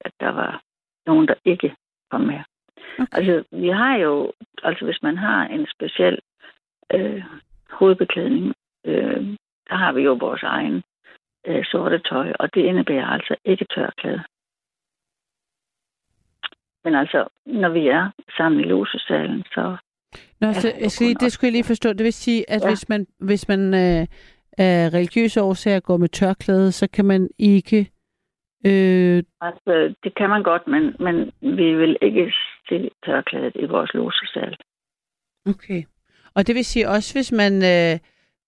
at 0.00 0.12
der 0.20 0.28
var 0.28 0.62
nogen, 1.06 1.28
der 1.28 1.34
ikke 1.44 1.76
kom 2.10 2.20
med. 2.20 2.40
Okay. 2.98 3.06
Altså, 3.12 3.44
vi 3.50 3.68
har 3.68 3.96
jo, 3.96 4.32
altså 4.62 4.84
hvis 4.84 5.02
man 5.02 5.16
har 5.16 5.44
en 5.44 5.66
speciel 5.74 6.18
øh, 6.94 7.24
hovedbeklædning, 7.70 8.54
øh, 8.84 9.36
der 9.68 9.76
har 9.76 9.92
vi 9.92 10.02
jo 10.02 10.12
vores 10.12 10.42
egen 10.42 10.82
øh, 11.46 11.64
sorte 11.64 11.98
tøj, 11.98 12.32
og 12.38 12.54
det 12.54 12.60
indebærer 12.60 13.06
altså 13.06 13.36
ikke 13.44 13.66
tørklæde. 13.74 14.22
Men 16.84 16.94
altså, 16.94 17.28
når 17.46 17.68
vi 17.68 17.88
er 17.88 18.10
sammen 18.36 18.60
i 18.60 18.64
losesalen, 18.64 19.44
så 19.54 19.76
Nå, 20.40 20.52
så, 20.52 20.68
Ja, 20.68 20.74
jeg 20.80 20.90
skal 20.90 21.06
lige, 21.06 21.16
det 21.20 21.32
skulle 21.32 21.48
jeg 21.48 21.52
lige 21.52 21.64
forstå. 21.64 21.92
Det 21.92 22.04
vil 22.04 22.12
sige, 22.12 22.50
at 22.50 22.60
ja. 22.60 22.66
Ja. 22.66 22.70
hvis 22.70 22.88
man, 22.88 23.06
hvis 23.18 23.48
man 23.48 23.74
øh, 23.74 24.06
af 24.58 24.90
religiøse 24.94 25.42
årsager 25.42 25.80
går 25.80 25.96
med 25.96 26.08
tørklæde, 26.08 26.72
så 26.72 26.86
kan 26.90 27.04
man 27.04 27.28
ikke... 27.38 27.90
Øh, 28.66 29.22
altså, 29.40 29.94
det 30.04 30.14
kan 30.16 30.28
man 30.30 30.42
godt, 30.42 30.66
men, 30.66 30.82
men 31.00 31.16
vi 31.56 31.74
vil 31.74 31.96
ikke 32.02 32.32
se 32.68 32.90
tørklædet 33.06 33.52
i 33.54 33.64
vores 33.66 33.90
losesal. 33.94 34.56
okay. 35.46 35.82
Og 36.34 36.46
det 36.46 36.54
vil 36.54 36.64
sige 36.64 36.88
også, 36.88 37.14
hvis 37.14 37.32
man 37.32 37.52
øh, 37.54 37.98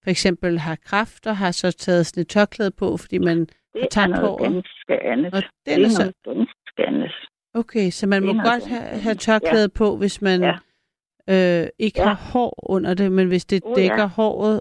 for 0.03 0.11
eksempel 0.11 0.59
har 0.59 0.77
kræft 0.85 1.27
og 1.27 1.37
har 1.37 1.51
så 1.51 1.73
taget 1.73 2.07
sådan 2.07 2.21
et 2.21 2.29
tørklæde 2.29 2.71
på, 2.71 2.97
fordi 2.97 3.19
man... 3.19 3.39
Det 3.75 3.83
er 3.83 3.87
tabt 3.91 4.11
noget 4.11 4.27
håret. 4.29 4.53
ganske 4.53 5.03
andet. 5.13 5.35
Og 5.35 5.43
Det 5.43 5.51
den 5.67 5.81
er 5.81 5.85
er 5.85 5.89
så... 5.89 6.03
noget 6.03 6.15
ganske 6.25 6.87
andet. 6.89 7.13
Okay, 7.55 7.91
så 7.91 8.07
man 8.07 8.23
det 8.23 8.27
må 8.27 8.41
er 8.41 8.45
noget 8.45 8.53
godt 8.53 8.69
have, 8.71 9.01
have 9.01 9.15
tørklæde 9.15 9.69
på, 9.69 9.97
hvis 9.97 10.23
man 10.23 10.41
Ja. 10.43 10.55
Øh, 11.31 11.67
ikke 11.79 12.01
Ja. 12.01 12.07
har 12.09 12.19
hår 12.33 12.71
under 12.75 12.95
det, 12.95 13.13
men 13.13 13.29
hvis 13.29 13.45
det 13.45 13.63
Uh, 13.65 13.71
ja. 13.71 13.75
dækker 13.83 14.07
håret... 14.17 14.61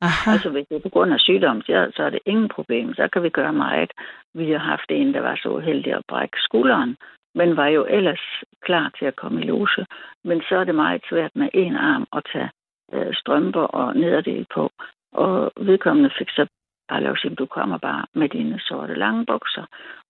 Aha. 0.00 0.32
Altså 0.32 0.50
hvis 0.50 0.66
det 0.68 0.76
er 0.76 0.80
på 0.80 0.88
grund 0.88 1.12
af 1.12 1.20
sygdom, 1.20 1.62
så, 1.62 1.92
så 1.96 2.02
er 2.02 2.10
det 2.10 2.20
ingen 2.26 2.48
problem. 2.48 2.94
Så 2.94 3.08
kan 3.12 3.22
vi 3.22 3.30
gøre 3.30 3.52
meget. 3.52 3.90
Vi 4.34 4.50
har 4.50 4.58
haft 4.58 4.90
en, 4.90 5.14
der 5.14 5.20
var 5.20 5.36
så 5.42 5.48
uheldig 5.48 5.92
at 5.94 6.02
brække 6.08 6.36
skulderen, 6.40 6.96
men 7.34 7.56
var 7.56 7.66
jo 7.66 7.86
ellers 7.90 8.24
klar 8.62 8.92
til 8.98 9.04
at 9.04 9.16
komme 9.16 9.40
i 9.40 9.44
lose. 9.44 9.86
Men 10.24 10.42
så 10.48 10.56
er 10.56 10.64
det 10.64 10.74
meget 10.74 11.02
svært 11.10 11.30
med 11.34 11.48
en 11.54 11.76
arm 11.76 12.06
at 12.12 12.22
tage 12.32 12.50
øh, 12.92 13.14
strømper 13.14 13.60
og 13.60 13.96
nederdel 13.96 14.46
på. 14.54 14.70
Og 15.12 15.52
vedkommende 15.60 16.10
fik 16.18 16.30
så 16.30 16.46
bare 16.88 17.02
lavet 17.02 17.20
sig, 17.20 17.38
du 17.38 17.46
kommer 17.46 17.78
bare 17.78 18.06
med 18.14 18.28
dine 18.28 18.60
sorte 18.60 18.94
lange 18.94 19.26
bukser, 19.26 19.66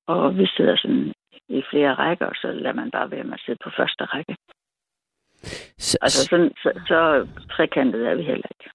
og 0.07 0.39
vi 0.39 0.47
sidder 0.47 0.77
sådan 0.77 1.13
i 1.49 1.63
flere 1.71 1.95
rækker, 1.95 2.31
så 2.35 2.53
lader 2.53 2.75
man 2.75 2.91
bare 2.91 3.11
være 3.11 3.25
med 3.25 3.35
at 3.35 3.41
sidde 3.47 3.59
på 3.65 3.71
første 3.77 4.05
række. 4.05 4.37
Så, 5.79 5.99
Altså 6.03 6.25
sådan, 6.31 6.51
så, 6.63 6.71
så 6.87 7.27
trekantet 7.51 8.07
er 8.07 8.15
vi 8.15 8.23
heller 8.23 8.49
ikke. 8.55 8.71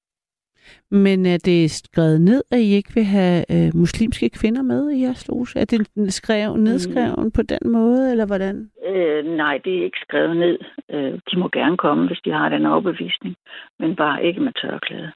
Men 0.91 1.26
er 1.26 1.38
det 1.45 1.72
skrevet 1.72 2.22
ned, 2.22 2.43
at 2.52 2.60
I 2.60 2.73
ikke 2.73 2.93
vil 2.93 3.03
have 3.03 3.45
øh, 3.52 3.69
muslimske 3.76 4.30
kvinder 4.30 4.61
med 4.61 4.91
i 4.91 5.02
jeres 5.02 5.27
loge? 5.27 5.48
Er 5.56 5.65
det 5.65 6.14
skrevet, 6.14 6.60
nedskrevet 6.60 7.23
mm. 7.23 7.31
på 7.31 7.41
den 7.41 7.72
måde, 7.72 8.11
eller 8.11 8.26
hvordan? 8.26 8.72
Øh, 8.85 9.26
nej, 9.26 9.60
det 9.64 9.80
er 9.80 9.84
ikke 9.84 9.98
skrevet 10.07 10.38
ned. 10.38 10.57
Øh, 10.91 11.14
de 11.31 11.39
må 11.39 11.49
gerne 11.49 11.77
komme, 11.77 12.07
hvis 12.07 12.22
de 12.26 12.31
har 12.31 12.49
den 12.49 12.65
overbevisning, 12.65 13.35
men 13.80 13.95
bare 13.95 14.23
ikke 14.26 14.39
med 14.39 14.53
tørklæde. 14.61 15.11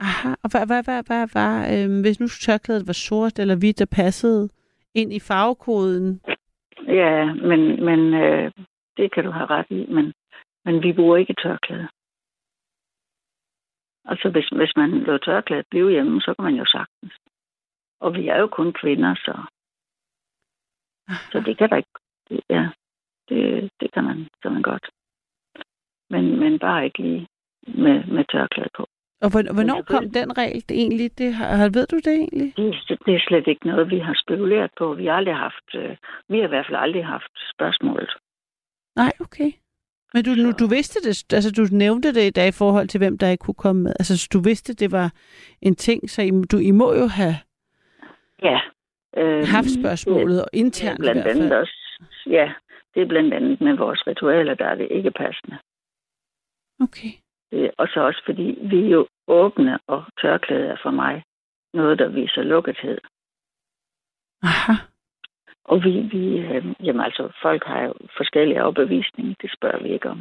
Aha, 0.00 0.28
og 0.44 0.50
hvad, 0.50 0.66
hvad, 0.66 0.82
hvad, 0.84 1.02
hvad 1.06 1.26
var, 1.34 1.56
øh, 1.72 2.00
hvis 2.02 2.20
nu 2.20 2.26
tørklædet 2.28 2.86
var 2.86 2.92
sort 2.92 3.38
eller 3.38 3.56
hvidt, 3.58 3.78
der 3.78 3.96
passede 3.96 4.48
ind 4.94 5.12
i 5.12 5.20
farvekoden? 5.20 6.20
Ja, 6.88 7.34
men, 7.34 7.84
men 7.84 8.14
øh, 8.14 8.50
det 8.96 9.14
kan 9.14 9.24
du 9.24 9.30
have 9.30 9.46
ret 9.46 9.66
i, 9.70 9.86
men, 9.94 10.12
men 10.70 10.82
vi 10.82 10.92
bruger 10.92 11.16
ikke 11.16 11.34
tørklæde. 11.42 11.88
Altså, 14.04 14.30
hvis, 14.30 14.48
hvis 14.48 14.72
man 14.76 14.90
lå 14.90 15.18
tørklædet 15.18 15.66
blive 15.70 15.90
hjemme, 15.90 16.20
så 16.20 16.34
kan 16.34 16.44
man 16.44 16.54
jo 16.54 16.64
sagtens. 16.66 17.12
Og 18.00 18.14
vi 18.14 18.28
er 18.28 18.38
jo 18.38 18.46
kun 18.46 18.72
kvinder, 18.72 19.14
så, 19.14 19.34
så 21.32 21.40
det 21.46 21.58
kan 21.58 21.68
da 21.70 21.76
ikke... 21.76 21.90
Det, 22.28 22.40
ja, 22.50 22.68
det, 23.28 23.70
det 23.80 23.92
kan 23.92 24.04
man, 24.04 24.28
kan 24.42 24.52
man 24.52 24.62
godt. 24.62 24.86
Men, 26.10 26.40
men 26.40 26.58
bare 26.58 26.84
ikke 26.84 26.98
lige 27.02 27.26
med, 27.66 28.04
med 28.04 28.24
tørklæde 28.32 28.70
på. 28.76 28.86
Og 29.22 29.30
hvor- 29.30 29.52
hvornår 29.54 29.82
kom 29.82 30.10
den 30.10 30.38
regel 30.38 30.60
det 30.68 30.76
egentlig? 30.82 31.18
Det, 31.18 31.34
har, 31.34 31.68
ved 31.76 31.86
du 31.86 31.96
det 31.96 32.14
egentlig? 32.24 32.56
Det, 32.56 32.98
det 33.06 33.14
er 33.14 33.20
slet 33.28 33.46
ikke 33.46 33.66
noget, 33.66 33.90
vi 33.90 33.98
har 33.98 34.14
spekuleret 34.24 34.70
på. 34.78 34.94
Vi 34.94 35.06
har 35.06 35.14
aldrig 35.14 35.36
haft... 35.36 35.68
Øh, 35.74 35.96
vi 36.28 36.36
har 36.38 36.44
i 36.44 36.52
hvert 36.54 36.66
fald 36.66 36.76
aldrig 36.86 37.06
haft 37.06 37.32
spørgsmålet. 37.54 38.10
Nej, 38.96 39.12
okay. 39.20 39.50
Men 40.14 40.24
du, 40.24 40.30
nu, 40.30 40.52
du 40.52 40.66
vidste 40.66 41.08
det, 41.08 41.32
altså 41.34 41.50
du 41.52 41.66
nævnte 41.76 42.14
det 42.14 42.26
i 42.26 42.30
dag 42.30 42.48
i 42.48 42.52
forhold 42.52 42.88
til, 42.88 42.98
hvem 42.98 43.18
der 43.18 43.28
ikke 43.28 43.42
kunne 43.42 43.54
komme 43.54 43.82
med. 43.82 43.92
Altså 43.98 44.28
du 44.32 44.40
vidste, 44.40 44.74
det 44.74 44.92
var 44.92 45.12
en 45.62 45.74
ting, 45.76 46.10
så 46.10 46.22
I, 46.22 46.30
du, 46.52 46.58
I 46.58 46.70
må 46.70 46.94
jo 46.94 47.06
have 47.06 47.36
Ja. 48.42 48.60
Øh, 49.16 49.46
haft 49.46 49.70
spørgsmålet, 49.80 50.44
og 50.44 50.48
Det 50.52 50.60
er 50.60 50.64
internt 50.64 50.98
i 50.98 51.02
blandt 51.02 51.22
hvert 51.22 51.30
andet 51.36 51.48
fald. 51.50 51.60
også, 51.60 52.02
ja, 52.26 52.52
det 52.94 53.02
er 53.02 53.06
blandt 53.06 53.34
andet 53.34 53.60
med 53.60 53.76
vores 53.76 54.06
ritualer, 54.06 54.54
der 54.54 54.64
er 54.66 54.74
det 54.74 54.88
ikke 54.90 55.10
passende. 55.10 55.58
Okay. 56.80 57.12
Det, 57.50 57.70
og 57.78 57.88
så 57.88 58.00
også 58.00 58.22
fordi 58.24 58.58
vi 58.62 58.84
er 58.84 58.88
jo 58.88 59.08
åbne, 59.26 59.78
og 59.86 60.04
tørklæde 60.22 60.66
er 60.66 60.76
for 60.82 60.90
mig 60.90 61.22
noget, 61.74 61.98
der 61.98 62.08
viser 62.08 62.42
lukkethed. 62.42 62.98
Aha. 64.42 64.72
Og 65.70 65.76
vi, 65.84 65.92
vi 66.14 66.22
øh, 66.38 66.64
jamen 66.86 67.04
altså, 67.08 67.22
folk 67.42 67.62
har 67.64 67.80
jo 67.82 67.94
forskellige 68.16 68.62
overbevisninger, 68.62 69.34
det 69.42 69.50
spørger 69.56 69.82
vi 69.82 69.88
ikke 69.88 70.10
om. 70.10 70.20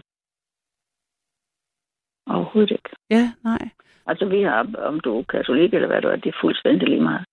Overhovedet 2.36 2.72
ikke. 2.72 2.90
Ja, 3.10 3.24
nej. 3.44 3.70
Altså 4.06 4.26
vi 4.26 4.42
har, 4.42 4.62
om 4.78 5.00
du 5.00 5.20
er 5.20 5.24
katolik 5.24 5.74
eller 5.74 5.88
hvad 5.88 6.02
du 6.02 6.08
er, 6.08 6.16
det 6.16 6.30
er 6.30 6.42
fuldstændig 6.42 6.88
lige 6.90 7.02
meget. 7.02 7.26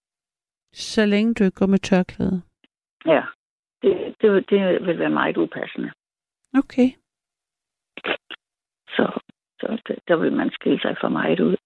Så 0.72 1.06
længe 1.06 1.34
du 1.34 1.44
ikke 1.44 1.58
går 1.58 1.66
med 1.66 1.78
tørklæde. 1.78 2.42
Ja, 3.06 3.22
det, 3.82 4.14
det, 4.20 4.50
det 4.50 4.86
vil 4.86 4.98
være 4.98 5.10
meget 5.20 5.36
upassende. 5.36 5.90
Okay. 6.60 6.88
Så, 8.96 9.20
så 9.60 9.82
det, 9.86 9.98
der 10.08 10.16
vil 10.16 10.32
man 10.32 10.50
skille 10.50 10.80
sig 10.80 10.96
for 11.00 11.08
meget 11.08 11.40
ud. 11.40 11.56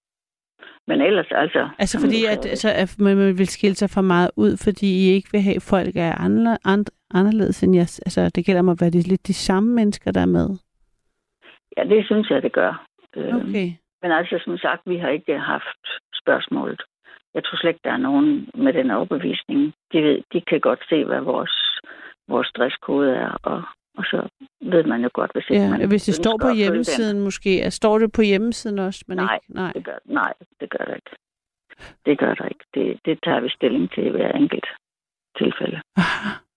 Men 0.87 1.01
ellers 1.01 1.27
altså... 1.31 1.69
Altså 1.79 1.99
fordi, 1.99 2.25
at, 2.25 2.43
sagde, 2.43 2.49
altså, 2.49 2.69
at 2.69 2.99
man 2.99 3.37
vil 3.37 3.47
skille 3.47 3.75
sig 3.75 3.89
for 3.89 4.01
meget 4.01 4.31
ud, 4.35 4.57
fordi 4.65 4.87
I 5.01 5.13
ikke 5.15 5.29
vil 5.31 5.41
have, 5.41 5.55
at 5.55 5.61
folk 5.61 5.95
er 5.95 6.15
andre, 6.15 6.57
andre, 6.63 6.91
anderledes 7.13 7.63
end 7.63 7.75
jeres. 7.75 7.99
Altså 7.99 8.31
det 8.35 8.45
gælder 8.45 8.61
om 8.61 8.69
at 8.69 8.81
være 8.81 8.89
de, 8.89 9.01
lidt 9.01 9.27
de 9.27 9.33
samme 9.33 9.69
mennesker, 9.75 10.11
der 10.11 10.21
er 10.21 10.33
med. 10.39 10.49
Ja, 11.77 11.83
det 11.83 12.05
synes 12.05 12.29
jeg, 12.29 12.41
det 12.41 12.53
gør. 12.53 12.85
Øhm, 13.15 13.35
Okay. 13.35 13.69
Men 14.01 14.11
altså, 14.11 14.41
som 14.45 14.57
sagt, 14.57 14.81
vi 14.85 14.97
har 14.97 15.09
ikke 15.09 15.39
haft 15.39 15.83
spørgsmålet. 16.21 16.81
Jeg 17.33 17.43
tror 17.43 17.57
slet 17.57 17.69
ikke, 17.69 17.79
der 17.83 17.91
er 17.91 17.97
nogen 18.09 18.49
med 18.55 18.73
den 18.73 18.91
overbevisning. 18.91 19.73
De, 19.93 20.03
ved, 20.03 20.21
de 20.33 20.41
kan 20.41 20.59
godt 20.59 20.83
se, 20.89 21.05
hvad 21.05 21.21
vores, 21.21 21.79
vores 22.27 22.47
stresskode 22.47 23.11
er, 23.15 23.37
og, 23.43 23.63
og 24.01 24.05
så 24.11 24.19
ved 24.61 24.83
man 24.83 25.01
jo 25.01 25.09
godt, 25.13 25.31
hvis 25.33 25.45
ikke 25.49 25.63
Ja, 25.63 25.69
man 25.69 25.87
hvis 25.87 26.03
det 26.03 26.15
står 26.15 26.37
på 26.41 26.49
hjemmesiden 26.61 27.19
måske. 27.27 27.49
Altså, 27.63 27.77
står 27.77 27.99
det 27.99 28.11
på 28.11 28.21
hjemmesiden 28.21 28.79
også? 28.79 29.03
Men 29.07 29.17
Nej, 29.17 29.35
ikke? 29.35 29.53
Nej. 29.53 29.71
Det 29.71 29.85
gør, 29.85 29.97
nej, 30.05 30.33
det 30.59 30.69
gør 30.69 30.85
der 30.85 30.95
ikke. 30.95 31.11
Det 32.05 32.19
gør 32.19 32.33
der 32.33 32.45
ikke. 32.45 32.65
Det, 32.73 32.99
det 33.05 33.19
tager 33.23 33.39
vi 33.39 33.49
stilling 33.49 33.91
til 33.91 34.05
i 34.05 34.09
hver 34.09 34.31
enkelt 34.31 34.67
tilfælde. 35.37 35.81
Aha. 35.97 36.29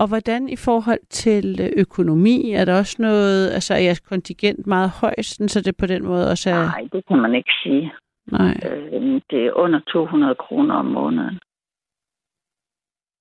Og 0.00 0.08
hvordan 0.08 0.48
i 0.48 0.56
forhold 0.56 1.06
til 1.10 1.60
øh, 1.60 1.70
økonomi? 1.76 2.52
Er 2.52 2.64
der 2.64 2.78
også 2.78 2.96
noget, 2.98 3.50
altså 3.50 3.74
er 3.74 3.78
jeres 3.78 4.00
kontingent 4.00 4.66
meget 4.66 4.90
højt, 5.00 5.24
så 5.24 5.62
det 5.64 5.76
på 5.76 5.86
den 5.86 6.04
måde 6.04 6.30
også 6.30 6.50
er... 6.50 6.62
Nej, 6.62 6.88
det 6.92 7.06
kan 7.08 7.18
man 7.18 7.34
ikke 7.34 7.52
sige. 7.62 7.92
Nej. 8.32 8.60
Øh, 8.70 9.20
det 9.30 9.46
er 9.46 9.52
under 9.52 9.80
200 9.80 10.34
kroner 10.34 10.74
om 10.74 10.84
måneden. 10.84 11.38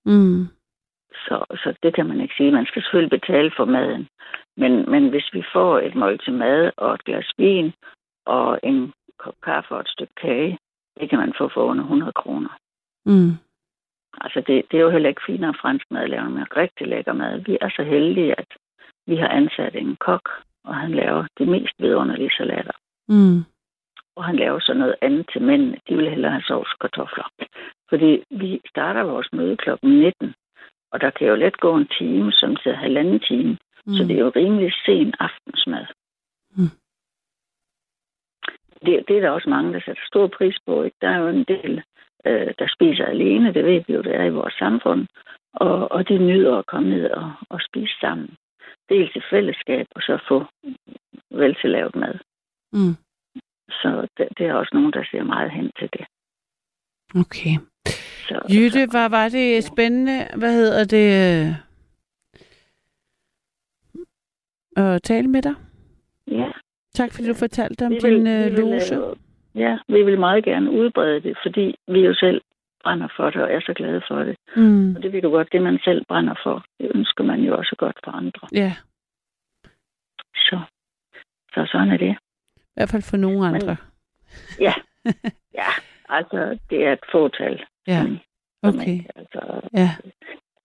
Mm. 0.06 0.48
Så, 1.28 1.46
så 1.64 1.74
det 1.84 1.96
kan 1.96 2.08
man 2.08 2.22
ikke 2.22 2.36
sige. 2.38 2.52
Man 2.52 2.66
skal 2.66 2.82
selvfølgelig 2.82 3.20
betale 3.20 3.52
for 3.58 3.66
maden. 3.66 4.08
Men, 4.58 4.92
men 4.92 5.10
hvis 5.10 5.34
vi 5.34 5.44
får 5.54 5.80
et 5.80 5.96
måltid 5.96 6.34
mad 6.34 6.72
og 6.78 6.94
et 6.94 7.04
glas 7.04 7.32
vin 7.38 7.74
og 8.26 8.60
en 8.64 8.94
kop 9.20 9.36
kaffe 9.44 9.76
og 9.76 9.82
et 9.82 9.90
stykke 9.90 10.16
kage, 10.22 10.58
det 11.00 11.10
kan 11.10 11.20
man 11.20 11.34
få 11.38 11.50
for 11.54 11.64
under 11.64 11.84
100 11.84 12.12
kroner. 12.12 12.50
Mm. 13.06 13.32
Altså 14.22 14.40
det, 14.48 14.66
det 14.72 14.78
er 14.78 14.82
jo 14.82 14.90
heller 14.90 15.10
ikke 15.10 15.26
finere 15.26 15.54
fransk 15.62 15.86
mad 15.92 16.04
at 16.04 16.10
lave 16.10 16.30
med 16.30 16.58
rigtig 16.58 16.88
lækker 16.88 17.14
mad. 17.14 17.40
Vi 17.40 17.58
er 17.62 17.70
så 17.70 17.84
heldige, 17.84 18.40
at 18.40 18.48
vi 19.08 19.16
har 19.16 19.28
ansat 19.28 19.76
en 19.76 19.96
kok, 19.96 20.30
og 20.64 20.76
han 20.76 20.92
laver 20.92 21.28
de 21.40 21.46
mest 21.46 21.74
vidunderlige 21.80 22.36
salater. 22.38 22.76
Mm. 23.08 23.40
Og 24.16 24.24
han 24.24 24.36
laver 24.36 24.60
så 24.60 24.74
noget 24.74 24.96
andet 25.02 25.26
til 25.32 25.42
mændene. 25.42 25.78
De 25.90 25.96
vil 25.96 26.10
hellere 26.10 26.32
have 26.32 26.42
sovs 26.42 26.74
og 26.74 26.80
kartofler. 26.80 27.30
Fordi 27.90 28.24
vi 28.30 28.62
starter 28.70 29.04
vores 29.04 29.34
møde 29.34 29.58
kl. 29.58 29.70
19, 29.84 30.34
og 30.96 31.02
der 31.02 31.10
kan 31.10 31.28
jo 31.28 31.36
let 31.36 31.58
gå 31.58 31.76
en 31.76 31.88
time, 32.00 32.32
som 32.32 32.56
til 32.56 32.76
halvanden 32.76 33.20
time. 33.20 33.58
Mm. 33.86 33.94
Så 33.96 34.04
det 34.04 34.16
er 34.16 34.24
jo 34.26 34.32
rimelig 34.36 34.72
sen 34.86 35.14
aftensmad. 35.20 35.86
Mm. 36.56 36.74
Det, 38.86 38.94
det 39.08 39.18
er 39.18 39.22
der 39.22 39.30
også 39.30 39.50
mange, 39.50 39.74
der 39.74 39.80
sætter 39.86 40.04
stor 40.06 40.28
pris 40.28 40.58
på. 40.66 40.84
Ikke? 40.84 40.98
Der 41.02 41.10
er 41.10 41.18
jo 41.18 41.28
en 41.28 41.44
del, 41.44 41.84
øh, 42.26 42.54
der 42.60 42.68
spiser 42.76 43.06
alene. 43.06 43.54
Det 43.54 43.66
ved 43.66 43.84
vi 43.88 43.94
jo, 43.94 44.02
det 44.02 44.16
er 44.16 44.24
i 44.24 44.38
vores 44.40 44.54
samfund. 44.54 45.08
Og, 45.54 45.92
og 45.92 46.10
de 46.10 46.18
nyder 46.18 46.58
at 46.58 46.66
komme 46.66 46.90
ned 46.90 47.10
og, 47.12 47.32
og 47.50 47.60
spise 47.62 47.96
sammen. 48.02 48.36
Dels 48.90 49.16
i 49.16 49.22
fællesskab, 49.30 49.88
og 49.96 50.02
så 50.02 50.20
få 50.28 50.46
veltillavet 51.32 51.96
mad. 51.96 52.16
Mm. 52.74 52.96
Så 53.70 54.08
det, 54.18 54.28
det 54.38 54.46
er 54.46 54.54
også 54.54 54.72
nogen, 54.74 54.94
der 54.94 55.04
ser 55.12 55.24
meget 55.24 55.52
hen 55.52 55.72
til 55.80 55.90
det. 55.94 56.06
Okay. 57.22 57.56
Så, 58.28 58.42
Jytte, 58.50 58.88
var, 58.94 59.08
var 59.10 59.30
det 59.30 59.64
spændende, 59.64 60.28
hvad 60.38 60.54
hedder 60.54 60.84
det, 60.84 61.08
øh, 64.78 64.94
at 64.94 65.02
tale 65.04 65.28
med 65.28 65.42
dig? 65.42 65.54
Ja, 66.28 66.52
Tak 66.94 67.14
fordi 67.14 67.28
du 67.28 67.34
fortalte 67.34 67.86
om 67.86 67.92
vi 67.92 68.00
din 68.00 68.26
vi 68.26 68.30
øh, 68.30 68.44
vil, 68.46 68.52
loge. 68.60 68.76
øh, 69.10 69.16
Ja, 69.56 69.78
vi 69.88 70.04
vil 70.04 70.20
meget 70.20 70.44
gerne 70.46 70.72
udbrede 70.72 71.20
det, 71.22 71.38
fordi 71.44 71.76
vi 71.88 72.00
jo 72.00 72.14
selv 72.14 72.42
brænder 72.84 73.08
for 73.18 73.30
det 73.30 73.42
og 73.44 73.54
er 73.54 73.60
så 73.60 73.74
glade 73.74 74.02
for 74.08 74.20
det. 74.24 74.36
Mm. 74.56 74.96
Og 74.96 75.04
det 75.04 75.12
ved 75.14 75.22
du 75.22 75.30
godt, 75.30 75.52
det 75.52 75.62
man 75.62 75.80
selv 75.84 76.06
brænder 76.06 76.36
for, 76.44 76.66
det 76.80 76.92
ønsker 76.96 77.24
man 77.24 77.40
jo 77.40 77.58
også 77.58 77.76
godt 77.78 78.00
for 78.04 78.12
andre. 78.12 78.48
Ja, 78.52 78.76
Så, 80.36 80.60
så 81.54 81.68
sådan 81.72 81.92
er 81.92 81.98
det. 81.98 82.16
i 82.58 82.60
hvert 82.74 82.90
fald 82.90 83.02
for 83.02 83.18
nogle 83.18 83.38
Men- 83.52 83.56
andre. 83.56 83.76
Ja, 84.60 84.74
ja 85.54 85.70
altså 86.10 86.58
det 86.70 86.86
er 86.86 86.94
et 86.94 87.06
fåtal. 87.12 87.66
Ja, 87.88 88.02
som- 88.02 88.20
som 88.64 88.80
okay. 88.80 88.88
ikke- 88.94 89.10
Altså, 89.16 89.42
Ja, 89.74 89.90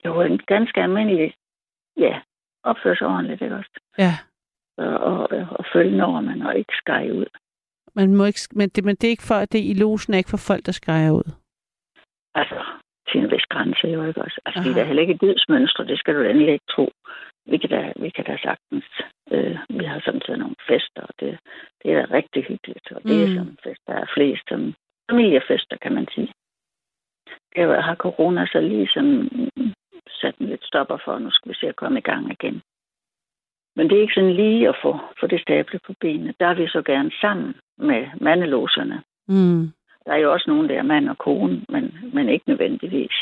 det 0.03 0.11
var 0.11 0.25
en 0.25 0.39
ganske 0.47 0.83
almindelig, 0.83 1.35
ja, 1.97 2.21
opføre 2.63 2.97
sig 2.97 3.07
ordentligt, 3.07 3.43
ikke 3.43 3.57
også? 3.57 3.71
ja. 3.99 4.13
Og, 4.79 4.99
og, 4.99 5.29
og 5.59 5.65
følge 5.73 5.97
normerne 5.97 6.49
og 6.49 6.59
ikke 6.59 6.73
skære 6.77 7.15
ud. 7.15 7.27
Man 7.95 8.15
må 8.17 8.25
ikke, 8.25 8.41
men, 8.53 8.69
det, 8.69 8.85
men 8.85 8.97
det 8.97 9.05
er 9.07 9.11
ikke 9.17 9.23
for, 9.31 9.35
at 9.35 9.53
det 9.53 9.59
i 9.71 9.75
logen 9.75 10.13
er 10.15 10.19
ikke 10.19 10.31
for 10.31 10.45
folk, 10.51 10.67
der 10.67 10.73
skræger 10.73 11.11
ud. 11.11 11.29
Altså, 12.35 12.59
til 13.09 13.21
en 13.21 13.31
vis 13.31 13.47
grænse 13.53 13.87
jo 13.89 14.05
ikke 14.09 14.23
også. 14.23 14.41
Altså, 14.47 14.63
vi 14.63 14.69
er 14.69 14.73
Aha. 14.73 14.81
da 14.81 14.87
heller 14.87 15.03
ikke 15.03 15.19
dydsmønstre, 15.27 15.87
det 15.87 15.99
skal 15.99 16.15
du 16.15 16.21
endelig 16.23 16.53
ikke 16.53 16.71
tro. 16.75 16.87
Vi 17.47 17.57
kan 17.59 17.71
da, 17.71 17.93
vi 17.97 18.11
kan 18.11 18.25
da 18.25 18.37
sagtens, 18.43 18.85
øh, 19.35 19.57
vi 19.79 19.85
har 19.85 20.01
samtidig 20.05 20.39
nogle 20.39 20.55
fester, 20.69 21.03
og 21.03 21.15
det, 21.21 21.39
det 21.83 21.93
er 21.93 22.07
da 22.07 22.15
rigtig 22.15 22.43
hyggeligt, 22.45 22.93
og 22.93 23.03
det 23.03 23.17
mm. 23.17 23.23
er 23.23 23.27
Mm. 23.27 23.35
sådan 23.35 23.49
en 23.53 23.59
fest, 23.65 23.81
der 23.87 23.95
er 23.95 24.07
flest, 24.15 24.43
som 24.49 24.75
familiefester, 25.11 25.77
kan 25.83 25.93
man 25.95 26.07
sige. 26.15 26.33
Har 27.57 27.95
corona 27.95 28.47
så 28.47 28.61
ligesom 28.61 29.29
sat 30.21 30.37
en 30.39 30.47
lidt 30.47 30.65
stopper 30.65 30.99
for, 31.05 31.19
nu 31.19 31.31
skal 31.31 31.49
vi 31.49 31.55
se 31.55 31.69
at 31.69 31.77
komme 31.77 31.99
i 31.99 32.03
gang 32.03 32.33
igen. 32.33 32.63
Men 33.77 33.91
det 33.91 33.99
er 33.99 34.03
ikke 34.03 34.15
sådan 34.15 34.35
lige 34.35 34.69
at 34.69 34.77
få, 34.83 34.99
få 35.21 35.27
det 35.27 35.41
stablet 35.41 35.83
på 35.87 35.95
benene. 36.01 36.35
Der 36.41 36.47
er 36.47 36.55
vi 36.55 36.69
så 36.69 36.83
gerne 36.83 37.11
sammen 37.21 37.55
med 37.79 38.09
mandelåserne. 38.21 39.03
Mm. 39.29 39.73
Der 40.05 40.13
er 40.13 40.17
jo 40.17 40.33
også 40.33 40.51
nogen, 40.51 40.69
der 40.69 40.79
er 40.79 40.83
mand 40.83 41.09
og 41.09 41.19
kone, 41.19 41.65
men, 41.69 42.11
men 42.13 42.29
ikke 42.29 42.49
nødvendigvis. 42.49 43.17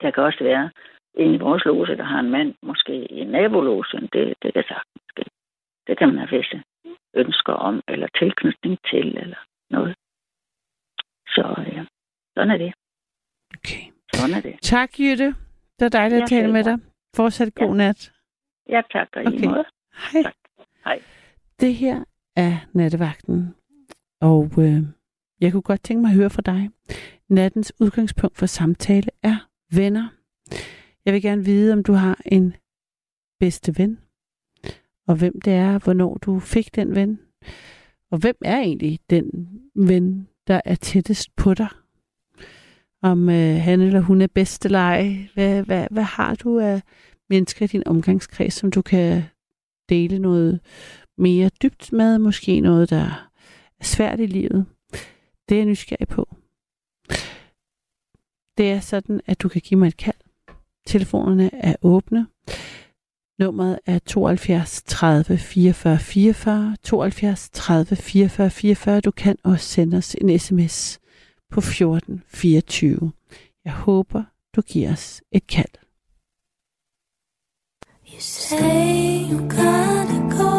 Der 0.00 0.10
kan 0.10 0.22
også 0.22 0.44
være 0.44 0.70
en 1.14 1.34
i 1.34 1.38
vores 1.38 1.64
lose, 1.64 1.96
der 1.96 2.04
har 2.04 2.20
en 2.20 2.30
mand, 2.30 2.54
måske 2.62 3.04
i 3.04 3.24
nabolåsen. 3.24 4.08
Det, 4.12 4.34
det 4.42 4.54
kan 4.54 4.64
sagtens 4.68 5.02
ske. 5.08 5.24
Det 5.86 5.98
kan 5.98 6.08
man 6.08 6.18
have 6.18 6.30
visse 6.38 6.62
ønsker 7.14 7.52
om, 7.52 7.82
eller 7.88 8.08
tilknytning 8.18 8.78
til, 8.90 9.18
eller 9.18 9.36
noget. 9.70 9.94
Så 11.28 11.64
ja, 11.72 11.84
sådan 12.50 12.60
er 12.60 12.64
det. 12.66 12.74
Okay. 13.58 13.82
Sådan 14.14 14.34
er 14.36 14.40
det. 14.40 14.58
Tak, 14.62 14.98
Jytte. 15.00 15.26
Det 15.26 15.34
var 15.80 15.88
dejligt 15.88 16.22
at 16.22 16.30
Ja, 16.32 16.36
tale 16.36 16.52
med 16.52 16.64
tak. 16.64 16.80
dig. 16.80 16.88
Fortsat 17.16 17.54
god 17.54 17.68
Ja. 17.68 17.74
nat. 17.74 18.12
Jeg 18.68 18.84
takker 18.92 19.20
okay. 19.20 19.32
i 19.32 19.36
Okay. 19.36 19.46
måde. 19.46 19.64
Hej. 20.12 20.22
Tak. 20.22 20.34
Hej. 20.84 21.02
Det 21.60 21.74
her 21.74 22.04
er 22.36 22.56
nattevagten, 22.74 23.54
og 24.20 24.50
øh, 24.58 24.82
jeg 25.40 25.52
kunne 25.52 25.62
godt 25.62 25.82
tænke 25.82 26.00
mig 26.02 26.08
at 26.08 26.14
høre 26.16 26.30
fra 26.30 26.42
dig. 26.42 26.70
Nattens 27.28 27.72
udgangspunkt 27.80 28.38
for 28.38 28.46
samtale 28.46 29.08
er 29.22 29.48
venner. 29.76 30.08
Jeg 31.04 31.14
vil 31.14 31.22
gerne 31.22 31.44
vide, 31.44 31.72
om 31.72 31.82
du 31.82 31.92
har 31.92 32.20
en 32.26 32.54
bedste 33.40 33.78
ven, 33.78 33.98
og 35.08 35.16
hvem 35.16 35.40
det 35.40 35.52
er, 35.52 35.78
hvornår 35.78 36.14
du 36.14 36.38
fik 36.40 36.74
den 36.74 36.94
ven, 36.94 37.20
og 38.10 38.18
hvem 38.18 38.36
er 38.44 38.58
egentlig 38.58 38.98
den 39.10 39.48
ven, 39.74 40.28
der 40.46 40.60
er 40.64 40.74
tættest 40.74 41.36
på 41.36 41.54
dig. 41.54 41.68
Om 43.02 43.28
øh, 43.28 43.56
han 43.56 43.80
eller 43.80 44.00
hun 44.00 44.20
er 44.20 44.26
bedste 44.26 44.68
leg. 44.68 45.28
Hvad, 45.34 45.62
hvad, 45.62 45.86
hvad 45.90 46.02
har 46.02 46.34
du 46.34 46.58
af 46.58 46.82
mennesker 47.30 47.64
i 47.64 47.68
din 47.68 47.82
omgangskreds, 47.86 48.54
som 48.54 48.70
du 48.70 48.82
kan 48.82 49.22
dele 49.88 50.18
noget 50.18 50.60
mere 51.18 51.50
dybt 51.62 51.92
med, 51.92 52.18
måske 52.18 52.60
noget, 52.60 52.90
der 52.90 53.30
er 53.80 53.84
svært 53.84 54.20
i 54.20 54.26
livet. 54.26 54.66
Det 55.48 55.54
er 55.54 55.56
jeg 55.56 55.66
nysgerrig 55.66 56.08
på. 56.08 56.36
Det 58.58 58.70
er 58.72 58.80
sådan, 58.80 59.20
at 59.26 59.42
du 59.42 59.48
kan 59.48 59.60
give 59.60 59.80
mig 59.80 59.88
et 59.88 59.96
kald. 59.96 60.16
Telefonerne 60.86 61.50
er 61.54 61.74
åbne. 61.82 62.26
Nummeret 63.38 63.78
er 63.86 63.98
72 63.98 64.82
30 64.82 65.38
44 65.38 65.98
44, 65.98 66.76
72 66.82 67.50
30 67.52 67.96
44 67.96 68.50
44. 68.50 69.00
Du 69.00 69.10
kan 69.10 69.36
også 69.42 69.66
sende 69.66 69.96
os 69.96 70.14
en 70.14 70.38
sms 70.38 70.99
på 71.50 71.60
1424. 71.60 73.12
Jeg 73.64 73.72
håber, 73.72 74.22
du 74.56 74.60
giver 74.62 74.92
os 74.92 75.22
et 75.32 75.46
kald. 75.46 75.74
You 78.06 78.20
say 78.20 79.26
you 79.30 79.38
gotta 79.38 80.20
go 80.38 80.54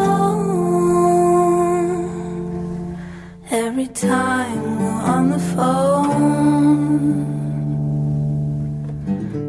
every 3.51 3.87
time 3.87 4.79
we're 4.79 5.01
on 5.15 5.29
the 5.31 5.39
phone. 5.39 7.25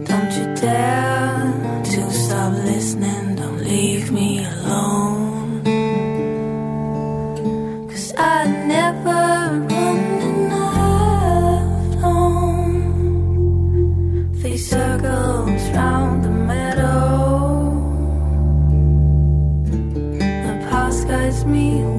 Don't 0.05 0.32
you 0.39 0.47
dare 0.56 1.82
to 1.85 2.10
stop 2.10 2.52
listening, 2.52 3.36
don't 3.36 3.62
leave 3.64 4.12
me 4.12 4.41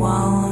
me 0.03 0.43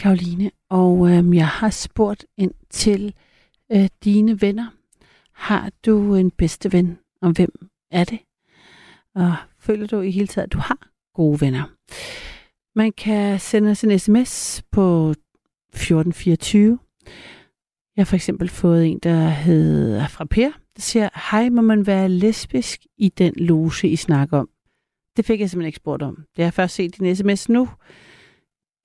Karoline, 0.00 0.50
og 0.70 1.10
øhm, 1.10 1.34
jeg 1.34 1.48
har 1.48 1.70
spurgt 1.70 2.26
ind 2.36 2.54
til 2.70 3.14
øh, 3.72 3.88
dine 4.04 4.40
venner. 4.40 4.66
Har 5.32 5.70
du 5.86 6.14
en 6.14 6.30
bedste 6.30 6.72
ven, 6.72 6.98
og 7.22 7.32
hvem 7.32 7.68
er 7.90 8.04
det? 8.04 8.18
Og 9.14 9.34
føler 9.58 9.86
du 9.86 10.00
i 10.00 10.10
hele 10.10 10.26
taget, 10.26 10.46
at 10.46 10.52
du 10.52 10.58
har 10.58 10.88
gode 11.14 11.40
venner? 11.40 11.62
Man 12.76 12.92
kan 12.92 13.40
sende 13.40 13.70
os 13.70 13.84
en 13.84 13.98
sms 13.98 14.62
på 14.72 15.10
1424. 15.10 16.78
Jeg 17.96 18.02
har 18.02 18.04
for 18.04 18.16
eksempel 18.16 18.48
fået 18.48 18.86
en, 18.86 18.98
der 18.98 19.28
hedder 19.28 20.08
fra 20.08 20.24
Per. 20.24 20.50
Der 20.76 20.82
siger, 20.82 21.08
hej, 21.30 21.48
må 21.48 21.62
man 21.62 21.86
være 21.86 22.08
lesbisk 22.08 22.86
i 22.98 23.08
den 23.08 23.32
loge, 23.36 23.88
I 23.88 23.96
snakker 23.96 24.38
om? 24.38 24.48
Det 25.16 25.24
fik 25.24 25.40
jeg 25.40 25.50
simpelthen 25.50 25.68
ikke 25.68 25.76
spurgt 25.76 26.02
om. 26.02 26.16
Det 26.16 26.36
har 26.36 26.44
jeg 26.44 26.54
først 26.54 26.74
set 26.74 26.98
din 26.98 27.16
sms 27.16 27.48
nu. 27.48 27.68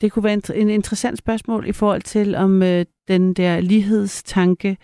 Det 0.02 0.12
kunne 0.12 0.24
være 0.24 0.34
en, 0.34 0.42
en 0.56 0.70
interessant 0.70 1.18
spørgsmål 1.18 1.68
i 1.68 1.72
forhold 1.72 2.02
til, 2.02 2.36
om 2.36 2.64
øh, 2.64 2.86
den 3.08 3.34
der 3.34 3.60
lighedstanke 3.60 4.78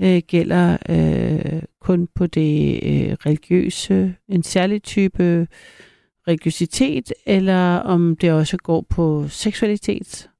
øh, 0.00 0.22
gælder 0.26 0.76
øh, 0.88 1.62
kun 1.80 2.08
på 2.14 2.26
det 2.26 2.74
øh, 2.82 3.12
religiøse, 3.26 4.14
en 4.28 4.42
særlig 4.42 4.82
type 4.82 5.46
religiøsitet, 6.28 7.12
eller 7.26 7.76
om 7.76 8.16
det 8.16 8.32
også 8.32 8.56
går 8.56 8.86
på 8.90 9.28
seksualitet. 9.28 10.30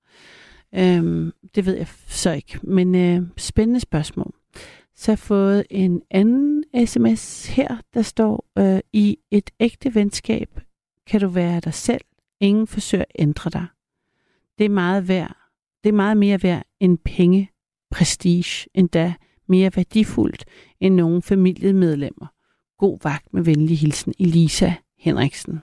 Øhm, 0.74 1.32
det 1.55 1.66
ved 1.66 1.76
jeg 1.76 1.86
så 2.06 2.32
ikke, 2.32 2.59
men 2.62 2.94
øh, 2.94 3.22
spændende 3.36 3.80
spørgsmål. 3.80 4.34
Så 4.97 5.10
har 5.10 5.12
jeg 5.12 5.18
fået 5.18 5.64
en 5.70 6.02
anden 6.10 6.64
sms 6.86 7.47
her, 7.47 7.76
der 7.94 8.02
står, 8.02 8.47
øh, 8.59 8.80
i 8.93 9.18
et 9.30 9.51
ægte 9.60 9.94
venskab 9.94 10.60
kan 11.06 11.20
du 11.20 11.28
være 11.28 11.60
dig 11.60 11.74
selv. 11.74 12.01
Ingen 12.40 12.66
forsøger 12.66 13.05
at 13.05 13.22
ændre 13.22 13.51
dig. 13.51 13.66
Det 14.58 14.64
er 14.64 14.68
meget 14.68 15.08
værd. 15.08 15.36
Det 15.84 15.88
er 15.88 15.94
meget 15.94 16.16
mere 16.16 16.42
værd 16.42 16.66
end 16.80 16.98
penge, 16.98 17.50
prestige, 17.90 18.68
endda 18.74 19.14
mere 19.48 19.70
værdifuldt 19.76 20.44
end 20.80 20.94
nogle 20.94 21.22
familiemedlemmer. 21.22 22.26
God 22.78 22.98
vagt 23.02 23.34
med 23.34 23.42
venlig 23.42 23.78
hilsen, 23.78 24.14
Elisa 24.18 24.72
Henriksen. 24.98 25.60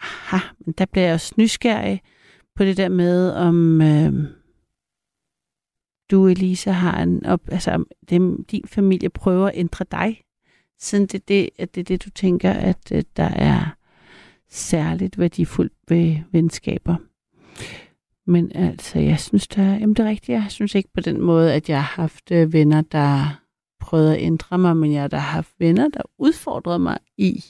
Aha, 0.00 0.38
men 0.58 0.74
der 0.78 0.86
bliver 0.86 1.04
jeg 1.04 1.14
også 1.14 1.34
nysgerrig 1.36 2.00
på 2.56 2.64
det 2.64 2.76
der 2.76 2.88
med, 2.88 3.30
om 3.30 3.80
øh, 3.82 4.12
du, 6.10 6.26
Elisa, 6.26 6.70
har 6.70 7.02
en 7.02 7.26
op, 7.26 7.40
altså, 7.52 7.70
om 7.70 7.86
dem, 8.10 8.44
din 8.44 8.64
familie 8.66 9.08
prøver 9.08 9.46
at 9.46 9.52
ændre 9.54 9.84
dig, 9.90 10.22
siden 10.78 11.06
det, 11.06 11.28
det, 11.28 11.50
at 11.58 11.74
det 11.74 11.80
er 11.80 11.84
det, 11.84 12.04
du 12.04 12.10
tænker, 12.10 12.52
at 12.52 12.92
øh, 12.92 13.02
der 13.16 13.28
er 13.28 13.76
særligt 14.48 15.18
værdifuldt 15.18 15.72
ved 15.88 16.16
venskaber. 16.32 16.96
Men 18.26 18.52
altså, 18.54 18.98
jeg 18.98 19.20
synes, 19.20 19.48
da, 19.48 19.62
jamen 19.62 19.94
det 19.94 19.98
er 20.04 20.08
rigtigt, 20.08 20.28
jeg 20.28 20.46
synes 20.48 20.74
ikke 20.74 20.88
på 20.94 21.00
den 21.00 21.20
måde, 21.20 21.54
at 21.54 21.68
jeg 21.68 21.82
har 21.84 22.02
haft 22.02 22.30
øh, 22.30 22.52
venner, 22.52 22.80
der 22.80 23.40
prøvede 23.80 24.16
at 24.16 24.22
ændre 24.22 24.58
mig, 24.58 24.76
men 24.76 24.92
jeg 24.92 25.00
har 25.00 25.08
da 25.08 25.16
haft 25.16 25.54
venner, 25.58 25.88
der 25.88 26.02
udfordrede 26.18 26.78
mig 26.78 26.98
i 27.16 27.44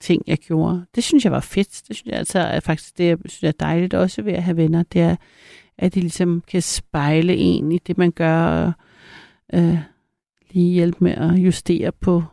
ting, 0.00 0.22
jeg 0.26 0.38
gjorde. 0.38 0.86
Det 0.94 1.04
synes 1.04 1.24
jeg 1.24 1.32
var 1.32 1.40
fedt. 1.40 1.82
Det 1.88 1.96
synes 1.96 2.06
jeg 2.06 2.18
altså 2.18 2.38
er 2.38 2.60
faktisk 2.60 2.98
det, 2.98 3.04
jeg 3.04 3.18
synes 3.26 3.42
er 3.44 3.52
dejligt 3.66 3.94
også 3.94 4.22
ved 4.22 4.32
at 4.32 4.42
have 4.42 4.56
venner. 4.56 4.82
Det 4.82 5.00
er, 5.00 5.16
at 5.78 5.94
de 5.94 6.00
ligesom 6.00 6.42
kan 6.48 6.62
spejle 6.62 7.36
en 7.36 7.72
i 7.72 7.78
det, 7.78 7.98
man 7.98 8.12
gør, 8.12 8.44
og 8.44 8.72
øh, 9.54 9.78
lige 10.50 10.72
hjælpe 10.72 11.04
med 11.04 11.12
at 11.12 11.34
justere 11.34 11.92
på, 11.92 12.24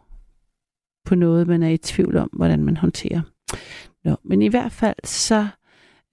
på 1.06 1.16
noget, 1.16 1.48
man 1.48 1.64
er 1.64 1.70
i 1.70 1.78
tvivl 1.78 2.18
om, 2.18 2.30
hvordan 2.34 2.64
man 2.64 2.78
håndterer. 2.78 3.22
Nå, 4.04 4.16
men 4.24 4.42
i 4.42 4.48
hvert 4.48 4.72
fald 4.72 4.96
så 5.04 5.48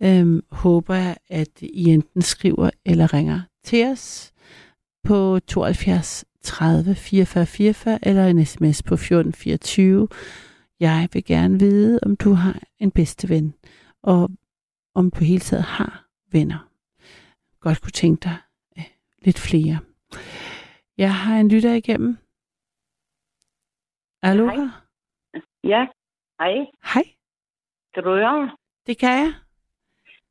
øhm, 0.04 0.40
håber 0.50 0.94
jeg, 0.94 1.16
at 1.28 1.62
I 1.62 1.84
enten 1.84 2.22
skriver 2.22 2.70
eller 2.84 3.14
ringer 3.14 3.40
til 3.64 3.86
os 3.86 4.32
på 5.04 5.38
72 5.40 6.24
30 6.42 6.94
44 6.94 7.46
44 7.46 7.98
eller 8.02 8.26
en 8.26 8.44
sms 8.46 8.82
på 8.82 8.96
14 8.96 9.32
24. 9.32 10.08
Jeg 10.80 11.08
vil 11.12 11.24
gerne 11.24 11.58
vide, 11.58 11.98
om 12.02 12.16
du 12.16 12.32
har 12.32 12.62
en 12.78 12.90
bedste 12.90 13.28
ven, 13.28 13.54
og 14.02 14.30
om 14.94 15.10
du 15.10 15.24
hele 15.24 15.40
taget 15.40 15.64
har 15.64 16.06
venner. 16.32 16.68
Godt 17.60 17.80
kunne 17.82 17.90
tænke 17.92 18.24
dig 18.24 18.36
øh, 18.78 18.84
lidt 19.22 19.38
flere. 19.38 19.78
Jeg 20.98 21.14
har 21.14 21.36
en 21.40 21.48
lytter 21.48 21.72
igennem. 21.74 22.16
Hallo? 24.22 24.46
Hej. 24.46 24.68
Ja, 25.64 25.86
hej. 26.40 26.54
Hej, 26.94 27.04
Kan 27.94 28.02
du 28.02 28.10
høre? 28.10 28.56
det 28.86 28.98
kan 28.98 29.10
jeg. 29.10 29.32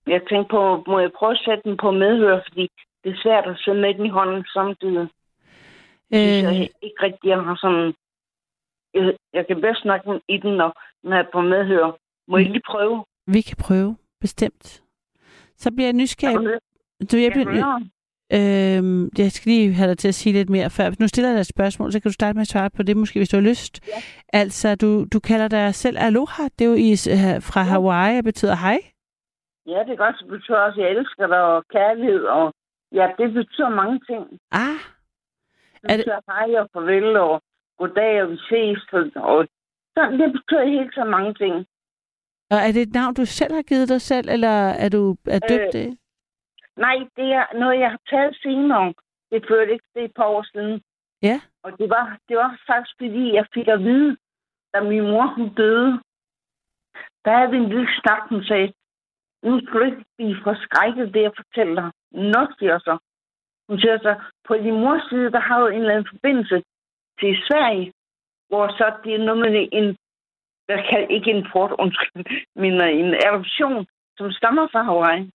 Jeg 0.08 0.22
tænkte 0.30 0.52
på, 0.52 0.84
må 0.88 1.00
jeg 1.00 1.12
prøve 1.12 1.32
at 1.32 1.42
sætte 1.46 1.64
den 1.64 1.78
på 1.78 1.92
medhør, 1.92 2.40
fordi 2.48 2.70
det 3.04 3.10
er 3.12 3.22
svært 3.24 3.48
at 3.48 3.60
sidde 3.60 3.82
med 3.82 3.94
den 3.94 4.06
i 4.06 4.10
hånden 4.10 4.46
samtidig. 4.54 5.08
Øh. 6.14 6.44
Jeg 6.44 6.70
ikke 6.82 7.02
rigtig, 7.02 7.30
jeg 7.30 7.38
har 7.38 7.56
sådan... 7.56 7.94
Jeg, 8.94 9.14
jeg 9.34 9.48
kan 9.48 9.62
bedst 9.62 9.82
snakke 9.82 10.22
i 10.28 10.38
den, 10.38 10.52
når, 10.58 10.74
når 11.04 11.16
jeg 11.16 11.26
er 11.26 11.32
på 11.34 11.42
medhør. 11.42 11.98
Må 12.28 12.38
jeg 12.38 12.50
lige 12.50 12.62
prøve? 12.70 13.06
Vi 13.28 13.42
kan 13.42 13.58
prøve, 13.60 13.96
bestemt. 14.22 14.84
Så 15.58 15.72
bliver 15.72 15.88
jeg 15.88 15.94
nysgerrig. 15.94 16.60
du 17.12 17.18
jeg, 17.18 17.32
bliver, 17.32 17.80
øhm, 18.34 19.10
jeg 19.18 19.32
skal 19.32 19.50
lige 19.52 19.74
have 19.74 19.90
dig 19.90 19.98
til 19.98 20.08
at 20.08 20.16
sige 20.16 20.34
lidt 20.34 20.50
mere 20.50 20.70
før. 20.70 20.92
Nu 21.00 21.08
stiller 21.08 21.30
jeg 21.30 21.36
dig 21.36 21.42
et 21.42 21.48
spørgsmål, 21.48 21.92
så 21.92 22.00
kan 22.00 22.10
du 22.10 22.14
starte 22.14 22.34
med 22.36 22.42
at 22.42 22.48
svare 22.48 22.70
på 22.70 22.84
det, 22.84 22.98
måske 22.98 23.20
hvis 23.20 23.30
du 23.30 23.38
har 23.38 23.42
lyst. 23.42 23.88
Ja. 23.88 23.94
Altså, 24.34 24.76
du, 24.76 25.06
du 25.14 25.20
kalder 25.20 25.48
dig 25.48 25.76
selv 25.76 25.98
Aloha. 26.00 26.44
Det 26.60 26.66
er 26.66 26.70
jo 26.70 26.76
i, 26.76 26.92
øh, 26.92 27.42
fra 27.42 27.62
Hawaii 27.62 28.18
og 28.18 28.24
betyder 28.24 28.56
hej. 28.56 28.80
Ja, 29.66 29.80
det 29.86 29.92
er 29.94 29.96
godt, 30.06 30.16
det 30.20 30.28
betyder 30.28 30.58
også, 30.58 30.82
at 30.82 30.86
jeg 30.88 30.96
elsker 30.98 31.28
dig 31.28 31.42
og 31.42 31.64
kærlighed. 31.68 32.24
Og 32.26 32.54
ja, 32.92 33.12
det 33.18 33.34
betyder 33.34 33.70
mange 33.70 34.00
ting. 34.10 34.40
Ah, 34.52 34.80
Er 35.84 35.88
det- 35.88 35.98
betyder 36.06 36.22
hej 36.32 36.60
og 36.62 36.70
farvel 36.74 37.16
og 37.18 37.42
goddag 37.78 38.24
og 38.24 38.30
vi 38.32 38.38
ses. 38.38 38.80
Og 39.16 39.48
sådan, 39.98 40.20
det 40.20 40.32
betyder 40.32 40.66
helt 40.66 40.94
så 40.96 41.04
mange 41.04 41.34
ting. 41.34 41.56
Og 42.54 42.58
er 42.58 42.72
det 42.72 42.82
et 42.82 42.94
navn, 42.94 43.14
du 43.14 43.26
selv 43.26 43.54
har 43.54 43.62
givet 43.62 43.90
dig 43.90 44.02
selv, 44.02 44.30
eller 44.30 44.54
er 44.84 44.90
du 44.90 45.16
er 45.28 45.40
døbt 45.40 45.68
Øh, 45.76 45.82
det? 45.82 45.98
Nej, 46.78 46.98
det 47.16 47.28
er 47.40 47.46
noget, 47.60 47.80
jeg 47.80 47.90
har 47.90 48.00
taget 48.10 48.36
senere. 48.42 48.94
Det 49.32 49.46
førte 49.50 49.72
ikke 49.74 49.86
det 49.96 50.04
et 50.04 50.14
par 50.16 50.26
år 50.26 50.44
siden. 50.52 50.82
Ja. 51.22 51.42
Og 51.64 51.78
det 51.80 51.90
var, 51.90 52.18
det 52.30 52.38
var 52.38 52.60
faktisk, 52.68 52.96
fordi 53.02 53.34
jeg 53.34 53.46
fik 53.54 53.68
at 53.68 53.80
vide, 53.80 54.18
da 54.74 54.82
min 54.82 55.02
mor 55.12 55.26
hun 55.38 55.54
døde, 55.54 55.92
der 57.26 57.38
havde 57.38 57.52
vi 57.52 57.58
en 57.58 57.70
lille 57.70 57.90
snak, 58.02 58.30
hun 58.30 58.44
sagde, 58.44 58.74
nu 59.44 59.60
skal 59.62 59.80
du 59.80 59.86
ikke 59.86 60.06
blive 60.18 60.36
forskrækket, 60.44 61.14
det 61.14 61.22
jeg 61.22 61.34
fortæller 61.42 61.76
dig. 61.82 61.92
Nå, 62.34 62.42
siger 62.60 62.80
så. 62.80 62.98
Hun 63.70 63.80
siger 63.80 63.98
så, 63.98 64.16
på 64.48 64.54
din 64.66 64.78
mors 64.84 65.04
side, 65.10 65.32
der 65.32 65.40
har 65.40 65.60
du 65.60 65.68
en 65.68 65.82
eller 65.82 65.94
anden 65.96 66.10
forbindelse 66.14 66.58
til 67.20 67.32
Sverige, 67.48 67.94
hvor 68.50 68.68
så 68.68 68.86
det 69.04 69.14
er 69.14 69.26
noget 69.28 69.42
med 69.42 69.70
en, 69.72 69.88
der 70.70 70.80
kan 70.90 71.02
ikke 71.16 71.32
en 71.32 71.46
port, 71.52 71.72
undskyld, 71.80 72.26
men 72.56 72.74
en 72.82 73.14
adoption, 73.28 73.88
som 74.18 74.32
stammer 74.32 74.68
fra 74.72 74.84
Hawaii. 74.84 75.32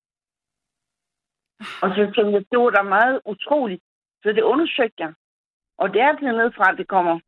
Og 1.83 1.89
så 1.97 2.03
tænkte 2.15 2.33
jeg, 2.37 2.45
det 2.51 2.59
var 2.59 2.71
da 2.71 2.83
meget 2.83 3.21
utroligt. 3.27 3.83
Så 4.23 4.29
det 4.33 4.43
undersøgte 4.43 5.03
jeg. 5.03 5.13
Og 5.79 5.93
det 5.93 6.01
er 6.01 6.13
dernede 6.13 6.53
fra, 6.57 6.75
det 6.75 6.89
kommer. 6.89 7.21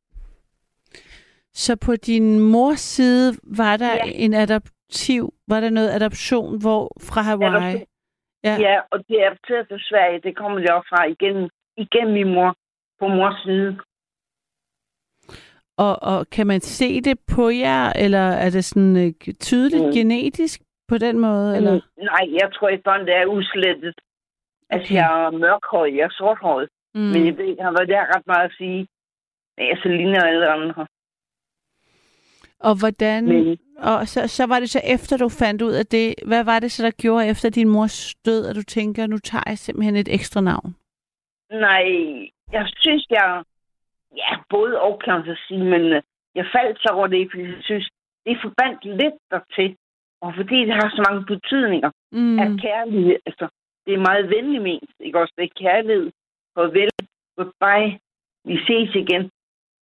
Så 1.52 1.76
på 1.76 1.96
din 1.96 2.40
mors 2.40 2.80
side 2.80 3.34
var 3.42 3.76
der 3.76 3.94
Ja. 3.94 4.02
en 4.14 4.34
adoptiv, 4.92 5.34
var 5.48 5.60
der 5.60 5.70
noget 5.70 5.90
adoption 5.90 6.60
hvor 6.60 6.92
fra 7.00 7.20
Hawaii? 7.22 7.50
Adoption. 7.54 7.86
Ja. 8.44 8.56
Ja. 8.60 8.80
og 8.92 8.98
det 9.08 9.16
er 9.22 9.26
adopteret 9.26 9.68
til 9.68 9.80
Sverige. 9.80 10.20
Det 10.20 10.36
kommer 10.36 10.58
det 10.58 10.70
også 10.70 10.88
fra 10.88 11.04
igen, 11.06 11.50
igen 11.76 12.12
min 12.12 12.34
mor 12.34 12.54
på 13.00 13.08
mors 13.08 13.42
side. 13.44 13.78
Og, 15.76 16.02
og 16.02 16.30
kan 16.30 16.46
man 16.46 16.60
se 16.60 17.00
det 17.00 17.18
på 17.34 17.48
jer, 17.50 17.92
eller 18.04 18.18
er 18.44 18.50
det 18.50 18.64
sådan 18.64 18.96
øh, 18.96 19.34
tydeligt 19.40 19.84
Mm. 19.84 19.92
genetisk 19.92 20.60
på 20.88 20.98
den 20.98 21.18
måde? 21.18 21.56
Eller? 21.56 21.74
Mm, 21.74 22.04
Nej, 22.04 22.24
jeg 22.40 22.48
tror 22.54 22.68
ikke, 22.68 22.90
det 23.06 23.14
er 23.16 23.26
udslettet. 23.26 23.94
Altså, 24.70 24.86
Okay. 24.92 24.94
jeg 24.94 25.24
er 25.26 25.30
mørkhåret, 25.30 25.96
jeg 25.96 26.04
er 26.04 26.14
sorthåret. 26.20 26.68
Mm. 26.94 27.00
Men 27.00 27.26
jeg 27.26 27.36
ved 27.38 27.44
ikke, 27.44 27.62
har 27.62 27.72
været 27.78 27.88
der 27.88 28.16
ret 28.16 28.26
meget 28.26 28.44
at 28.50 28.54
sige. 28.58 28.86
Men 29.56 29.66
jeg 29.70 29.78
så 29.82 29.88
ligner 29.88 30.20
alle 30.24 30.48
andre. 30.48 30.86
Og 32.60 32.74
hvordan... 32.80 33.24
Men 33.24 33.58
Og 33.78 34.08
så, 34.08 34.28
så 34.28 34.46
var 34.46 34.58
det 34.60 34.70
så 34.70 34.80
efter, 34.94 35.16
du 35.16 35.28
fandt 35.28 35.62
ud 35.62 35.72
af 35.72 35.86
det. 35.86 36.14
Hvad 36.26 36.44
var 36.44 36.58
det 36.58 36.72
så, 36.72 36.82
der 36.82 36.90
gjorde 36.90 37.26
efter 37.26 37.50
din 37.50 37.68
mors 37.68 38.14
død, 38.14 38.46
at 38.46 38.56
du 38.56 38.62
tænker, 38.62 39.06
nu 39.06 39.18
tager 39.18 39.44
jeg 39.46 39.58
simpelthen 39.58 39.96
et 39.96 40.08
ekstra 40.14 40.40
navn? 40.40 40.74
nej, 41.50 41.84
jeg 42.52 42.68
synes, 42.76 43.06
jeg... 43.10 43.44
Ja, 44.16 44.30
både 44.50 44.80
og 44.80 45.00
kan 45.04 45.12
man 45.12 45.36
sige, 45.48 45.64
men 45.64 45.82
øh, 45.92 46.02
jeg 46.34 46.46
faldt 46.54 46.78
så 46.78 46.88
over 46.92 47.06
det, 47.06 47.28
fordi 47.30 47.42
jeg 47.42 47.62
synes, 47.62 47.88
det 48.26 48.38
forbandt 48.42 48.84
lidt 48.84 49.18
dertil. 49.30 49.76
Og 50.20 50.32
fordi 50.36 50.58
det 50.66 50.74
har 50.74 50.88
så 50.90 51.02
mange 51.08 51.26
betydninger. 51.26 51.90
Mm. 52.12 52.38
af 52.38 52.48
kærlighed. 52.64 53.16
Altså, 53.26 53.48
det 53.86 53.94
er 53.94 54.06
meget 54.08 54.30
venlig 54.30 54.62
ment, 54.62 54.90
ikke 55.00 55.20
også? 55.20 55.34
Det 55.36 55.44
er 55.44 55.60
kærlighed. 55.64 56.10
Farvel. 56.54 56.90
Goodbye. 57.36 57.98
Vi 58.44 58.56
ses 58.66 58.94
igen. 58.94 59.30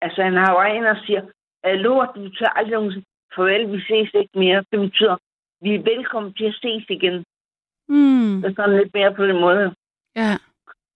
Altså, 0.02 0.22
han 0.22 0.34
har 0.34 0.50
jo 0.52 0.76
en 0.76 0.86
og 0.86 0.96
siger, 1.06 1.22
Hallo, 1.64 2.06
det 2.14 2.22
betyder 2.22 2.50
aldrig 2.50 2.72
nogensinde, 2.72 3.06
farvel, 3.34 3.72
vi 3.72 3.80
ses 3.80 4.10
ikke 4.14 4.38
mere. 4.38 4.64
Det 4.70 4.80
betyder, 4.80 5.16
vi 5.60 5.74
er 5.74 5.82
velkommen 5.82 6.34
til 6.34 6.44
at 6.44 6.58
ses 6.62 6.84
igen. 6.88 7.24
Mm. 7.88 8.42
Det 8.42 8.48
er 8.50 8.54
sådan 8.56 8.76
lidt 8.76 8.94
mere 8.94 9.14
på 9.14 9.26
den 9.26 9.40
måde. 9.40 9.74
Ja. 10.16 10.32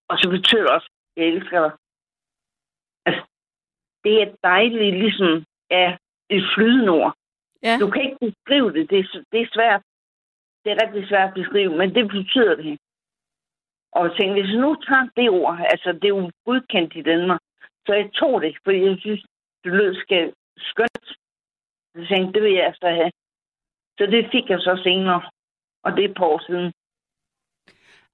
Og 0.08 0.18
så 0.18 0.30
betyder 0.30 0.62
det 0.62 0.70
også, 0.70 0.90
jeg 1.16 1.24
elsker 1.26 1.60
dig. 1.60 1.72
Altså, 3.06 3.22
det 4.04 4.22
er 4.22 4.34
dejligt, 4.44 4.96
ligesom 4.98 5.44
ja, 5.70 5.96
et 6.30 6.44
flydende 6.54 6.88
ord. 6.88 7.14
Ja. 7.62 7.76
Du 7.80 7.90
kan 7.90 8.02
ikke 8.02 8.18
beskrive 8.20 8.72
det. 8.72 8.90
Det 8.90 8.98
er, 8.98 9.24
det 9.32 9.40
er 9.40 9.48
svært. 9.52 9.82
Det 10.64 10.72
er 10.72 10.82
rigtig 10.82 11.08
svært 11.08 11.28
at 11.28 11.34
beskrive, 11.34 11.76
men 11.76 11.94
det 11.94 12.08
betyder 12.08 12.54
det. 12.54 12.78
Og 13.92 14.04
jeg 14.04 14.12
tænkte, 14.16 14.40
hvis 14.40 14.52
jeg 14.52 14.60
nu 14.60 14.74
tager 14.74 15.08
det 15.16 15.30
ord, 15.30 15.58
altså 15.72 15.92
det 15.92 16.04
er 16.04 16.16
jo 16.18 16.30
godkendt 16.44 16.96
i 16.96 17.02
Danmark, 17.02 17.40
så 17.86 17.92
jeg 17.94 18.10
tog 18.12 18.42
det, 18.42 18.56
fordi 18.64 18.78
jeg 18.84 18.96
synes, 19.00 19.22
det 19.64 19.72
lød 19.72 19.94
skal 19.94 20.32
skønt. 20.60 21.06
Så 21.90 21.98
jeg 22.00 22.08
tænkte, 22.08 22.32
det 22.32 22.42
vil 22.42 22.52
jeg 22.52 22.66
altså 22.66 22.88
have. 22.88 23.12
Så 23.98 24.06
det 24.06 24.28
fik 24.32 24.50
jeg 24.50 24.60
så 24.60 24.80
senere, 24.82 25.30
og 25.84 25.96
det 25.96 26.04
er 26.04 26.14
par 26.14 26.24
år 26.24 26.42
siden. 26.46 26.72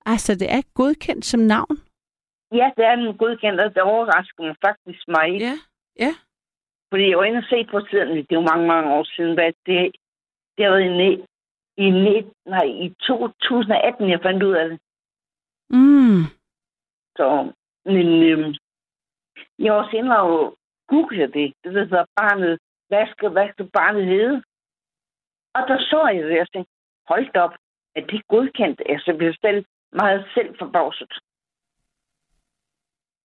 Altså, 0.06 0.34
det 0.34 0.48
er 0.52 0.62
godkendt 0.74 1.24
som 1.24 1.40
navn? 1.40 1.76
Ja, 2.52 2.70
det 2.76 2.84
er 2.84 2.92
en 2.92 3.18
godkendt, 3.18 3.60
og 3.60 3.74
det 3.74 3.82
overrasker 3.82 4.42
mig 4.42 4.56
faktisk 4.66 5.08
mig. 5.08 5.28
Ja. 5.40 5.54
Ja. 6.04 6.12
Fordi 6.90 7.08
jeg 7.08 7.18
var 7.18 7.24
inde 7.24 7.38
og 7.38 7.50
se 7.50 7.64
på 7.70 7.80
siden, 7.90 8.08
det 8.16 8.32
er 8.32 8.40
jo 8.40 8.50
mange, 8.52 8.66
mange 8.66 8.94
år 8.94 9.04
siden, 9.04 9.34
hvad 9.34 9.52
det, 9.66 9.92
det 10.56 10.64
har 10.64 10.72
været 10.72 10.88
i, 10.90 10.94
ne- 11.00 11.26
i, 11.76 11.90
net, 11.90 12.32
nej, 12.46 12.66
i 12.84 12.94
2018, 13.00 14.10
jeg 14.10 14.20
fandt 14.22 14.42
ud 14.42 14.54
af 14.54 14.68
det. 14.68 14.78
Mm. 15.70 16.22
Så, 17.16 17.52
men 17.84 18.06
øhm, 18.30 18.54
jeg 19.58 19.72
var 19.72 19.82
også 19.82 19.96
inde 19.96 20.16
og 20.88 20.94
google 20.94 21.32
det. 21.32 21.54
Det 21.64 21.88
så 21.88 22.04
barnet, 22.16 22.58
hvad 22.88 23.06
skal, 23.12 23.28
hvad 23.28 23.48
skal 23.52 23.70
barnet 23.70 24.06
hedde? 24.06 24.42
Og 25.54 25.62
der 25.68 25.78
så 25.78 26.08
jeg 26.14 26.22
det, 26.22 26.30
og 26.30 26.36
jeg 26.36 26.48
tænkte, 26.52 26.72
hold 27.08 27.32
da 27.32 27.40
op, 27.40 27.54
at 27.96 28.04
det 28.10 28.16
er 28.18 28.28
godkendt. 28.28 28.82
Altså, 28.86 29.04
jeg 29.10 29.18
blev 29.18 29.34
selv 29.40 29.64
meget 29.92 30.28
selv 30.34 30.58
forbavset. 30.58 31.12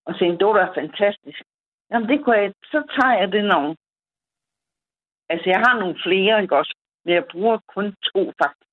Og 0.06 0.20
tænkte, 0.20 0.38
det 0.38 0.48
var 0.48 0.66
da 0.66 0.82
fantastisk. 0.82 1.42
Jamen, 1.92 2.10
det 2.10 2.24
kunne 2.24 2.38
jeg, 2.38 2.54
så 2.64 2.80
tager 2.96 3.20
jeg 3.20 3.32
det 3.32 3.44
navn. 3.44 3.76
Altså, 5.30 5.50
jeg 5.50 5.60
har 5.60 5.80
nogle 5.80 5.98
flere, 6.06 6.42
ikke 6.42 6.58
også? 6.58 6.74
Men 7.06 7.14
jeg 7.14 7.26
bruger 7.32 7.58
kun 7.68 7.96
to, 8.14 8.32
faktisk. 8.44 8.72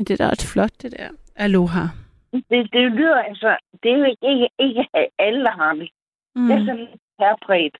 Men 0.00 0.04
det 0.04 0.10
er 0.10 0.24
da 0.24 0.30
også 0.30 0.52
flot, 0.52 0.82
det 0.82 0.92
der. 0.92 1.08
Aloha. 1.36 1.84
Det, 2.32 2.72
det 2.72 2.92
lyder 2.92 3.22
altså, 3.22 3.58
det 3.82 3.92
er 3.92 3.96
jo 3.98 4.04
ikke, 4.04 4.26
ikke, 4.32 4.48
ikke 4.58 4.88
alle, 5.18 5.44
der 5.44 5.50
har 5.50 5.74
det. 5.74 5.90
Mm. 6.40 6.48
Det 6.48 6.56
er 6.56 6.64
sådan 6.64 6.88
herpræget. 7.20 7.76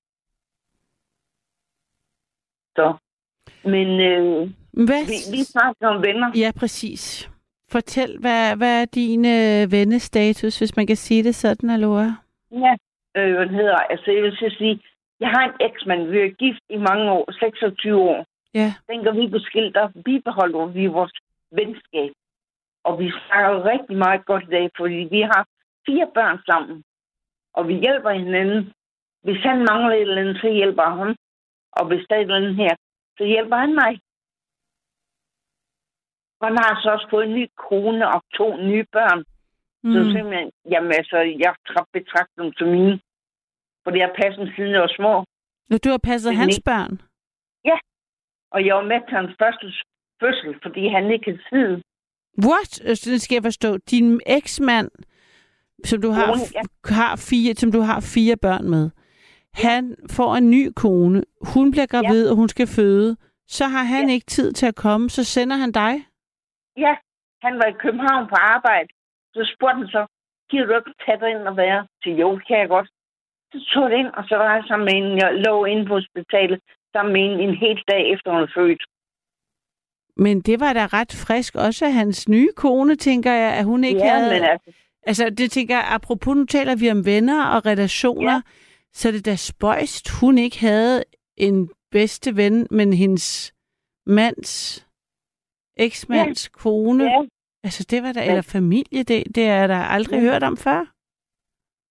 Så. 2.75 2.87
Men 3.63 3.87
øh, 3.99 4.49
Hvad? 4.87 5.03
vi, 5.11 5.17
vi 5.37 5.43
snakker 5.43 5.87
om 5.87 6.03
venner. 6.03 6.31
Ja, 6.35 6.51
præcis. 6.59 7.29
Fortæl, 7.71 8.17
hvad, 8.19 8.57
hvad 8.57 8.81
er 8.81 8.85
din 8.85 9.25
øh, 9.25 9.71
vennestatus, 9.71 10.59
hvis 10.59 10.75
man 10.75 10.87
kan 10.87 10.95
sige 10.95 11.23
det 11.23 11.35
sådan, 11.35 11.69
Aloha? 11.69 12.09
Ja. 12.51 12.73
Øh, 13.17 13.35
hvad 13.35 13.47
hedder. 13.47 13.75
Altså, 13.75 14.11
jeg 14.11 14.23
vil 14.23 14.31
så 14.31 14.55
sige, 14.57 14.81
jeg 15.19 15.29
har 15.29 15.43
en 15.45 15.55
eksmand, 15.67 16.07
vi 16.07 16.19
er 16.19 16.29
gift 16.43 16.63
i 16.69 16.77
mange 16.77 17.11
år, 17.11 17.31
26 17.39 18.01
år. 18.01 18.25
Ja. 18.53 18.73
Dengang 18.89 19.17
vi 19.17 19.27
blev 19.27 19.41
skilt, 19.41 19.75
der 19.75 19.87
bibeholder 20.05 20.65
vi 20.65 20.85
vores 20.87 21.13
venskab. 21.51 22.11
Og 22.83 22.99
vi 22.99 23.11
snakker 23.27 23.65
rigtig 23.71 23.97
meget 23.97 24.25
godt 24.25 24.43
i 24.43 24.51
dag, 24.57 24.69
fordi 24.77 25.07
vi 25.11 25.21
har 25.21 25.45
fire 25.85 26.07
børn 26.13 26.39
sammen. 26.49 26.83
Og 27.53 27.67
vi 27.67 27.73
hjælper 27.85 28.09
hinanden. 28.09 28.73
Hvis 29.23 29.41
han 29.43 29.57
mangler 29.69 29.93
et 29.95 30.01
eller 30.01 30.21
andet, 30.21 30.37
så 30.41 30.49
hjælper 30.59 30.83
jeg 30.83 30.91
ham. 31.01 31.15
Og 31.77 31.83
hvis 31.87 32.05
der 32.07 32.15
er 32.15 32.19
et 32.19 32.23
eller 32.23 32.35
andet 32.41 32.55
her, 32.55 32.73
så 33.17 33.23
hjælper 33.33 33.57
han 33.63 33.73
mig. 33.81 33.91
Han 36.45 36.55
har 36.61 36.81
så 36.83 36.89
også 36.95 37.07
fået 37.09 37.25
en 37.27 37.35
ny 37.39 37.45
kone 37.67 38.07
og 38.13 38.21
to 38.37 38.47
nye 38.69 38.85
børn. 38.91 39.19
Mm. 39.83 39.91
Så 39.93 39.99
simpelthen, 40.13 40.51
jamen 40.71 40.91
altså, 40.99 41.17
jeg 41.43 41.53
tra- 41.69 41.89
betragter 41.93 42.43
dem 42.43 42.53
som 42.57 42.67
mine. 42.67 42.99
Fordi 43.83 43.97
jeg 43.99 44.07
har 44.07 44.15
passet 44.21 44.39
dem 44.45 44.49
siden 44.55 44.71
jeg 44.71 44.81
var 44.81 44.93
små. 44.99 45.13
Og 45.73 45.77
du 45.83 45.89
har 45.89 46.01
passet 46.11 46.35
hans 46.35 46.57
ikke- 46.57 46.65
børn? 46.71 46.93
Og 48.55 48.65
jeg 48.65 48.75
var 48.75 48.81
med 48.91 48.99
til 49.07 49.17
hans 49.17 49.35
første 49.41 49.65
fødsel, 50.21 50.51
fordi 50.63 50.87
han 50.87 51.11
ikke 51.11 51.25
havde 51.31 51.43
tid. 51.51 51.83
What? 52.47 52.71
Øh, 52.83 52.89
Det 53.13 53.21
skal 53.21 53.35
jeg 53.35 53.43
forstå. 53.43 53.77
Din 53.77 54.21
eksmand, 54.25 54.89
som 55.85 56.01
du 56.01 56.09
har, 56.11 56.25
Kone, 56.25 56.41
ja. 56.55 56.61
har 56.95 57.15
fire, 57.29 57.53
som 57.55 57.71
du 57.71 57.79
har 57.81 57.99
fire 58.15 58.37
børn 58.37 58.69
med, 58.69 58.89
han 59.53 59.95
får 60.11 60.35
en 60.35 60.49
ny 60.51 60.71
kone. 60.75 61.23
Hun 61.53 61.71
bliver 61.71 61.85
gravid, 61.85 62.29
og 62.29 62.35
hun 62.35 62.49
skal 62.49 62.67
føde. 62.67 63.17
Så 63.47 63.65
har 63.65 63.83
han 63.83 64.07
Ja. 64.07 64.13
ikke 64.13 64.25
tid 64.25 64.51
til 64.53 64.65
at 64.65 64.75
komme, 64.75 65.09
så 65.09 65.23
sender 65.23 65.57
han 65.57 65.71
dig. 65.71 65.93
Ja, 66.77 66.93
han 67.45 67.53
var 67.59 67.65
i 67.73 67.75
København 67.83 68.27
på 68.29 68.35
arbejde. 68.35 68.89
Så 69.33 69.41
spurgte 69.55 69.77
han 69.77 69.87
så, 69.87 70.05
giver 70.49 70.65
du 70.65 70.73
ikke 70.75 70.93
tage 71.05 71.19
dig 71.19 71.29
ind 71.29 71.47
og 71.51 71.57
være? 71.57 71.87
til 72.03 72.13
jo, 72.23 72.39
kan 72.47 72.57
jeg 72.59 72.67
godt. 72.67 72.89
Så 73.51 73.57
tog 73.73 73.89
det 73.89 73.97
ind, 73.97 74.07
og 74.17 74.23
så 74.29 74.35
var 74.35 74.53
jeg 74.55 74.63
sammen 74.67 74.85
med 74.85 74.95
en, 75.01 75.17
jeg 75.17 75.29
lå 75.45 75.65
inde 75.65 75.85
på 75.85 75.93
hospitalet, 75.93 76.59
sammen 76.93 77.13
med 77.13 77.21
en, 77.27 77.39
en 77.49 77.55
hel 77.63 77.79
dag 77.91 78.03
efter 78.13 78.29
hun 78.37 78.47
født. 78.55 78.83
Men 80.15 80.41
det 80.41 80.59
var 80.59 80.73
da 80.73 80.85
ret 80.85 81.13
frisk 81.27 81.55
også 81.55 81.85
af 81.85 81.93
hans 81.93 82.29
nye 82.29 82.51
kone, 82.55 82.95
tænker 82.95 83.31
jeg, 83.31 83.53
at 83.59 83.65
hun 83.65 83.83
ikke 83.83 84.03
ja, 84.05 84.13
havde... 84.13 84.33
men 84.33 84.43
altså, 84.43 84.71
Altså, 85.03 85.29
det 85.29 85.51
tænker 85.51 85.75
jeg, 85.75 85.87
apropos, 85.97 86.35
nu 86.35 86.45
taler 86.45 86.75
vi 86.75 86.91
om 86.91 87.05
venner 87.05 87.45
og 87.55 87.65
relationer, 87.65 88.33
Ja. 88.33 88.41
så 88.93 89.11
det 89.11 89.25
da 89.25 89.35
spøjst, 89.35 90.19
hun 90.19 90.37
ikke 90.37 90.59
havde 90.59 91.03
en 91.37 91.69
bedste 91.91 92.35
ven, 92.35 92.67
men 92.71 92.93
hendes 92.93 93.53
mands, 94.05 94.85
eksmands 95.77 96.47
kone. 96.49 97.03
ja, 97.03 97.21
Altså, 97.63 97.83
det 97.91 98.03
var 98.03 98.11
da, 98.13 98.19
Men- 98.19 98.29
eller 98.29 98.41
familie, 98.57 99.03
det, 99.03 99.35
det 99.35 99.45
er 99.59 99.67
da 99.67 99.79
aldrig 99.95 100.17
Ja. 100.17 100.21
hørt 100.27 100.43
om 100.43 100.57
før. 100.57 100.81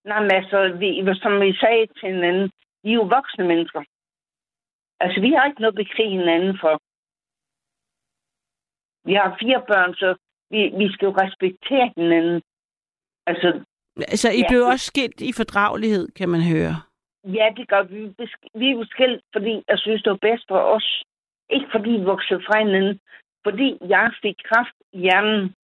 Nej, 0.09 0.21
men 0.23 0.33
altså, 0.41 0.59
vi, 0.83 0.89
som 1.23 1.33
vi 1.45 1.51
sagde 1.63 1.87
til 1.87 2.09
hinanden, 2.15 2.51
vi 2.85 2.91
er 2.91 2.95
jo 2.95 3.03
voksne 3.17 3.45
mennesker. 3.53 3.83
Altså, 5.05 5.19
vi 5.21 5.31
har 5.35 5.45
ikke 5.47 5.61
noget 5.61 5.73
at 5.77 5.83
bekrige 5.85 6.11
hinanden 6.19 6.55
for. 6.63 6.75
Vi 9.09 9.15
har 9.21 9.29
fire 9.43 9.61
børn, 9.73 9.93
så 10.03 10.09
vi, 10.53 10.61
vi 10.81 10.87
skal 10.93 11.07
jo 11.09 11.15
respektere 11.25 11.87
hinanden. 11.97 12.43
Altså, 13.31 13.51
Altså, 14.13 14.29
I 14.31 14.41
Ja. 14.41 14.49
blev 14.51 14.63
også 14.73 14.87
skilt 14.93 15.21
i 15.21 15.33
fordragelighed, 15.41 16.09
kan 16.19 16.29
man 16.29 16.43
høre. 16.53 16.75
ja, 17.39 17.47
det 17.57 17.69
gør 17.69 17.83
vi. 17.83 17.99
Vi 18.63 18.67
er 18.71 18.85
skilt, 18.95 19.23
fordi 19.35 19.53
jeg 19.69 19.79
synes, 19.79 20.03
det 20.03 20.11
var 20.11 20.23
bedst 20.29 20.45
for 20.49 20.59
os. 20.77 21.03
Ikke 21.51 21.67
fordi 21.75 21.91
vi 21.91 22.05
voksede 22.05 22.43
fra 22.47 22.59
hinanden. 22.65 23.01
Fordi 23.47 23.79
jeg 23.95 24.07
fik 24.23 24.37
kraft 24.51 24.77
i 24.93 24.99
hjernen, 24.99 25.55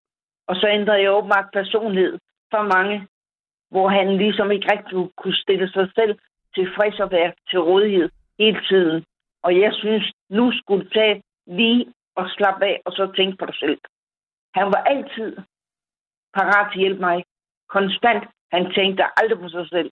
og 0.47 0.55
så 0.55 0.67
ændrede 0.77 1.01
jeg 1.01 1.11
åbenbart 1.17 1.49
personlighed 1.53 2.13
for 2.53 2.63
mange, 2.75 3.07
hvor 3.71 3.87
han 3.89 4.17
ligesom 4.17 4.51
ikke 4.51 4.67
rigtig 4.73 4.97
kunne 5.17 5.35
stille 5.43 5.69
sig 5.71 5.87
selv 5.95 6.13
tilfreds 6.55 6.99
og 6.99 7.11
være 7.11 7.31
til 7.49 7.59
rådighed 7.59 8.09
hele 8.39 8.59
tiden. 8.69 9.03
Og 9.43 9.59
jeg 9.59 9.73
synes, 9.73 10.11
nu 10.29 10.51
skulle 10.51 10.83
du 10.85 10.89
tage 10.89 11.21
lige 11.47 11.85
og 12.15 12.25
slappe 12.29 12.65
af, 12.65 12.81
og 12.85 12.91
så 12.91 13.11
tænke 13.17 13.37
på 13.37 13.45
dig 13.45 13.55
selv. 13.55 13.77
Han 14.55 14.65
var 14.73 14.81
altid 14.93 15.37
parat 16.37 16.67
til 16.71 16.79
at 16.79 16.83
hjælpe 16.85 16.99
mig. 16.99 17.23
Konstant. 17.69 18.23
Han 18.51 18.63
tænkte 18.75 19.03
aldrig 19.19 19.39
på 19.39 19.49
sig 19.49 19.69
selv. 19.69 19.91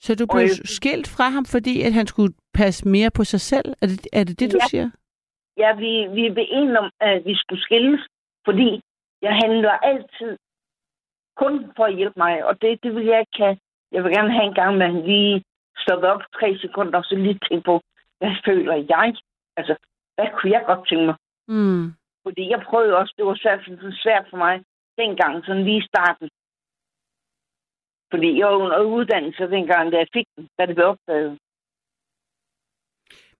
Så 0.00 0.14
du 0.14 0.26
blev 0.32 0.42
jeg- 0.42 0.66
skilt 0.76 1.08
fra 1.16 1.26
ham, 1.36 1.44
fordi 1.44 1.82
at 1.82 1.92
han 1.92 2.06
skulle 2.06 2.34
passe 2.54 2.88
mere 2.88 3.10
på 3.18 3.24
sig 3.24 3.40
selv? 3.40 3.68
Er 3.82 3.86
det 3.86 4.06
er 4.12 4.24
det, 4.24 4.40
det 4.40 4.52
du 4.52 4.58
Ja. 4.62 4.66
siger? 4.66 4.90
Ja, 5.56 5.70
vi, 5.82 5.90
vi 6.16 6.30
blev 6.34 6.46
enige 6.48 6.78
om, 6.78 6.90
at 7.00 7.24
vi 7.24 7.34
skulle 7.34 7.62
skilles, 7.62 8.00
fordi 8.44 8.80
jeg 9.22 9.34
handler 9.44 9.70
altid 9.70 10.32
kun 11.36 11.54
for 11.76 11.84
at 11.84 11.96
hjælpe 11.96 12.18
mig, 12.24 12.44
og 12.44 12.62
det, 12.62 12.82
det 12.82 12.94
vil 12.94 13.04
jeg 13.04 13.20
ikke 13.20 13.38
have. 13.44 13.56
Jeg 13.92 14.04
vil 14.04 14.12
gerne 14.12 14.32
have 14.32 14.44
en 14.44 14.54
gang, 14.54 14.82
han 14.82 15.06
lige 15.06 15.44
stoppe 15.84 16.08
op 16.12 16.22
tre 16.34 16.58
sekunder, 16.58 16.98
og 16.98 17.04
så 17.04 17.14
lige 17.14 17.38
tænke 17.48 17.64
på, 17.64 17.80
hvad 18.18 18.34
føler 18.44 18.74
jeg? 18.94 19.14
Altså, 19.56 19.74
hvad 20.14 20.26
kunne 20.34 20.52
jeg 20.52 20.62
godt 20.66 20.88
tænke 20.88 21.06
mig? 21.06 21.16
Mm. 21.48 21.84
Fordi 22.26 22.50
jeg 22.50 22.60
prøvede 22.68 22.96
også, 22.96 23.14
det 23.16 23.24
var 23.26 23.34
svært, 23.42 23.60
svært 24.04 24.26
for 24.30 24.36
mig 24.36 24.62
dengang, 24.98 25.44
sådan 25.44 25.64
lige 25.64 25.82
i 25.82 25.86
starten. 25.92 26.28
Fordi 28.12 28.38
jeg 28.38 28.46
var 28.46 28.56
under 28.64 28.80
uddannelse 28.96 29.42
dengang, 29.56 29.92
da 29.92 29.96
jeg 29.98 30.08
fik 30.12 30.26
den, 30.36 30.48
da 30.58 30.66
det 30.66 30.74
blev 30.74 30.86
opdaget. 30.86 31.38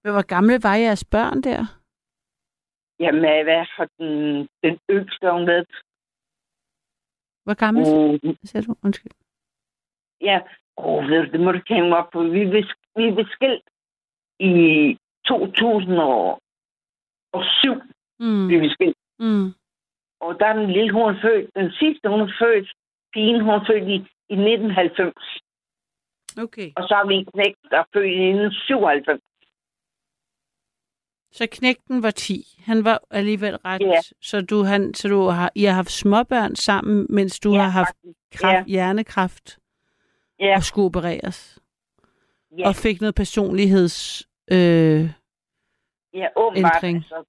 Men 0.02 0.12
hvor 0.12 0.26
gamle 0.34 0.62
var 0.62 0.74
jeres 0.74 1.04
børn 1.04 1.42
der? 1.48 1.60
Jamen, 3.00 3.20
hvad 3.46 3.66
for 3.76 3.86
den, 3.98 4.12
den 4.64 4.78
yngste, 4.90 5.32
hun 5.32 5.48
havde? 5.48 5.66
Hvor 7.44 7.54
gammel 7.64 7.82
Mm, 7.82 8.36
siger 8.44 8.62
du? 8.62 8.74
Undskyld. 8.84 9.12
Ja, 10.20 10.40
åh, 10.76 11.08
ved 11.08 11.22
du, 11.24 11.30
det 11.32 11.40
må 11.40 11.52
du 11.52 11.60
kende 11.66 11.88
mig 11.88 11.98
op 11.98 12.10
på. 12.12 12.22
Vi 12.22 12.44
blev, 12.50 12.64
vi 12.96 13.10
blev 13.16 13.26
skilt 13.36 13.66
i 14.40 14.52
2007. 15.26 17.74
Mm. 18.24 18.46
Blev 18.48 18.60
vi 18.64 18.68
skilt. 18.76 18.98
Mm. 19.18 19.48
Og 20.24 20.30
der 20.40 20.46
er 20.46 20.52
den 20.60 20.70
lille, 20.76 20.92
hun 20.92 21.16
født. 21.24 21.50
Den 21.60 21.70
sidste, 21.80 22.08
hun 22.08 22.30
født, 22.40 22.68
pigen, 23.12 23.40
hun 23.48 23.60
født 23.68 23.86
i, 23.94 23.96
i 24.34 24.36
1990. 24.36 25.14
Okay. 26.44 26.68
Og 26.76 26.82
så 26.88 26.94
har 26.98 27.06
vi 27.08 27.14
en 27.14 27.26
knægt, 27.34 27.58
der 27.70 27.78
er 27.78 27.84
født 27.94 28.06
i 28.06 28.22
1997. 28.30 29.20
Så 31.32 31.48
knægten 31.52 32.02
var 32.02 32.10
10. 32.10 32.44
Han 32.64 32.84
var 32.84 33.00
alligevel 33.10 33.56
ret. 33.56 33.80
Ja. 33.82 34.00
Så 34.20 34.40
du, 34.40 34.62
han, 34.62 34.94
så 34.94 35.08
du 35.08 35.20
har, 35.28 35.50
I 35.54 35.64
har 35.64 35.72
haft 35.74 35.90
småbørn 35.90 36.54
sammen, 36.56 37.06
mens 37.10 37.40
du 37.40 37.52
Ja, 37.52 37.60
har 37.62 37.68
haft 37.70 37.96
kraft, 38.34 38.66
hjernekræft 38.68 39.58
Ja, 40.40 40.56
og 40.56 40.62
skulle 40.62 40.86
opereres. 40.86 41.58
ja, 42.58 42.68
Og 42.68 42.74
fik 42.74 43.00
noget 43.00 43.14
personligheds... 43.14 44.22
Øh, 44.52 45.02
ja 46.14 46.28
åbenbart. 46.36 46.72
ændring. 46.76 46.96
Altså, 46.96 47.24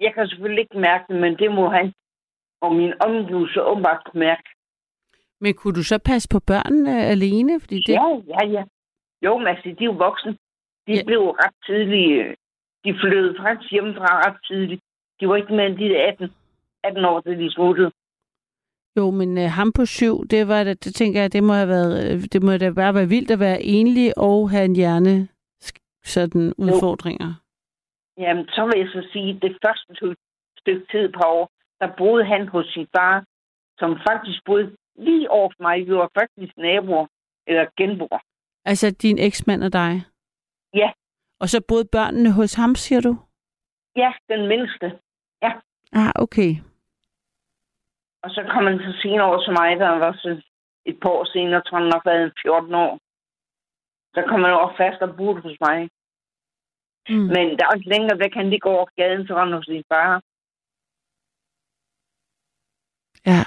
jeg 0.00 0.14
kan 0.14 0.28
selvfølgelig 0.28 0.62
ikke 0.62 0.78
mærke 0.78 1.04
det, 1.08 1.20
men 1.20 1.38
det 1.38 1.50
må 1.54 1.68
han 1.68 1.92
og 2.60 2.74
min 2.74 2.92
omgivelser 3.00 3.60
åbenbart 3.60 4.02
kunne 4.06 4.20
mærke. 4.20 4.48
men 5.40 5.54
kunne 5.54 5.74
du 5.74 5.82
så 5.82 5.98
passe 5.98 6.28
på 6.32 6.40
børnene 6.40 7.04
alene? 7.14 7.60
Fordi 7.60 7.76
det, 7.86 7.92
Ja, 7.92 8.08
ja, 8.34 8.42
ja. 8.56 8.62
Jo, 9.24 9.38
men 9.38 9.46
altså, 9.46 9.62
de 9.78 9.84
er 9.84 9.90
jo 9.92 9.92
voksne. 10.06 10.32
De 10.86 10.92
Ja. 10.92 11.02
blev 11.06 11.20
ret 11.42 11.54
tidligt. 11.66 12.26
øh, 12.26 12.34
De 12.84 12.94
flyttede 13.00 13.36
faktisk 13.42 13.72
hjemmefra 13.72 14.10
ret 14.26 14.38
tidligt. 14.48 14.82
De 15.20 15.28
var 15.28 15.36
ikke 15.36 15.52
mere 15.54 15.66
end 15.66 15.78
de 15.78 15.88
der 15.88 16.06
18, 16.08 16.30
18 16.84 17.04
år, 17.04 17.20
da 17.20 17.30
de 17.30 17.52
smuttede. 17.52 17.90
Jo, 18.96 19.10
men 19.10 19.38
øh, 19.38 19.50
ham 19.58 19.72
på 19.72 19.86
syv, 19.86 20.26
det 20.26 20.48
var 20.48 20.64
det, 20.64 20.84
det 20.84 20.94
tænker 20.94 21.20
jeg, 21.20 21.32
det 21.32 21.42
må 21.44 21.52
have 21.52 21.68
været, 21.68 21.94
øh, 22.14 22.20
det 22.32 22.42
må 22.42 22.56
da 22.56 22.70
bare 22.70 22.94
være 22.94 23.08
vildt 23.08 23.30
at 23.30 23.40
være 23.40 23.62
enlig 23.62 24.18
og 24.18 24.50
have 24.50 24.64
en 24.64 24.76
hjerne 24.76 25.28
sådan 26.04 26.54
udfordringer. 26.58 27.30
Jamen, 28.18 28.44
så 28.48 28.64
vil 28.66 28.78
jeg 28.82 28.88
så 28.88 29.08
sige, 29.12 29.30
at 29.36 29.42
det 29.42 29.56
første 29.66 29.94
stykke 30.60 30.86
tid 30.92 31.12
på 31.12 31.20
år, 31.26 31.50
der 31.80 31.96
boede 31.98 32.24
han 32.24 32.48
hos 32.48 32.66
sin 32.66 32.86
far, 32.96 33.24
som 33.78 33.98
faktisk 34.08 34.44
boede 34.44 34.76
lige 34.96 35.30
over 35.30 35.50
for 35.56 35.62
mig. 35.62 35.86
Vi 35.86 35.94
var 35.94 36.10
faktisk 36.20 36.56
naboer, 36.56 37.06
eller 37.46 37.66
genboer. 37.76 38.18
Altså 38.64 38.90
din 38.90 39.18
eksmand 39.18 39.64
og 39.64 39.72
dig. 39.72 39.92
Ja. 40.74 40.92
Og 41.40 41.48
så 41.48 41.64
boede 41.68 41.88
børnene 41.92 42.32
hos 42.32 42.54
ham, 42.54 42.74
siger 42.74 43.00
du? 43.00 43.16
Ja, 43.96 44.12
den 44.28 44.48
mindste. 44.48 44.98
Ah, 45.92 46.12
okay. 46.14 46.50
Og 48.22 48.30
så 48.30 48.40
kom 48.52 48.64
han 48.66 48.78
så 48.78 48.92
senere 49.02 49.26
over 49.28 49.40
til 49.44 49.52
mig, 49.60 49.70
der 49.78 49.88
var 49.88 50.12
så 50.12 50.42
et 50.86 51.00
par 51.02 51.10
år 51.10 51.24
senere, 51.24 51.62
tror 51.62 51.78
han 51.78 51.88
nok 51.94 52.04
været 52.06 52.24
en 52.24 52.32
14 52.42 52.74
år. 52.74 52.98
Så 54.14 54.20
kom 54.28 54.40
han 54.44 54.54
over 54.58 54.72
fast 54.76 55.02
og 55.02 55.16
boede 55.16 55.40
hos 55.40 55.56
mig. 55.60 55.78
Mm. 57.08 57.28
Men 57.34 57.46
der 57.56 57.64
er 57.64 57.74
også 57.74 57.88
længere 57.94 58.18
væk, 58.18 58.34
han 58.34 58.48
lige 58.50 58.64
går 58.66 58.76
over 58.76 58.88
gaden, 58.96 59.26
så 59.26 59.32
han 59.38 59.52
hos 59.52 59.64
sin 59.64 59.84
far. 59.92 60.22
Ja. 63.30 63.42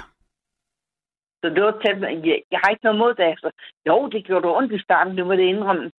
Så 1.41 1.47
det 1.55 1.63
var 1.63 1.75
tæt. 1.81 1.97
Jeg, 2.29 2.37
jeg 2.51 2.59
har 2.63 2.69
ikke 2.69 2.83
noget 2.83 2.99
mod 2.99 3.13
det. 3.13 3.23
Altså. 3.23 3.49
Jo, 3.87 4.09
det 4.13 4.25
gjorde 4.25 4.47
det 4.47 4.55
ondt 4.57 4.73
i 4.73 4.83
starten, 4.85 5.17
det 5.17 5.25
må 5.27 5.33
det 5.33 5.51
indrømme. 5.53 5.91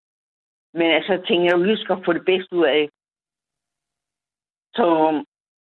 Men 0.74 0.86
altså, 0.96 1.12
jeg 1.12 1.22
tænkte, 1.24 1.48
jeg 1.50 1.58
lige 1.58 1.82
skal 1.84 2.04
få 2.04 2.12
det 2.12 2.24
bedste 2.24 2.56
ud 2.56 2.64
af. 2.64 2.88
Så 4.76 4.86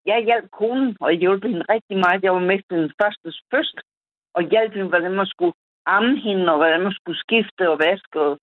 jeg 0.06 0.24
hjalp 0.24 0.52
konen, 0.52 0.98
og 1.00 1.12
jeg 1.12 1.20
hjalp 1.20 1.44
hende 1.44 1.66
rigtig 1.70 1.98
meget. 1.98 2.24
Jeg 2.24 2.34
var 2.34 2.40
med 2.40 2.58
til 2.58 2.78
den 2.78 2.92
første 3.02 3.28
fødsel, 3.52 3.80
og 4.36 4.42
hjalp 4.52 4.74
hende, 4.74 4.90
hvordan 4.90 5.12
man 5.12 5.26
skulle 5.26 5.54
amme 5.86 6.20
hende, 6.20 6.52
og 6.52 6.58
hvordan 6.58 6.82
man 6.82 6.94
skulle 6.94 7.20
skifte 7.20 7.70
og 7.72 7.80
vaske. 7.80 8.22
Og 8.22 8.40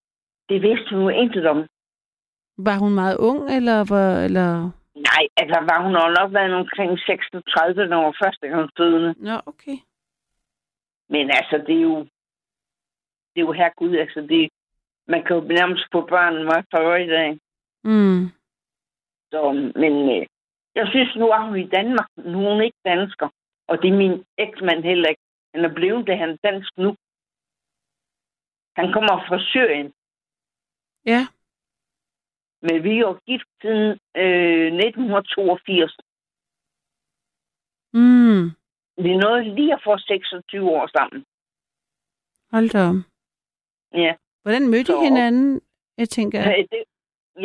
det 0.49 0.63
vidste 0.63 0.91
hun 0.95 1.03
jo 1.03 1.09
intet 1.09 1.47
om. 1.47 1.67
Var 2.59 2.79
hun 2.79 2.95
meget 2.95 3.17
ung, 3.29 3.41
eller 3.57 3.79
var, 3.93 4.25
eller... 4.27 4.71
Nej, 5.17 5.29
altså 5.37 5.59
var 5.71 5.79
hun 5.85 5.93
jo 5.93 6.07
nok 6.19 6.31
været 6.35 6.55
omkring 6.55 6.99
36, 6.99 7.87
når 7.87 8.05
hun 8.05 8.15
første 8.25 8.49
gang 8.49 8.71
fødende. 8.77 9.15
Nå, 9.29 9.37
okay. 9.47 9.79
Men 11.09 11.31
altså, 11.31 11.65
det 11.67 11.77
er 11.77 11.83
jo... 11.91 11.99
Det 13.33 13.41
er 13.43 13.47
jo 13.49 13.53
her 13.53 13.71
Gud, 13.77 13.97
altså 13.97 14.21
det... 14.21 14.49
Man 15.09 15.25
kan 15.25 15.37
jo 15.37 15.43
nærmest 15.43 15.85
få 15.93 16.07
børn 16.07 16.45
meget 16.45 16.67
for 16.71 16.95
i 16.95 17.07
dag. 17.07 17.31
Mm. 17.85 18.23
Så, 19.31 19.53
men 19.83 19.95
øh, 20.17 20.27
jeg 20.75 20.87
synes, 20.89 21.17
nu 21.17 21.27
er 21.29 21.41
hun 21.47 21.59
i 21.59 21.69
Danmark. 21.69 22.09
Nu 22.17 22.47
er 22.47 22.53
hun 22.53 22.63
ikke 22.63 22.79
dansker. 22.85 23.29
Og 23.69 23.83
det 23.83 23.89
er 23.89 23.97
min 23.97 24.25
eksmand 24.39 24.83
heller 24.85 25.09
ikke. 25.09 25.23
Han 25.55 25.65
er 25.65 25.75
blevet 25.75 26.07
det, 26.07 26.19
han 26.19 26.31
er 26.31 26.37
dansk 26.51 26.79
nu. 26.79 26.97
Han 28.77 28.93
kommer 28.93 29.25
fra 29.29 29.39
Syrien. 29.41 29.93
Ja. 31.07 31.27
Men 32.67 32.77
vi 32.85 32.91
er 32.97 33.03
jo 33.09 33.13
gift 33.27 33.49
siden 33.63 33.91
øh, 34.23 34.67
1982. 34.67 35.97
Mm. 37.93 38.45
Vi 39.05 39.09
er 39.15 39.21
nået 39.27 39.47
lige 39.59 39.73
at 39.73 39.81
få 39.85 39.99
26 39.99 40.71
år 40.71 40.87
sammen. 40.97 41.25
Hold 42.53 42.69
da. 42.77 42.85
Ja. 44.03 44.13
Hvordan 44.43 44.69
mødte 44.71 44.93
I 44.93 45.05
hinanden? 45.09 45.61
Jeg 45.99 46.09
tænker, 46.09 46.39
Ja. 46.41 46.57
Det, 46.73 46.85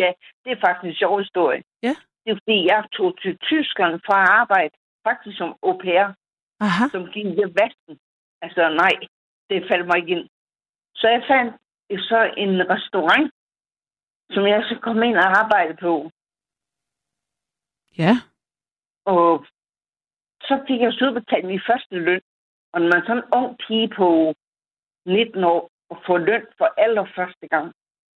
ja, 0.02 0.12
det 0.44 0.52
er 0.52 0.60
faktisk 0.66 0.86
en 0.86 0.96
sjov 0.96 1.20
historie. 1.20 1.64
Ja. 1.84 1.96
Det 2.24 2.32
er 2.32 2.36
fordi, 2.42 2.66
jeg 2.72 2.84
tog 2.94 3.22
til 3.22 3.38
Tyskland 3.38 4.00
for 4.06 4.14
at 4.14 4.30
arbejde, 4.42 4.74
faktisk 5.08 5.38
som 5.38 5.56
au 5.64 5.78
pair, 5.84 6.14
aha, 6.60 6.84
som 6.92 7.04
gik 7.14 7.26
ved 7.26 7.50
vasten. 7.62 7.96
Altså 8.42 8.62
nej, 8.84 8.96
det 9.50 9.68
faldt 9.72 9.88
mig 9.88 9.98
ikke 9.98 10.12
ind. 10.16 10.28
Så 10.96 11.08
jeg 11.16 11.24
fandt 11.32 11.54
så 12.12 12.20
en 12.38 12.54
restaurant, 12.74 13.32
som 14.34 14.48
jeg 14.48 14.64
så 14.70 14.76
kom 14.82 15.04
ind 15.04 15.18
og 15.18 15.40
arbejde 15.42 15.76
på. 15.82 16.12
ja. 17.98 18.14
Og 19.06 19.46
så 20.42 20.64
fik 20.68 20.82
jeg 20.82 20.94
så 20.94 21.06
udbetalt 21.08 21.46
min 21.46 21.62
første 21.70 21.96
løn. 21.96 22.22
Og 22.74 22.82
når 22.82 22.88
man 22.88 23.02
er 23.02 23.06
sådan 23.06 23.18
en 23.18 23.30
ung 23.40 23.58
pige 23.68 23.90
på 24.00 24.34
19 25.06 25.44
år 25.44 25.70
og 25.90 25.98
får 26.06 26.18
løn 26.18 26.46
for 26.58 26.74
allerførste 26.78 27.48
gang, 27.48 27.74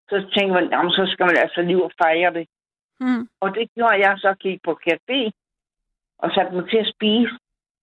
så 0.10 0.16
tænker 0.36 0.54
man, 0.54 0.70
jamen, 0.72 0.92
så 0.92 1.04
skal 1.12 1.26
man 1.26 1.38
altså 1.38 1.62
lige 1.62 1.84
og 1.84 1.92
fejre 2.02 2.34
det. 2.34 2.48
Mm. 3.00 3.28
Og 3.42 3.56
det 3.56 3.74
gjorde 3.76 4.00
jeg 4.06 4.14
så, 4.18 4.34
gik 4.40 4.60
på 4.64 4.80
café 4.88 5.20
og 6.18 6.32
satte 6.32 6.56
mig 6.56 6.70
til 6.70 6.78
at 6.78 6.92
spise. 6.96 7.34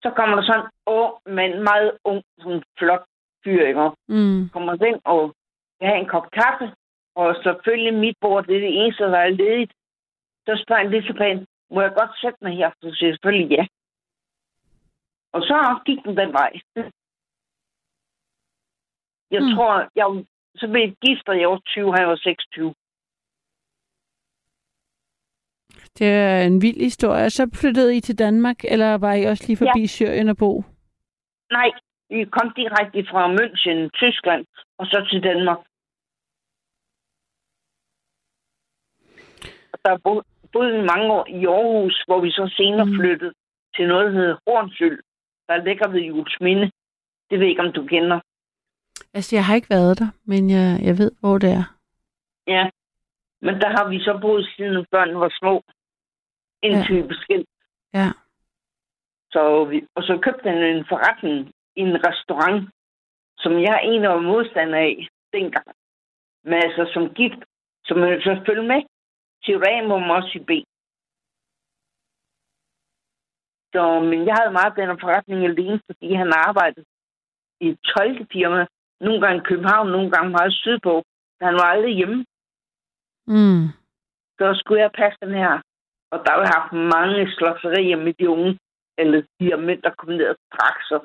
Så 0.02 0.10
kommer 0.16 0.36
der 0.36 0.42
sådan 0.42 0.64
en 0.64 0.70
ung, 0.86 1.12
men 1.26 1.50
meget 1.62 1.98
ung, 2.04 2.22
sådan 2.38 2.62
flot 2.78 3.04
fyr, 3.44 3.66
ikke? 3.66 3.90
Mm. 4.08 4.48
Kommer 4.52 4.84
ind 4.84 5.00
og 5.04 5.34
vil 5.80 5.88
have 5.88 6.00
en 6.00 6.08
kop 6.08 6.30
kaffe, 6.30 6.66
og 7.14 7.36
selvfølgelig 7.42 7.94
mit 7.94 8.16
bord, 8.20 8.46
det 8.46 8.56
er 8.56 8.60
det 8.60 8.84
eneste, 8.84 9.02
der 9.04 9.18
er 9.18 9.28
ledigt. 9.28 9.72
Så 10.46 10.62
spørger 10.64 10.82
han 10.82 10.90
lige 10.90 11.02
tilbage, 11.10 11.46
må 11.70 11.80
jeg 11.80 11.92
godt 11.98 12.10
sætte 12.20 12.38
mig 12.42 12.56
her? 12.56 12.70
Så 12.82 12.94
siger 12.94 13.08
jeg 13.08 13.14
selvfølgelig 13.14 13.50
ja. 13.58 13.66
Og 15.32 15.42
så 15.42 15.80
gik 15.86 15.98
den 16.04 16.16
den 16.16 16.32
vej. 16.32 16.52
Jeg 19.30 19.42
Mm. 19.42 19.54
tror, 19.54 19.88
jeg 19.96 20.24
så 20.54 20.68
blev 20.68 20.80
jeg 20.82 20.94
gift, 21.06 21.26
da 21.26 21.32
jeg 21.32 21.48
var 21.50 21.60
20, 21.66 21.94
han 21.96 22.08
var 22.08 22.16
26. 22.16 22.74
Det 25.98 26.06
er 26.08 26.42
en 26.46 26.62
vild 26.62 26.80
historie. 26.80 27.30
Så 27.30 27.50
flyttede 27.60 27.96
I 27.96 28.00
til 28.00 28.18
Danmark, 28.18 28.64
eller 28.64 28.98
var 28.98 29.14
I 29.14 29.24
også 29.24 29.44
lige 29.46 29.56
forbi. 29.56 29.80
Ja. 29.80 29.86
Syrien 29.86 30.28
og 30.28 30.36
bo? 30.36 30.62
Nej, 31.52 31.70
vi 32.10 32.24
kom 32.24 32.52
direkte 32.56 33.06
fra 33.10 33.22
München, 33.38 33.88
Tyskland, 34.00 34.46
og 34.78 34.86
så 34.86 35.06
til 35.10 35.22
Danmark. 35.22 35.58
Der 39.84 39.98
bo- 40.04 40.22
boede 40.52 40.72
vi 40.76 40.82
mange 40.92 41.12
år 41.12 41.26
i 41.28 41.46
Aarhus, 41.46 42.02
hvor 42.06 42.20
vi 42.20 42.30
så 42.30 42.52
senere 42.56 42.86
Mm. 42.86 42.94
flyttede 42.98 43.32
til 43.76 43.88
noget, 43.88 44.04
der 44.06 44.18
hedder 44.20 44.36
Hornsyld, 44.46 44.98
der 45.48 45.56
ligger 45.64 45.88
ved 45.88 46.00
Julesminde. 46.00 46.70
Det 47.30 47.38
ved 47.38 47.46
jeg 47.46 47.48
ikke, 47.50 47.62
om 47.62 47.72
du 47.72 47.86
kender. 47.86 48.20
Altså, 49.14 49.36
jeg 49.36 49.44
har 49.46 49.54
ikke 49.54 49.70
været 49.70 49.98
der, 49.98 50.10
men 50.24 50.50
jeg, 50.50 50.78
jeg 50.82 50.98
ved, 50.98 51.10
hvor 51.20 51.38
det 51.38 51.50
er. 51.50 51.64
Ja. 52.46 52.70
Men 53.40 53.54
der 53.60 53.68
har 53.76 53.88
vi 53.88 53.98
så 54.00 54.18
boet 54.20 54.46
siden 54.56 54.86
børnene 54.90 55.20
var 55.20 55.32
små. 55.40 55.62
Indtil 56.62 56.96
vi 56.96 57.02
blev 57.02 57.18
skilt. 57.20 57.48
Ja. 57.94 58.08
Så 59.30 59.64
vi, 59.64 59.86
og 59.94 60.02
så 60.02 60.18
købte 60.22 60.50
han 60.50 60.62
en 60.76 60.84
forretning 60.88 61.52
i 61.76 61.80
en 61.80 62.06
restaurant, 62.08 62.70
som 63.38 63.52
jeg 63.62 63.80
egentlig 63.82 64.08
var 64.10 64.20
modstander 64.20 64.78
af 64.78 65.08
dengang. 65.32 65.66
Men 66.44 66.54
altså 66.54 66.90
som 66.94 67.14
gift, 67.14 67.40
så 67.84 67.94
man 67.94 68.20
så 68.20 68.42
følge 68.46 68.62
med 68.68 68.82
i 69.48 70.38
B. 70.48 70.50
Så, 73.74 74.00
men 74.00 74.26
jeg 74.26 74.34
havde 74.40 74.52
meget 74.52 74.76
den 74.76 75.00
forretning 75.00 75.44
alene, 75.44 75.80
fordi 75.86 76.14
han 76.14 76.32
arbejdede 76.48 76.86
i 77.60 77.68
et 77.68 77.78
tolkefirma. 77.80 78.66
Nogle 79.00 79.20
gange 79.20 79.38
i 79.40 79.44
København, 79.48 79.88
nogle 79.88 80.10
gange 80.10 80.30
meget 80.30 80.52
sydpå. 80.52 81.02
Han 81.40 81.54
var 81.54 81.66
aldrig 81.74 81.94
hjemme. 81.94 82.24
Mm. 83.26 83.64
Så 84.38 84.54
skulle 84.60 84.82
jeg 84.82 84.92
passe 84.92 85.18
den 85.22 85.34
her. 85.34 85.60
Og 86.12 86.18
der 86.24 86.32
har 86.32 86.40
jeg 86.40 86.52
haft 86.58 86.72
mange 86.96 87.32
slåserier 87.32 87.96
med 87.96 88.14
de 88.14 88.28
unge, 88.28 88.58
eller 88.98 89.20
de 89.20 89.44
her 89.44 89.56
mænd, 89.56 89.82
der 89.82 89.90
kom 89.90 90.08
ned 90.08 90.28
og 90.28 90.36
drak 90.52 90.78
sig 90.88 91.00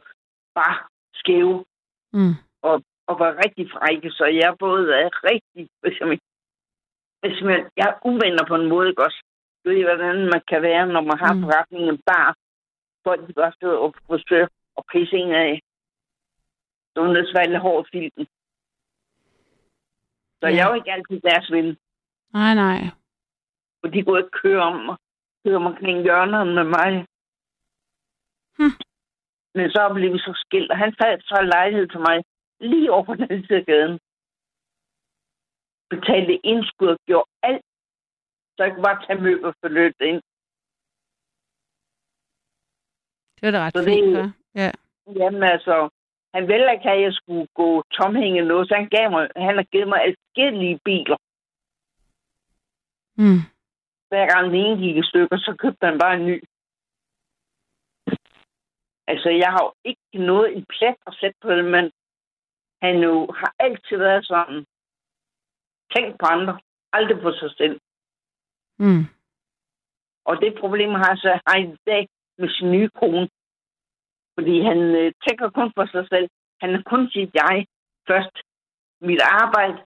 bare 0.55 0.77
skæve 1.13 1.65
Mm. 2.13 2.35
og, 2.61 2.83
og 3.07 3.19
var 3.19 3.41
rigtig 3.45 3.71
frække. 3.71 4.11
Så 4.11 4.25
jeg 4.25 4.55
både 4.59 4.93
er 4.95 5.09
rigtig, 5.31 5.69
hvis 5.81 5.99
jeg, 5.99 6.19
hvis 7.21 7.41
man, 7.43 7.59
jeg 7.77 7.87
er 7.89 7.99
uvenner 8.09 8.45
på 8.47 8.55
en 8.55 8.69
måde, 8.69 8.89
ikke 8.89 9.03
også? 9.07 9.19
Du 9.65 9.69
ved, 9.69 9.83
hvordan 9.83 10.15
man 10.33 10.41
kan 10.47 10.61
være, 10.61 10.87
når 10.87 11.01
man 11.01 11.17
har 11.23 11.33
Mm. 11.33 11.41
forretningen 11.43 11.97
bare. 12.11 12.33
Folk 13.03 13.27
de 13.27 13.33
bare 13.33 13.53
sidder 13.59 13.77
og 13.77 13.95
forsøger 14.07 14.47
at 14.77 14.83
pisse 14.91 15.15
en 15.17 15.31
af. 15.31 15.61
Så 16.93 16.97
hun 17.05 17.15
er 17.15 17.25
svært 17.31 17.61
hård 17.61 17.85
filmen. 17.91 18.27
Så 20.39 20.45
Ja. 20.47 20.55
jeg 20.55 20.63
er 20.65 20.69
jo 20.69 20.73
ikke 20.79 20.91
altid 20.91 21.19
deres 21.21 21.51
ven. 21.51 21.77
Nej, 22.33 22.53
nej. 22.55 22.79
For 23.81 23.87
de 23.93 24.03
kunne 24.03 24.19
ikke 24.19 24.39
køre 24.43 24.61
om 24.61 24.89
og 24.89 24.97
køre 25.45 25.55
om 25.55 25.65
omkring 25.65 26.01
hjørnerne 26.03 26.53
med 26.55 26.63
mig. 26.63 26.91
Hm. 28.57 28.73
Men 29.55 29.71
så 29.71 29.91
blev 29.93 30.13
vi 30.13 30.19
så 30.19 30.33
skilt, 30.45 30.71
og 30.71 30.77
han 30.77 30.95
fandt 31.01 31.23
så 31.23 31.35
en 31.41 31.47
lejlighed 31.47 31.87
til 31.87 31.99
mig 31.99 32.23
lige 32.59 32.91
over 32.91 33.03
på 33.03 33.13
den 33.15 33.45
side 33.45 33.59
af 33.59 33.65
gaden. 33.65 33.99
Betalte 35.89 36.33
indskud 36.51 36.87
og 36.87 36.97
gjorde 37.07 37.29
alt, 37.43 37.65
så 38.55 38.63
jeg 38.63 38.71
kunne 38.73 38.83
bare 38.89 39.05
tage 39.05 39.21
møbler 39.21 39.53
for 39.61 39.67
løbet 39.67 40.01
ind. 40.11 40.21
Det 43.35 43.43
var 43.45 43.51
da 43.51 43.59
ret 43.65 43.73
Så 43.73 43.79
det- 43.79 43.93
fint, 43.93 44.17
hva'? 44.17 44.31
Ja. 44.61 44.71
Jamen 45.21 45.43
altså, 45.43 45.89
han 46.35 46.47
ville 46.47 46.71
ikke 46.73 46.87
have, 46.89 46.97
at 46.97 47.03
jeg 47.03 47.13
skulle 47.13 47.47
gå 47.61 47.83
tomhænge 47.97 48.41
noget, 48.41 48.67
så 48.67 48.73
han, 48.75 48.89
gav 48.89 49.11
mig, 49.11 49.23
han 49.35 49.55
har 49.55 49.63
givet 49.71 49.87
mig 49.87 49.99
forskellige 50.17 50.79
biler. 50.85 51.17
Mm. 53.21 53.41
Hver 54.09 54.25
gang 54.33 54.43
den 54.51 54.55
ene 54.65 54.77
gik 54.83 54.97
i 54.97 55.03
stykker, 55.09 55.37
så 55.37 55.55
købte 55.63 55.85
han 55.89 55.99
bare 56.03 56.13
en 56.19 56.25
ny. 56.29 56.37
Altså, 59.11 59.29
jeg 59.43 59.49
har 59.55 59.61
jo 59.67 59.71
ikke 59.89 60.25
noget 60.29 60.57
en 60.57 60.65
plet 60.73 60.97
at 61.07 61.13
sætte 61.19 61.37
på 61.41 61.49
det, 61.57 61.65
men 61.75 61.85
han 62.81 62.95
jo 63.07 63.13
har 63.39 63.51
altid 63.59 63.97
været 63.97 64.25
sådan. 64.25 64.65
Tænk 65.93 66.19
på 66.19 66.25
andre, 66.25 66.59
aldrig 66.93 67.21
på 67.21 67.31
sig 67.31 67.51
selv. 67.57 67.79
Mm. 68.79 69.05
Og 70.25 70.35
det 70.41 70.59
problem 70.59 70.89
har 70.89 71.09
jeg 71.09 71.17
så 71.17 71.39
har 71.47 71.57
i 71.57 71.75
dag 71.85 72.07
med 72.37 72.49
sin 72.49 72.71
nye 72.71 72.89
kone. 72.89 73.29
Fordi 74.35 74.61
han 74.61 74.79
øh, 75.01 75.11
tænker 75.27 75.49
kun 75.49 75.71
på 75.75 75.85
sig 75.85 76.07
selv. 76.09 76.27
Han 76.61 76.69
er 76.75 76.81
kun 76.91 77.09
sit 77.11 77.31
jeg 77.33 77.65
først. 78.07 78.35
Mit 79.01 79.21
arbejde, 79.21 79.77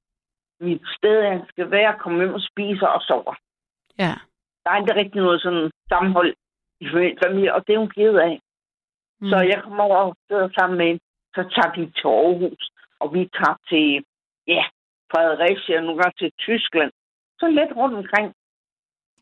mit 0.59 0.81
sted, 0.97 1.23
han 1.31 1.41
skal 1.49 1.71
være, 1.71 1.99
komme 1.99 2.17
hjem 2.19 2.33
og 2.33 2.41
spise 2.41 2.89
og 2.89 3.01
sover. 3.01 3.35
Ja. 3.99 4.13
Der 4.63 4.69
er 4.71 4.77
ikke 4.81 4.95
rigtig 4.95 5.21
noget 5.21 5.41
sådan 5.41 5.71
sammenhold 5.89 6.33
i 6.79 6.85
familie, 7.25 7.55
og 7.55 7.67
det 7.67 7.73
er 7.73 7.79
hun 7.79 7.89
ked 7.89 8.15
af. 8.15 8.39
Mm. 9.21 9.29
Så 9.29 9.35
jeg 9.51 9.63
kommer 9.63 9.83
over 9.83 9.97
og 9.97 10.15
sidder 10.27 10.49
sammen 10.57 10.77
med 10.77 10.85
hende. 10.85 11.01
Så 11.35 11.41
tager 11.55 11.71
vi 11.75 11.91
til 11.91 12.07
Aarhus, 12.07 12.63
og 12.99 13.13
vi 13.13 13.29
tager 13.37 13.57
til, 13.69 14.05
ja, 14.47 14.63
Fredericia, 15.11 15.81
nogle 15.81 16.01
gange 16.01 16.15
til 16.17 16.31
Tyskland. 16.39 16.91
Så 17.39 17.47
lidt 17.47 17.71
rundt 17.75 17.95
omkring. 17.97 18.33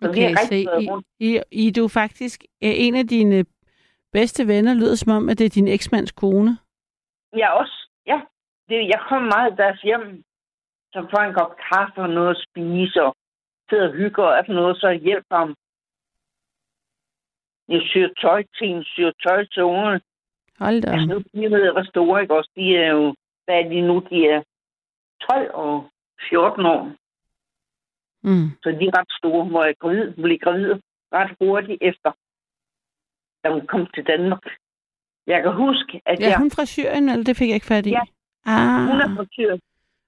Så 0.02 0.10
Okay, 0.10 0.36
så 0.36 0.56
I, 0.56 0.90
rundt. 0.90 1.07
I, 1.20 1.41
I 1.52 1.72
du 1.72 1.88
faktisk 1.88 2.44
øh, 2.64 2.74
en 2.86 2.95
af 2.95 3.07
dine 3.07 3.45
bedste 4.11 4.48
venner, 4.48 4.74
lyder 4.74 4.95
som 4.95 5.11
om, 5.11 5.30
at 5.30 5.38
det 5.40 5.45
er 5.45 5.49
din 5.49 5.68
eksmands 5.68 6.11
kone. 6.11 6.57
Ja, 7.38 7.49
også. 7.61 7.88
Ja. 8.06 8.22
Det, 8.70 8.76
jeg 8.94 8.99
kommer 9.10 9.28
meget 9.36 9.53
i 9.53 9.56
deres 9.56 9.82
hjem. 9.82 10.24
Så 10.94 11.07
får 11.11 11.22
en 11.24 11.34
kop 11.34 11.53
kaffe 11.72 12.02
og 12.02 12.10
noget 12.10 12.30
at 12.36 12.44
spise, 12.49 13.03
og 13.03 13.16
sidder 13.70 13.88
og 13.88 13.94
hygger 13.94 14.24
og 14.24 14.38
alt 14.38 14.49
noget, 14.49 14.78
så 14.78 14.91
hjælper 14.91 15.36
ham. 15.38 15.56
Jeg 17.68 17.82
syr 17.90 18.07
tøj 18.22 18.44
til 18.57 18.68
hende, 18.68 18.86
syr 18.86 19.11
tøj 19.28 19.45
til 19.53 19.64
ungerne. 19.64 20.02
Hold 20.60 20.82
da. 20.82 21.06
Nu 21.06 21.18
de 21.18 21.52
ved, 21.56 21.72
hvor 21.72 21.84
store, 21.84 22.22
ikke 22.22 22.36
også? 22.36 22.52
De 22.56 22.78
er 22.78 22.91
jo, 22.91 23.16
hvad 23.45 23.56
er 23.60 23.70
de 23.70 23.82
nu? 23.82 23.95
De 24.10 24.28
er 24.28 24.41
12 25.22 25.52
og 25.54 25.90
14 26.30 26.66
år. 26.66 26.84
Mm. 28.28 28.48
Så 28.64 28.70
de 28.80 28.86
er 28.90 28.98
ret 29.00 29.12
store, 29.20 29.46
hvor 29.46 29.64
jeg 29.64 29.76
gravid, 29.80 30.12
blev 30.24 30.38
gravid 30.46 30.72
ret 31.14 31.32
hurtigt 31.41 31.78
efter, 31.82 32.12
da 33.44 33.48
hun 33.56 33.68
kom 33.68 33.88
til 33.96 34.04
Danmark. 34.12 34.44
Jeg 35.28 35.40
kan 35.44 35.54
huske, 35.66 36.02
at 36.06 36.20
Ja, 36.20 36.28
jeg, 36.30 36.38
hun 36.38 36.52
fra 36.52 36.66
Syrien, 36.66 37.10
eller 37.10 37.24
det 37.24 37.38
fik 37.38 37.48
jeg 37.50 37.56
ikke 37.56 37.66
fat 37.76 37.86
i? 37.86 37.90
Ja. 37.90 38.04
Ah. 38.46 38.82
hun 38.90 38.98
er 39.06 39.10
fra 39.16 39.26
Syrien. 39.32 39.60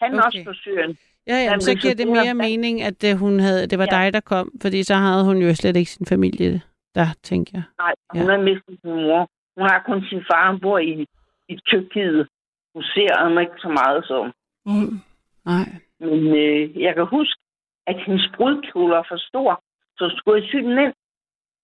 Han 0.02 0.14
er 0.14 0.18
Okay. 0.18 0.26
også 0.28 0.42
fra 0.48 0.54
Syrien. 0.54 0.98
Ja, 1.28 1.38
ja, 1.46 1.60
så 1.60 1.66
så 1.66 1.76
giver 1.82 1.94
det 1.94 2.08
det 2.08 2.18
er- 2.18 2.24
mere 2.24 2.34
mening, 2.34 2.82
at 2.82 3.00
øh, 3.10 3.14
hun 3.24 3.40
havde, 3.40 3.68
det 3.68 3.78
var 3.80 3.88
Ja. 3.92 3.96
dig, 3.98 4.14
der 4.14 4.20
kom, 4.20 4.52
fordi 4.62 4.84
så 4.84 4.96
havde 4.96 5.24
hun 5.26 5.38
jo 5.38 5.56
slet 5.56 5.76
ikke 5.78 5.92
sin 5.92 6.06
familie 6.06 6.62
der, 6.96 7.08
tænker 7.24 7.52
jeg. 7.54 7.64
Nej, 7.84 7.94
Ja. 8.16 8.20
hun 8.22 8.30
har 8.30 8.38
mistet 8.50 8.76
sin 8.82 8.94
mor. 9.08 9.22
Hun 9.58 9.66
har 9.70 9.84
kun 9.86 10.02
sin 10.10 10.24
far, 10.32 10.52
han 10.52 10.60
bor 10.60 10.78
i, 10.80 11.06
i 11.50 11.56
Tyrkiet. 11.68 12.28
Hun 12.74 12.84
ser 12.84 13.12
ham 13.24 13.38
ikke 13.40 13.58
så 13.66 13.70
meget 13.70 14.06
som. 14.06 14.34
Mm. 14.66 14.98
Nej. 15.46 15.66
Men 16.00 16.20
øh, 16.38 16.82
jeg 16.82 16.96
kan 16.96 17.06
huske, 17.08 17.40
at 17.88 18.04
hendes 18.06 18.32
brudkjole 18.36 18.94
var 18.96 19.06
for 19.10 19.18
stor, 19.30 19.64
så 19.98 20.14
skulle 20.18 20.42
jeg 20.42 20.50
sy 20.52 20.56
den 20.56 20.78
ind. 20.86 20.94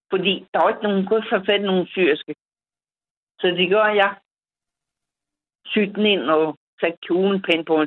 Fordi 0.10 0.34
der 0.54 0.60
var 0.62 0.70
ikke 0.70 0.84
nogen, 0.84 1.06
kunne 1.06 1.20
ikke 1.20 1.46
fat 1.46 1.62
i 1.62 1.64
nogen 1.64 1.88
syriske. 1.88 2.36
Så 3.40 3.48
det 3.48 3.68
gjorde 3.68 3.96
jeg. 4.04 4.16
Sy 5.66 5.80
den 5.80 6.06
ind 6.06 6.22
og 6.22 6.58
satte 6.80 6.98
kjolen 7.08 7.42
pænt 7.42 7.68
på. 7.68 7.86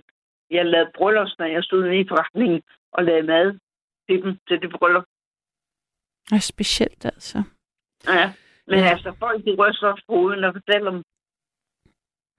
Jeg 0.51 0.67
lavede 0.67 0.91
bryllups, 0.97 1.39
når 1.39 1.47
jeg 1.47 1.65
stod 1.65 1.83
nede 1.83 2.01
i 2.01 2.09
forretningen 2.09 2.63
og 2.93 3.05
lavede 3.05 3.27
mad 3.27 3.59
til 4.09 4.23
dem 4.23 4.39
til 4.49 4.61
det 4.63 4.71
bryllup. 4.79 5.05
Er 6.33 6.39
specielt, 6.39 7.05
altså. 7.05 7.39
Ja. 8.07 8.33
Men 8.67 8.79
Ja. 8.79 8.85
altså, 8.91 9.13
folk 9.19 9.45
de 9.45 9.57
ryster 9.59 9.87
også 9.93 10.05
på 10.07 10.13
hovedet 10.15 10.45
og 10.45 10.53
fortæller 10.55 10.91
dem, 10.91 11.03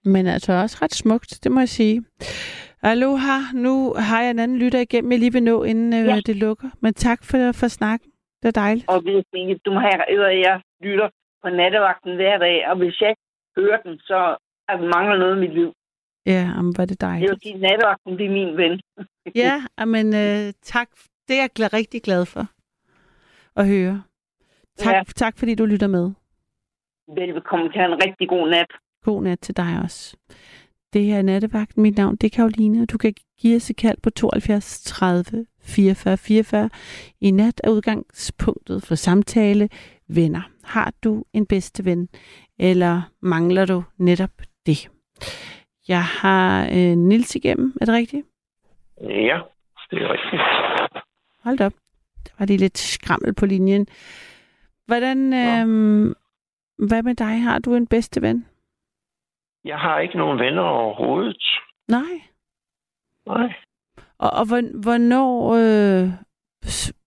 Men 0.04 0.26
altså 0.26 0.52
også 0.52 0.78
ret 0.82 0.94
smukt, 0.94 1.38
det 1.44 1.52
må 1.52 1.60
jeg 1.60 1.68
sige. 1.68 2.04
Aloha, 2.82 3.38
nu 3.54 3.94
har 3.94 4.22
jeg 4.22 4.30
en 4.30 4.38
anden 4.38 4.58
lytter 4.58 4.78
igennem, 4.80 5.12
jeg 5.12 5.18
lige 5.20 5.32
vil 5.32 5.42
nå, 5.42 5.64
inden 5.64 5.92
øh, 5.92 6.06
Ja. 6.06 6.20
det 6.26 6.36
lukker. 6.36 6.68
Men 6.80 6.94
tak 6.94 7.24
for, 7.24 7.52
for 7.52 7.68
snakken. 7.68 8.10
Det 8.42 8.48
er 8.48 8.60
dejligt. 8.60 8.88
Og 8.88 9.00
hvis 9.00 9.24
ikke, 9.34 9.60
du 9.64 9.72
må 9.72 9.80
have 9.80 10.12
øret, 10.16 10.38
jeg 10.40 10.60
lytter 10.80 11.08
på 11.42 11.48
nattevagten 11.48 12.14
hver 12.16 12.38
dag, 12.38 12.68
og 12.70 12.76
hvis 12.76 13.00
jeg 13.00 13.14
hører 13.58 13.78
den, 13.82 13.98
så 13.98 14.36
er 14.68 14.76
der 14.76 14.86
mangler 14.96 15.18
noget 15.18 15.36
i 15.36 15.40
mit 15.40 15.54
liv. 15.54 15.72
Ja, 16.26 16.42
jamen, 16.56 16.74
var 16.76 16.84
det 16.84 16.90
Det 16.90 17.00
dejligt. 17.00 17.30
vil 17.30 17.38
sige, 17.42 17.54
at 17.54 17.60
nattevagten 17.60 18.18
det 18.18 18.26
er 18.26 18.30
min 18.30 18.56
ven. 18.56 18.80
Ja, 19.42 19.84
men 19.86 20.06
øh, 20.14 20.52
tak. 20.62 20.88
Det 21.28 21.36
er 21.38 21.48
jeg 21.58 21.72
rigtig 21.72 22.02
glad 22.02 22.26
for 22.26 22.44
at 23.56 23.68
høre. 23.68 24.02
Tak, 24.78 24.94
Ja. 24.94 25.02
tak 25.16 25.38
fordi 25.38 25.54
du 25.54 25.64
lytter 25.66 25.86
med. 25.86 26.10
Velbekomme 27.14 27.72
til 27.72 27.80
en 27.80 28.04
rigtig 28.06 28.28
god 28.28 28.50
nat. 28.50 28.70
God 29.02 29.22
nat 29.22 29.40
til 29.40 29.56
dig 29.56 29.80
også. 29.82 30.16
Det 30.92 31.04
her 31.04 31.18
er 31.18 31.22
Nattevagten. 31.22 31.82
Mit 31.82 31.96
navn 31.96 32.16
det 32.16 32.26
er 32.26 32.36
Karoline, 32.36 32.82
og 32.82 32.90
du 32.90 32.98
kan 32.98 33.14
give 33.40 33.56
os 33.56 33.70
et 33.70 33.76
kald 33.76 33.98
på 34.02 34.10
72 34.10 34.82
30 34.82 35.46
44 35.62 36.16
44. 36.16 36.70
I 37.20 37.30
nat 37.30 37.60
er 37.64 37.70
udgangspunktet 37.70 38.82
for 38.82 38.94
samtale 38.94 39.68
venner. 40.08 40.50
Har 40.64 40.92
du 41.04 41.24
en 41.32 41.46
bedste 41.46 41.84
ven, 41.84 42.08
eller 42.58 43.02
mangler 43.20 43.64
du 43.64 43.82
netop 43.98 44.30
det? 44.66 44.90
Jeg 45.88 46.04
har 46.04 46.66
øh, 46.66 46.96
Nils 46.96 47.34
igennem, 47.34 47.76
er 47.80 47.84
det 47.84 47.94
rigtigt? 47.94 48.26
Ja, 49.00 49.40
det 49.90 49.98
er 50.02 50.12
rigtigt. 50.12 50.42
Hold 51.44 51.60
op. 51.60 51.72
Der 52.26 52.32
var 52.38 52.46
lige 52.46 52.58
lidt 52.58 52.78
skrammel 52.78 53.34
på 53.34 53.46
linjen. 53.46 53.86
Hvordan, 54.86 55.32
øh, 55.32 55.66
hvad 56.88 57.02
med 57.02 57.14
dig? 57.14 57.42
Har 57.42 57.58
du 57.58 57.74
en 57.74 57.86
bedste 57.86 58.22
ven? 58.22 58.46
Jeg 59.64 59.78
har 59.78 59.98
ikke 59.98 60.18
nogen 60.18 60.38
venner 60.38 60.62
overhovedet. 60.62 61.42
Nej. 61.88 62.14
Nej. 63.26 63.52
Og, 64.18 64.30
og 64.30 64.46
hvor- 64.48 64.82
hvornår 64.82 65.54
øh, 65.54 66.08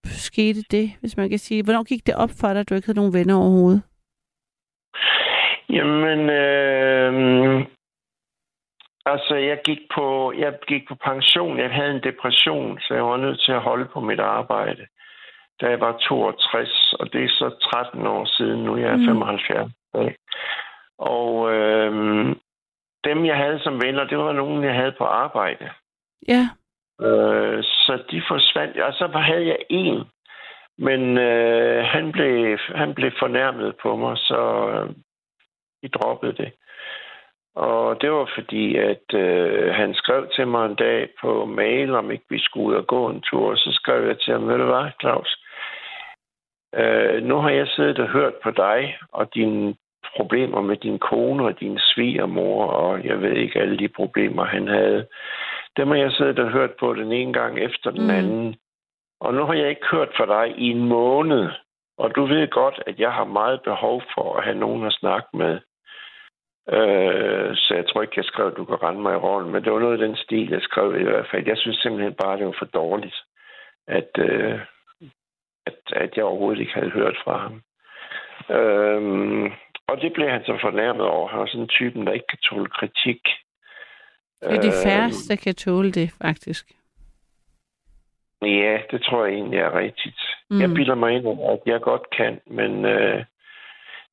skete 0.06 0.62
det, 0.72 0.90
hvis 1.00 1.18
man 1.18 1.30
kan 1.30 1.40
sige? 1.40 1.64
Hvornår 1.64 1.84
gik 1.84 2.08
det 2.08 2.16
op 2.16 2.30
for 2.40 2.48
dig, 2.48 2.60
at 2.60 2.70
du 2.70 2.76
ikke 2.76 2.86
havde 2.88 2.98
nogen 3.00 3.14
venner 3.14 3.36
overhovedet? 3.36 3.84
Jamen, 5.70 6.20
øh, 6.30 7.66
altså, 9.06 9.36
jeg 9.36 9.60
gik, 9.66 9.80
på, 9.96 10.32
jeg 10.38 10.54
gik 10.68 10.88
på 10.88 10.96
pension. 10.96 11.60
Jeg 11.60 11.70
havde 11.70 11.92
en 11.92 12.04
depression, 12.04 12.80
så 12.80 12.94
jeg 12.94 13.04
var 13.06 13.18
nødt 13.18 13.40
til 13.46 13.52
at 13.52 13.62
holde 13.62 13.86
på 13.94 14.00
mit 14.00 14.20
arbejde, 14.20 14.86
da 15.62 15.66
jeg 15.70 15.80
var 15.80 15.98
62, 15.98 16.94
og 17.00 17.14
det 17.14 17.24
er 17.24 17.30
så 17.30 17.70
13 17.74 18.08
år 18.08 18.26
siden 18.26 18.64
nu. 18.64 18.78
Jeg 18.78 18.90
er 18.92 18.96
Mm. 18.98 19.06
75. 19.06 19.72
Ikke? 20.00 20.18
Og 20.98 21.52
øh, 21.54 22.36
dem, 23.06 23.26
jeg 23.26 23.38
havde 23.38 23.60
som 23.60 23.82
venner, 23.82 24.04
det 24.04 24.18
var 24.18 24.32
nogen, 24.34 24.64
jeg 24.64 24.74
havde 24.74 24.96
på 24.98 25.04
arbejde. 25.04 25.70
Ja. 26.28 26.44
Øh, 27.02 27.64
så 27.64 28.04
de 28.12 28.22
forsvandt. 28.28 28.80
Og 28.80 28.94
så 28.94 29.08
havde 29.08 29.48
jeg 29.48 29.58
en, 29.70 30.04
men 30.78 31.18
øh, 31.18 31.84
han, 31.84 32.12
blev, 32.12 32.58
han 32.76 32.94
blev 32.94 33.12
fornærmet 33.20 33.76
på 33.82 33.96
mig, 33.96 34.18
så 34.18 34.70
øh, 34.70 34.90
vi 35.82 35.88
droppede 35.88 36.34
det. 36.34 36.52
Og 37.56 38.02
det 38.02 38.12
var 38.12 38.30
fordi, 38.36 38.76
at 38.76 39.14
øh, 39.14 39.74
han 39.74 39.94
skrev 39.94 40.28
til 40.36 40.48
mig 40.48 40.66
en 40.66 40.76
dag 40.76 41.10
på 41.22 41.46
mail, 41.46 41.96
om 41.96 42.12
ikke 42.12 42.26
vi 42.30 42.40
skulle 42.40 42.68
ud 42.68 42.76
og 42.76 42.88
gå 42.88 43.10
en 43.10 43.22
tur. 43.22 43.52
Og 43.52 43.58
så 43.58 43.72
skrev 43.72 44.08
jeg 44.08 44.20
til 44.20 44.34
ham, 44.34 44.48
ved 44.48 44.58
du 44.58 44.66
hvad, 44.66 44.92
Claus? 45.02 45.42
Øh, 46.76 47.24
nu 47.24 47.36
har 47.38 47.50
jeg 47.50 47.68
siddet 47.68 48.00
og 48.00 48.08
hørt 48.08 48.34
på 48.44 48.52
dig 48.52 48.98
og 49.12 49.36
dine 49.36 49.76
problemer 50.16 50.62
med 50.62 50.78
din 50.78 51.00
kone 51.00 51.46
og 51.46 51.60
din 51.60 51.80
svigermor, 51.80 52.66
og 52.68 53.06
jeg 53.06 53.22
ved 53.22 53.32
ikke 53.32 53.60
alle 53.60 53.78
de 53.78 53.88
problemer, 53.88 54.46
han 54.46 54.68
havde. 54.68 55.08
Dem 55.78 55.88
har 55.88 55.96
jeg 55.96 56.12
siddet 56.12 56.40
og 56.40 56.52
hørt 56.52 56.72
på 56.80 56.94
den 56.94 57.12
ene 57.12 57.34
gang 57.34 57.60
efter 57.60 57.92
den 57.92 58.04
Mm. 58.04 58.10
anden. 58.10 58.56
Og 59.20 59.34
nu 59.34 59.46
har 59.46 59.54
jeg 59.54 59.70
ikke 59.70 59.88
hørt 59.92 60.10
fra 60.18 60.26
dig 60.26 60.58
i 60.58 60.70
en 60.70 60.88
måned. 60.88 61.50
Og 61.98 62.16
du 62.16 62.26
ved 62.26 62.48
godt, 62.48 62.84
at 62.88 63.00
jeg 63.00 63.12
har 63.14 63.24
meget 63.26 63.62
behov 63.62 64.02
for 64.14 64.36
at 64.38 64.44
have 64.44 64.58
nogen 64.58 64.86
at 64.86 64.94
snakke 64.94 65.28
med. 65.34 65.60
Øh, 66.70 67.56
så 67.56 67.74
jeg 67.76 67.88
tror 67.88 68.02
ikke, 68.02 68.14
jeg 68.18 68.26
skrev, 68.26 68.48
at 68.48 68.58
du 68.58 68.66
kan 68.66 68.84
rende 68.84 69.02
mig 69.02 69.14
i 69.14 69.24
rollen. 69.28 69.52
Men 69.52 69.64
det 69.64 69.74
var 69.74 69.80
noget 69.80 70.02
af 70.02 70.08
den 70.08 70.16
stil, 70.16 70.50
jeg 70.50 70.62
skrev 70.62 71.00
i 71.00 71.04
hvert 71.04 71.28
fald. 71.32 71.48
Jeg 71.48 71.58
synes 71.58 71.78
simpelthen 71.78 72.14
bare, 72.14 72.38
det 72.38 72.46
var 72.46 72.56
for 72.60 72.66
dårligt, 72.66 73.16
at, 73.88 74.10
øh, 74.18 74.60
at, 75.66 75.80
at 75.94 76.18
jeg 76.18 76.26
overhovedet 76.26 76.60
ikke 76.60 76.74
havde 76.74 76.90
hørt 76.90 77.18
fra 77.24 77.38
ham. 77.38 77.62
Øhm, 78.58 79.52
og 79.88 80.02
det 80.02 80.14
blev 80.14 80.30
han 80.30 80.44
så 80.46 80.58
fornærmet 80.62 81.06
over. 81.06 81.28
Han 81.30 81.40
var 81.40 81.46
sådan 81.46 81.62
en 81.62 81.68
typen, 81.68 82.08
der 82.08 82.14
ikke 82.14 82.28
kan 82.28 82.38
tåle 82.38 82.70
kritik. 82.70 83.22
Det 84.42 84.58
er 84.58 84.62
de 84.62 84.68
Øhm, 84.68 84.84
færreste, 84.86 85.34
der 85.34 85.42
kan 85.44 85.56
tåle 85.56 85.92
det, 85.92 86.12
faktisk. 86.22 86.66
Ja, 88.42 88.78
det 88.92 89.02
tror 89.04 89.26
jeg 89.26 89.34
egentlig 89.36 89.60
er 89.60 89.78
rigtigt. 89.78 90.22
Mm. 90.50 90.56
Mm. 90.56 90.62
Jeg 90.62 90.70
bilder 90.70 90.96
mig 90.96 91.12
ind, 91.14 91.28
at 91.28 91.60
jeg 91.66 91.82
godt 91.82 92.10
kan, 92.18 92.40
men 92.48 92.86
øh, 92.86 93.24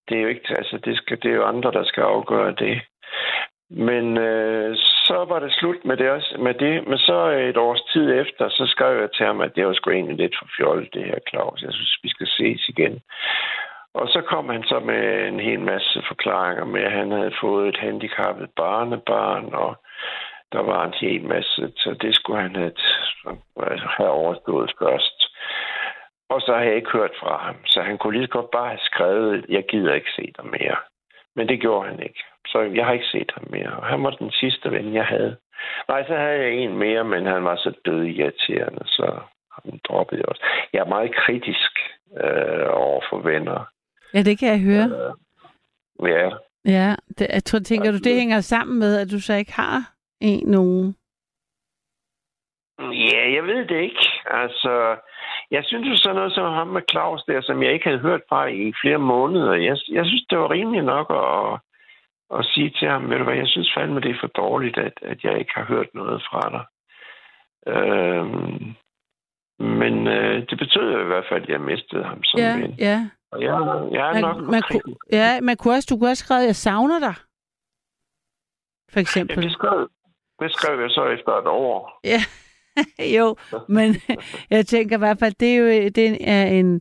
det 0.09 0.17
er 0.17 0.23
jo 0.23 0.29
ikke, 0.29 0.49
altså 0.49 0.79
det, 0.85 0.97
skal, 0.97 1.19
det 1.23 1.31
er 1.31 1.35
jo 1.35 1.45
andre, 1.45 1.73
der 1.73 1.85
skal 1.85 2.03
afgøre 2.03 2.55
det. 2.55 2.81
Men 3.71 4.19
øh, 4.19 4.77
så 4.77 5.25
var 5.29 5.39
det 5.41 5.53
slut 5.53 5.85
med 5.85 5.97
det, 5.97 6.11
også, 6.11 6.37
med 6.39 6.55
det. 6.55 6.89
Men 6.89 6.99
så 6.99 7.19
et 7.51 7.57
års 7.57 7.83
tid 7.93 8.21
efter, 8.21 8.49
så 8.49 8.67
skrev 8.67 9.01
jeg 9.01 9.11
til 9.13 9.27
ham, 9.27 9.41
at 9.41 9.55
det 9.57 9.67
var 9.67 9.73
sgu 9.73 9.91
egentlig 9.91 10.17
lidt 10.17 10.35
for 10.39 10.49
fjollet, 10.57 10.95
det 10.95 11.05
her, 11.05 11.19
Claus. 11.31 11.63
Jeg 11.63 11.73
synes, 11.73 11.99
vi 12.03 12.09
skal 12.09 12.27
ses 12.27 12.69
igen. 12.69 13.01
Og 13.95 14.09
så 14.09 14.21
kom 14.21 14.49
han 14.49 14.63
så 14.63 14.81
med 14.81 15.29
en 15.29 15.41
hel 15.41 15.61
masse 15.61 16.03
forklaringer 16.09 16.65
med, 16.65 16.83
at 16.83 16.93
han 16.93 17.11
havde 17.11 17.35
fået 17.41 17.69
et 17.69 17.77
handicappet 17.77 18.51
barnebarn, 18.57 19.55
og 19.55 19.77
der 20.53 20.63
var 20.63 20.85
en 20.85 20.95
hel 21.01 21.25
masse, 21.25 21.73
så 21.77 21.97
det 22.01 22.15
skulle 22.15 22.43
han 22.43 22.57
have, 22.57 22.73
altså, 23.57 23.87
have 23.87 24.11
overstået 24.11 24.73
først. 24.79 25.19
Og 26.29 26.41
så 26.41 26.55
har 26.55 26.63
jeg 26.63 26.77
ikke 26.77 26.91
hørt 26.91 27.15
fra 27.21 27.37
ham, 27.47 27.57
så 27.67 27.83
han 27.83 27.99
kunne 27.99 28.13
lige 28.13 28.27
så 28.27 28.33
godt 28.33 28.51
bare 28.51 28.69
have 28.69 28.85
skrevet, 28.91 29.47
jeg 29.49 29.65
gider 29.69 29.95
ikke 29.95 30.13
se 30.17 30.33
dig 30.37 30.47
mere. 30.47 30.77
Men 31.37 31.49
det 31.49 31.61
gjorde 31.61 31.89
han 31.89 32.03
ikke. 32.03 32.23
Så 32.47 32.61
jeg 32.61 32.87
har 32.87 32.93
ikke 32.93 33.13
set 33.13 33.33
ham 33.35 33.47
mere. 33.51 33.73
Og 33.77 33.87
han 33.87 34.03
var 34.05 34.11
den 34.11 34.31
sidste 34.31 34.71
ven, 34.71 34.95
jeg 34.95 35.05
havde. 35.05 35.37
Nej, 35.89 36.07
så 36.07 36.17
havde 36.17 36.39
jeg 36.43 36.53
en 36.53 36.79
mere, 36.79 37.05
men 37.05 37.27
han 37.27 37.45
var 37.45 37.57
så 37.57 37.73
død 37.85 38.05
irriterende, 38.05 38.83
så 38.87 39.21
han 39.55 39.81
droppede 39.89 40.21
jeg 40.21 40.29
også. 40.29 40.45
Jeg 40.73 40.81
er 40.81 40.95
meget 40.97 41.15
kritisk 41.15 41.73
øh, 42.25 42.67
over 42.71 43.01
for 43.11 43.19
venner. 43.19 43.67
Ja, 44.15 44.23
det 44.23 44.39
kan 44.39 44.49
jeg 44.49 44.61
høre. 44.61 45.15
Ja, 46.03 46.31
Ja, 46.65 46.95
det, 47.19 47.27
jeg 47.31 47.45
tror, 47.45 47.59
tænker 47.59 47.91
du, 47.91 47.99
det 47.99 48.15
hænger 48.15 48.41
sammen 48.41 48.79
med, 48.79 49.01
at 49.01 49.11
du 49.11 49.21
så 49.21 49.35
ikke 49.35 49.53
har 49.53 49.93
en 50.21 50.49
nogen? 50.49 50.97
Ja, 52.79 53.33
jeg 53.35 53.45
ved 53.45 53.67
det 53.67 53.81
ikke. 53.81 54.07
Altså, 54.31 54.97
jeg 55.51 55.65
synes 55.65 55.89
jo 55.89 55.97
sådan 55.97 56.17
noget 56.17 56.33
som 56.33 56.53
ham 56.53 56.69
med 56.69 56.83
Claus 56.91 57.23
der, 57.25 57.41
som 57.43 57.63
jeg 57.63 57.73
ikke 57.73 57.89
havde 57.89 58.01
hørt 58.01 58.21
fra 58.29 58.47
i 58.47 58.73
flere 58.83 58.99
måneder. 58.99 59.53
Jeg, 59.53 59.77
jeg 59.89 60.07
synes, 60.07 60.25
det 60.31 60.39
var 60.39 60.51
rimeligt 60.51 60.85
nok 60.85 61.07
at, 61.11 61.61
at 62.39 62.45
sige 62.45 62.71
til 62.71 62.89
ham, 62.89 63.11
ved 63.11 63.19
du 63.19 63.25
hvad, 63.25 63.35
jeg 63.35 63.49
synes 63.49 63.73
fandme, 63.77 64.01
det 64.01 64.11
er 64.11 64.21
for 64.21 64.27
dårligt, 64.27 64.79
at, 64.79 64.93
at 65.03 65.25
jeg 65.25 65.39
ikke 65.39 65.53
har 65.55 65.65
hørt 65.65 65.89
noget 65.95 66.23
fra 66.31 66.43
dig. 66.55 66.65
Øhm, 67.75 68.75
men 69.63 70.07
øh, 70.07 70.47
det 70.51 70.59
betød 70.59 71.01
i 71.03 71.07
hvert 71.07 71.25
fald, 71.31 71.43
at 71.43 71.49
jeg 71.49 71.61
mistede 71.61 72.05
ham 72.05 72.23
som 72.25 72.41
Ja, 72.41 72.57
ven. 72.57 72.75
ja. 72.79 73.09
Og 73.33 73.43
jeg, 73.43 73.53
jeg 73.93 74.17
er 74.17 74.21
nok 74.21 74.37
Man, 74.37 74.45
for 74.45 74.51
man, 74.51 74.63
kunne, 74.71 74.95
ja, 75.13 75.41
man 75.41 75.57
kunne 75.57 75.75
også, 75.75 75.87
du 75.91 75.99
kunne 75.99 76.11
også 76.11 76.25
skrive, 76.25 76.41
at 76.41 76.47
jeg 76.47 76.57
savner 76.57 76.99
dig. 76.99 77.15
For 78.93 78.99
Ja, 78.99 79.01
eksempel. 79.01 79.43
det, 79.43 79.53
skrev, 79.53 79.89
det 80.41 80.53
skrev 80.53 80.81
jeg 80.81 80.91
så 80.91 81.05
efter 81.07 81.33
et 81.33 81.47
år. 81.47 82.01
Ja, 82.05 82.21
jo, 83.19 83.37
men 83.69 83.95
jeg 84.51 84.67
tænker 84.67 84.97
i 84.97 84.99
hvert 84.99 85.19
fald, 85.19 85.35
det 85.41 85.49
er 85.55 85.57
jo 85.57 85.89
det 85.89 86.29
er 86.29 86.47
en, 86.47 86.81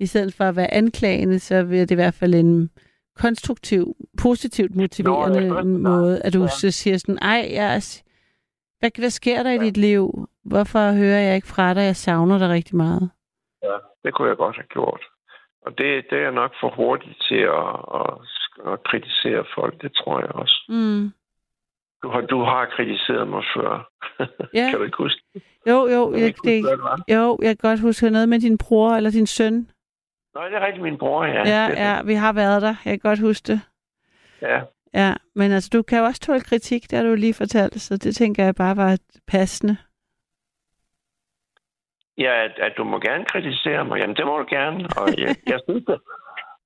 i 0.00 0.06
stedet 0.06 0.34
for 0.34 0.44
at 0.44 0.56
være 0.56 0.74
anklagende, 0.74 1.38
så 1.38 1.54
er 1.54 1.62
det 1.62 1.90
i 1.90 1.94
hvert 1.94 2.14
fald 2.14 2.34
en 2.34 2.70
konstruktiv, 3.16 3.96
positivt 4.22 4.76
motiverende 4.76 5.48
Nå, 5.48 5.56
ja, 5.56 5.62
måde, 5.62 6.22
at 6.22 6.32
du 6.32 6.42
ja. 6.42 6.48
så 6.48 6.70
siger 6.70 6.98
sådan, 6.98 7.18
ej, 7.22 7.48
jeg 7.52 7.82
hvad, 8.78 8.90
hvad 8.98 9.10
sker 9.10 9.42
der 9.42 9.50
i 9.50 9.58
dit 9.58 9.76
liv? 9.76 10.28
Hvorfor 10.52 10.92
hører 11.00 11.20
jeg 11.26 11.34
ikke 11.36 11.48
fra 11.54 11.74
dig? 11.74 11.80
Jeg 11.90 11.96
savner 11.96 12.38
dig 12.38 12.48
rigtig 12.48 12.76
meget. 12.76 13.10
Ja, 13.62 13.76
det 14.04 14.14
kunne 14.14 14.28
jeg 14.28 14.36
godt 14.36 14.56
have 14.56 14.66
gjort. 14.76 15.02
Og 15.66 15.70
det, 15.78 16.04
det 16.10 16.18
er 16.18 16.22
jeg 16.22 16.32
nok 16.32 16.52
for 16.60 16.70
hurtigt 16.76 17.16
til 17.28 17.42
at, 17.60 17.70
at, 18.00 18.10
at 18.72 18.82
kritisere 18.90 19.44
folk, 19.54 19.82
det 19.82 19.92
tror 19.94 20.20
jeg 20.20 20.32
også. 20.42 20.56
Mm. 20.68 21.02
Du 22.02 22.08
har, 22.08 22.20
du 22.20 22.38
har 22.42 22.66
kritiseret 22.76 23.28
mig 23.28 23.44
før. 23.56 23.88
Ja. 24.58 24.66
kan 24.70 24.78
du 24.78 24.84
ikke 24.84 24.96
huske? 24.98 25.22
Jo, 25.66 25.78
jo, 25.94 26.12
jeg, 26.12 26.20
ikke 26.26 26.38
huske, 26.44 26.50
det, 26.50 26.62
hvad 26.62 26.76
det 27.08 27.14
jo, 27.16 27.38
jeg 27.42 27.58
kan 27.58 27.68
godt 27.70 27.80
huske 27.80 28.10
noget 28.10 28.28
med 28.28 28.40
din 28.40 28.58
bror 28.58 28.90
eller 28.96 29.10
din 29.10 29.26
søn. 29.26 29.54
Nej, 30.34 30.48
det 30.48 30.56
er 30.56 30.66
rigtigt 30.66 30.82
min 30.82 30.98
bror, 30.98 31.24
ja. 31.24 31.42
Ja, 31.48 31.64
ja, 31.84 32.02
vi 32.02 32.14
har 32.14 32.32
været 32.32 32.62
der. 32.62 32.74
Jeg 32.84 32.92
kan 32.92 32.98
godt 33.10 33.20
huske 33.20 33.46
det. 33.46 33.60
ja. 34.42 34.60
Ja, 34.94 35.14
men 35.34 35.52
altså, 35.52 35.70
du 35.72 35.82
kan 35.82 35.98
jo 35.98 36.04
også 36.04 36.20
tåle 36.20 36.40
kritik, 36.40 36.90
det 36.90 36.98
har 36.98 37.04
du 37.06 37.14
lige 37.14 37.34
fortalt, 37.34 37.80
så 37.80 37.96
det 37.96 38.16
tænker 38.16 38.44
jeg 38.44 38.54
bare 38.54 38.76
var 38.76 38.98
passende. 39.26 39.76
Ja, 42.20 42.44
at, 42.44 42.54
at 42.58 42.72
du 42.76 42.84
må 42.84 42.98
gerne 42.98 43.24
kritisere 43.24 43.84
mig. 43.84 43.98
Jamen, 44.00 44.16
det 44.16 44.26
må 44.26 44.38
du 44.38 44.46
gerne. 44.50 44.88
Og 45.00 45.08
jeg, 45.18 45.36
jeg 45.46 45.60
synes, 45.68 45.84
det, 45.86 45.98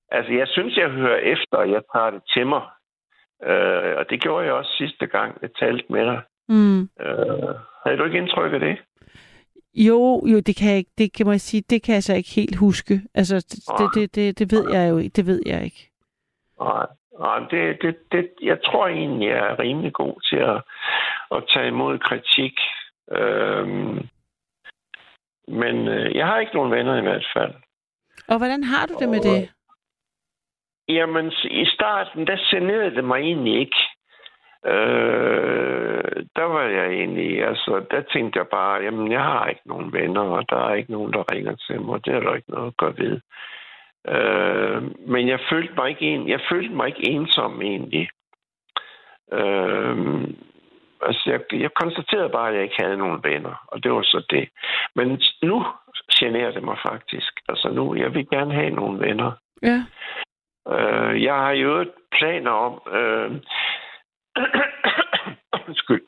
altså, 0.09 0.32
jeg 0.32 0.48
synes, 0.48 0.76
jeg 0.76 0.90
hører 0.90 1.16
efter, 1.16 1.56
og 1.56 1.70
jeg 1.70 1.82
tager 1.94 2.10
det 2.10 2.22
til 2.35 2.47
mig. 2.47 2.62
Øh, 3.44 3.97
og 3.98 4.10
det 4.10 4.22
gjorde 4.22 4.44
jeg 4.47 4.55
også 4.55 4.72
sidste 4.78 5.06
gang, 5.06 5.39
jeg 5.43 5.51
talte 5.59 5.85
med 5.89 6.05
dig. 6.06 6.20
Mm. 6.48 6.81
Øh, 6.81 7.55
havde 7.85 7.98
du 7.98 8.05
ikke 8.05 8.18
indtryk 8.18 8.52
af 8.52 8.60
det? 8.60 8.78
Jo, 9.74 10.22
jo, 10.26 10.40
det 10.40 10.56
kan 10.56 10.68
jeg 10.70 10.78
ikke, 10.78 10.90
det 10.98 11.12
kan 11.12 11.26
man 11.26 11.39
sige, 11.39 11.62
det 11.70 11.82
kan 11.82 11.94
jeg 11.94 12.02
så 12.02 12.14
ikke 12.14 12.31
helt 12.31 12.56
huske. 12.56 13.01
Altså, 13.14 13.36
det, 13.78 13.89
det, 13.94 14.14
det, 14.14 14.39
det, 14.39 14.52
ved 14.52 14.70
jeg 14.72 14.90
jo 14.90 14.98
ikke, 14.98 15.12
det 15.16 15.26
ved 15.26 15.43
jeg 15.47 15.64
ikke. 15.64 15.90
Nej, 16.60 16.86
nej 17.18 17.39
det, 17.51 17.82
det, 17.82 17.97
det, 18.12 18.31
jeg 18.43 18.59
tror 18.64 18.86
egentlig, 18.86 19.28
jeg 19.28 19.39
er 19.39 19.59
rimelig 19.59 19.93
god 19.93 20.20
til 20.28 20.36
at, 20.36 20.62
at 21.36 21.44
tage 21.55 21.68
imod 21.68 21.98
kritik. 21.98 22.55
Øhm, 23.12 24.09
men 25.48 25.88
øh, 25.88 26.16
jeg 26.16 26.26
har 26.26 26.38
ikke 26.38 26.54
nogen 26.54 26.72
venner 26.72 26.96
i 26.98 27.02
hvert 27.02 27.26
fald. 27.36 27.54
Og 28.28 28.38
hvordan 28.38 28.64
har 28.64 28.86
du 28.86 28.94
det 29.00 29.08
med 29.08 29.20
det? 29.20 29.50
Jamen, 30.88 31.32
i 31.44 31.66
starten, 31.66 32.26
der 32.26 32.36
generede 32.50 32.94
det 32.96 33.04
mig 33.04 33.20
egentlig 33.20 33.58
ikke. 33.60 33.76
Øh, 34.66 36.24
der 36.36 36.44
var 36.44 36.62
jeg 36.62 36.86
egentlig, 36.86 37.46
altså, 37.46 37.86
der 37.90 38.00
tænkte 38.00 38.38
jeg 38.38 38.46
bare, 38.48 38.82
jamen, 38.82 39.12
jeg 39.12 39.22
har 39.22 39.46
ikke 39.46 39.68
nogen 39.68 39.92
venner, 39.92 40.20
og 40.20 40.50
der 40.50 40.56
er 40.56 40.74
ikke 40.74 40.92
nogen, 40.92 41.12
der 41.12 41.32
ringer 41.32 41.56
til 41.56 41.80
mig, 41.80 42.04
det 42.04 42.14
er 42.14 42.20
der 42.20 42.34
ikke 42.34 42.50
noget 42.50 42.66
at 42.66 42.76
gøre 42.76 42.94
ved. 42.98 43.20
Øh, 44.08 44.82
men 45.08 45.28
jeg 45.28 45.40
følte 45.50 45.74
mig 45.76 45.88
ikke 45.90 46.06
en, 46.06 46.28
jeg 46.28 46.40
følte 46.50 46.74
mig 46.74 46.86
ikke 46.86 47.08
ensom 47.10 47.62
egentlig. 47.62 48.08
Øh, 49.32 49.96
altså, 51.02 51.30
jeg, 51.30 51.60
jeg 51.60 51.70
konstaterede 51.74 52.28
bare, 52.28 52.48
at 52.48 52.54
jeg 52.54 52.62
ikke 52.62 52.82
havde 52.82 52.96
nogen 52.96 53.24
venner, 53.24 53.64
og 53.66 53.82
det 53.82 53.92
var 53.92 54.02
så 54.02 54.26
det. 54.30 54.48
Men 54.94 55.20
nu 55.42 55.64
generer 56.18 56.50
det 56.50 56.62
mig 56.62 56.78
faktisk. 56.86 57.32
Altså 57.48 57.68
nu, 57.68 57.94
jeg 57.94 58.14
vil 58.14 58.28
gerne 58.28 58.54
have 58.54 58.70
nogle 58.70 59.00
venner. 59.00 59.32
Ja. 59.62 59.78
Øh, 60.68 61.22
jeg 61.22 61.34
har 61.34 61.50
jo 61.50 61.86
planer 62.12 62.50
om... 62.50 62.82
Øh, 62.92 63.30
Undskyld. 65.68 66.02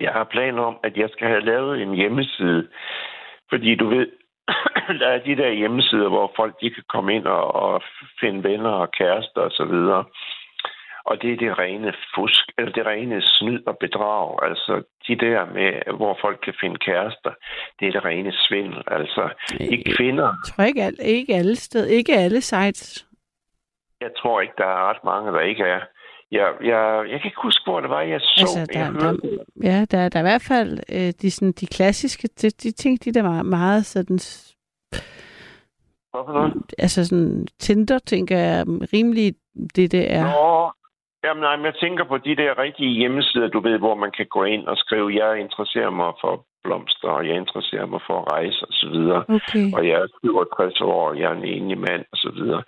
Jeg 0.00 0.12
har 0.12 0.24
planer 0.24 0.62
om, 0.62 0.76
at 0.82 0.96
jeg 0.96 1.10
skal 1.12 1.28
have 1.28 1.44
lavet 1.44 1.82
en 1.82 1.94
hjemmeside. 1.94 2.68
Fordi 3.50 3.74
du 3.74 3.88
ved, 3.88 4.06
der 5.00 5.08
er 5.08 5.18
de 5.18 5.36
der 5.36 5.50
hjemmesider, 5.50 6.08
hvor 6.08 6.32
folk 6.36 6.60
de 6.60 6.70
kan 6.70 6.84
komme 6.88 7.14
ind 7.14 7.26
og, 7.26 7.54
og 7.54 7.82
finde 8.20 8.44
venner 8.44 8.70
og 8.70 8.90
kærester 8.90 9.40
og 9.40 9.50
så 9.50 9.64
videre. 9.64 10.04
Og 11.04 11.22
det 11.22 11.32
er 11.32 11.36
det 11.36 11.58
rene 11.58 11.92
fusk, 12.14 12.44
eller 12.58 12.72
det 12.72 12.86
rene 12.86 13.22
snyd 13.22 13.60
og 13.66 13.76
bedrag. 13.80 14.38
Altså 14.48 14.82
de 15.08 15.14
der 15.26 15.40
med, 15.56 15.96
hvor 15.96 16.18
folk 16.20 16.38
kan 16.44 16.54
finde 16.60 16.76
kærester, 16.78 17.32
det 17.80 17.88
er 17.88 17.92
det 17.92 18.04
rene 18.04 18.32
svindel. 18.32 18.82
Altså 18.86 19.22
de 19.58 19.82
kvinder, 19.96 20.26
Jeg 20.26 20.36
tror 20.54 20.64
ikke, 20.64 20.82
al- 20.82 20.98
ikke 21.04 21.34
alle 21.34 21.56
steder, 21.56 21.86
ikke 21.98 22.12
alle 22.16 22.40
sites. 22.40 23.06
jeg 24.00 24.10
tror 24.18 24.40
ikke, 24.40 24.54
der 24.58 24.64
er 24.66 24.90
ret 24.90 25.04
mange, 25.04 25.32
der 25.32 25.40
ikke 25.40 25.62
er. 25.64 25.80
Jeg, 26.32 26.52
jeg, 26.62 27.04
jeg 27.10 27.20
kan 27.20 27.28
ikke 27.30 27.42
huske, 27.42 27.62
hvor 27.66 27.80
det 27.80 27.90
var, 27.90 28.00
jeg 28.00 28.20
så. 28.20 28.40
Altså, 28.40 28.58
jeg 28.58 28.68
der, 28.86 28.92
hørte. 28.92 29.20
der, 29.22 29.44
ja, 29.62 29.84
der, 29.90 30.08
der 30.08 30.18
er 30.18 30.22
i 30.22 30.30
hvert 30.30 30.42
fald 30.48 30.78
øh, 30.92 31.12
de, 31.22 31.30
sådan, 31.30 31.52
de 31.52 31.66
klassiske, 31.66 32.28
de, 32.42 32.50
de 32.50 32.70
ting, 32.70 33.04
de 33.04 33.12
der 33.12 33.22
var 33.22 33.42
meget 33.42 33.86
sådan, 33.86 34.18
Hvorfor 36.10 36.32
noget? 36.32 36.52
altså 36.78 37.04
sådan, 37.04 37.46
Tinder, 37.58 37.98
tænker 37.98 38.38
jeg, 38.38 38.64
rimelig 38.92 39.34
det, 39.76 39.92
det 39.92 40.12
er. 40.12 40.24
Nå, 40.24 40.72
jamen, 41.24 41.42
nej, 41.42 41.56
men 41.56 41.64
jeg 41.64 41.74
tænker 41.74 42.04
på 42.04 42.18
de 42.18 42.36
der 42.36 42.58
rigtige 42.58 42.98
hjemmesider, 43.00 43.48
du 43.48 43.60
ved, 43.60 43.78
hvor 43.78 43.94
man 43.94 44.10
kan 44.10 44.26
gå 44.26 44.44
ind 44.44 44.66
og 44.66 44.76
skrive, 44.76 45.24
jeg 45.24 45.40
interesserer 45.40 45.90
mig 45.90 46.12
for 46.20 46.44
blomster, 46.64 47.08
og 47.08 47.28
jeg 47.28 47.36
interesserer 47.36 47.86
mig 47.86 48.00
for 48.06 48.16
at 48.20 48.32
rejse, 48.32 48.66
og 48.68 48.72
så 48.72 48.88
videre. 48.88 49.24
Okay. 49.28 49.66
Og 49.76 49.86
jeg 49.88 49.96
er 50.00 50.06
67 50.24 50.80
år, 50.80 51.08
og 51.08 51.18
jeg 51.18 51.30
er 51.30 51.36
en 51.36 51.44
enig 51.44 51.78
mand, 51.78 52.04
og 52.12 52.18
så 52.18 52.30
videre. 52.34 52.62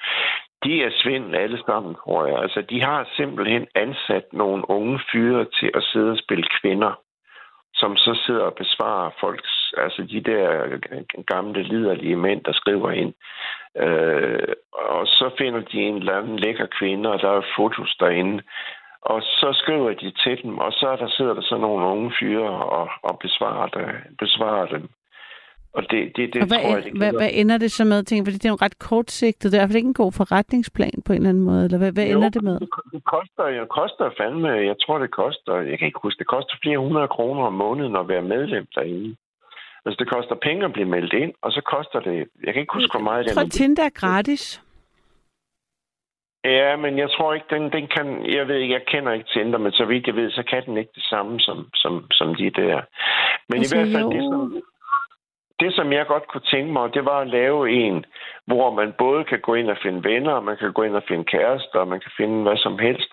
De 0.65 0.83
er 0.83 0.91
svindel 1.03 1.35
alle 1.35 1.61
sammen, 1.67 1.95
tror 1.95 2.27
jeg. 2.27 2.39
Altså, 2.39 2.61
de 2.71 2.83
har 2.83 3.09
simpelthen 3.17 3.67
ansat 3.75 4.27
nogle 4.33 4.71
unge 4.71 5.01
fyre 5.13 5.45
til 5.59 5.71
at 5.75 5.83
sidde 5.83 6.11
og 6.11 6.19
spille 6.19 6.45
kvinder, 6.61 6.93
som 7.75 7.97
så 7.97 8.23
sidder 8.27 8.45
og 8.45 8.55
besvarer 8.55 9.11
folks, 9.21 9.62
altså 9.77 10.03
de 10.03 10.21
der 10.21 10.47
gamle 11.27 11.63
liderlige 11.63 12.17
mænd, 12.17 12.45
der 12.45 12.53
skriver 12.53 12.91
ind. 12.91 13.13
Øh, 13.77 14.55
og 14.73 15.07
så 15.07 15.31
finder 15.39 15.61
de 15.61 15.79
en 15.83 15.97
eller 15.97 16.19
anden 16.19 16.39
lækker 16.39 16.67
kvinde, 16.79 17.13
og 17.13 17.21
der 17.21 17.31
er 17.31 17.53
fotos 17.57 17.97
derinde. 18.01 18.43
Og 19.03 19.23
så 19.23 19.49
skriver 19.63 19.91
de 19.91 20.11
til 20.11 20.43
dem, 20.43 20.59
og 20.59 20.73
så 20.73 20.89
er 20.89 20.97
der 20.97 21.09
sidder 21.09 21.35
der 21.35 21.43
så 21.43 21.57
nogle 21.57 21.87
unge 21.87 22.13
fyre 22.21 22.51
og, 22.51 22.89
og 23.03 23.19
besvarer, 23.19 23.67
det, 23.67 23.87
besvarer 24.19 24.67
dem. 24.67 24.89
Og 25.75 25.83
det, 25.91 26.17
det, 26.17 26.35
det 26.35 26.43
og 26.43 26.49
hvad, 26.49 26.63
tror 26.63 26.77
jeg, 26.77 26.85
det 26.85 26.99
hvad, 26.99 27.13
hvad 27.13 27.31
ender 27.33 27.59
det 27.59 27.73
så 27.73 27.85
med, 27.85 28.03
tænker, 28.03 28.25
fordi 28.25 28.39
det 28.39 28.45
er 28.45 28.57
jo 28.57 28.65
ret 28.67 28.79
kortsigtet, 28.79 29.53
det 29.53 29.57
er 29.57 29.59
i 29.59 29.61
hvert 29.61 29.71
fald 29.71 29.83
ikke 29.83 29.95
en 29.95 30.03
god 30.05 30.13
forretningsplan 30.13 30.99
på 31.07 31.13
en 31.13 31.17
eller 31.17 31.29
anden 31.29 31.45
måde, 31.51 31.65
eller 31.65 31.79
hvad, 31.79 31.93
hvad 31.93 32.07
Jo, 32.07 32.17
ender 32.17 32.29
det 32.29 32.43
med? 32.43 32.61
Det, 32.61 32.69
det 32.93 33.05
koster, 33.05 33.45
det 33.45 33.69
koster 33.69 34.11
fandme, 34.21 34.49
jeg 34.49 34.77
tror, 34.83 34.99
det 34.99 35.11
koster, 35.11 35.55
jeg 35.71 35.79
kan 35.79 35.87
ikke 35.87 36.03
huske, 36.03 36.19
det 36.19 36.27
koster 36.27 36.55
flere 36.63 36.79
hundrede 36.79 37.09
kroner 37.09 37.43
om 37.43 37.53
måneden 37.53 37.97
at 37.97 38.09
være 38.09 38.23
medlem 38.23 38.67
derinde. 38.75 39.17
Altså, 39.87 39.97
det 39.99 40.11
koster 40.11 40.35
penge 40.35 40.65
at 40.65 40.73
blive 40.73 40.89
meldt 40.89 41.13
ind, 41.13 41.33
og 41.43 41.53
så 41.53 41.61
koster 41.61 42.01
det, 42.01 42.29
jeg 42.45 42.53
kan 42.53 42.61
ikke 42.61 42.75
huske, 42.75 42.93
hvor 42.93 43.05
meget 43.05 43.27
Jeg 43.27 43.35
tror, 43.35 43.43
det 43.43 43.53
Tinder 43.53 43.85
er 43.85 43.91
gratis. 44.03 44.63
Ja, 46.45 46.77
men 46.77 46.99
jeg 46.99 47.11
tror 47.11 47.35
ikke, 47.35 47.47
den, 47.51 47.73
den 47.73 47.87
kan... 47.87 48.35
Jeg 48.35 48.49
ved 48.49 48.57
ikke, 48.57 48.75
jeg 48.75 48.85
kender 48.87 49.13
ikke 49.13 49.31
Tinder, 49.35 49.59
men 49.59 49.73
så 49.73 49.85
vidt 49.85 50.07
jeg 50.07 50.17
ved, 50.17 50.31
så 50.31 50.43
kan 50.51 50.67
den 50.67 50.77
ikke 50.77 50.93
det 50.95 51.03
samme 51.03 51.41
som, 51.41 51.69
som, 51.75 52.07
som 52.11 52.35
de 52.35 52.51
der. 52.51 52.81
Men 53.49 53.59
Altså, 53.59 53.77
i 53.77 53.79
hvert 53.79 53.93
fald, 53.95 54.05
jo. 54.05 54.13
det 54.13 54.23
som, 54.33 54.63
det 55.61 55.75
som 55.75 55.93
jeg 55.93 56.07
godt 56.07 56.29
kunne 56.29 56.49
tænke 56.53 56.73
mig, 56.73 56.95
det 56.95 57.05
var 57.05 57.21
at 57.21 57.29
lave 57.29 57.71
en, 57.71 58.05
hvor 58.47 58.75
man 58.75 58.95
både 58.99 59.25
kan 59.25 59.41
gå 59.41 59.55
ind 59.55 59.71
og 59.71 59.79
finde 59.83 60.05
venner, 60.05 60.41
man 60.41 60.57
kan 60.57 60.73
gå 60.73 60.83
ind 60.83 60.97
og 60.97 61.05
finde 61.09 61.25
kærester, 61.25 61.79
og 61.79 61.89
man 61.89 62.01
kan 62.01 62.13
finde 62.17 62.43
hvad 62.43 62.57
som 62.57 62.79
helst. 62.79 63.11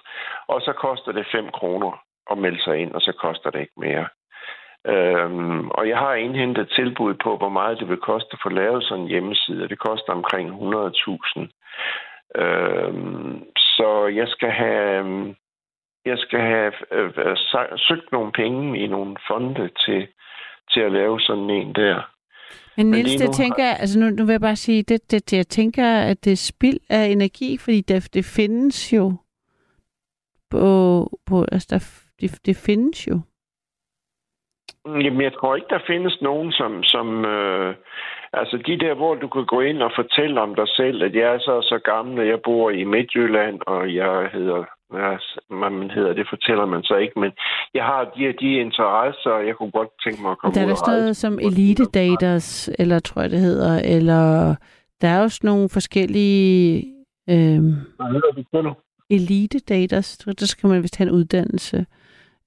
Og 0.47 0.61
så 0.61 0.73
koster 0.73 1.11
det 1.11 1.27
5 1.31 1.51
kroner 1.51 1.91
at 2.31 2.37
melde 2.37 2.63
sig 2.63 2.77
ind, 2.77 2.91
og 2.91 3.01
så 3.01 3.11
koster 3.11 3.49
det 3.49 3.59
ikke 3.59 3.79
mere. 3.79 4.07
Øhm, 4.87 5.69
og 5.69 5.89
jeg 5.89 5.97
har 5.97 6.13
indhentet 6.13 6.69
tilbud 6.69 7.13
på, 7.23 7.37
hvor 7.37 7.49
meget 7.49 7.79
det 7.79 7.89
vil 7.89 7.97
koste 7.97 8.29
at 8.33 8.39
få 8.43 8.49
lavet 8.49 8.83
sådan 8.83 9.03
en 9.03 9.09
hjemmeside. 9.09 9.69
Det 9.69 9.79
koster 9.79 10.13
omkring 10.13 10.49
100.000. 10.49 11.47
Øhm, 12.35 13.43
så 13.57 14.11
jeg 14.15 14.27
skal 14.27 14.51
have, 14.51 15.35
jeg 16.05 16.17
skal 16.17 16.39
have 16.39 16.73
øh, 16.91 17.11
øh, 17.17 17.37
søgt 17.77 18.11
nogle 18.11 18.31
penge 18.31 18.79
i 18.79 18.87
nogle 18.87 19.15
fonde 19.27 19.69
til, 19.85 20.07
til 20.71 20.79
at 20.79 20.91
lave 20.91 21.19
sådan 21.19 21.49
en 21.49 21.75
der. 21.75 22.09
Men 22.77 22.91
Niels, 22.91 23.15
det 23.15 23.33
tænker 23.33 23.63
jeg, 23.63 23.77
altså 23.79 23.99
nu, 23.99 24.09
nu 24.09 24.25
vil 24.25 24.33
jeg 24.33 24.41
bare 24.41 24.55
sige, 24.55 24.83
det, 24.83 25.11
det, 25.11 25.31
det, 25.31 25.37
jeg 25.37 25.47
tænker, 25.47 25.99
at 25.99 26.25
det 26.25 26.31
er 26.31 26.35
spild 26.35 26.79
af 26.89 27.05
energi, 27.05 27.57
fordi 27.57 27.81
det, 27.81 28.13
det 28.13 28.25
findes 28.25 28.93
jo 28.93 29.13
på, 30.49 30.63
på 31.25 31.45
altså 31.51 31.67
der, 31.69 31.79
det, 32.21 32.45
det 32.45 32.55
findes 32.57 33.07
jo. 33.07 33.21
Jamen, 34.87 35.21
jeg 35.21 35.33
tror 35.33 35.55
ikke, 35.55 35.67
der 35.69 35.87
findes 35.87 36.21
nogen, 36.21 36.51
som... 36.51 36.83
som 36.83 37.25
øh, 37.25 37.75
altså, 38.33 38.57
de 38.67 38.79
der, 38.79 38.93
hvor 38.93 39.15
du 39.15 39.27
kan 39.27 39.45
gå 39.45 39.59
ind 39.61 39.81
og 39.81 39.91
fortælle 39.95 40.41
om 40.41 40.55
dig 40.55 40.67
selv, 40.67 41.03
at 41.03 41.15
jeg 41.15 41.33
er 41.35 41.39
så 41.39 41.61
så 41.61 41.79
gammel, 41.91 42.19
og 42.19 42.27
jeg 42.27 42.39
bor 42.43 42.69
i 42.69 42.83
Midtjylland, 42.83 43.59
og 43.67 43.95
jeg 43.95 44.29
hedder... 44.33 44.63
Hvad 44.89 45.69
man 45.69 45.91
hedder, 45.91 46.13
det 46.13 46.25
fortæller 46.29 46.65
man 46.65 46.83
så 46.83 46.95
ikke, 46.95 47.19
men 47.19 47.31
jeg 47.73 47.83
har 47.83 48.03
de 48.03 48.27
og 48.27 48.33
de 48.41 48.53
interesser, 48.53 49.29
og 49.29 49.47
jeg 49.47 49.55
kunne 49.55 49.71
godt 49.71 49.89
tænke 50.03 50.21
mig 50.21 50.31
at 50.31 50.37
komme 50.37 50.53
Der 50.53 50.61
er 50.61 50.65
ud 50.65 50.69
der 50.69 51.03
rejse. 51.03 51.13
som 51.13 51.39
Elite 51.39 51.85
Daters, 51.85 52.69
eller 52.79 52.99
tror 52.99 53.21
jeg 53.21 53.31
det 53.31 53.39
hedder, 53.39 53.79
eller 53.95 54.55
der 55.01 55.07
er 55.07 55.21
også 55.21 55.39
nogle 55.43 55.69
forskellige 55.69 56.85
øhm, 57.29 57.73
Hvad 57.97 58.21
hedder 58.53 58.61
det? 58.61 58.73
Elite 59.09 59.59
Daters, 59.59 60.17
der 60.17 60.45
skal 60.45 60.69
man 60.69 60.81
vist 60.81 60.97
have 60.97 61.09
en 61.09 61.15
uddannelse. 61.15 61.85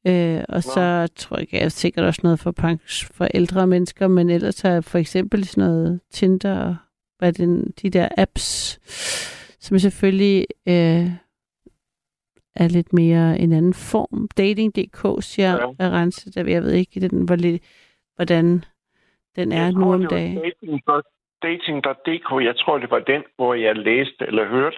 Øh, 0.06 0.40
og 0.48 0.62
så 0.62 1.08
tror 1.16 1.38
jeg, 1.38 1.46
jeg 1.52 1.62
er 1.64 1.68
sikkert 1.68 2.04
også 2.04 2.20
noget 2.22 2.38
for, 2.40 2.54
for 3.14 3.24
ældre 3.34 3.66
mennesker, 3.66 4.08
men 4.08 4.30
ellers 4.30 4.64
er 4.64 4.80
for 4.80 4.98
eksempel 4.98 5.44
sådan 5.44 5.70
noget 5.70 6.00
Tinder 6.10 6.58
og 6.64 6.76
hvad 7.18 7.32
det, 7.32 7.82
de 7.82 7.90
der 7.90 8.08
apps, 8.18 8.78
som 9.60 9.78
selvfølgelig 9.78 10.46
øh, 10.68 11.06
er 12.56 12.68
lidt 12.68 12.92
mere 12.92 13.38
en 13.38 13.52
anden 13.52 13.74
form. 13.74 14.28
Dating.dk 14.36 15.22
siger 15.24 15.52
Ja. 15.52 15.86
ja. 15.86 15.90
renset, 15.90 16.36
jeg 16.36 16.62
ved 16.62 16.72
ikke, 16.72 17.00
den, 17.08 17.24
hvor 17.24 17.36
lidt, 17.36 17.62
hvordan 18.16 18.64
den 19.36 19.52
er 19.52 19.62
Jeg 19.64 19.72
nu 19.72 19.92
om 19.94 20.06
dagen. 20.06 20.38
Dating- 20.38 20.82
Dating.dk, 21.42 22.44
jeg 22.44 22.54
tror, 22.56 22.78
det 22.78 22.90
var 22.90 22.98
den, 22.98 23.22
hvor 23.36 23.54
jeg 23.54 23.76
læste 23.76 24.26
eller 24.26 24.48
hørte 24.48 24.76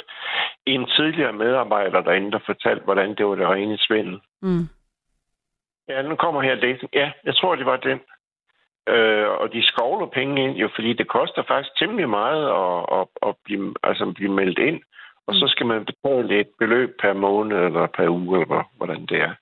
en 0.66 0.86
tidligere 0.96 1.32
medarbejder 1.32 2.00
derinde, 2.02 2.30
der 2.32 2.38
fortalte, 2.46 2.84
hvordan 2.84 3.14
det 3.16 3.26
var 3.26 3.34
det 3.34 3.48
rene 3.48 3.78
svindel. 3.78 4.18
Mm. 4.42 4.68
Ja, 5.88 6.02
nu 6.02 6.16
kommer 6.16 6.42
her 6.42 6.54
dating. 6.54 6.90
Ja, 6.92 7.12
jeg 7.24 7.36
tror, 7.36 7.54
det 7.54 7.66
var 7.66 7.76
den. 7.76 8.00
Øh, 8.88 9.28
og 9.28 9.52
de 9.52 9.66
skovler 9.66 10.06
penge 10.06 10.44
ind 10.44 10.56
jo, 10.56 10.68
fordi 10.74 10.92
det 10.92 11.08
koster 11.08 11.42
faktisk 11.42 11.78
temmelig 11.78 12.08
meget 12.08 12.44
at, 12.62 12.98
at, 12.98 13.28
at 13.28 13.34
blive, 13.44 13.74
altså 13.82 14.12
blive 14.16 14.32
meldt 14.32 14.58
ind. 14.58 14.80
Og 15.26 15.34
så 15.34 15.48
skal 15.48 15.66
man 15.66 15.84
betale 15.84 16.40
et 16.40 16.48
beløb 16.58 17.00
per 17.00 17.12
måned 17.12 17.56
eller 17.56 17.86
per 17.86 18.08
uge, 18.08 18.42
eller 18.42 18.70
hvordan 18.76 19.06
det 19.06 19.20
er. 19.20 19.34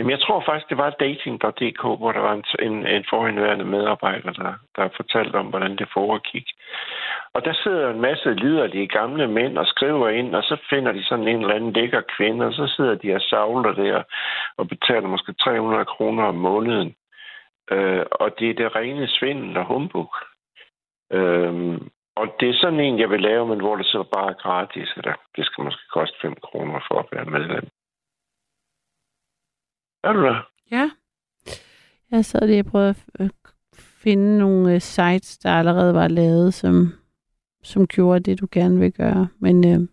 Jamen, 0.00 0.10
jeg 0.10 0.20
tror 0.20 0.42
faktisk, 0.46 0.68
det 0.68 0.78
var 0.78 0.90
dating.dk, 0.90 1.82
hvor 1.82 2.12
der 2.12 2.20
var 2.20 2.32
en, 2.32 2.44
en, 2.66 2.86
en 2.86 3.04
forhenværende 3.10 3.64
medarbejder, 3.64 4.32
der, 4.32 4.52
der 4.76 4.88
fortalte 4.96 5.36
om, 5.36 5.46
hvordan 5.46 5.76
det 5.76 5.88
foregik. 5.92 6.46
Og 7.34 7.44
der 7.44 7.52
sidder 7.52 7.90
en 7.90 8.00
masse 8.00 8.34
liderlige 8.34 8.88
gamle 8.88 9.28
mænd 9.28 9.58
og 9.58 9.66
skriver 9.66 10.08
ind, 10.08 10.34
og 10.34 10.42
så 10.42 10.56
finder 10.70 10.92
de 10.92 11.04
sådan 11.04 11.28
en 11.28 11.40
eller 11.40 11.54
anden 11.54 11.72
lækker 11.72 12.00
kvinde, 12.16 12.46
og 12.46 12.52
så 12.52 12.66
sidder 12.76 12.94
de 12.94 13.14
og 13.14 13.20
savler 13.20 13.72
der 13.72 14.02
og 14.56 14.68
betaler 14.68 15.08
måske 15.08 15.32
300 15.32 15.84
kroner 15.84 16.24
om 16.24 16.34
måneden. 16.34 16.94
Øh, 17.70 18.04
og 18.10 18.38
det 18.38 18.50
er 18.50 18.54
det 18.54 18.76
rene 18.76 19.08
svindel 19.08 19.56
og 19.56 19.64
humbug. 19.64 20.14
Øh, 21.12 21.78
og 22.16 22.26
det 22.40 22.48
er 22.48 22.60
sådan 22.60 22.80
en, 22.80 22.98
jeg 22.98 23.10
vil 23.10 23.20
lave, 23.20 23.46
men 23.46 23.60
hvor 23.60 23.76
det 23.76 23.86
så 23.86 24.02
bare 24.14 24.30
er 24.30 24.42
gratis. 24.44 24.92
Eller 24.96 25.12
det 25.36 25.46
skal 25.46 25.64
måske 25.64 25.82
koste 25.92 26.16
5 26.22 26.34
kroner 26.42 26.80
for 26.88 26.98
at 26.98 27.06
være 27.12 27.24
medlem. 27.24 27.68
Er 30.04 30.12
du 30.12 30.22
der? 30.22 30.48
Ja. 30.70 30.90
Jeg 32.10 32.24
sad 32.24 32.46
lige 32.48 32.60
og 32.60 32.66
prøvede 32.66 32.88
at 32.90 33.20
øh, 33.20 33.30
finde 34.02 34.38
nogle 34.38 34.74
øh, 34.74 34.80
sites, 34.80 35.38
der 35.38 35.50
allerede 35.50 35.94
var 35.94 36.08
lavet, 36.08 36.54
som, 36.54 36.92
som 37.62 37.86
gjorde 37.86 38.20
det, 38.20 38.40
du 38.40 38.46
gerne 38.52 38.78
vil 38.80 38.92
gøre. 38.92 39.28
Men 39.38 39.68
øh, 39.72 39.88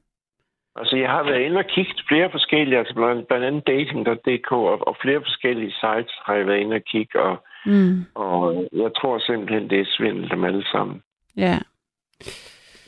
Altså, 0.79 0.97
jeg 0.97 1.09
har 1.09 1.23
været 1.23 1.41
inde 1.41 1.57
og 1.57 1.65
kigget 1.65 2.01
flere 2.07 2.31
forskellige, 2.31 2.77
altså 2.79 2.93
blandt 2.95 3.27
blandt 3.27 3.45
andet 3.45 3.67
dating.dk 3.67 4.51
og, 4.51 4.87
og 4.87 4.95
flere 5.01 5.19
forskellige 5.21 5.71
sites 5.71 6.13
har 6.25 6.33
jeg 6.33 6.47
været 6.47 6.59
inde 6.59 6.75
og 6.75 6.81
kigge, 6.91 7.21
og, 7.21 7.37
Mm. 7.65 8.05
og 8.15 8.67
jeg 8.73 8.91
tror 9.01 9.19
simpelthen, 9.19 9.69
det 9.69 9.79
er 9.79 9.85
svindel 9.97 10.29
dem 10.29 10.43
alle 10.43 10.65
sammen. 10.71 11.01
Ja, 11.37 11.59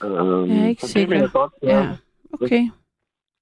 Øhm, 0.04 0.50
jeg 0.50 0.64
er 0.64 0.68
ikke 0.68 0.82
så 0.82 1.00
det 1.00 1.10
vil 1.10 1.18
jeg 1.18 1.26
sikker. 1.28 1.40
godt 1.40 1.54
gøre. 1.62 1.84
Ja, 1.84 1.88
okay. 2.42 2.64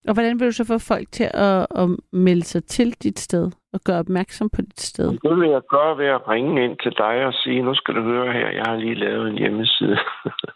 Og 0.08 0.14
hvordan 0.14 0.40
vil 0.40 0.48
du 0.48 0.52
så 0.52 0.66
få 0.74 0.78
folk 0.94 1.08
til 1.12 1.30
at, 1.34 1.60
at 1.82 1.88
melde 2.14 2.44
sig 2.44 2.64
til 2.66 2.90
dit 3.04 3.20
sted 3.20 3.52
og 3.74 3.80
gøre 3.86 4.00
opmærksom 4.00 4.50
på 4.50 4.62
dit 4.62 4.80
sted? 4.80 5.10
Det 5.24 5.40
vil 5.40 5.50
jeg 5.50 5.62
gøre 5.70 5.98
ved 5.98 6.06
at 6.06 6.28
ringe 6.30 6.64
ind 6.66 6.78
til 6.84 6.94
dig 6.98 7.26
og 7.26 7.34
sige, 7.34 7.62
nu 7.62 7.74
skal 7.76 7.96
du 7.96 8.02
høre 8.02 8.34
her, 8.34 8.50
jeg 8.50 8.64
har 8.68 8.76
lige 8.76 8.96
lavet 8.96 9.28
en 9.30 9.38
hjemmeside. 9.38 9.98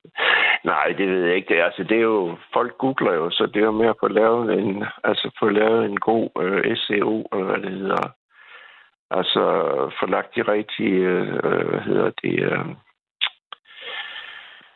Nej, 0.71 0.87
det 0.97 1.07
ved 1.09 1.25
jeg 1.25 1.35
ikke. 1.35 1.53
Det, 1.53 1.61
altså, 1.61 1.83
det 1.83 1.97
er 1.97 2.01
jo, 2.01 2.37
folk 2.53 2.77
googler 2.77 3.13
jo, 3.13 3.29
så 3.29 3.45
det 3.45 3.55
er 3.61 3.65
jo 3.65 3.71
med 3.71 3.87
at 3.87 3.99
få 3.99 4.07
lavet 4.07 4.59
en, 4.59 4.85
altså 5.03 5.31
få 5.39 5.49
lavet 5.49 5.85
en 5.85 5.99
god 5.99 6.29
øh, 6.41 6.77
SEO, 6.77 7.27
eller 7.33 7.45
hvad 7.45 7.57
det 7.57 7.71
hedder. 7.71 8.11
Altså 9.11 9.43
få 9.99 10.05
lagt 10.05 10.35
de 10.35 10.41
rigtige, 10.41 11.01
øh, 11.43 11.69
hvad 11.69 11.79
hedder 11.79 12.11
det, 12.23 12.39
øh, 12.39 12.65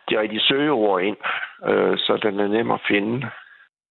de 0.09 0.19
rigtige 0.19 0.41
søgeord 0.41 1.01
ind, 1.01 1.17
øh, 1.69 1.97
så 1.97 2.19
den 2.23 2.39
er 2.39 2.47
nem 2.47 2.71
at 2.71 2.81
finde. 2.87 3.29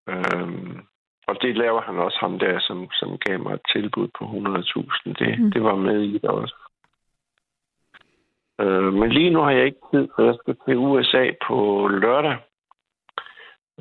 Øhm, 0.09 0.81
og 1.27 1.37
det 1.43 1.57
laver 1.57 1.81
han 1.81 1.99
også, 1.99 2.19
ham 2.21 2.39
der, 2.39 2.61
som, 2.61 2.91
som 2.93 3.19
gav 3.19 3.39
mig 3.43 3.55
et 3.55 3.61
tilbud 3.73 4.09
på 4.19 4.25
100.000. 4.25 5.13
Det, 5.19 5.39
Mm. 5.41 5.51
det 5.51 5.63
var 5.65 5.77
med 5.77 6.01
i 6.01 6.13
det 6.19 6.31
også. 6.31 6.55
Øh, 8.61 8.93
men 8.93 9.13
lige 9.13 9.31
nu 9.31 9.41
har 9.41 9.51
jeg 9.51 9.65
ikke 9.65 9.81
tid, 9.95 10.09
for 10.17 10.23
jeg 10.25 10.35
skal 10.43 10.57
til 10.69 10.77
USA 10.77 11.31
på 11.47 11.89
lørdag. 11.89 12.37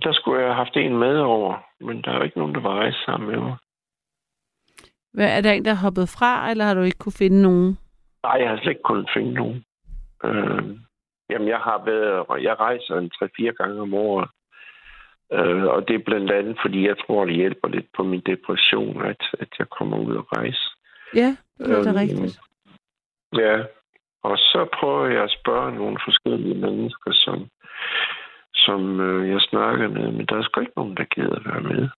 Der 0.04 0.14
skulle 0.14 0.40
jeg 0.40 0.48
have 0.48 0.56
haft 0.66 0.78
en 0.78 0.98
med 0.98 1.18
over, 1.20 1.58
men 1.80 2.02
der 2.02 2.12
er 2.12 2.18
jo 2.18 2.24
ikke 2.24 2.38
nogen, 2.40 2.56
der 2.56 2.62
var 2.62 2.74
rejse 2.76 2.98
sammen 3.06 3.30
med 3.32 3.40
mig. 3.40 3.56
Hvad, 5.14 5.38
er 5.38 5.42
der 5.42 5.52
en, 5.52 5.66
der 5.66 5.72
er 5.72 5.84
hoppet 5.86 6.10
fra, 6.10 6.50
eller 6.52 6.66
har 6.66 6.74
du 6.74 6.82
ikke 6.82 6.98
kunne 6.98 7.20
finde 7.24 7.42
nogen? 7.42 7.78
Nej, 8.24 8.32
jeg 8.42 8.50
har 8.50 8.58
slet 8.58 8.70
ikke 8.72 8.82
kunnet 8.84 9.10
finde 9.14 9.34
nogen. 9.34 9.66
Øh, 10.24 10.78
jamen, 11.30 11.48
jeg 11.48 11.60
har 11.60 11.84
været, 11.86 12.44
jeg 12.44 12.60
rejser 12.60 12.96
en 12.96 13.12
3-4 13.16 13.52
gange 13.52 13.82
om 13.82 13.94
året. 13.94 14.30
Øh, 15.34 15.64
og 15.64 15.88
det 15.88 15.96
er 15.96 16.04
blandt 16.06 16.32
andet, 16.32 16.58
fordi 16.62 16.88
jeg 16.88 16.98
tror, 16.98 17.26
det 17.26 17.36
hjælper 17.36 17.68
lidt 17.68 17.88
på 17.98 18.04
min 18.04 18.22
depression, 18.26 19.06
at, 19.06 19.22
at 19.40 19.50
jeg 19.60 19.70
kommer 19.70 19.98
ud 19.98 20.16
og 20.16 20.28
rejse. 20.38 20.64
Ja, 21.16 21.36
det 21.58 21.72
er 21.72 21.84
da 21.84 21.90
Øhm, 21.90 21.98
rigtigt. 21.98 22.40
Ja, 23.36 23.56
og 24.24 24.38
så 24.38 24.68
prøver 24.80 25.08
jeg 25.08 25.24
at 25.24 25.36
spørge 25.40 25.76
nogle 25.76 25.98
forskellige 26.06 26.56
mennesker, 26.56 27.12
som, 27.14 27.48
som 28.54 29.00
øh, 29.00 29.30
jeg 29.30 29.42
snakker 29.42 29.88
med, 29.88 30.12
men 30.12 30.26
der 30.26 30.36
er 30.38 30.44
sgu 30.44 30.60
ikke 30.62 30.74
nogen, 30.78 30.98
der 30.98 31.04
gider 31.04 31.52
være 31.52 31.62
med. 31.62 31.90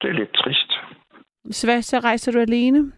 Det 0.00 0.10
er 0.10 0.14
lidt 0.20 0.34
trist. 0.34 0.72
Så, 1.50 1.66
hvad, 1.66 1.82
så 1.82 1.98
rejser 1.98 2.32
du 2.32 2.38
alene? 2.38 2.92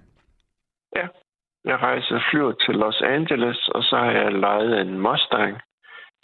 Jeg 1.65 1.79
rejser 1.79 2.21
flyver 2.31 2.53
til 2.53 2.75
Los 2.75 3.01
Angeles, 3.01 3.69
og 3.69 3.83
så 3.83 3.97
har 3.97 4.11
jeg 4.11 4.33
lejet 4.33 4.81
en 4.81 4.99
Mustang 4.99 5.61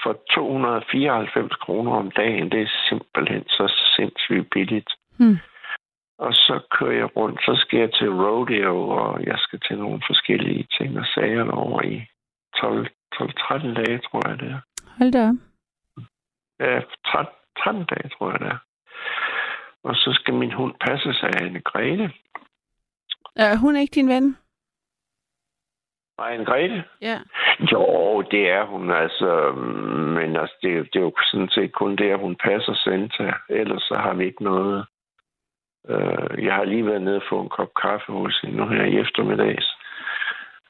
for 0.03 0.13
294 0.35 1.57
kroner 1.65 1.93
om 1.93 2.11
dagen. 2.11 2.51
Det 2.51 2.61
er 2.63 2.73
simpelthen 2.89 3.45
så 3.49 3.73
sindssygt 3.97 4.51
billigt. 4.51 4.91
Hmm. 5.19 5.39
Og 6.19 6.33
så 6.35 6.61
kører 6.71 6.97
jeg 6.97 7.17
rundt, 7.17 7.41
så 7.41 7.55
skal 7.63 7.79
jeg 7.79 7.93
til 7.93 8.11
rodeo, 8.11 8.89
og 8.89 9.27
jeg 9.27 9.39
skal 9.39 9.61
til 9.61 9.79
nogle 9.79 10.03
forskellige 10.07 10.67
ting 10.79 10.99
og 10.99 11.07
sager 11.07 11.51
over 11.51 11.83
i 11.83 12.07
12 12.61 12.89
12-13 13.15 13.75
dage, 13.81 13.99
tror 13.99 14.29
jeg 14.29 14.39
det 14.39 14.49
er. 14.51 14.61
Hold 14.99 15.13
da 15.13 15.29
op. 15.29 15.35
Ja, 16.61 16.81
13, 17.07 17.33
13 17.59 17.85
dage, 17.85 18.09
tror 18.09 18.31
jeg 18.31 18.41
det 18.41 18.49
er. 18.49 18.59
Og 19.85 19.95
så 19.95 20.11
skal 20.13 20.35
min 20.35 20.53
hund 20.53 20.75
passe 20.87 21.13
sig 21.13 21.31
af 21.35 21.47
en 21.47 21.63
Grete. 21.63 22.13
Er 23.37 23.57
hun 23.57 23.77
ikke 23.77 23.95
din 23.95 24.09
ven? 24.09 24.37
En 26.25 26.45
Grete? 26.45 26.85
Ja. 27.01 27.19
Jo, 27.73 28.23
det 28.31 28.51
er 28.51 28.65
hun 28.65 28.91
altså. 28.91 29.53
Men 30.17 30.37
altså, 30.37 30.55
det, 30.63 30.73
er 30.73 30.77
jo- 30.77 30.83
det 30.93 30.97
er 30.97 31.01
jo 31.01 31.13
sådan 31.31 31.49
set 31.49 31.73
kun 31.73 31.97
det, 31.97 32.11
at 32.11 32.19
hun 32.19 32.37
passer 32.37 32.75
Santa. 32.75 33.33
Ellers 33.49 33.83
så 33.83 33.95
har 33.95 34.15
vi 34.15 34.25
ikke 34.25 34.45
noget. 34.45 34.87
Øh, 35.89 36.45
jeg 36.45 36.55
har 36.55 36.65
lige 36.65 36.87
været 36.87 37.03
nede 37.03 37.17
og 37.17 37.23
få 37.29 37.41
en 37.41 37.49
kop 37.49 37.75
kaffe 37.83 38.13
hos 38.13 38.41
hende 38.41 38.57
nu 38.57 38.67
her 38.69 38.85
i 38.85 38.99
eftermiddags. 38.99 39.67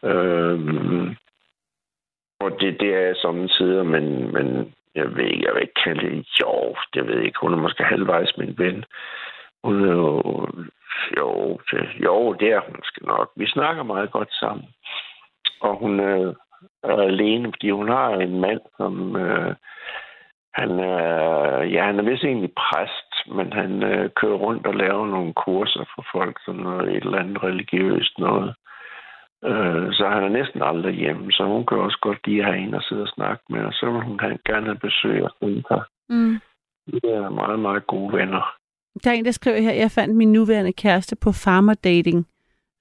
Øh, 0.04 1.16
og 2.40 2.50
det, 2.60 2.80
det 2.80 2.94
er 2.94 3.14
samtidig, 3.22 3.86
men, 3.86 4.32
men 4.32 4.74
jeg 4.94 5.16
ved 5.16 5.24
ikke, 5.24 5.44
jeg 5.46 5.54
vil 5.54 5.62
ikke 5.62 5.80
kalde 5.84 6.00
det, 6.10 6.26
jo, 6.40 6.76
det 6.94 7.06
ved 7.06 7.14
jeg 7.16 7.24
ikke. 7.24 7.38
Hun 7.40 7.52
er 7.52 7.56
måske 7.56 7.84
halvvejs 7.84 8.36
min 8.38 8.54
ven. 8.58 8.84
Hun 9.64 9.84
er 9.88 9.92
jo, 9.92 10.46
jo, 11.16 11.58
det, 11.70 11.88
jo, 12.04 12.32
det 12.32 12.48
er 12.52 12.60
hun 12.60 12.76
skal 12.82 13.06
nok. 13.06 13.30
Vi 13.36 13.46
snakker 13.46 13.82
meget 13.82 14.10
godt 14.10 14.32
sammen. 14.34 14.64
Og 15.60 15.78
hun 15.78 16.00
er, 16.00 16.34
er 16.82 16.96
alene, 16.96 17.52
fordi 17.52 17.70
hun 17.70 17.88
har 17.88 18.10
en 18.10 18.40
mand, 18.40 18.60
som 18.76 19.16
øh, 19.16 19.54
han 20.54 20.70
er, 20.80 21.62
ja, 21.62 21.84
han 21.84 21.98
er 21.98 22.02
vist 22.10 22.24
egentlig 22.24 22.52
præst, 22.52 23.10
men 23.36 23.52
han 23.52 23.82
øh, 23.82 24.10
kører 24.16 24.42
rundt 24.46 24.66
og 24.66 24.74
laver 24.74 25.06
nogle 25.06 25.32
kurser 25.34 25.84
for 25.94 26.04
folk, 26.12 26.36
sådan 26.44 26.60
noget, 26.60 26.96
et 26.96 27.04
eller 27.04 27.18
andet 27.18 27.42
religiøst 27.42 28.18
noget. 28.18 28.54
Øh, 29.44 29.86
så 29.92 30.04
han 30.14 30.22
er 30.24 30.28
næsten 30.38 30.62
aldrig 30.62 30.94
hjemme, 30.94 31.32
så 31.32 31.44
hun 31.44 31.66
kan 31.66 31.78
også 31.78 31.98
godt 32.02 32.26
lide 32.26 32.40
at 32.40 32.46
have 32.46 32.58
en 32.58 32.74
at 32.74 32.84
sidde 32.88 33.02
og 33.02 33.08
snakke 33.08 33.44
med, 33.50 33.60
og 33.64 33.72
så 33.72 33.90
vil 33.90 34.02
hun 34.02 34.18
gerne 34.18 34.66
have 34.66 34.78
besøg 34.88 35.24
og 35.24 35.30
sådan 35.40 35.64
her. 35.70 35.82
Mm. 36.08 36.34
Vi 36.86 37.00
er 37.04 37.28
meget, 37.30 37.58
meget 37.58 37.86
gode 37.86 38.12
venner. 38.12 38.56
Der 39.04 39.10
er 39.10 39.14
en, 39.14 39.24
der 39.24 39.30
skriver 39.30 39.60
her, 39.60 39.72
jeg 39.72 39.90
fandt 39.90 40.16
min 40.16 40.32
nuværende 40.32 40.72
kæreste 40.72 41.16
på 41.16 41.32
farmer 41.32 41.74
dating 41.74 42.26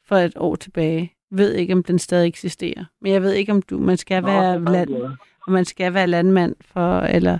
for 0.07 0.15
et 0.15 0.33
år 0.37 0.55
tilbage. 0.55 1.14
Ved 1.37 1.53
ikke, 1.53 1.73
om 1.73 1.83
den 1.83 1.99
stadig 1.99 2.27
eksisterer. 2.27 2.85
Men 3.01 3.11
jeg 3.11 3.21
ved 3.21 3.33
ikke, 3.33 3.51
om 3.51 3.61
du, 3.61 3.79
man 3.79 3.97
skal 3.97 4.23
være 4.23 4.63
land, 4.63 4.89
om 5.47 5.53
man 5.53 5.65
skal 5.65 5.93
være 5.93 6.07
landmand 6.07 6.55
for, 6.61 6.99
eller 6.99 7.37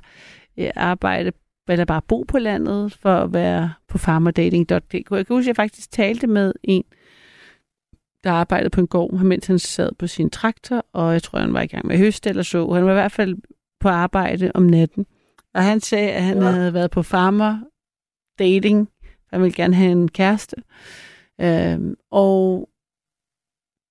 øh, 0.57 0.69
arbejde, 0.75 1.31
eller 1.69 1.85
bare 1.85 2.01
bo 2.01 2.23
på 2.27 2.37
landet 2.37 2.93
for 2.93 3.15
at 3.15 3.33
være 3.33 3.73
på 3.87 3.97
farmerdating.dk. 3.97 4.93
Jeg 4.93 5.05
kan 5.05 5.25
huske, 5.29 5.43
at 5.43 5.47
jeg 5.47 5.55
faktisk 5.55 5.91
talte 5.91 6.27
med 6.27 6.53
en, 6.63 6.83
der 8.23 8.31
arbejdede 8.31 8.69
på 8.69 8.81
en 8.81 8.87
gård, 8.87 9.13
mens 9.13 9.47
han 9.47 9.59
sad 9.59 9.89
på 9.99 10.07
sin 10.07 10.29
traktor, 10.29 10.85
og 10.93 11.13
jeg 11.13 11.23
tror, 11.23 11.39
han 11.39 11.53
var 11.53 11.61
i 11.61 11.67
gang 11.67 11.87
med 11.87 11.97
høst 11.97 12.27
eller 12.27 12.43
så. 12.43 12.73
Han 12.73 12.85
var 12.85 12.91
i 12.91 12.93
hvert 12.93 13.11
fald 13.11 13.35
på 13.79 13.89
arbejde 13.89 14.51
om 14.53 14.63
natten. 14.63 15.05
Og 15.53 15.63
han 15.63 15.79
sagde, 15.79 16.11
at 16.11 16.23
han 16.23 16.37
ja. 16.37 16.43
havde 16.43 16.73
været 16.73 16.91
på 16.91 17.03
farmer 17.03 17.59
dating. 18.39 18.89
Han 19.33 19.41
ville 19.41 19.55
gerne 19.55 19.75
have 19.75 19.91
en 19.91 20.07
kæreste. 20.07 20.55
Øhm, 21.41 21.95
og 22.11 22.69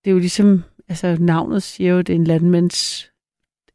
det 0.05 0.11
er 0.11 0.13
jo 0.13 0.19
ligesom, 0.19 0.63
altså 0.89 1.17
navnet 1.21 1.63
siger 1.63 1.93
jo, 1.93 1.99
det 1.99 2.11
er 2.11 2.15
en 2.15 2.25
landmands 2.25 3.11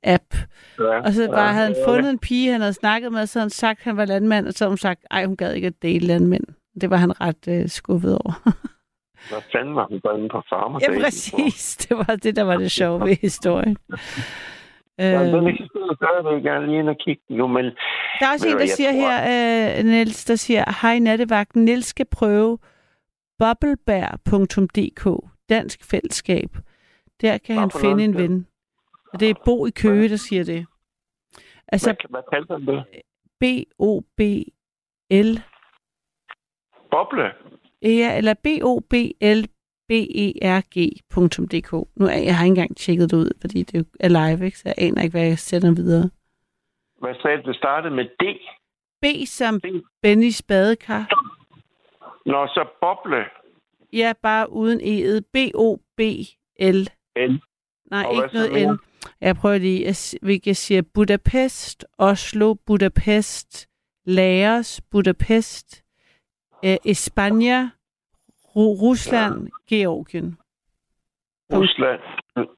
app. 0.04 0.36
Ja, 0.80 1.02
Og 1.02 1.14
så 1.14 1.28
bare 1.32 1.42
ja, 1.48 1.52
havde 1.54 1.66
han 1.68 1.76
ja. 1.78 1.88
fundet 1.94 2.10
en 2.10 2.20
pige, 2.20 2.52
han 2.52 2.62
havde 2.62 2.74
snakket 2.74 3.12
med, 3.12 3.22
og 3.22 3.28
så 3.30 3.40
havde 3.40 3.44
han 3.46 3.50
sagt, 3.50 3.80
at 3.80 3.84
han 3.84 3.98
var 3.98 4.06
landmand, 4.06 4.48
og 4.48 4.54
så 4.54 4.64
havde 4.66 4.72
hun 4.72 4.78
sagt, 4.78 5.06
ej, 5.12 5.26
hun 5.26 5.38
gad 5.38 5.54
ikke 5.54 5.68
at 5.68 5.82
date 5.84 6.00
landmænd. 6.06 6.44
Det 6.82 6.90
var 6.90 6.98
han 6.98 7.22
ret 7.22 7.48
øh, 7.48 7.70
skuffet 7.70 8.18
over. 8.18 8.34
Hvad 9.30 9.42
fanden 9.52 9.76
var 9.76 9.88
hun 9.90 10.00
derinde 10.04 10.30
på 10.30 10.42
farmer? 10.50 10.80
ja, 10.82 11.00
præcis. 11.04 11.76
Det 11.90 11.98
var 11.98 12.16
det, 12.24 12.36
der 12.36 12.44
var 12.44 12.58
det 12.58 12.72
sjove 12.72 13.00
ved 13.02 13.16
historien. 13.22 13.78
Ja, 15.00 15.26
den 15.26 15.36
Øh, 15.36 15.54
eksisterer 15.54 15.96
stadigvæk. 15.96 16.44
Jeg 16.46 16.52
gerne 16.52 16.66
lige 16.68 16.80
ind 16.80 16.90
og 16.90 16.96
kigge 17.06 17.22
nu, 17.30 17.48
men 17.48 17.66
der 18.20 18.26
er 18.26 18.32
også 18.34 18.48
en, 18.48 18.58
der 18.60 18.66
siger 18.66 18.92
tror- 18.92 19.00
her, 19.00 19.78
øh, 19.80 19.86
Niels, 19.86 20.26
der 20.26 20.36
siger, 20.36 20.64
hej 20.82 21.00
nattevagten, 21.00 21.66
Niels 21.66 21.86
skal 21.86 22.06
prøve 22.12 22.58
bobblebær.dk, 23.40 25.06
dansk 25.50 25.90
fællesskab. 25.92 26.50
Der 27.22 27.38
kan 27.38 27.56
Hvad 27.56 27.62
han 27.62 27.72
finde 27.82 28.04
en 28.04 28.18
ven. 28.18 28.48
Og 29.14 29.20
det 29.20 29.30
er 29.30 29.34
Bo 29.46 29.66
i 29.66 29.70
Køge, 29.70 30.10
der 30.10 30.16
siger 30.16 30.44
det. 30.44 30.66
Altså 31.68 31.90
hvad, 31.90 31.96
hvad 32.10 32.22
kaldte 32.34 32.54
han 32.54 32.66
det? 32.66 32.84
B-O-B-L 33.40 35.40
Boble? 36.92 37.34
Ja, 37.82 38.18
eller 38.18 38.34
B-O-B-L 38.34 39.48
berg.dk. 39.90 41.72
Nu 42.00 42.06
er 42.06 42.20
jeg 42.28 42.38
har 42.38 42.46
ikke 42.46 42.52
engang 42.52 42.78
tjekket 42.78 43.12
det 43.12 43.18
ud, 43.18 43.32
fordi 43.42 43.64
det 43.64 43.88
er 44.00 44.08
live, 44.08 44.46
ikke? 44.46 44.58
så 44.58 44.64
jeg 44.66 44.76
aner 44.78 45.02
ikke, 45.02 45.18
hvad 45.18 45.28
jeg 45.28 45.40
sætter 45.40 45.72
videre. 45.72 46.10
Hvad 47.02 47.16
sagde 47.22 47.42
du? 47.42 47.54
Startede 47.54 47.96
med 47.96 48.06
D. 48.06 48.24
B 49.02 49.06
som 49.26 49.62
Bennys 50.02 50.42
badekar. 50.42 51.04
Nå, 52.26 52.48
så 52.48 52.68
boble. 52.82 53.26
Ja, 53.94 54.14
bare 54.24 54.52
uden 54.52 54.80
E'et. 54.82 55.22
B-O-B-L. 55.34 56.88
L. 57.18 57.42
Nej, 57.92 58.06
Og 58.06 58.14
ikke 58.16 58.30
noget? 58.34 58.68
N. 58.70 58.80
Jeg 59.22 59.36
prøver 59.36 59.58
lige. 59.58 59.86
Jeg, 59.86 59.96
s- 59.96 60.16
vi 60.22 60.38
kan 60.38 60.56
sige 60.56 60.84
Budapest, 60.84 61.86
Oslo, 61.98 62.54
Budapest, 62.54 63.70
Laos, 64.06 64.82
Budapest, 64.92 65.84
øh, 66.66 66.78
Espanja, 66.86 67.70
Ru- 68.46 68.76
Rusland, 68.84 69.50
Georgien. 69.70 70.38
Rusland. 71.54 72.00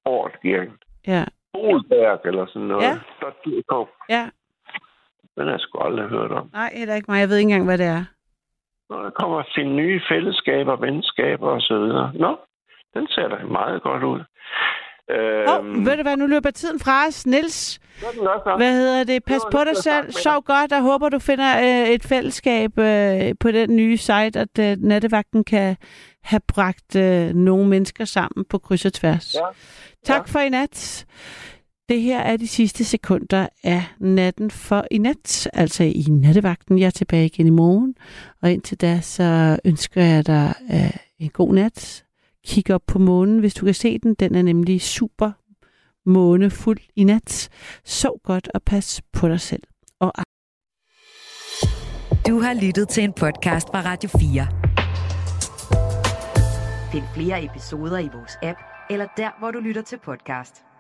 Årskirken. 0.06 0.74
Ja, 1.08 1.26
Bolberg 1.54 2.20
eller 2.26 2.46
sådan 2.48 2.68
noget. 2.68 2.84
Ja. 2.84 3.00
.dk. 3.46 3.90
ja. 4.10 4.30
Den 5.36 5.44
har 5.44 5.52
jeg 5.52 5.60
sgu 5.60 5.80
aldrig 5.80 6.08
hørt 6.10 6.32
om. 6.32 6.50
Nej, 6.54 6.72
heller 6.76 6.96
ikke 6.96 7.12
mig. 7.12 7.20
Jeg 7.20 7.30
ved 7.30 7.38
ikke 7.38 7.46
engang, 7.52 7.66
hvad 7.66 7.78
det 7.78 7.86
er. 7.86 8.06
Når 8.92 9.02
der 9.06 9.10
kommer 9.20 9.38
at 9.40 9.50
finde 9.56 9.72
nye 9.82 10.02
fællesskaber, 10.10 10.76
venskaber 10.86 11.48
og 11.58 11.62
så 11.62 11.76
videre. 11.84 12.12
Nå, 12.16 12.32
den 12.94 13.08
ser 13.08 13.28
da 13.28 13.36
meget 13.60 13.82
godt 13.82 14.04
ud. 14.04 14.20
Åh, 14.20 14.26
Øhm, 15.18 15.50
oh, 15.50 15.86
ved 15.86 15.98
du 15.98 16.02
hvad, 16.02 16.18
nu 16.18 16.26
løber 16.26 16.52
tiden 16.52 16.80
fra 16.80 17.08
os. 17.08 17.26
Nok. 17.26 18.58
hvad 18.58 18.74
hedder 18.74 19.04
det? 19.04 19.24
Pas 19.24 19.42
på 19.52 19.58
dig 19.66 19.78
selv. 19.78 20.12
Sov 20.12 20.44
godt, 20.44 20.74
og 20.74 20.82
håber, 20.82 21.10
du 21.10 21.20
finder 21.20 21.58
øh, 21.60 21.90
et 21.90 22.04
fællesskab 22.04 22.80
øh, 22.80 23.34
på 23.40 23.52
den 23.52 23.76
nye 23.76 23.98
site, 23.98 24.40
at 24.40 24.60
øh, 24.60 24.78
nattevagten 24.80 25.44
kan 25.44 25.78
have 26.24 26.40
bragt 26.48 26.96
øh, 26.96 27.34
nogle 27.34 27.70
mennesker 27.70 28.06
sammen 28.06 28.46
på 28.50 28.58
kryds 28.58 28.86
og 28.86 28.94
tværs. 28.94 29.36
Ja. 29.36 29.46
Tak 30.06 30.30
for 30.30 30.40
i 30.40 30.50
nat. 30.50 31.06
Det 31.92 32.02
her 32.02 32.20
er 32.20 32.38
de 32.38 32.48
sidste 32.48 32.84
sekunder 32.84 33.48
af 33.64 33.84
natten 34.00 34.52
for 34.52 34.86
i 34.92 34.98
nat, 34.98 35.50
altså 35.54 35.84
i 35.84 36.06
nattevagten. 36.10 36.80
Jeg 36.80 36.86
er 36.86 36.92
tilbage 36.92 37.26
igen 37.26 37.48
i 37.48 37.50
morgen, 37.50 37.96
og 38.42 38.52
indtil 38.52 38.78
da 38.78 39.02
så 39.02 39.60
ønsker 39.66 40.04
jeg 40.04 40.28
dig 40.28 40.54
øh, 40.74 40.92
en 41.20 41.30
god 41.30 41.54
nat. 41.54 42.06
Kig 42.48 42.72
op 42.74 42.82
på 42.88 43.00
månen, 43.00 43.40
hvis 43.40 43.54
du 43.54 43.66
kan 43.66 43.74
se 43.74 44.00
den. 44.00 44.14
Den 44.14 44.36
er 44.36 44.42
nemlig 44.42 44.82
super 44.82 45.32
månefuld 46.06 46.80
i 46.96 47.04
nat. 47.04 47.50
Sov 47.86 48.20
godt 48.24 48.50
og 48.54 48.64
pas 48.64 49.02
på 49.14 49.28
dig 49.28 49.42
selv. 49.42 49.64
Og 50.00 50.12
Du 52.28 52.40
har 52.40 52.66
lyttet 52.66 52.90
til 52.90 53.04
en 53.04 53.14
podcast 53.14 53.68
fra 53.68 53.82
Radio 53.82 54.10
4. 54.20 54.48
Find 56.92 57.04
flere 57.16 57.46
episoder 57.46 58.00
i 58.00 58.10
vores 58.14 58.38
app, 58.44 58.60
eller 58.90 59.08
der, 59.18 59.40
hvor 59.40 59.52
du 59.52 59.60
lytter 59.60 59.82
til 59.82 60.00
podcast. 60.04 60.71